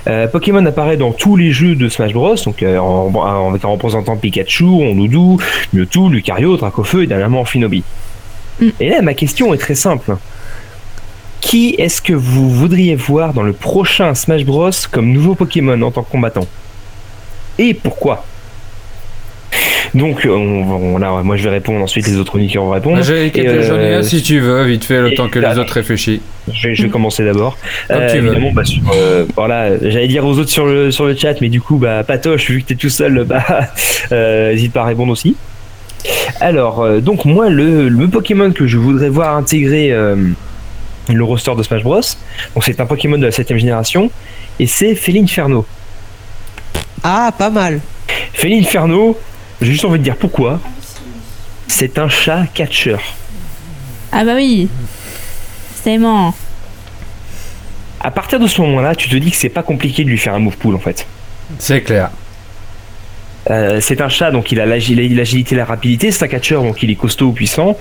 Euh, 0.06 0.26
Pokémon 0.28 0.64
apparaît 0.66 0.96
dans 0.96 1.12
tous 1.12 1.36
les 1.36 1.52
jeux 1.52 1.74
de 1.74 1.88
Smash 1.88 2.12
Bros, 2.12 2.34
donc 2.44 2.62
euh, 2.62 2.78
en, 2.78 3.50
représentant 3.52 4.16
Pikachu, 4.16 4.64
Ondoudou, 4.64 5.38
Mewtwo, 5.72 6.08
Lucario, 6.08 6.56
Dracofeu 6.56 7.02
et 7.02 7.06
dernièrement 7.06 7.44
Finobi. 7.44 7.82
Mm. 8.60 8.68
Et 8.80 8.88
là, 8.90 9.02
ma 9.02 9.14
question 9.14 9.52
est 9.54 9.58
très 9.58 9.74
simple. 9.74 10.16
Qui 11.40 11.76
est-ce 11.78 12.02
que 12.02 12.12
vous 12.12 12.50
voudriez 12.50 12.96
voir 12.96 13.32
dans 13.32 13.42
le 13.42 13.52
prochain 13.52 14.14
Smash 14.14 14.44
Bros 14.44 14.70
comme 14.90 15.12
nouveau 15.12 15.34
Pokémon 15.34 15.80
en 15.82 15.90
tant 15.90 16.02
que 16.02 16.10
combattant? 16.10 16.46
Et 17.58 17.74
pourquoi? 17.74 18.24
Donc, 19.94 20.26
on, 20.28 20.30
on- 20.30 21.24
moi 21.24 21.36
je 21.36 21.44
vais 21.44 21.50
répondre, 21.50 21.82
ensuite 21.82 22.06
les 22.06 22.16
autres 22.16 22.30
chroniqueurs 22.30 22.64
vont 22.64 22.70
répondre. 22.72 23.02
J'ai 23.02 23.32
euh, 23.38 24.02
si 24.02 24.20
tu 24.22 24.40
veux, 24.40 24.64
vite 24.64 24.84
fait, 24.84 25.00
le 25.00 25.14
temps 25.14 25.28
que 25.28 25.38
les 25.38 25.58
autres 25.58 25.72
réfléchissent. 25.72 26.20
Je 26.52 26.68
vais, 26.68 26.74
je 26.74 26.82
vais 26.84 26.88
commencer 26.88 27.24
d'abord. 27.24 27.56
Comme 27.88 27.96
Euh, 27.98 28.12
tu 28.12 28.18
veux. 28.20 28.26
évidemment, 28.32 28.52
bah, 28.52 28.64
sur, 28.64 28.82
euh, 28.94 29.24
voilà, 29.36 29.78
j'allais 29.80 30.08
dire 30.08 30.24
aux 30.26 30.38
autres 30.38 30.50
sur 30.50 30.66
le, 30.66 30.90
sur 30.90 31.06
le 31.06 31.16
chat, 31.16 31.40
mais 31.40 31.48
du 31.48 31.60
coup, 31.60 31.76
bah, 31.76 32.04
Patoche, 32.04 32.50
vu 32.50 32.62
que 32.62 32.68
t'es 32.68 32.74
tout 32.74 32.90
seul, 32.90 33.24
bah, 33.24 33.44
euh, 34.12 34.52
n'hésite 34.52 34.72
pas 34.72 34.82
à 34.82 34.86
répondre 34.86 35.12
aussi. 35.12 35.36
Alors, 36.40 36.82
euh, 36.82 37.00
donc 37.00 37.24
moi, 37.24 37.48
le, 37.48 37.88
le 37.88 38.08
Pokémon 38.08 38.50
que 38.52 38.66
je 38.66 38.76
voudrais 38.78 39.08
voir 39.08 39.36
intégrer 39.36 39.90
euh, 39.92 40.14
le 41.12 41.24
roster 41.24 41.52
de 41.56 41.62
Smash 41.62 41.82
Bros, 41.82 42.00
donc 42.54 42.64
c'est 42.64 42.78
un 42.80 42.86
Pokémon 42.86 43.18
de 43.18 43.24
la 43.24 43.30
7ème 43.30 43.56
génération, 43.56 44.10
et 44.60 44.66
c'est 44.66 44.94
Félinferno. 44.94 45.64
Ah, 47.02 47.32
pas 47.36 47.50
mal. 47.50 47.80
Félinferno, 48.34 49.18
j'ai 49.60 49.72
juste 49.72 49.84
envie 49.84 49.98
de 49.98 50.04
dire 50.04 50.16
pourquoi. 50.16 50.60
C'est 51.68 51.98
un 51.98 52.08
chat 52.08 52.46
catcheur. 52.54 53.00
Ah 54.12 54.24
bah 54.24 54.34
oui. 54.34 54.68
C'est 55.82 55.98
bon. 55.98 56.32
À 58.00 58.10
partir 58.10 58.38
de 58.38 58.46
ce 58.46 58.60
moment-là, 58.60 58.94
tu 58.94 59.08
te 59.08 59.16
dis 59.16 59.30
que 59.30 59.36
c'est 59.36 59.48
pas 59.48 59.62
compliqué 59.62 60.04
de 60.04 60.08
lui 60.08 60.18
faire 60.18 60.34
un 60.34 60.38
move 60.38 60.56
pool 60.56 60.74
en 60.74 60.78
fait. 60.78 61.06
C'est 61.58 61.82
clair. 61.82 62.10
Euh, 63.48 63.78
c'est 63.80 64.00
un 64.00 64.08
chat, 64.08 64.30
donc 64.32 64.50
il 64.50 64.60
a 64.60 64.66
l'agi- 64.66 64.94
il 64.94 65.12
a 65.12 65.16
l'agilité, 65.16 65.54
la 65.54 65.64
rapidité. 65.64 66.10
C'est 66.10 66.24
un 66.24 66.28
catcheur, 66.28 66.62
donc 66.64 66.82
il 66.82 66.90
est 66.90 66.96
costaud, 66.96 67.30
puissant. 67.32 67.78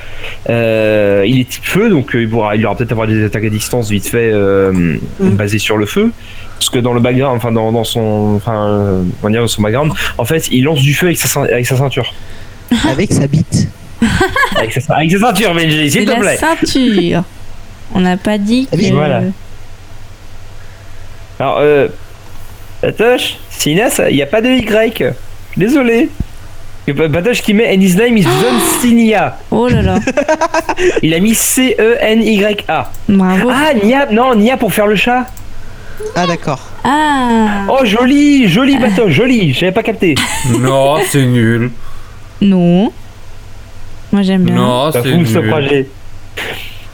Euh, 0.49 1.23
il 1.27 1.39
est 1.39 1.49
type 1.49 1.65
feu, 1.65 1.89
donc 1.89 2.13
euh, 2.15 2.21
il, 2.21 2.29
pourra, 2.29 2.55
il 2.55 2.65
aura 2.65 2.75
peut-être 2.75 2.91
avoir 2.91 3.07
des 3.07 3.23
attaques 3.25 3.45
à 3.45 3.49
distance 3.49 3.89
vite 3.89 4.07
fait 4.07 4.29
euh, 4.31 4.97
basées 5.19 5.57
sur 5.59 5.77
le 5.77 5.85
feu. 5.87 6.11
Parce 6.59 6.69
que 6.69 6.77
dans 6.79 6.93
le 6.93 6.99
background, 6.99 7.35
enfin 7.37 7.51
dans, 7.51 7.71
dans 7.71 7.83
son, 7.83 8.35
enfin, 8.35 8.67
euh, 8.69 9.03
on 9.21 9.25
va 9.25 9.31
dire 9.31 9.41
dans 9.41 9.47
son 9.47 9.61
background, 9.61 9.91
en 10.17 10.23
fait, 10.25 10.47
il 10.51 10.63
lance 10.63 10.81
du 10.81 10.93
feu 10.93 11.07
avec 11.07 11.17
sa, 11.17 11.27
ceint- 11.27 11.51
avec 11.51 11.65
sa 11.65 11.77
ceinture. 11.77 12.13
Avec 12.89 13.11
sa 13.13 13.27
bite. 13.27 13.67
Avec 14.57 14.71
sa, 14.73 14.95
avec 14.95 15.11
sa 15.11 15.19
ceinture, 15.19 15.53
Benji, 15.53 15.89
s'il 15.91 16.05
te 16.05 16.11
la 16.11 16.15
plaît. 16.17 16.37
ceinture. 16.37 17.23
On 17.93 17.99
n'a 18.01 18.17
pas 18.17 18.37
dit 18.37 18.67
Ah 18.71 18.77
que... 18.77 18.93
voilà. 18.93 19.21
Alors, 21.39 21.57
euh, 21.59 21.87
Patoche, 22.81 23.37
Sinas, 23.49 23.99
il 24.09 24.15
n'y 24.15 24.21
a 24.21 24.25
pas 24.27 24.41
de 24.41 24.49
Y. 24.49 25.13
Désolé. 25.57 26.09
Patoche 26.93 27.41
qui 27.41 27.53
met 27.53 27.75
And 27.75 27.81
his 27.81 27.95
name 27.95 28.17
is 28.17 28.23
John 28.23 28.59
Sinia. 28.81 29.37
Oh 29.49 29.67
là 29.67 29.81
là. 29.81 29.99
Il 31.01 31.13
a 31.13 31.19
mis 31.19 31.31
E 31.31 31.35
C-E-N-Y-A. 31.35 32.91
Bravo. 33.09 33.49
Ah, 33.49 33.73
Nia, 33.73 34.07
non, 34.11 34.35
Nia 34.35 34.57
pour 34.57 34.73
faire 34.73 34.87
le 34.87 34.95
chat. 34.95 35.25
Ah, 36.15 36.27
d'accord. 36.27 36.59
Ah. 36.83 37.65
Oh, 37.69 37.83
joli, 37.85 38.47
joli 38.47 38.77
Patoche, 38.77 39.11
joli. 39.13 39.53
J'avais 39.53 39.71
pas 39.71 39.83
capté. 39.83 40.15
non, 40.59 40.97
c'est 41.09 41.25
nul. 41.25 41.71
Non. 42.41 42.91
Moi 44.11 44.21
j'aime 44.21 44.43
bien. 44.43 44.55
Non, 44.55 44.91
c'est 44.91 44.99
fout 44.99 45.27
ce 45.27 45.39
nul. 45.39 45.49
projet. 45.49 45.87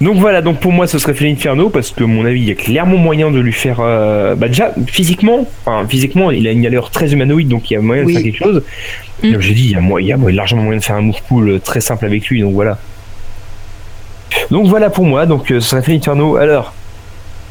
Donc 0.01 0.17
voilà, 0.17 0.41
donc 0.41 0.59
pour 0.59 0.71
moi 0.71 0.87
ce 0.87 0.97
serait 0.97 1.13
Inferno 1.29 1.69
parce 1.69 1.91
que 1.91 2.03
à 2.03 2.07
mon 2.07 2.25
avis 2.25 2.41
il 2.41 2.47
y 2.47 2.51
a 2.51 2.55
clairement 2.55 2.97
moyen 2.97 3.29
de 3.31 3.39
lui 3.39 3.53
faire. 3.53 3.77
euh, 3.79 4.35
bah 4.35 4.47
déjà 4.47 4.73
physiquement, 4.87 5.47
enfin 5.65 5.87
physiquement 5.87 6.31
il 6.31 6.47
a 6.47 6.51
une 6.51 6.65
allure 6.65 6.89
très 6.89 7.13
humanoïde 7.13 7.47
donc 7.47 7.69
il 7.69 7.75
y 7.75 7.77
a 7.77 7.81
moyen 7.81 8.03
Oui. 8.03 8.13
de 8.13 8.17
faire 8.17 8.23
quelque 8.31 8.43
chose. 8.43 8.63
Mm. 9.23 9.31
Comme 9.33 9.41
j'ai 9.41 9.53
dit, 9.53 9.65
il 9.65 9.71
y, 9.71 9.75
a, 9.75 9.81
mo- 9.81 9.99
il 9.99 10.07
y 10.07 10.11
a 10.13 10.17
largement 10.17 10.63
moyen 10.63 10.79
de 10.79 10.83
faire 10.83 10.95
un 10.95 11.01
move 11.01 11.21
cool 11.29 11.49
euh, 11.49 11.59
très 11.59 11.81
simple 11.81 12.05
avec 12.05 12.27
lui 12.27 12.41
donc 12.41 12.53
voilà. 12.53 12.79
Donc 14.49 14.65
voilà 14.67 14.89
pour 14.89 15.05
moi, 15.05 15.25
donc 15.25 15.51
euh, 15.51 15.59
ce 15.59 15.69
serait 15.79 15.93
Inferno. 15.95 16.35
Alors, 16.37 16.73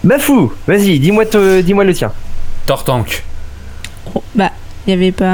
Bafou, 0.02 0.52
vas-y, 0.66 0.98
dis-moi 0.98 1.26
te- 1.26 1.60
dis-moi 1.60 1.84
le 1.84 1.94
tien. 1.94 2.12
Tortank. 2.66 3.22
Oh, 4.14 4.22
bah, 4.34 4.49
il 4.86 4.90
y 4.90 4.92
avait 4.94 5.12
pas. 5.12 5.26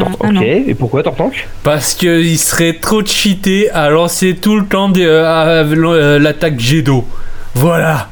Ah 0.00 0.02
ok, 0.20 0.30
non. 0.32 0.42
et 0.42 0.74
pourquoi 0.78 1.02
Tortank? 1.02 1.48
Parce 1.62 1.94
qu'il 1.94 2.38
serait 2.38 2.74
trop 2.80 3.04
cheaté 3.04 3.70
à 3.70 3.88
lancer 3.90 4.36
tout 4.36 4.56
le 4.58 4.66
temps 4.66 4.92
euh, 4.96 5.24
à- 5.24 5.46
euh, 5.64 6.18
l'attaque 6.18 6.58
jet 6.60 6.82
d'eau. 6.82 7.04
Voilà. 7.54 8.08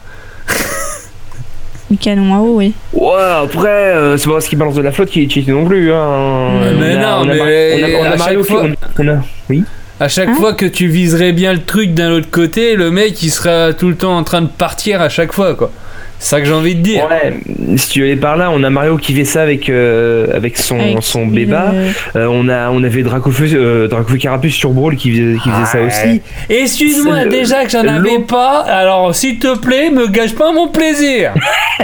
Le 1.91 1.97
canon 1.97 2.35
à 2.35 2.39
eau, 2.39 2.57
oui. 2.59 2.75
Ouais, 2.93 3.13
après, 3.45 3.69
euh, 3.69 4.17
c'est 4.19 4.27
pas 4.27 4.33
parce 4.35 4.47
qu'il 4.49 4.59
balance 4.59 4.75
de 4.75 4.83
la 4.83 4.93
flotte 4.93 5.09
qu'il 5.11 5.23
est 5.23 5.31
cheaté 5.31 5.53
non 5.53 5.65
plus. 5.65 5.91
Hein. 5.93 6.49
Mais 6.79 6.97
On 6.97 6.99
a- 6.99 7.03
non, 7.03 7.09
on 7.21 7.29
a 7.31 7.35
mais 7.35 7.81
on 7.81 7.85
a- 7.85 8.09
on 8.09 8.13
a 8.13 8.17
Mario 8.17 8.43
qui- 8.43 8.53
on 8.53 8.67
a- 8.67 8.75
on 8.99 9.09
a- 9.09 9.23
Oui. 9.49 9.65
À 10.01 10.07
chaque 10.09 10.29
Hein 10.29 10.35
fois 10.35 10.53
que 10.53 10.67
tu 10.67 10.87
viserais 10.87 11.33
bien 11.33 11.53
le 11.53 11.63
truc 11.63 11.93
d'un 11.95 12.11
autre 12.13 12.31
côté, 12.31 12.77
le 12.77 12.91
mec 12.91 13.21
il 13.23 13.31
sera 13.31 13.73
tout 13.73 13.89
le 13.89 13.97
temps 13.97 14.17
en 14.17 14.23
train 14.23 14.43
de 14.43 14.47
partir 14.49 15.01
à 15.01 15.09
chaque 15.09 15.33
fois 15.33 15.55
quoi. 15.55 15.73
C'est 16.21 16.31
ça 16.31 16.41
que 16.41 16.47
j'ai 16.47 16.53
envie 16.53 16.75
de 16.75 16.81
dire. 16.81 17.07
Ouais, 17.09 17.33
si 17.77 17.91
tu 17.91 18.03
allais 18.03 18.17
par 18.17 18.37
là, 18.37 18.51
on 18.53 18.63
a 18.65 18.71
Mario 18.71 18.97
qui 18.97 19.15
fait 19.15 19.25
ça 19.25 19.43
avec, 19.43 19.69
euh, 19.69 20.27
avec 20.35 20.59
son, 20.59 20.79
Avec 20.81 20.97
son 21.03 21.27
béba. 21.27 21.73
le- 21.73 22.21
Euh, 22.21 22.27
on, 22.29 22.49
a, 22.49 22.71
on 22.71 22.83
avait 22.83 23.03
Dracofeu, 23.05 23.47
euh, 23.55 23.87
Dracofeu 23.87 24.17
Carapuce 24.19 24.55
sur 24.55 24.71
Brawl 24.71 24.97
qui 24.97 25.13
faisait, 25.13 25.37
qui 25.41 25.49
faisait 25.49 25.65
ça 25.67 25.81
aussi. 25.83 26.21
Excuse-moi 26.51 27.27
déjà 27.27 27.65
que 27.65 27.71
j'en 27.71 27.87
avais 27.87 28.19
pas, 28.19 28.63
alors 28.63 29.15
s'il 29.15 29.39
te 29.39 29.57
plaît, 29.59 29.91
me 29.91 30.09
gâche 30.09 30.35
pas 30.35 30.53
mon 30.53 30.69
plaisir. 30.69 31.35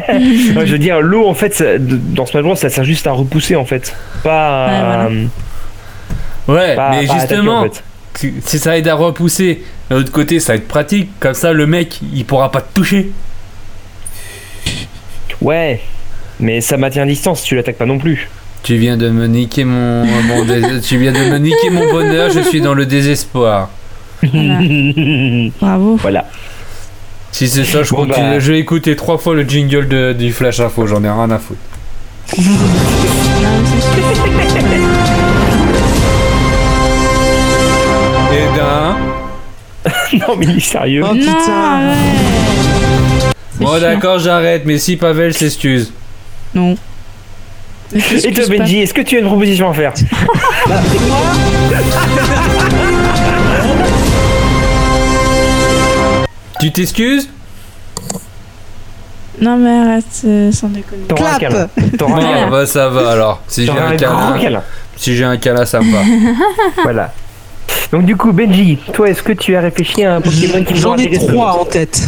Ouais, 0.09 0.67
je 0.67 0.73
veux 0.73 0.79
dire, 0.79 1.01
l'eau, 1.01 1.29
en 1.29 1.35
fait, 1.35 1.55
ça- 1.55 1.79
dans 1.79 2.27
Smash 2.27 2.43
Bros, 2.43 2.57
ça 2.57 2.69
sert 2.69 2.83
juste 2.83 3.07
à 3.07 3.13
repousser, 3.13 3.55
en 3.55 3.65
fait. 3.65 3.95
Pas, 4.25 4.67
Ouais, 4.67 4.79
voilà. 4.81 5.05
euh, 5.05 5.25
Ouais, 6.49 6.75
pas- 6.75 6.91
mais 6.91 7.07
pas 7.07 7.13
à 7.13 7.17
attaquer, 7.17 7.21
justement, 7.37 7.61
en 7.61 7.63
fait. 7.65 7.85
si- 8.45 8.59
ça 8.59 8.77
aide 8.77 8.89
à 8.89 8.95
repousser, 8.97 9.63
de 9.91 9.95
l'autre 9.97 10.11
côté 10.11 10.41
ça 10.41 10.53
va 10.53 10.57
être 10.57 10.67
pratique, 10.67 11.09
comme 11.21 11.35
ça 11.35 11.53
le 11.53 11.67
mec 11.67 12.01
il 12.13 12.25
pourra 12.25 12.51
pas 12.51 12.61
te 12.61 12.75
toucher. 12.75 13.11
Ouais, 15.41 15.81
mais 16.41 16.61
ça 16.61 16.77
maintient 16.77 17.07
distance, 17.07 17.43
tu 17.43 17.55
l'attaques 17.57 17.77
pas 17.79 17.87
non 17.87 17.99
plus. 17.99 18.29
Tu 18.63 18.77
viens 18.77 18.97
de 18.97 19.11
me 19.11 19.27
niquer 19.27 19.65
mon, 19.65 20.05
mon 20.05 20.45
dés- 20.45 20.81
tu 20.83 20.97
viens 20.99 21.13
de 21.13 21.19
me 21.31 21.39
niquer 21.39 21.71
mon 21.71 21.91
bonheur, 21.93 22.31
je 22.31 22.41
suis 22.41 22.61
dans 22.61 22.75
le 22.75 22.87
désespoir. 22.87 23.71
Bravo. 25.61 25.97
voilà. 26.01 26.25
Si 27.31 27.49
c'est 27.49 27.65
ça, 27.65 27.83
je 27.83 27.91
Bon, 27.91 28.07
continue. 28.07 28.27
bah. 28.35 28.39
Je 28.39 28.53
vais 28.53 28.59
écouter 28.61 28.97
trois 28.97 29.19
fois 29.19 29.35
le 29.35 29.43
jingle 29.43 29.89
de- 29.89 30.13
du 30.17 30.33
Flash 30.33 30.61
Info, 30.61 30.87
j'en 30.87 31.03
ai 31.05 31.11
rien 31.11 31.31
à 31.31 31.39
foutre. 31.39 31.61
Et 38.33 38.57
d'un. 38.57 38.97
non, 40.19 40.37
mais 40.37 40.47
il 40.47 40.57
est 40.57 40.61
sérieux. 40.61 41.03
Oh, 41.05 41.15
Non, 41.15 41.21
putain. 41.21 41.89
ouais. 41.89 42.44
Bon, 43.61 43.79
d'accord, 43.81 44.19
j'arrête, 44.19 44.63
mais 44.65 44.79
si 44.79 44.97
Pavel 44.97 45.33
s'excuse. 45.35 45.93
Non. 46.55 46.75
Et 47.95 48.33
toi. 48.33 48.45
Benji, 48.49 48.81
est-ce 48.81 48.95
que 48.95 49.03
tu 49.03 49.17
as 49.17 49.21
une 49.21 49.27
proposition 49.27 49.71
à 49.71 49.75
faire 49.75 49.93
Tu 56.61 56.73
t'excuses 56.73 57.29
Non, 59.41 59.57
mais 59.57 59.71
arrête, 59.71 60.05
euh, 60.25 60.53
sans 60.53 60.69
déconner. 60.69 61.03
T'auras 61.09 61.35
un 61.35 61.39
Clap. 61.39 61.53
câlin. 61.53 61.69
T'auras 61.99 62.13
un 62.13 62.17
Bon, 62.17 62.23
câlin. 62.23 62.51
bah 62.51 62.67
ça 62.67 62.89
va 62.89 63.11
alors. 63.11 63.43
Si 63.49 63.63
j'ai 63.63 63.67
T'auras 63.69 63.81
un 63.83 63.91
un 63.93 63.95
grand 63.97 63.99
câlin, 63.99 64.39
câlin. 64.43 64.63
si 64.97 65.17
j'ai 65.17 65.25
un 65.25 65.37
câlin, 65.37 65.65
ça 65.67 65.81
me 65.81 65.93
va. 65.93 65.99
Voilà. 66.83 67.13
Donc 67.93 68.05
du 68.07 68.17
coup, 68.17 68.33
Benji, 68.33 68.79
toi, 68.93 69.09
est-ce 69.11 69.23
que 69.23 69.33
tu 69.33 69.55
as 69.57 69.61
réfléchi 69.61 70.05
à 70.05 70.17
un 70.17 70.21
Pokémon 70.21 70.65
qui 70.65 70.77
J'en 70.77 70.97
ai 70.97 71.11
trois 71.19 71.61
en 71.61 71.65
tête. 71.65 72.01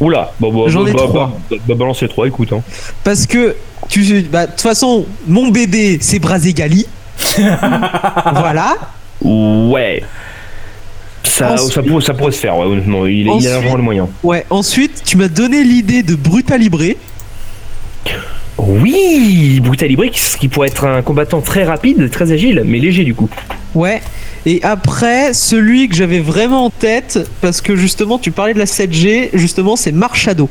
Oula, 0.00 0.32
bah, 0.38 0.48
bah, 0.52 0.60
J'en 0.68 0.84
bah, 0.84 0.90
ai 0.90 0.92
bah, 0.92 0.98
trois. 1.06 1.12
Bah, 1.26 1.32
bah, 1.50 1.56
bah, 1.66 1.74
balance 1.74 2.02
les 2.02 2.08
trois, 2.08 2.26
écoute. 2.26 2.52
Hein. 2.52 2.62
Parce 3.04 3.26
que, 3.26 3.56
tu, 3.88 4.22
bah, 4.30 4.46
de 4.46 4.52
toute 4.52 4.60
façon, 4.60 5.06
mon 5.26 5.48
bébé, 5.48 5.98
c'est 6.00 6.18
Braségali. 6.18 6.86
voilà. 8.34 8.76
Ouais. 9.22 10.02
Ça, 11.24 11.54
Ensuite- 11.54 11.72
ça, 11.72 11.82
pourrait, 11.82 12.04
ça 12.04 12.14
pourrait 12.14 12.32
se 12.32 12.38
faire, 12.38 12.56
ouais, 12.56 12.66
honnêtement. 12.66 13.06
Il, 13.06 13.20
il 13.22 13.28
a 13.28 13.32
Ensuite- 13.32 13.50
largement 13.50 13.76
le 13.76 13.82
moyen. 13.82 14.08
Ouais, 14.22 14.46
ensuite, 14.50 15.02
tu 15.04 15.16
m'as 15.16 15.28
donné 15.28 15.62
l'idée 15.64 16.02
de 16.02 16.14
Brutalibré. 16.14 16.96
Oui, 18.58 19.60
Libre, 19.60 20.06
qui, 20.10 20.48
pourrait 20.48 20.68
être 20.68 20.84
un 20.84 21.02
combattant 21.02 21.40
très 21.40 21.64
rapide, 21.64 22.10
très 22.10 22.32
agile, 22.32 22.62
mais 22.66 22.78
léger 22.78 23.04
du 23.04 23.14
coup. 23.14 23.30
Ouais. 23.74 24.02
Et 24.46 24.60
après, 24.64 25.32
celui 25.32 25.88
que 25.88 25.94
j'avais 25.94 26.18
vraiment 26.18 26.66
en 26.66 26.70
tête, 26.70 27.18
parce 27.40 27.60
que 27.60 27.76
justement, 27.76 28.18
tu 28.18 28.32
parlais 28.32 28.54
de 28.54 28.58
la 28.58 28.64
7G, 28.64 29.30
justement, 29.34 29.76
c'est 29.76 29.92
Marshado. 29.92 30.48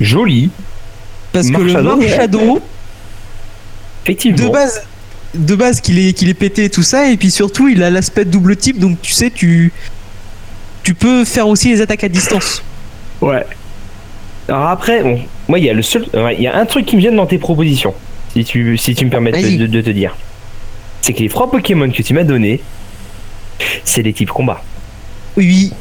Joli, 0.00 0.50
Parce 1.32 1.50
que 1.50 1.60
le. 1.60 1.82
Marshado, 1.82 2.60
effectivement. 4.04 4.46
de 4.46 4.52
base, 4.52 4.82
de 5.34 5.54
base 5.56 5.80
qu'il 5.80 5.98
est, 5.98 6.12
qu'il 6.12 6.28
est 6.28 6.34
pété 6.34 6.64
et 6.64 6.70
tout 6.70 6.84
ça, 6.84 7.10
et 7.10 7.16
puis 7.16 7.32
surtout, 7.32 7.68
il 7.68 7.82
a 7.82 7.90
l'aspect 7.90 8.24
double 8.24 8.56
type, 8.56 8.78
donc 8.78 9.00
tu 9.02 9.12
sais, 9.12 9.30
tu, 9.30 9.72
tu 10.84 10.94
peux 10.94 11.24
faire 11.24 11.48
aussi 11.48 11.70
les 11.70 11.80
attaques 11.80 12.04
à 12.04 12.08
distance. 12.08 12.62
Ouais. 13.20 13.44
Alors 14.48 14.68
après, 14.68 15.02
bon, 15.02 15.20
moi, 15.48 15.58
il 15.58 15.64
y 15.64 15.70
a 15.70 15.72
le 15.72 15.82
seul, 15.82 16.04
ouais, 16.14 16.36
il 16.36 16.42
y 16.42 16.46
a 16.46 16.56
un 16.56 16.66
truc 16.66 16.86
qui 16.86 16.96
me 16.96 17.00
vient 17.00 17.12
dans 17.12 17.26
tes 17.26 17.38
propositions, 17.38 17.94
si 18.34 18.44
tu, 18.44 18.76
si 18.76 18.94
tu 18.94 19.04
me 19.04 19.10
permets 19.10 19.32
de, 19.32 19.80
te 19.80 19.90
dire. 19.90 20.14
C'est 21.00 21.14
que 21.14 21.20
les 21.20 21.28
trois 21.28 21.50
Pokémon 21.50 21.90
que 21.90 22.02
tu 22.02 22.12
m'as 22.12 22.24
donnés, 22.24 22.60
c'est 23.82 24.02
des 24.02 24.12
types 24.12 24.30
combat. 24.30 24.62
Oui. 25.36 25.72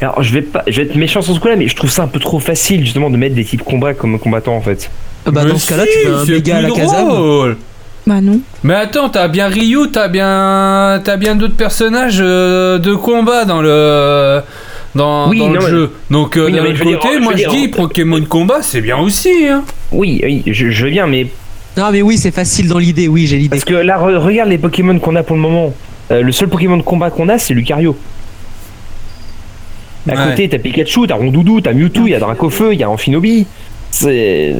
Alors, 0.00 0.22
je 0.22 0.32
vais 0.32 0.42
pas, 0.42 0.64
je 0.66 0.80
vais 0.80 0.88
être 0.88 0.96
méchant 0.96 1.20
sur 1.20 1.34
ce 1.34 1.40
coup-là, 1.40 1.56
mais 1.56 1.68
je 1.68 1.76
trouve 1.76 1.90
ça 1.90 2.02
un 2.02 2.08
peu 2.08 2.20
trop 2.20 2.38
facile 2.38 2.80
justement 2.80 3.10
de 3.10 3.16
mettre 3.16 3.34
des 3.34 3.44
types 3.44 3.62
combat 3.62 3.94
comme 3.94 4.18
combattants 4.18 4.56
en 4.56 4.60
fait. 4.60 4.90
Bah, 5.26 5.42
Mais 5.44 5.50
dans 5.50 5.58
ce 5.58 5.68
cas-là, 5.68 5.84
tu 5.84 6.08
mets 6.08 6.14
un 6.14 6.24
méga 6.24 6.56
à 6.56 6.62
la 6.62 6.70
Kazam. 6.70 7.56
Bah 8.06 8.20
non. 8.20 8.40
Mais 8.64 8.74
attends, 8.74 9.08
t'as 9.10 9.28
bien 9.28 9.46
Ryu, 9.46 9.90
t'as 9.92 10.08
bien, 10.08 11.00
t'as 11.04 11.16
bien 11.16 11.36
d'autres 11.36 11.56
personnages 11.56 12.18
euh, 12.20 12.78
de 12.78 12.94
combat 12.94 13.44
dans 13.44 13.62
le, 13.62 14.40
dans, 14.94 15.28
Oui, 15.30 15.38
dans 15.38 15.48
le 15.50 15.58
mais- 15.60 15.66
jeu. 15.70 15.92
Donc 16.10 16.36
euh, 16.36 16.46
Oui, 16.46 16.52
d'un 16.52 16.58
non, 16.58 16.62
mais 16.64 16.68
autre 16.70 16.78
je 16.78 16.84
veux 16.84 16.90
dire, 16.90 16.98
côté, 17.00 17.14
je 17.14 17.18
moi 17.20 17.32
je 17.36 17.48
dis 17.48 17.70
en- 17.72 17.76
Pokémon 17.76 18.24
combat, 18.24 18.62
c'est 18.62 18.80
bien 18.80 18.98
aussi. 18.98 19.46
Hein. 19.48 19.64
Oui, 19.90 20.20
oui, 20.24 20.42
je, 20.46 20.70
je 20.70 20.84
veux 20.84 20.90
bien, 20.90 21.06
mais 21.06 21.26
Non, 21.76 21.90
mais 21.90 22.02
oui, 22.02 22.18
c'est 22.18 22.30
facile 22.32 22.68
dans 22.68 22.78
l'idée, 22.78 23.08
oui, 23.08 23.26
j'ai 23.26 23.36
l'idée. 23.38 23.48
parce 23.48 23.64
que 23.64 23.74
là, 23.74 23.98
re- 23.98 24.16
regarde 24.16 24.50
les 24.50 24.58
Pokémon 24.58 24.98
qu'on 24.98 25.16
a 25.16 25.22
pour 25.22 25.36
le 25.36 25.42
moment. 25.42 25.72
Euh, 26.10 26.20
le 26.22 26.32
seul 26.32 26.48
Pokémon 26.48 26.76
de 26.76 26.82
combat 26.82 27.10
qu'on 27.10 27.28
a, 27.28 27.38
c'est 27.38 27.54
Lucario. 27.54 27.96
À 30.08 30.12
Ouais. 30.14 30.30
côté, 30.30 30.48
t'as 30.48 30.58
Pikachu, 30.58 31.06
t'as 31.06 31.14
Rondoudou, 31.14 31.60
t'as 31.60 31.72
Mewtwo, 31.72 32.06
il 32.06 32.10
y 32.10 32.14
a 32.14 32.18
Dracofeu, 32.18 32.74
il 32.74 32.80
y 32.80 32.82
a 32.82 32.90
Amphinobi. 32.90 33.46
C'est. 33.90 34.54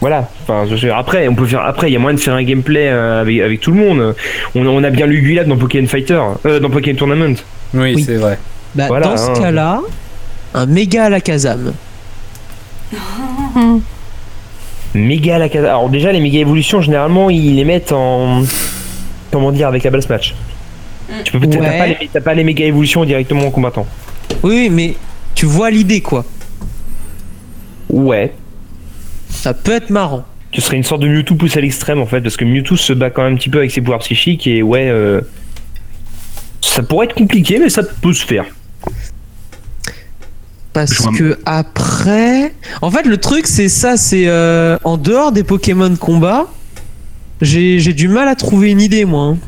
Voilà. 0.00 0.28
Enfin, 0.42 0.66
je- 0.74 0.88
après, 0.88 1.28
on 1.28 1.34
peut 1.34 1.46
faire. 1.46 1.60
Après, 1.64 1.88
il 1.88 1.92
y 1.92 1.96
a 1.96 1.98
moyen 1.98 2.16
de 2.16 2.20
faire 2.20 2.34
un 2.34 2.42
gameplay 2.42 2.88
euh, 2.88 3.20
avec, 3.22 3.40
avec 3.40 3.60
tout 3.60 3.70
le 3.70 3.78
monde. 3.78 4.14
On, 4.54 4.66
on 4.66 4.82
a 4.84 4.90
bien 4.90 5.06
Lugulab 5.06 5.46
dans 5.48 5.56
Pokémon 5.56 5.86
Fighter, 5.86 6.20
euh, 6.44 6.60
dans 6.60 6.70
Pokémon 6.70 6.96
Tournament. 6.96 7.34
Oui, 7.74 7.94
Oui. 7.94 8.02
c'est 8.04 8.16
vrai. 8.16 8.38
Bah, 8.74 8.86
Voilà, 8.88 9.08
dans 9.08 9.16
ce 9.16 9.30
hein. 9.30 9.34
cas-là, 9.34 9.80
un 10.54 10.66
méga 10.66 11.04
à 11.04 11.08
la 11.10 11.20
Kazam. 11.20 11.72
Méga 14.94 15.36
à 15.36 15.38
la 15.38 15.48
casa. 15.48 15.68
Alors 15.70 15.88
déjà, 15.88 16.12
les 16.12 16.20
méga 16.20 16.38
évolutions, 16.40 16.82
généralement, 16.82 17.30
ils 17.30 17.56
les 17.56 17.64
mettent 17.64 17.92
en. 17.92 18.42
Comment 19.30 19.50
dire, 19.50 19.68
avec 19.68 19.84
la 19.84 19.90
balle 19.90 20.02
smash. 20.02 20.34
Tu 21.24 21.32
peux 21.32 21.40
peut-être 21.40 21.60
Ouais. 21.60 21.66
t'as 21.66 21.78
pas, 21.78 21.86
les- 21.86 22.10
t'as 22.12 22.20
pas 22.20 22.34
les 22.34 22.44
méga 22.44 22.64
évolutions 22.66 23.04
directement 23.06 23.46
en 23.46 23.50
combattant. 23.50 23.86
Oui, 24.42 24.54
oui, 24.54 24.68
mais 24.70 24.94
tu 25.34 25.46
vois 25.46 25.70
l'idée, 25.70 26.02
quoi. 26.02 26.24
Ouais. 27.88 28.32
Ça 29.30 29.54
peut 29.54 29.72
être 29.72 29.88
marrant. 29.90 30.24
Ce 30.54 30.60
serait 30.60 30.76
une 30.76 30.82
sorte 30.82 31.00
de 31.00 31.08
Mewtwo 31.08 31.36
poussé 31.36 31.58
à 31.58 31.62
l'extrême 31.62 31.98
en 32.00 32.06
fait, 32.06 32.20
parce 32.20 32.36
que 32.36 32.44
Mewtwo 32.44 32.76
se 32.76 32.92
bat 32.92 33.08
quand 33.08 33.22
même 33.22 33.32
un 33.32 33.36
petit 33.36 33.48
peu 33.48 33.58
avec 33.58 33.70
ses 33.70 33.80
pouvoirs 33.80 34.00
psychiques 34.00 34.46
et 34.46 34.62
ouais. 34.62 34.88
euh, 34.90 35.22
Ça 36.62 36.82
pourrait 36.82 37.06
être 37.06 37.14
compliqué, 37.14 37.58
mais 37.58 37.68
ça 37.68 37.82
peut 37.82 38.12
se 38.14 38.24
faire. 38.24 38.46
Parce 40.72 40.94
Je 40.94 41.18
que 41.18 41.38
après. 41.44 42.54
En 42.80 42.90
fait, 42.90 43.04
le 43.04 43.18
truc, 43.18 43.46
c'est 43.46 43.68
ça, 43.68 43.96
c'est 43.98 44.24
euh, 44.26 44.78
en 44.84 44.96
dehors 44.96 45.32
des 45.32 45.44
Pokémon 45.44 45.90
de 45.90 45.96
combat, 45.96 46.46
j'ai 47.42 47.78
j'ai 47.78 47.92
du 47.92 48.08
mal 48.08 48.26
à 48.28 48.34
trouver 48.36 48.70
une 48.70 48.80
idée, 48.80 49.04
moi. 49.04 49.34
hein. 49.34 49.38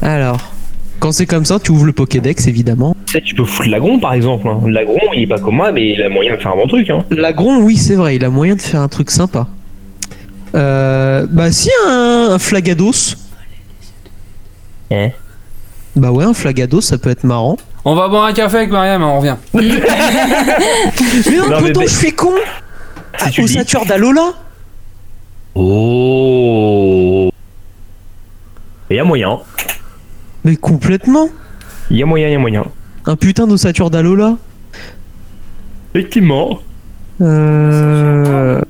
Alors, 0.00 0.52
quand 1.00 1.12
c'est 1.12 1.26
comme 1.26 1.44
ça, 1.44 1.58
tu 1.60 1.70
ouvres 1.72 1.84
le 1.84 1.92
Pokédex, 1.92 2.46
évidemment. 2.46 2.96
Tu 3.06 3.12
sais, 3.12 3.20
tu 3.20 3.34
peux 3.34 3.44
foutre 3.44 3.68
Lagron 3.68 3.98
par 3.98 4.14
exemple. 4.14 4.48
Hein. 4.48 4.60
Lagron, 4.66 4.98
il 5.14 5.22
est 5.22 5.26
pas 5.26 5.38
comme 5.38 5.56
moi, 5.56 5.70
mais 5.70 5.92
il 5.92 6.02
a 6.02 6.08
moyen 6.08 6.36
de 6.36 6.40
faire 6.40 6.52
un 6.52 6.56
bon 6.56 6.66
truc. 6.66 6.88
Hein. 6.90 7.04
Lagron, 7.10 7.58
oui, 7.62 7.76
c'est 7.76 7.94
vrai, 7.94 8.16
il 8.16 8.24
a 8.24 8.30
moyen 8.30 8.54
de 8.56 8.62
faire 8.62 8.80
un 8.80 8.88
truc 8.88 9.10
sympa. 9.10 9.46
Euh, 10.54 11.26
bah 11.30 11.52
si 11.52 11.70
un, 11.86 12.28
un 12.32 12.38
flagados. 12.38 13.16
Hein 14.92 15.10
Bah 15.96 16.10
ouais, 16.10 16.24
un 16.24 16.34
flagados, 16.34 16.82
ça 16.82 16.98
peut 16.98 17.10
être 17.10 17.24
marrant. 17.24 17.56
On 17.84 17.94
va 17.94 18.08
boire 18.08 18.26
un 18.26 18.32
café 18.32 18.58
avec 18.58 18.70
Mariam, 18.70 19.02
on 19.02 19.18
revient. 19.18 19.36
Mais 19.54 19.62
non, 21.36 21.48
Non, 21.50 21.60
mais 21.60 21.72
je 21.86 21.92
suis 21.92 22.12
con. 22.12 22.32
Au. 23.38 23.46
Saturne 23.46 23.86
d'Alola. 23.86 24.32
Oh. 25.54 27.30
Il 28.90 28.96
y 28.96 29.00
a 29.00 29.04
moyen. 29.04 29.40
Mais 30.44 30.56
complètement. 30.56 31.28
Il 31.90 31.96
y 31.96 32.02
a 32.02 32.06
moyen, 32.06 32.28
il 32.28 32.32
y 32.32 32.36
a 32.36 32.38
moyen. 32.38 32.64
Un 33.06 33.16
putain 33.16 33.46
d'ossature 33.46 33.90
d'Alola. 33.90 34.36
Effectivement. 35.94 36.60
Euh... 37.20 38.60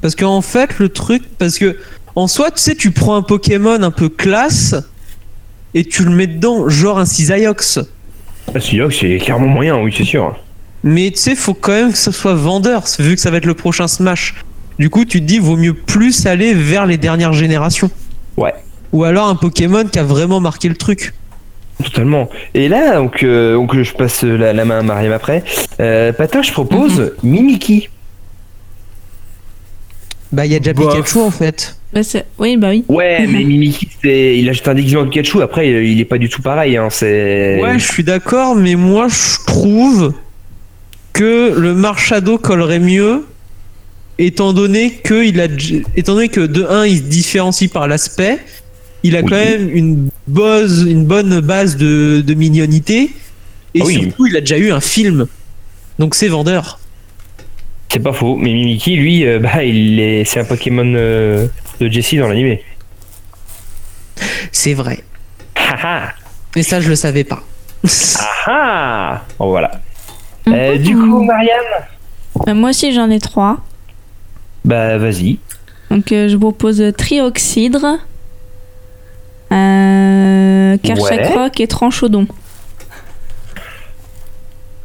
Parce 0.00 0.14
qu'en 0.14 0.40
fait, 0.40 0.78
le 0.78 0.88
truc, 0.88 1.22
parce 1.38 1.58
que 1.58 1.76
en 2.16 2.26
soi, 2.26 2.50
tu 2.50 2.60
sais, 2.60 2.74
tu 2.74 2.90
prends 2.90 3.16
un 3.16 3.22
Pokémon 3.22 3.82
un 3.82 3.90
peu 3.90 4.08
classe 4.08 4.74
et 5.74 5.84
tu 5.84 6.04
le 6.04 6.10
mets 6.10 6.26
dedans, 6.26 6.68
genre 6.68 6.98
un 6.98 7.06
Cisaiox. 7.06 7.80
Si, 8.58 8.80
oh, 8.80 8.90
c'est 8.90 9.18
clairement 9.18 9.46
moyen, 9.46 9.76
oui, 9.80 9.94
c'est 9.96 10.04
sûr. 10.04 10.36
Mais 10.82 11.10
tu 11.10 11.18
sais, 11.18 11.34
faut 11.34 11.54
quand 11.54 11.72
même 11.72 11.92
que 11.92 11.98
ça 11.98 12.10
soit 12.10 12.34
vendeur, 12.34 12.84
vu 12.98 13.14
que 13.14 13.20
ça 13.20 13.30
va 13.30 13.36
être 13.36 13.46
le 13.46 13.54
prochain 13.54 13.86
Smash. 13.86 14.34
Du 14.78 14.88
coup, 14.90 15.04
tu 15.04 15.20
te 15.20 15.26
dis, 15.26 15.38
vaut 15.38 15.56
mieux 15.56 15.74
plus 15.74 16.26
aller 16.26 16.54
vers 16.54 16.86
les 16.86 16.96
dernières 16.96 17.34
générations. 17.34 17.90
Ouais. 18.36 18.54
Ou 18.92 19.04
alors 19.04 19.28
un 19.28 19.36
Pokémon 19.36 19.84
qui 19.84 19.98
a 19.98 20.02
vraiment 20.02 20.40
marqué 20.40 20.68
le 20.68 20.74
truc. 20.74 21.12
Totalement. 21.84 22.28
Et 22.54 22.68
là, 22.68 22.96
donc, 22.96 23.22
euh, 23.22 23.54
donc 23.54 23.80
je 23.80 23.92
passe 23.92 24.22
la, 24.22 24.52
la 24.52 24.64
main 24.64 24.78
à 24.78 24.82
Mariam 24.82 25.12
après. 25.12 25.44
Euh, 25.80 26.12
Patin, 26.12 26.42
je 26.42 26.52
propose 26.52 27.12
Mimiki. 27.22 27.88
Bah, 30.32 30.46
il 30.46 30.52
y 30.52 30.54
a 30.54 30.58
déjà 30.58 30.72
Bof. 30.72 30.94
Pikachu 30.94 31.18
en 31.18 31.30
fait. 31.30 31.76
Bah, 31.92 32.00
oui, 32.38 32.56
bah 32.56 32.68
oui. 32.70 32.84
Ouais, 32.88 33.26
mais 33.26 33.42
Mimiki, 33.42 33.88
c'est, 34.02 34.38
il 34.38 34.48
a 34.48 34.52
juste 34.52 34.68
un 34.68 34.74
déguisement 34.74 35.04
de 35.04 35.08
Pikachu. 35.10 35.42
Après, 35.42 35.68
il, 35.84 35.98
est 36.00 36.04
pas 36.04 36.18
du 36.18 36.28
tout 36.28 36.40
pareil. 36.40 36.76
Hein, 36.76 36.88
c'est. 36.90 37.58
Ouais, 37.60 37.78
je 37.78 37.84
suis 37.84 38.04
d'accord, 38.04 38.54
mais 38.54 38.76
moi 38.76 39.08
je 39.08 39.44
trouve 39.44 40.14
que 41.12 41.52
le 41.58 41.74
Marshado 41.74 42.38
collerait 42.38 42.78
mieux, 42.78 43.24
étant 44.18 44.52
donné 44.52 44.92
que 44.92 45.24
il 45.24 45.40
a, 45.40 45.48
étant 45.96 46.14
donné 46.14 46.28
que 46.28 46.40
de 46.40 46.64
1 46.64 46.86
il 46.86 46.98
se 46.98 47.02
différencie 47.02 47.68
par 47.68 47.88
l'aspect, 47.88 48.38
il 49.02 49.16
a 49.16 49.20
Oui. 49.22 49.26
quand 49.28 49.36
même 49.36 49.68
une 49.74 50.08
base, 50.28 50.86
une 50.88 51.04
bonne 51.04 51.40
base 51.40 51.76
de, 51.76 52.22
de 52.24 52.34
mignonité, 52.34 53.10
et 53.74 53.80
Ah 53.80 53.84
oui. 53.86 53.94
surtout 53.94 54.26
il 54.26 54.36
a 54.36 54.40
déjà 54.40 54.58
eu 54.58 54.70
un 54.70 54.80
film, 54.80 55.26
donc 55.98 56.14
c'est 56.14 56.28
vendeur. 56.28 56.78
C'est 57.90 58.00
pas 58.00 58.12
faux. 58.12 58.36
Mais 58.36 58.52
Mimiki, 58.52 58.96
lui, 58.96 59.26
euh, 59.26 59.38
bah, 59.40 59.64
il 59.64 59.98
est, 59.98 60.24
c'est 60.24 60.40
un 60.40 60.44
Pokémon 60.44 60.84
euh, 60.94 61.46
de 61.80 61.88
Jessie 61.88 62.18
dans 62.18 62.28
l'animé. 62.28 62.62
C'est 64.52 64.74
vrai. 64.74 65.02
Haha. 65.56 66.12
Et 66.56 66.62
ça 66.62 66.80
je 66.80 66.88
le 66.88 66.96
savais 66.96 67.24
pas. 67.24 67.42
Ah 68.46 69.22
Bon, 69.38 69.48
voilà. 69.48 69.70
Euh, 70.48 70.78
du 70.78 70.96
coup, 70.96 71.22
Mariam 71.22 71.60
Bah, 72.46 72.54
moi 72.54 72.70
aussi, 72.70 72.92
j'en 72.92 73.10
ai 73.10 73.18
trois. 73.20 73.58
Bah, 74.64 74.98
vas-y. 74.98 75.38
Donc, 75.90 76.12
euh, 76.12 76.28
je 76.28 76.34
vous 76.34 76.40
propose 76.40 76.82
Trioxydre, 76.96 77.98
euh, 79.52 80.76
Karchakroc 80.78 81.60
et 81.60 81.66
Tranchodon. 81.66 82.26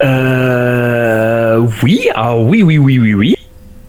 Euh. 0.04 1.35
Oui, 1.60 2.08
ah 2.16 2.38
oui, 2.38 2.64
oui, 2.64 2.78
oui, 2.78 3.00
oui, 3.00 3.14
oui. 3.14 3.36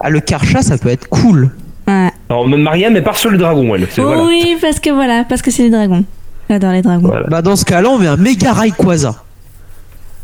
Ah 0.01 0.11
le 0.11 0.21
Karcha 0.21 0.63
ça 0.63 0.77
peut 0.79 0.89
être 0.91 1.09
cool. 1.09 1.51
Ouais. 1.89 2.11
Alors, 2.29 2.49
Mariam, 2.49 2.95
elle 2.97 3.03
part 3.05 3.17
sur 3.17 3.31
le 3.31 3.39
dragon, 3.39 3.75
elle. 3.75 3.87
C'est, 3.91 4.01
voilà. 4.03 4.23
Oui, 4.25 4.57
parce 4.61 4.81
que 4.81 4.91
voilà, 4.91 5.25
parce 5.29 5.43
que 5.43 5.51
c'est 5.51 5.63
les 5.63 5.71
dragons. 5.71 6.05
J'adore 6.51 6.73
les 6.73 6.83
dragons. 6.83 7.09
Voilà. 7.09 7.27
Bah 7.29 7.43
dans 7.43 7.57
ce 7.57 7.65
cas-là 7.65 7.89
on 7.91 7.99
met 7.99 8.07
un 8.09 8.17
méga 8.17 8.53
Rayquaza. 8.53 9.15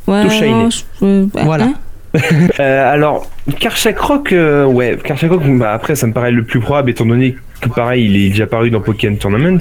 Ouais, 0.06 0.24
Tout 0.24 0.30
shiny. 0.30 0.50
non, 0.50 0.70
je- 0.70 0.82
euh, 1.02 1.26
bah, 1.32 1.42
Voilà. 1.44 1.64
hein. 1.64 1.74
Euh, 2.60 2.92
alors, 2.92 3.26
Karchakroc, 3.58 4.32
euh, 4.32 4.64
ouais, 4.66 4.98
Karchakroc, 5.02 5.40
bah, 5.58 5.72
après, 5.72 5.94
ça 5.94 6.06
me 6.06 6.12
paraît 6.12 6.30
le 6.32 6.44
plus 6.44 6.60
probable, 6.60 6.90
étant 6.90 7.06
donné 7.06 7.36
que, 7.62 7.68
pareil, 7.70 8.04
il 8.04 8.16
est 8.16 8.28
déjà 8.28 8.46
paru 8.46 8.70
dans 8.70 8.80
Pokémon 8.80 9.16
Tournament. 9.16 9.58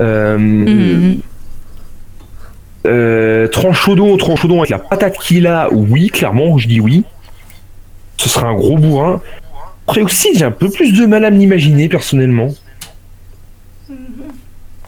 Euh, 0.00 0.36
Mhm. 0.38 1.18
Euh, 2.86 3.48
Tranchodon, 3.48 4.16
Tranchodon, 4.16 4.58
avec 4.58 4.70
la 4.70 4.78
patate 4.78 5.18
qu'il 5.18 5.46
a, 5.46 5.68
oui, 5.72 6.08
clairement, 6.08 6.58
je 6.58 6.68
dis 6.68 6.80
oui. 6.80 7.04
Ce 8.16 8.28
sera 8.28 8.48
un 8.48 8.54
gros 8.54 8.76
bourrin. 8.78 9.20
Après 9.86 10.02
aussi, 10.02 10.28
j'ai 10.34 10.44
un 10.44 10.50
peu 10.50 10.68
plus 10.70 10.92
de 10.92 11.06
mal 11.06 11.24
à 11.24 11.30
m'imaginer, 11.30 11.88
personnellement. 11.88 12.54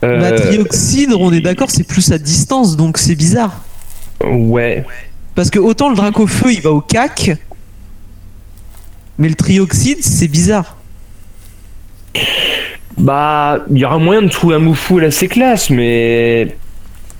Euh, 0.03 0.19
Bah 0.19 0.33
Trioxydre 0.33 1.21
on 1.21 1.31
est 1.31 1.43
d'accord 1.43 1.71
c'est 1.71 1.85
plus 1.87 2.11
à 2.11 2.17
distance 2.17 2.75
donc 2.75 2.97
c'est 2.97 3.15
bizarre. 3.15 3.63
ouais. 4.25 4.83
Parce 5.35 5.51
que 5.51 5.59
autant 5.59 5.91
le 5.91 5.95
Dracofeu 5.97 6.53
il 6.55 6.63
va 6.63 6.71
au 6.71 6.81
cac, 6.81 7.33
mais 9.19 9.29
le 9.29 9.35
Trioxyde 9.35 9.99
c'est 10.03 10.29
bizarre. 10.29 10.79
Bah, 12.97 13.65
il 13.71 13.77
y 13.79 13.85
aura 13.85 13.99
moyen 13.99 14.23
de 14.23 14.29
trouver 14.29 14.57
un 14.57 14.59
Moufou 14.59 14.99
assez 15.01 15.29
classe, 15.29 15.69
mais 15.71 16.57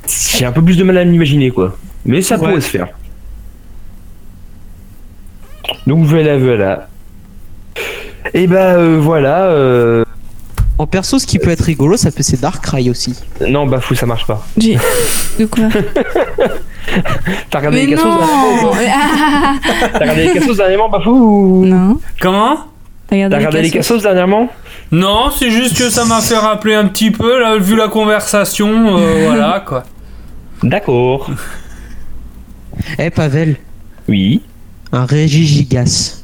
j'ai 0.09 0.45
un 0.45 0.53
peu 0.53 0.63
plus 0.63 0.77
de 0.77 0.85
mal 0.85 0.99
à 0.99 1.05
m'imaginer, 1.05 1.51
quoi. 1.51 1.77
Mais 2.05 2.23
ça 2.23 2.37
Ouais. 2.37 2.49
pourrait 2.49 2.61
se 2.61 2.71
faire. 2.71 2.89
Donc 5.87 6.05
voilà, 6.05 6.39
voilà. 6.39 6.89
Et 8.35 8.47
bah 8.47 8.75
euh, 8.75 8.99
voilà. 9.01 9.45
euh, 9.47 10.05
En 10.79 10.87
perso, 10.87 11.19
ce 11.19 11.27
qui 11.27 11.39
peut 11.39 11.51
être 11.51 11.63
rigolo, 11.65 11.97
ça 11.97 12.11
peut 12.11 12.23
c'est 12.23 12.41
Darkrai 12.41 12.89
aussi. 12.91 13.15
Non, 13.47 13.67
bah 13.67 13.81
fou, 13.81 13.95
ça 13.95 14.07
marche 14.07 14.27
pas. 14.27 14.45
J'ai- 14.59 14.79
De 15.39 15.47
quoi? 15.47 15.65
T'as 17.51 17.59
regardé 17.59 17.87
les 17.87 17.91
cassos 17.95 18.07
Ah, 18.11 19.55
T'as 19.93 19.99
regardé 20.01 20.25
les 20.25 20.33
cassos 20.33 20.57
dernièrement, 20.57 20.89
bah 20.89 21.01
fou 21.03 21.11
ou- 21.11 21.67
Non. 21.67 21.99
Comment? 22.21 22.57
T'as 23.11 23.37
regardé 23.37 23.63
les 23.63 23.71
cassos 23.71 24.03
dernièrement 24.03 24.49
Non, 24.93 25.31
c'est 25.37 25.51
juste 25.51 25.77
que 25.77 25.91
ça 25.91 26.05
m'a 26.05 26.21
fait 26.21 26.37
rappeler 26.37 26.75
un 26.75 26.87
petit 26.87 27.11
peu, 27.11 27.41
là, 27.41 27.57
vu 27.59 27.77
la 27.77 27.89
conversation, 27.89 28.97
euh, 28.99 29.25
voilà 29.27 29.63
quoi. 29.67 29.83
D'accord. 30.63 31.31
Eh 32.99 33.11
Pavel, 33.11 33.57
Oui. 34.09 34.43
un 34.93 35.05
Régigigas. 35.05 36.17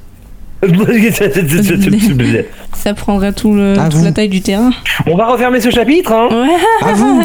Ça 2.74 2.94
prendrait 2.94 3.32
tout 3.32 3.54
le, 3.54 3.74
toute 3.90 4.02
la 4.02 4.12
taille 4.12 4.28
du 4.28 4.40
terrain. 4.40 4.70
On 5.06 5.16
va 5.16 5.26
refermer 5.26 5.60
ce 5.60 5.70
chapitre, 5.70 6.12
hein 6.12 6.28
Ouais. 6.30 6.56
À 6.88 6.92
vous 6.92 7.22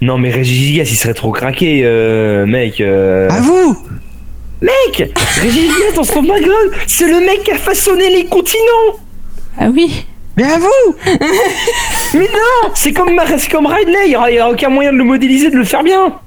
Non 0.00 0.18
mais 0.18 0.30
Régigigas, 0.30 0.84
il 0.90 0.96
serait 0.96 1.14
trop 1.14 1.32
craqué, 1.32 1.82
euh, 1.84 2.46
mec. 2.46 2.80
euh. 2.80 3.28
À 3.30 3.40
vous 3.40 3.76
Mec 4.64 5.12
Régigigas, 5.42 5.98
on 5.98 6.04
se 6.04 6.12
rend 6.12 6.24
pas 6.24 6.38
compte 6.40 6.72
C'est 6.86 7.06
le 7.06 7.20
mec 7.20 7.44
qui 7.44 7.50
a 7.50 7.58
façonné 7.58 8.08
les 8.08 8.24
continents 8.24 8.98
Ah 9.58 9.68
oui. 9.68 10.06
Mais 10.36 10.44
à 10.44 10.58
vous 10.58 10.96
Mais 12.14 12.28
non 12.32 12.70
C'est 12.74 12.92
comme, 12.92 13.20
c'est 13.38 13.50
comme 13.50 13.66
Ridley, 13.66 14.06
il 14.06 14.12
y 14.12 14.16
aura, 14.16 14.30
il 14.30 14.36
y 14.36 14.40
aura 14.40 14.50
aucun 14.50 14.70
moyen 14.70 14.92
de 14.92 14.98
le 14.98 15.04
modéliser, 15.04 15.50
de 15.50 15.56
le 15.56 15.64
faire 15.64 15.82
bien 15.82 16.18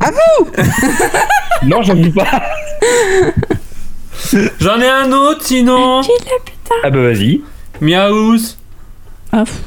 À 0.00 0.10
vous 0.10 0.46
Non, 1.64 1.82
j'en 1.82 1.94
veux 1.94 2.12
pas 2.12 2.42
J'en 4.60 4.80
ai 4.80 4.88
un 4.88 5.12
autre 5.12 5.42
sinon. 5.44 6.00
Ah 6.82 6.90
bah 6.90 7.02
vas-y. 7.02 7.42
Miaous. 7.80 8.56
Ah, 9.32 9.44
pff. 9.44 9.60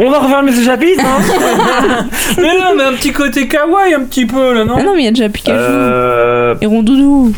On 0.00 0.10
va 0.10 0.18
refermer 0.20 0.52
ce 0.52 0.62
chapitre, 0.64 1.04
hein 1.04 2.06
Mais 2.38 2.58
non, 2.58 2.74
mais 2.76 2.84
un 2.84 2.92
petit 2.94 3.12
côté 3.12 3.46
kawaii 3.48 3.94
un 3.94 4.00
petit 4.04 4.26
peu 4.26 4.52
là, 4.54 4.60
Ah 4.62 4.64
non 4.64 4.82
non, 4.82 4.94
mais 4.94 5.02
il 5.02 5.04
y 5.04 5.08
a 5.08 5.10
déjà 5.12 5.28
Pikachu. 5.28 5.58
Euh... 5.58 6.54
Et 6.60 6.66
Rondoudou. 6.66 7.32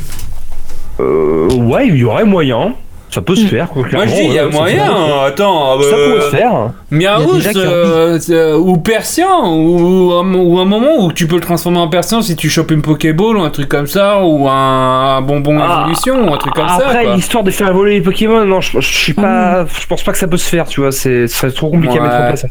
euh, 1.00 1.48
Ouais, 1.54 1.88
il 1.88 1.96
y 1.96 2.04
aurait 2.04 2.24
moyen. 2.24 2.74
Ça 3.10 3.22
peut 3.22 3.34
se 3.34 3.46
faire, 3.46 3.68
quoi, 3.70 3.84
Moi 3.92 4.06
je 4.06 4.12
dis, 4.14 4.20
il 4.24 4.32
y 4.34 4.38
a 4.38 4.46
ouais, 4.46 4.52
ça 4.52 4.58
moyen, 4.58 4.86
peut- 4.86 5.26
attends. 5.26 5.80
Ça 5.80 5.96
euh, 5.96 6.08
pourrait 6.12 6.20
se 6.30 6.36
faire. 6.36 6.52
Y 6.92 7.06
a 7.06 7.18
Miaous 7.18 7.56
euh, 7.56 8.18
euh, 8.30 8.58
ou 8.58 8.76
Persian 8.76 9.50
ou, 9.54 10.12
un- 10.12 10.34
ou 10.34 10.58
un 10.58 10.64
moment 10.66 11.04
où 11.04 11.12
tu 11.12 11.26
peux 11.26 11.36
le 11.36 11.40
transformer 11.40 11.78
en 11.78 11.88
Persian 11.88 12.20
si 12.20 12.36
tu 12.36 12.50
chopes 12.50 12.70
une 12.70 12.82
Pokéball 12.82 13.36
ou 13.38 13.40
un 13.42 13.50
truc 13.50 13.68
comme 13.68 13.86
ça 13.86 14.22
ou 14.22 14.46
un, 14.48 15.22
bonbon 15.22 15.58
Ah, 15.60 15.80
évolution 15.80 16.28
ou 16.28 16.34
un 16.34 16.36
truc 16.36 16.52
comme 16.54 16.68
ça. 16.68 16.74
Après, 16.86 17.14
l'histoire 17.14 17.42
de 17.44 17.50
faire 17.50 17.72
voler 17.72 17.94
les 17.94 18.00
Pokémon, 18.02 18.44
non, 18.44 18.60
je, 18.60 18.78
je 18.78 18.86
suis 18.98 19.14
pas, 19.14 19.64
je 19.80 19.86
pense 19.86 20.02
pas 20.02 20.12
que 20.12 20.18
ça 20.18 20.28
peut 20.28 20.36
se 20.36 20.48
faire, 20.48 20.66
tu 20.66 20.80
vois. 20.82 20.92
C'est, 20.92 21.26
ce 21.28 21.34
serait 21.38 21.50
trop 21.52 21.70
compliqué 21.70 21.98
à 21.98 22.02
mettre 22.02 22.14
en 22.14 22.18
Ouais. 22.18 22.26
place. 22.28 22.46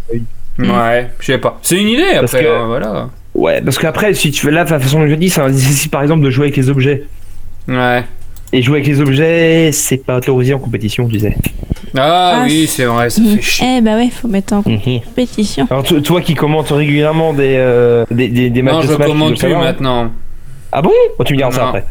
Ouais, 0.59 1.11
je 1.19 1.25
sais 1.27 1.37
pas. 1.37 1.59
C'est 1.61 1.77
une 1.79 1.89
idée 1.89 2.03
Parce 2.19 2.33
après, 2.33 2.45
que- 2.45 2.49
hein, 2.49 2.65
voilà. 2.67 3.09
Ouais, 3.35 3.61
parce 3.61 3.77
qu'après, 3.77 4.15
si 4.15 4.31
tu 4.31 4.47
veux 4.47 4.51
là, 4.51 4.63
de 4.65 4.71
la 4.71 4.79
façon 4.79 4.99
dont 4.99 5.07
je 5.07 5.13
dis, 5.13 5.29
ça 5.29 5.47
nécessite 5.47 5.91
par 5.91 6.01
exemple 6.01 6.23
de 6.23 6.31
jouer 6.31 6.45
avec 6.45 6.57
les 6.57 6.69
objets. 6.71 7.03
Ouais. 7.67 8.03
Et 8.53 8.61
jouer 8.61 8.77
avec 8.77 8.87
les 8.87 9.01
objets, 9.01 9.71
c'est 9.73 9.97
pas 10.05 10.17
autorisé 10.17 10.53
en 10.53 10.59
compétition, 10.59 11.07
tu 11.07 11.19
sais. 11.19 11.35
Ah, 11.97 12.39
Ah, 12.41 12.43
oui, 12.45 12.65
c'est 12.67 12.85
vrai, 12.85 13.09
ça 13.09 13.21
fait 13.21 13.41
chier. 13.41 13.67
Eh 13.77 13.81
bah 13.81 13.95
ouais, 13.97 14.09
faut 14.09 14.27
mettre 14.27 14.53
en 14.53 14.61
compétition. 14.63 15.67
Alors 15.69 15.83
to- 15.83 15.99
toi 15.99 16.21
qui 16.21 16.33
commentes 16.33 16.69
régulièrement 16.69 17.33
des, 17.33 17.55
euh, 17.57 18.05
des, 18.09 18.29
des, 18.29 18.49
des 18.49 18.61
matchs 18.61 18.73
Non, 18.75 18.79
de 18.81 18.85
je 18.87 18.93
Smash, 18.93 19.05
tu 19.05 19.11
commande 19.11 19.27
veux 19.29 19.33
plus 19.35 19.41
savoir, 19.41 19.61
hein 19.61 19.65
maintenant. 19.65 20.11
Ah 20.71 20.81
bon? 20.81 20.91
Oh, 21.19 21.23
Tu 21.23 21.33
me 21.33 21.37
diras 21.37 21.51
ça 21.51 21.61
Non. 21.61 21.67
après. 21.67 21.85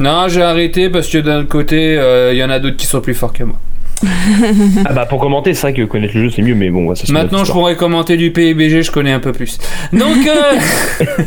Non, 0.00 0.26
j'ai 0.28 0.42
arrêté 0.42 0.88
parce 0.90 1.06
que 1.08 1.18
d'un 1.18 1.44
côté, 1.44 1.96
euh, 1.96 2.32
il 2.32 2.38
y 2.38 2.44
en 2.44 2.50
a 2.50 2.58
d'autres 2.58 2.76
qui 2.76 2.86
sont 2.86 3.00
plus 3.00 3.14
forts 3.14 3.32
que 3.32 3.44
moi. 3.44 3.58
Ah 4.84 4.92
bah 4.92 5.06
pour 5.06 5.20
commenter, 5.20 5.54
c'est 5.54 5.62
vrai 5.68 5.72
que 5.74 5.82
connaître 5.82 6.14
le 6.16 6.24
jeu 6.24 6.30
c'est 6.34 6.42
mieux, 6.42 6.54
mais 6.56 6.68
bon, 6.70 6.92
ça 6.94 7.10
Maintenant, 7.12 7.44
je 7.44 7.52
pourrais 7.52 7.76
commenter 7.76 8.16
du 8.16 8.32
PUBG, 8.32 8.82
je 8.82 8.90
connais 8.90 9.12
un 9.12 9.20
peu 9.20 9.32
plus. 9.32 9.58
Donc, 9.92 10.16
euh, 10.26 11.04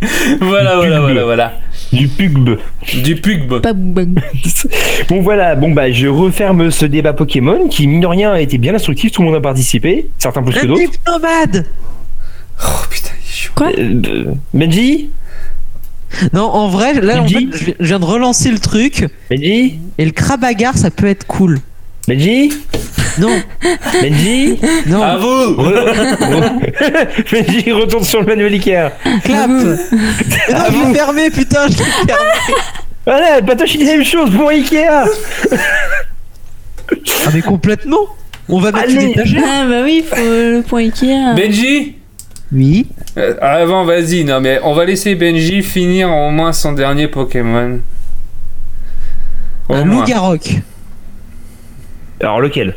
voilà, 0.40 0.76
voilà, 0.76 1.00
voilà, 1.00 1.24
voilà. 1.24 1.52
Du 1.92 2.08
pugb. 2.08 2.58
Du 3.04 3.16
pugb. 3.16 3.60
Pas 3.60 3.72
bang. 3.72 4.18
Bon 5.08 5.20
voilà, 5.22 5.54
bon 5.54 5.70
bah 5.70 5.90
je 5.92 6.08
referme 6.08 6.70
ce 6.70 6.84
débat 6.84 7.12
Pokémon 7.12 7.68
qui 7.68 7.86
mine 7.86 8.00
de 8.00 8.06
rien 8.06 8.32
a 8.32 8.40
été 8.40 8.58
bien 8.58 8.74
instructif, 8.74 9.12
tout 9.12 9.22
le 9.22 9.26
monde 9.28 9.36
a 9.36 9.40
participé, 9.40 10.08
certains 10.18 10.42
plus 10.42 10.54
que 10.54 10.66
d'autres. 10.66 10.82
nomade 11.06 11.66
Oh 12.62 12.66
putain, 12.90 13.10
il 13.22 13.28
est. 13.28 13.54
Quoi 13.54 13.70
Euh, 13.78 14.34
Benji 14.52 15.10
Non, 16.32 16.42
en 16.44 16.68
vrai, 16.68 16.94
là, 16.94 17.22
en 17.22 17.28
fait, 17.28 17.46
je 17.78 17.84
viens 17.84 17.98
de 18.00 18.04
relancer 18.04 18.50
le 18.50 18.58
truc. 18.58 19.06
Benji 19.30 19.78
Et 19.98 20.04
le 20.04 20.10
crabagar, 20.10 20.76
ça 20.76 20.90
peut 20.90 21.06
être 21.06 21.26
cool. 21.26 21.60
Benji 22.08 22.52
Non, 23.18 23.42
Benji 24.00 24.58
non, 24.86 25.02
À 25.02 25.16
vous 25.16 25.56
Benji 27.32 27.72
retourne 27.72 28.04
sur 28.04 28.20
le 28.20 28.26
manuel 28.26 28.52
Ikea. 28.54 28.90
clap 29.24 29.48
Mais 29.50 29.64
Non, 29.64 29.76
je 30.70 30.86
l'ai 30.88 30.94
fermé, 30.94 31.30
putain, 31.30 31.66
je 31.68 31.78
l'ai 31.78 31.84
fermé 32.06 32.30
Voilà, 33.04 33.42
Patoche 33.42 33.74
il 33.74 33.78
dit 33.78 33.86
la 33.86 33.92
même 33.96 34.04
chose 34.04 34.30
pour 34.30 34.48
Ikea 34.50 34.86
Ah, 36.92 37.30
mais 37.34 37.42
complètement 37.42 38.06
On 38.48 38.60
va 38.60 38.70
mettre 38.70 38.84
Allez. 38.84 38.94
une 39.04 39.10
étagère 39.10 39.42
Ah 39.44 39.64
bah 39.68 39.80
oui, 39.82 40.04
faut 40.08 40.14
le 40.16 40.62
point 40.62 40.80
Ikea. 40.82 41.34
Benji 41.34 41.96
Oui. 42.52 42.86
Euh, 43.18 43.34
Avant, 43.40 43.84
vas-y, 43.84 44.22
non 44.24 44.40
mais 44.40 44.60
on 44.62 44.74
va 44.74 44.84
laisser 44.84 45.16
Benji 45.16 45.62
finir 45.64 46.10
au 46.12 46.30
moins 46.30 46.52
son 46.52 46.72
dernier 46.72 47.08
Pokémon. 47.08 47.80
Au 49.68 49.74
Un 49.74 49.84
moins. 49.84 50.04
Alors 52.20 52.40
lequel? 52.40 52.74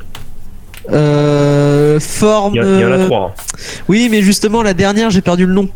Euh. 0.91 1.99
Forme. 1.99 2.53
il 2.55 2.57
y, 2.57 2.59
a- 2.59 2.63
il 2.63 2.79
y 2.79 2.85
en 2.85 2.91
a 2.91 2.95
euh, 2.95 3.05
trois. 3.05 3.33
hein. 3.37 3.41
Oui, 3.87 4.07
mais 4.09 4.21
justement, 4.21 4.63
la 4.63 4.73
dernière, 4.73 5.09
j'ai 5.09 5.21
perdu 5.21 5.45
le 5.45 5.53
nom. 5.53 5.67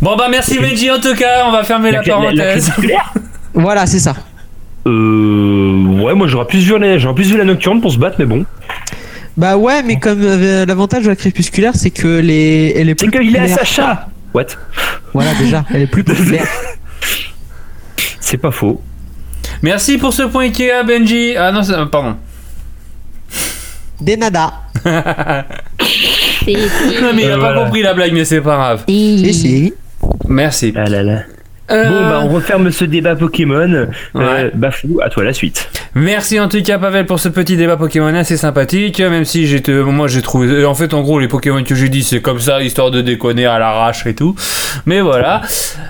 Bon 0.00 0.16
bah 0.16 0.28
merci 0.30 0.58
Benji 0.58 0.90
en 0.90 1.00
tout 1.00 1.14
cas, 1.14 1.44
on 1.46 1.52
va 1.52 1.64
fermer 1.64 1.90
la, 1.90 2.02
La- 2.02 2.04
la- 2.06 2.14
la 2.14 2.22
parenthèse. 2.44 2.64
crépusculaire 2.66 3.12
Voilà, 3.54 3.86
c'est 3.86 3.98
ça. 3.98 4.14
Euh. 4.86 6.00
Ouais, 6.02 6.14
moi 6.14 6.26
j'aurais 6.28 6.46
plus 6.46 6.60
vu 6.60 6.78
la, 6.78 6.98
j'aurais 6.98 7.14
plus 7.14 7.30
vu 7.30 7.36
la 7.36 7.44
nocturne 7.44 7.80
pour 7.80 7.90
se 7.92 7.98
battre, 7.98 8.16
mais 8.18 8.26
bon. 8.26 8.44
Bah 9.36 9.56
ouais, 9.56 9.82
mais 9.82 9.98
comme 9.98 10.20
euh, 10.22 10.66
l'avantage 10.66 11.04
de 11.04 11.08
la 11.08 11.16
crépusculaire, 11.16 11.72
c'est 11.74 11.90
que 11.90 12.06
les, 12.20 12.74
elle 12.76 12.88
est 12.88 12.98
C'est 13.00 13.06
plus 13.08 13.20
qu'il 13.20 13.34
est 13.36 13.38
à. 13.40 13.48
Sacha 13.48 14.08
What? 14.34 14.46
Voilà, 15.14 15.34
déjà, 15.34 15.64
elle 15.74 15.82
est 15.82 15.86
plus 15.86 16.04
populaire. 16.04 16.46
C'est 18.20 18.36
pas 18.38 18.50
faux. 18.50 18.80
Merci 19.62 19.98
pour 19.98 20.12
ce 20.12 20.22
point 20.22 20.44
Ikea 20.44 20.84
Benji. 20.86 21.34
Ah 21.36 21.50
non, 21.52 21.62
c'est- 21.62 21.72
euh, 21.72 21.86
pardon. 21.86 22.16
Des 24.00 24.16
nada. 24.16 24.52
Non 27.02 27.12
mais 27.14 27.22
il 27.22 27.30
a 27.30 27.34
Euh, 27.34 27.34
pas 27.34 27.38
voilà. 27.52 27.64
compris 27.64 27.82
la 27.82 27.94
blague 27.94 28.12
mais 28.12 28.24
c'est 28.24 28.40
pas 28.40 28.56
grave. 28.56 28.84
Si, 28.88 29.34
si. 29.34 29.74
Merci. 30.28 30.72
Ah 30.76 30.84
là 30.88 31.02
là. 31.02 31.18
Euh, 31.70 31.88
Bon, 31.88 32.08
bah, 32.08 32.20
on 32.24 32.28
referme 32.28 32.70
ce 32.70 32.84
débat 32.84 33.14
Pokémon. 33.16 33.86
Ouais. 34.14 34.24
Euh, 34.24 34.50
Bafou, 34.54 35.00
à 35.02 35.08
toi 35.08 35.24
la 35.24 35.32
suite. 35.32 35.68
Merci 35.94 36.38
en 36.38 36.48
tout 36.48 36.62
cas 36.62 36.78
Pavel 36.78 37.04
pour 37.04 37.18
ce 37.18 37.28
petit 37.28 37.56
débat 37.56 37.76
Pokémon 37.76 38.14
assez 38.14 38.36
sympathique, 38.36 39.00
même 39.00 39.24
si 39.24 39.48
j'étais, 39.48 39.72
moi 39.72 40.06
j'ai 40.06 40.22
trouvé, 40.22 40.64
en 40.64 40.74
fait 40.74 40.94
en 40.94 41.00
gros 41.02 41.18
les 41.18 41.26
Pokémon 41.26 41.64
que 41.64 41.74
j'ai 41.74 41.88
dit 41.88 42.04
c'est 42.04 42.20
comme 42.20 42.38
ça 42.38 42.62
histoire 42.62 42.92
de 42.92 43.00
déconner 43.00 43.46
à 43.46 43.58
l'arrache 43.58 44.06
et 44.06 44.14
tout, 44.14 44.36
mais 44.86 45.00
voilà. 45.00 45.40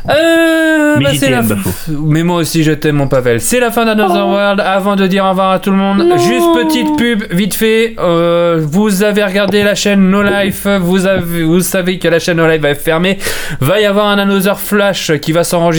Euh, 0.08 0.96
Mais 0.98 1.04
bah, 1.04 1.10
c'est 1.18 1.30
la. 1.30 1.42
Mais 1.90 2.22
moi 2.22 2.36
aussi 2.38 2.62
je 2.62 2.72
t'aime 2.72 2.96
mon 2.96 3.08
Pavel. 3.08 3.40
C'est 3.42 3.60
la 3.60 3.70
fin 3.70 3.84
d'Another 3.84 4.24
Oh. 4.26 4.30
World. 4.32 4.60
Avant 4.60 4.96
de 4.96 5.06
dire 5.06 5.24
au 5.24 5.30
revoir 5.30 5.50
à 5.52 5.58
tout 5.58 5.70
le 5.70 5.76
monde, 5.76 6.02
juste 6.18 6.46
petite 6.66 6.96
pub 6.96 7.24
vite 7.30 7.54
fait. 7.54 7.94
euh, 7.98 8.58
vous 8.62 9.02
avez 9.02 9.22
regardé 9.24 9.62
la 9.62 9.74
chaîne 9.74 10.10
No 10.10 10.22
Life, 10.22 10.66
vous 10.80 11.06
avez, 11.06 11.42
vous 11.42 11.60
savez 11.60 11.98
que 11.98 12.08
la 12.08 12.18
chaîne 12.18 12.38
No 12.38 12.48
Life 12.48 12.60
va 12.62 12.70
être 12.70 12.80
fermée. 12.82 13.18
Va 13.60 13.80
y 13.80 13.84
avoir 13.84 14.06
un 14.06 14.18
Another 14.18 14.58
Flash 14.58 15.12
qui 15.20 15.32
va 15.32 15.44
s'enregistrer 15.44 15.69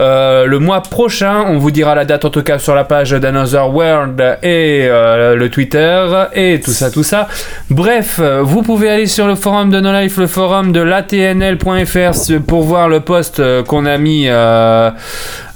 euh, 0.00 0.46
le 0.46 0.58
mois 0.58 0.82
prochain. 0.82 1.44
On 1.46 1.58
vous 1.58 1.70
dira 1.70 1.94
la 1.94 2.04
date 2.04 2.24
en 2.24 2.30
tout 2.30 2.42
cas 2.42 2.58
sur 2.58 2.74
la 2.74 2.84
page 2.84 3.12
d'Another 3.12 3.72
World 3.72 4.20
et 4.42 4.86
euh, 4.88 5.34
le 5.36 5.48
Twitter 5.48 6.06
et 6.34 6.60
tout 6.62 6.72
ça, 6.72 6.90
tout 6.90 7.02
ça. 7.02 7.28
Bref, 7.70 8.18
euh, 8.20 8.42
vous 8.42 8.62
pouvez 8.62 8.90
aller 8.90 9.06
sur 9.06 9.26
le 9.26 9.34
forum 9.34 9.70
de 9.70 9.80
No 9.80 9.92
Life, 9.92 10.18
le 10.18 10.26
forum 10.26 10.72
de 10.72 10.80
l'atnl.fr 10.80 12.42
pour 12.46 12.62
voir 12.62 12.88
le 12.88 13.00
post 13.00 13.42
qu'on 13.64 13.86
a 13.86 13.98
mis, 13.98 14.26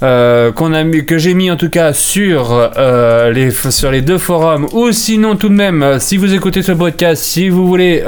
qu'on 0.01 0.73
a 0.73 0.83
mis, 0.83 1.05
que 1.05 1.17
j'ai 1.17 1.33
mis 1.33 1.51
en 1.51 1.57
tout 1.57 1.69
cas 1.69 1.93
sur 1.93 2.71
les 3.31 3.51
sur 3.51 3.91
les 3.91 4.01
deux 4.01 4.17
forums. 4.17 4.67
Ou 4.73 4.91
sinon 4.91 5.35
tout 5.35 5.49
de 5.49 5.53
même, 5.53 5.97
si 5.99 6.17
vous 6.17 6.33
écoutez 6.33 6.61
ce 6.61 6.71
podcast, 6.71 7.23
si 7.23 7.49
vous 7.49 7.67
voulez 7.67 8.03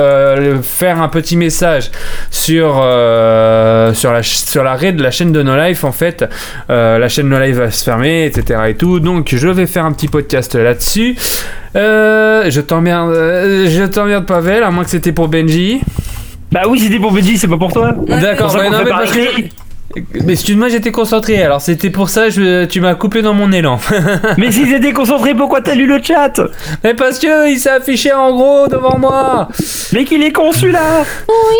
faire 0.63 1.01
un 1.01 1.09
petit 1.09 1.37
message 1.37 1.91
sur 2.31 2.73
sur 3.93 4.11
la 4.11 4.23
sur 4.23 4.63
l'arrêt 4.63 4.93
de 4.93 5.03
la 5.03 5.11
chaîne 5.11 5.31
de 5.31 5.42
No 5.43 5.55
Life, 5.57 5.83
en 5.83 5.91
fait, 5.91 6.25
euh, 6.69 6.97
la 6.97 7.07
chaîne 7.09 7.29
No 7.29 7.39
Life 7.39 7.55
va 7.57 7.71
se 7.71 7.83
fermer, 7.83 8.25
etc. 8.25 8.59
et 8.69 8.75
tout. 8.75 8.99
Donc 8.99 9.33
je 9.35 9.47
vais 9.47 9.67
faire 9.67 9.85
un 9.85 9.91
petit 9.91 10.07
podcast 10.07 10.55
là-dessus. 10.55 11.15
Euh, 11.75 12.49
je 12.49 12.61
t'emmerde, 12.61 13.11
euh, 13.11 13.67
je 13.69 13.83
t'emmerde 13.83 14.25
Pavel, 14.25 14.63
à 14.63 14.71
moins 14.71 14.83
que 14.83 14.89
c'était 14.89 15.11
pour 15.11 15.27
Benji. 15.27 15.81
Bah 16.51 16.61
oui, 16.69 16.79
c'était 16.79 16.99
pour 16.99 17.11
Benji, 17.11 17.37
c'est 17.37 17.47
pas 17.47 17.57
pour 17.57 17.73
toi. 17.73 17.93
D'accord, 18.07 18.55
non, 18.55 18.69
mais 18.83 18.89
parce 18.89 19.11
que- 19.11 19.19
excuse-moi, 20.27 20.69
j'étais 20.69 20.91
concentré. 20.91 21.41
Alors 21.41 21.61
c'était 21.61 21.89
pour 21.89 22.09
ça, 22.09 22.29
je, 22.29 22.65
tu 22.65 22.81
m'as 22.81 22.95
coupé 22.95 23.21
dans 23.21 23.33
mon 23.33 23.51
élan. 23.51 23.79
Mais 24.37 24.51
si 24.51 24.65
t'étais 24.65 24.93
concentré, 24.93 25.33
pourquoi 25.33 25.61
t'as 25.61 25.75
lu 25.75 25.85
le 25.85 26.01
chat? 26.01 26.41
Mais 26.83 26.93
parce 26.93 27.19
que 27.19 27.49
il 27.49 27.59
s'est 27.59 27.69
affiché 27.69 28.11
en 28.13 28.31
gros 28.33 28.67
devant 28.67 28.97
moi. 28.97 29.47
Mais 29.93 30.05
qu'il 30.05 30.23
est 30.23 30.31
con 30.31 30.51
celui-là 30.51 31.03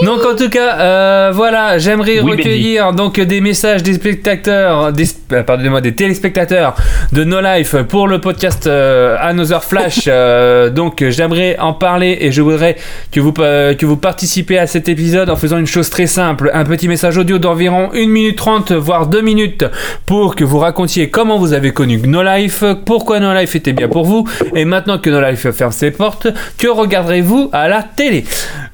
Donc 0.04 0.26
en 0.26 0.36
tout 0.36 0.50
cas, 0.50 0.78
euh, 0.80 1.32
voilà, 1.34 1.78
j'aimerais 1.78 2.20
Oui, 2.20 2.32
recueillir 2.32 2.94
donc 2.94 3.20
des 3.20 3.42
messages 3.42 3.84
des 3.84 3.94
spectateurs, 3.94 4.92
des, 4.92 5.06
euh, 5.32 5.44
pardonnez-moi, 5.44 5.82
des 5.82 5.96
téléspectateurs 5.96 6.76
de 7.12 7.24
No 7.24 7.42
Life 7.42 7.76
pour 7.84 8.08
le 8.08 8.20
podcast 8.20 8.68
euh, 8.68 9.16
Another 9.20 9.64
Flash. 9.64 10.02
Euh, 10.14 10.70
donc 10.70 11.04
j'aimerais 11.10 11.58
en 11.60 11.74
parler 11.74 12.18
et 12.22 12.32
je 12.32 12.42
voudrais 12.42 12.76
que 13.12 13.20
vous 13.20 13.34
euh, 13.40 13.74
que 13.74 13.86
vous 13.86 13.98
participez 13.98 14.58
à 14.58 14.68
cet 14.68 14.90
épisode 14.90 15.30
en 15.30 15.36
faisant 15.36 15.58
une 15.58 15.68
chose 15.68 15.90
très 15.90 16.08
simple, 16.08 16.52
un 16.54 16.66
petit 16.66 16.88
message 16.88 17.18
audio 17.18 17.38
d'environ 17.40 17.90
1 17.94 18.08
minute 18.08 18.23
30 18.32 18.72
voire 18.72 19.08
2 19.08 19.22
minutes 19.22 19.66
pour 20.06 20.36
que 20.36 20.44
vous 20.44 20.60
racontiez 20.60 21.10
comment 21.10 21.38
vous 21.38 21.54
avez 21.54 21.72
connu 21.72 22.00
No 22.06 22.24
Life, 22.24 22.64
pourquoi 22.86 23.20
No 23.20 23.34
Life 23.34 23.56
était 23.56 23.74
bien 23.74 23.88
pour 23.88 24.06
vous 24.06 24.28
et 24.56 24.66
maintenant 24.66 24.98
que 24.98 25.10
No 25.10 25.22
Life 25.22 25.52
ferme 25.52 25.72
ses 25.72 25.92
portes, 25.92 26.28
que 26.58 26.68
regarderez-vous 26.68 27.50
à 27.52 27.68
la 27.68 27.84
télé? 27.84 28.24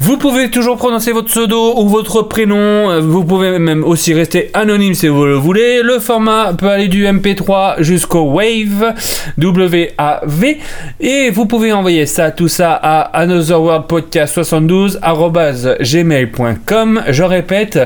Vous 0.02 0.18
pouvez 0.18 0.50
toujours 0.50 0.78
prononcer 0.78 1.12
votre 1.12 1.28
pseudo 1.28 1.74
ou 1.78 1.90
votre 1.90 2.22
prénom, 2.22 2.90
euh, 2.90 3.02
vous 3.02 3.26
pouvez 3.26 3.60
même 3.60 3.84
aussi 3.84 4.14
rester 4.14 4.50
anonyme 4.54 4.94
si 4.94 5.08
vous 5.10 5.26
le 5.26 5.36
voulez. 5.36 5.82
Le 5.84 6.00
format 6.00 6.54
peut 6.54 6.70
aller 6.70 6.88
du 6.88 7.06
MP3 7.06 7.82
jusqu'au 7.84 8.32
Wave, 8.32 8.94
W-A-V, 9.38 10.58
et 11.02 11.30
vous 11.32 11.46
pouvez 11.46 11.74
envoyer 11.74 12.06
ça, 12.06 12.32
tout 12.32 12.48
ça 12.48 12.80
à 12.82 13.02
anotherworldpodcast72 13.22 15.00
Je 17.10 17.24
répète, 17.24 17.80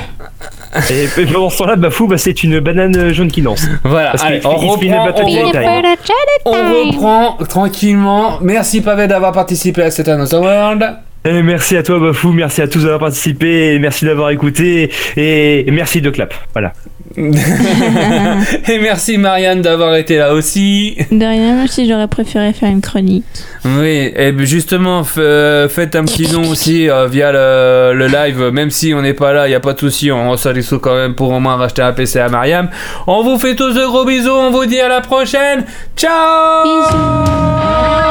Et 0.91 1.27
pendant 1.27 1.51
ce 1.51 1.59
temps-là, 1.59 1.77
Bafou, 1.77 2.07
bah, 2.07 2.17
c'est 2.17 2.43
une 2.45 2.61
banane 2.61 3.13
jaune 3.13 3.31
qui 3.31 3.43
danse. 3.43 3.67
Voilà, 3.85 4.13
Parce 4.13 4.25
allez, 4.25 4.41
on 4.45 4.51
reprend, 4.57 4.75
on, 4.75 4.77
de 4.77 5.07
reprend, 5.07 5.51
taille. 5.53 5.97
on 6.45 6.53
reprend 6.53 7.37
tranquillement. 7.49 8.39
Merci 8.41 8.81
Pavel 8.81 9.09
d'avoir 9.09 9.33
participé 9.33 9.83
à 9.83 9.91
cet 9.91 10.09
Another 10.09 10.41
World. 10.41 10.97
Et 11.25 11.43
merci 11.43 11.77
à 11.77 11.83
toi, 11.83 11.99
Bafou, 11.99 12.33
merci 12.33 12.63
à 12.63 12.69
tous 12.69 12.81
d'avoir 12.81 13.01
participé, 13.01 13.75
et 13.75 13.79
merci 13.79 14.07
d'avoir 14.07 14.31
écouté, 14.31 14.91
et 15.19 15.67
merci 15.71 16.01
de 16.01 16.09
clap. 16.11 16.33
Voilà. 16.55 16.73
Et 17.17 18.79
merci 18.79 19.19
Marianne 19.19 19.63
d'avoir 19.63 19.97
été 19.97 20.17
là 20.17 20.33
aussi. 20.33 20.97
De 21.11 21.25
rien, 21.25 21.57
même 21.57 21.67
si 21.67 21.89
j'aurais 21.89 22.07
préféré 22.07 22.53
faire 22.53 22.71
une 22.71 22.81
chronique. 22.81 23.25
Oui, 23.65 24.13
et 24.15 24.33
justement, 24.47 25.03
f- 25.03 25.15
euh, 25.19 25.69
faites 25.69 25.97
un 25.97 26.05
petit 26.05 26.29
don 26.29 26.49
aussi 26.49 26.89
euh, 26.89 27.09
via 27.09 27.33
le, 27.33 27.95
le 27.95 28.07
live, 28.07 28.51
même 28.53 28.71
si 28.71 28.95
on 28.95 29.03
n'est 29.03 29.13
pas 29.13 29.33
là, 29.33 29.47
il 29.49 29.51
n'y 29.51 29.57
a 29.57 29.61
pas 29.61 29.73
de 29.73 29.81
souci, 29.81 30.13
on 30.13 30.37
sous 30.37 30.79
quand 30.79 30.95
même 30.95 31.15
pour 31.17 31.31
au 31.33 31.41
moins 31.41 31.57
racheter 31.57 31.83
un 31.83 31.93
PC 31.93 32.21
à 32.21 32.29
Mariam. 32.29 32.71
On 33.09 33.25
vous 33.25 33.39
fait 33.41 33.57
tous 33.57 33.75
de 33.75 33.85
gros 33.85 34.05
bisous, 34.05 34.31
on 34.31 34.51
vous 34.53 34.67
dit 34.67 34.79
à 34.81 34.89
la 34.89 35.01
prochaine. 35.01 35.65
Ciao 35.97 36.65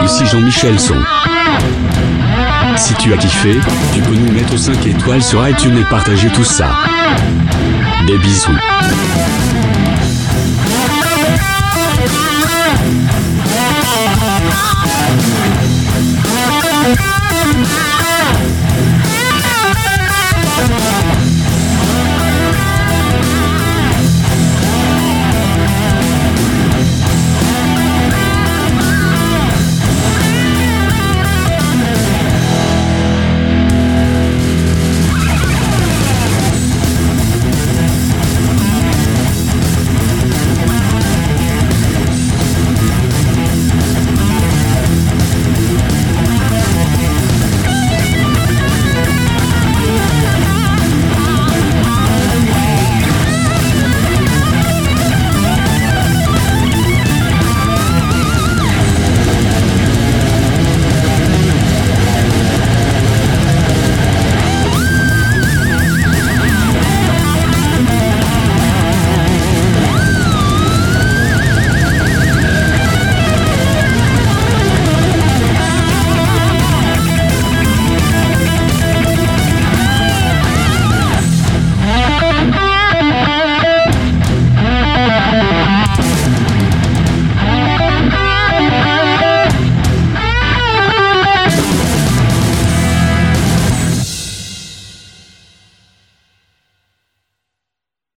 Ici 0.03 0.25
Jean-Michel 0.25 0.77
Son. 0.77 0.95
Si 2.79 2.93
tu 2.93 3.13
as 3.13 3.17
kiffé, 3.17 3.59
tu 3.93 4.01
peux 4.01 4.15
nous 4.15 4.31
mettre 4.31 4.57
5 4.57 4.87
étoiles 4.87 5.21
sur 5.21 5.45
iTunes 5.47 5.77
et 5.77 5.83
partager 5.83 6.29
tout 6.29 6.45
ça. 6.45 6.77
Des 8.07 8.17
bisous. 8.17 8.57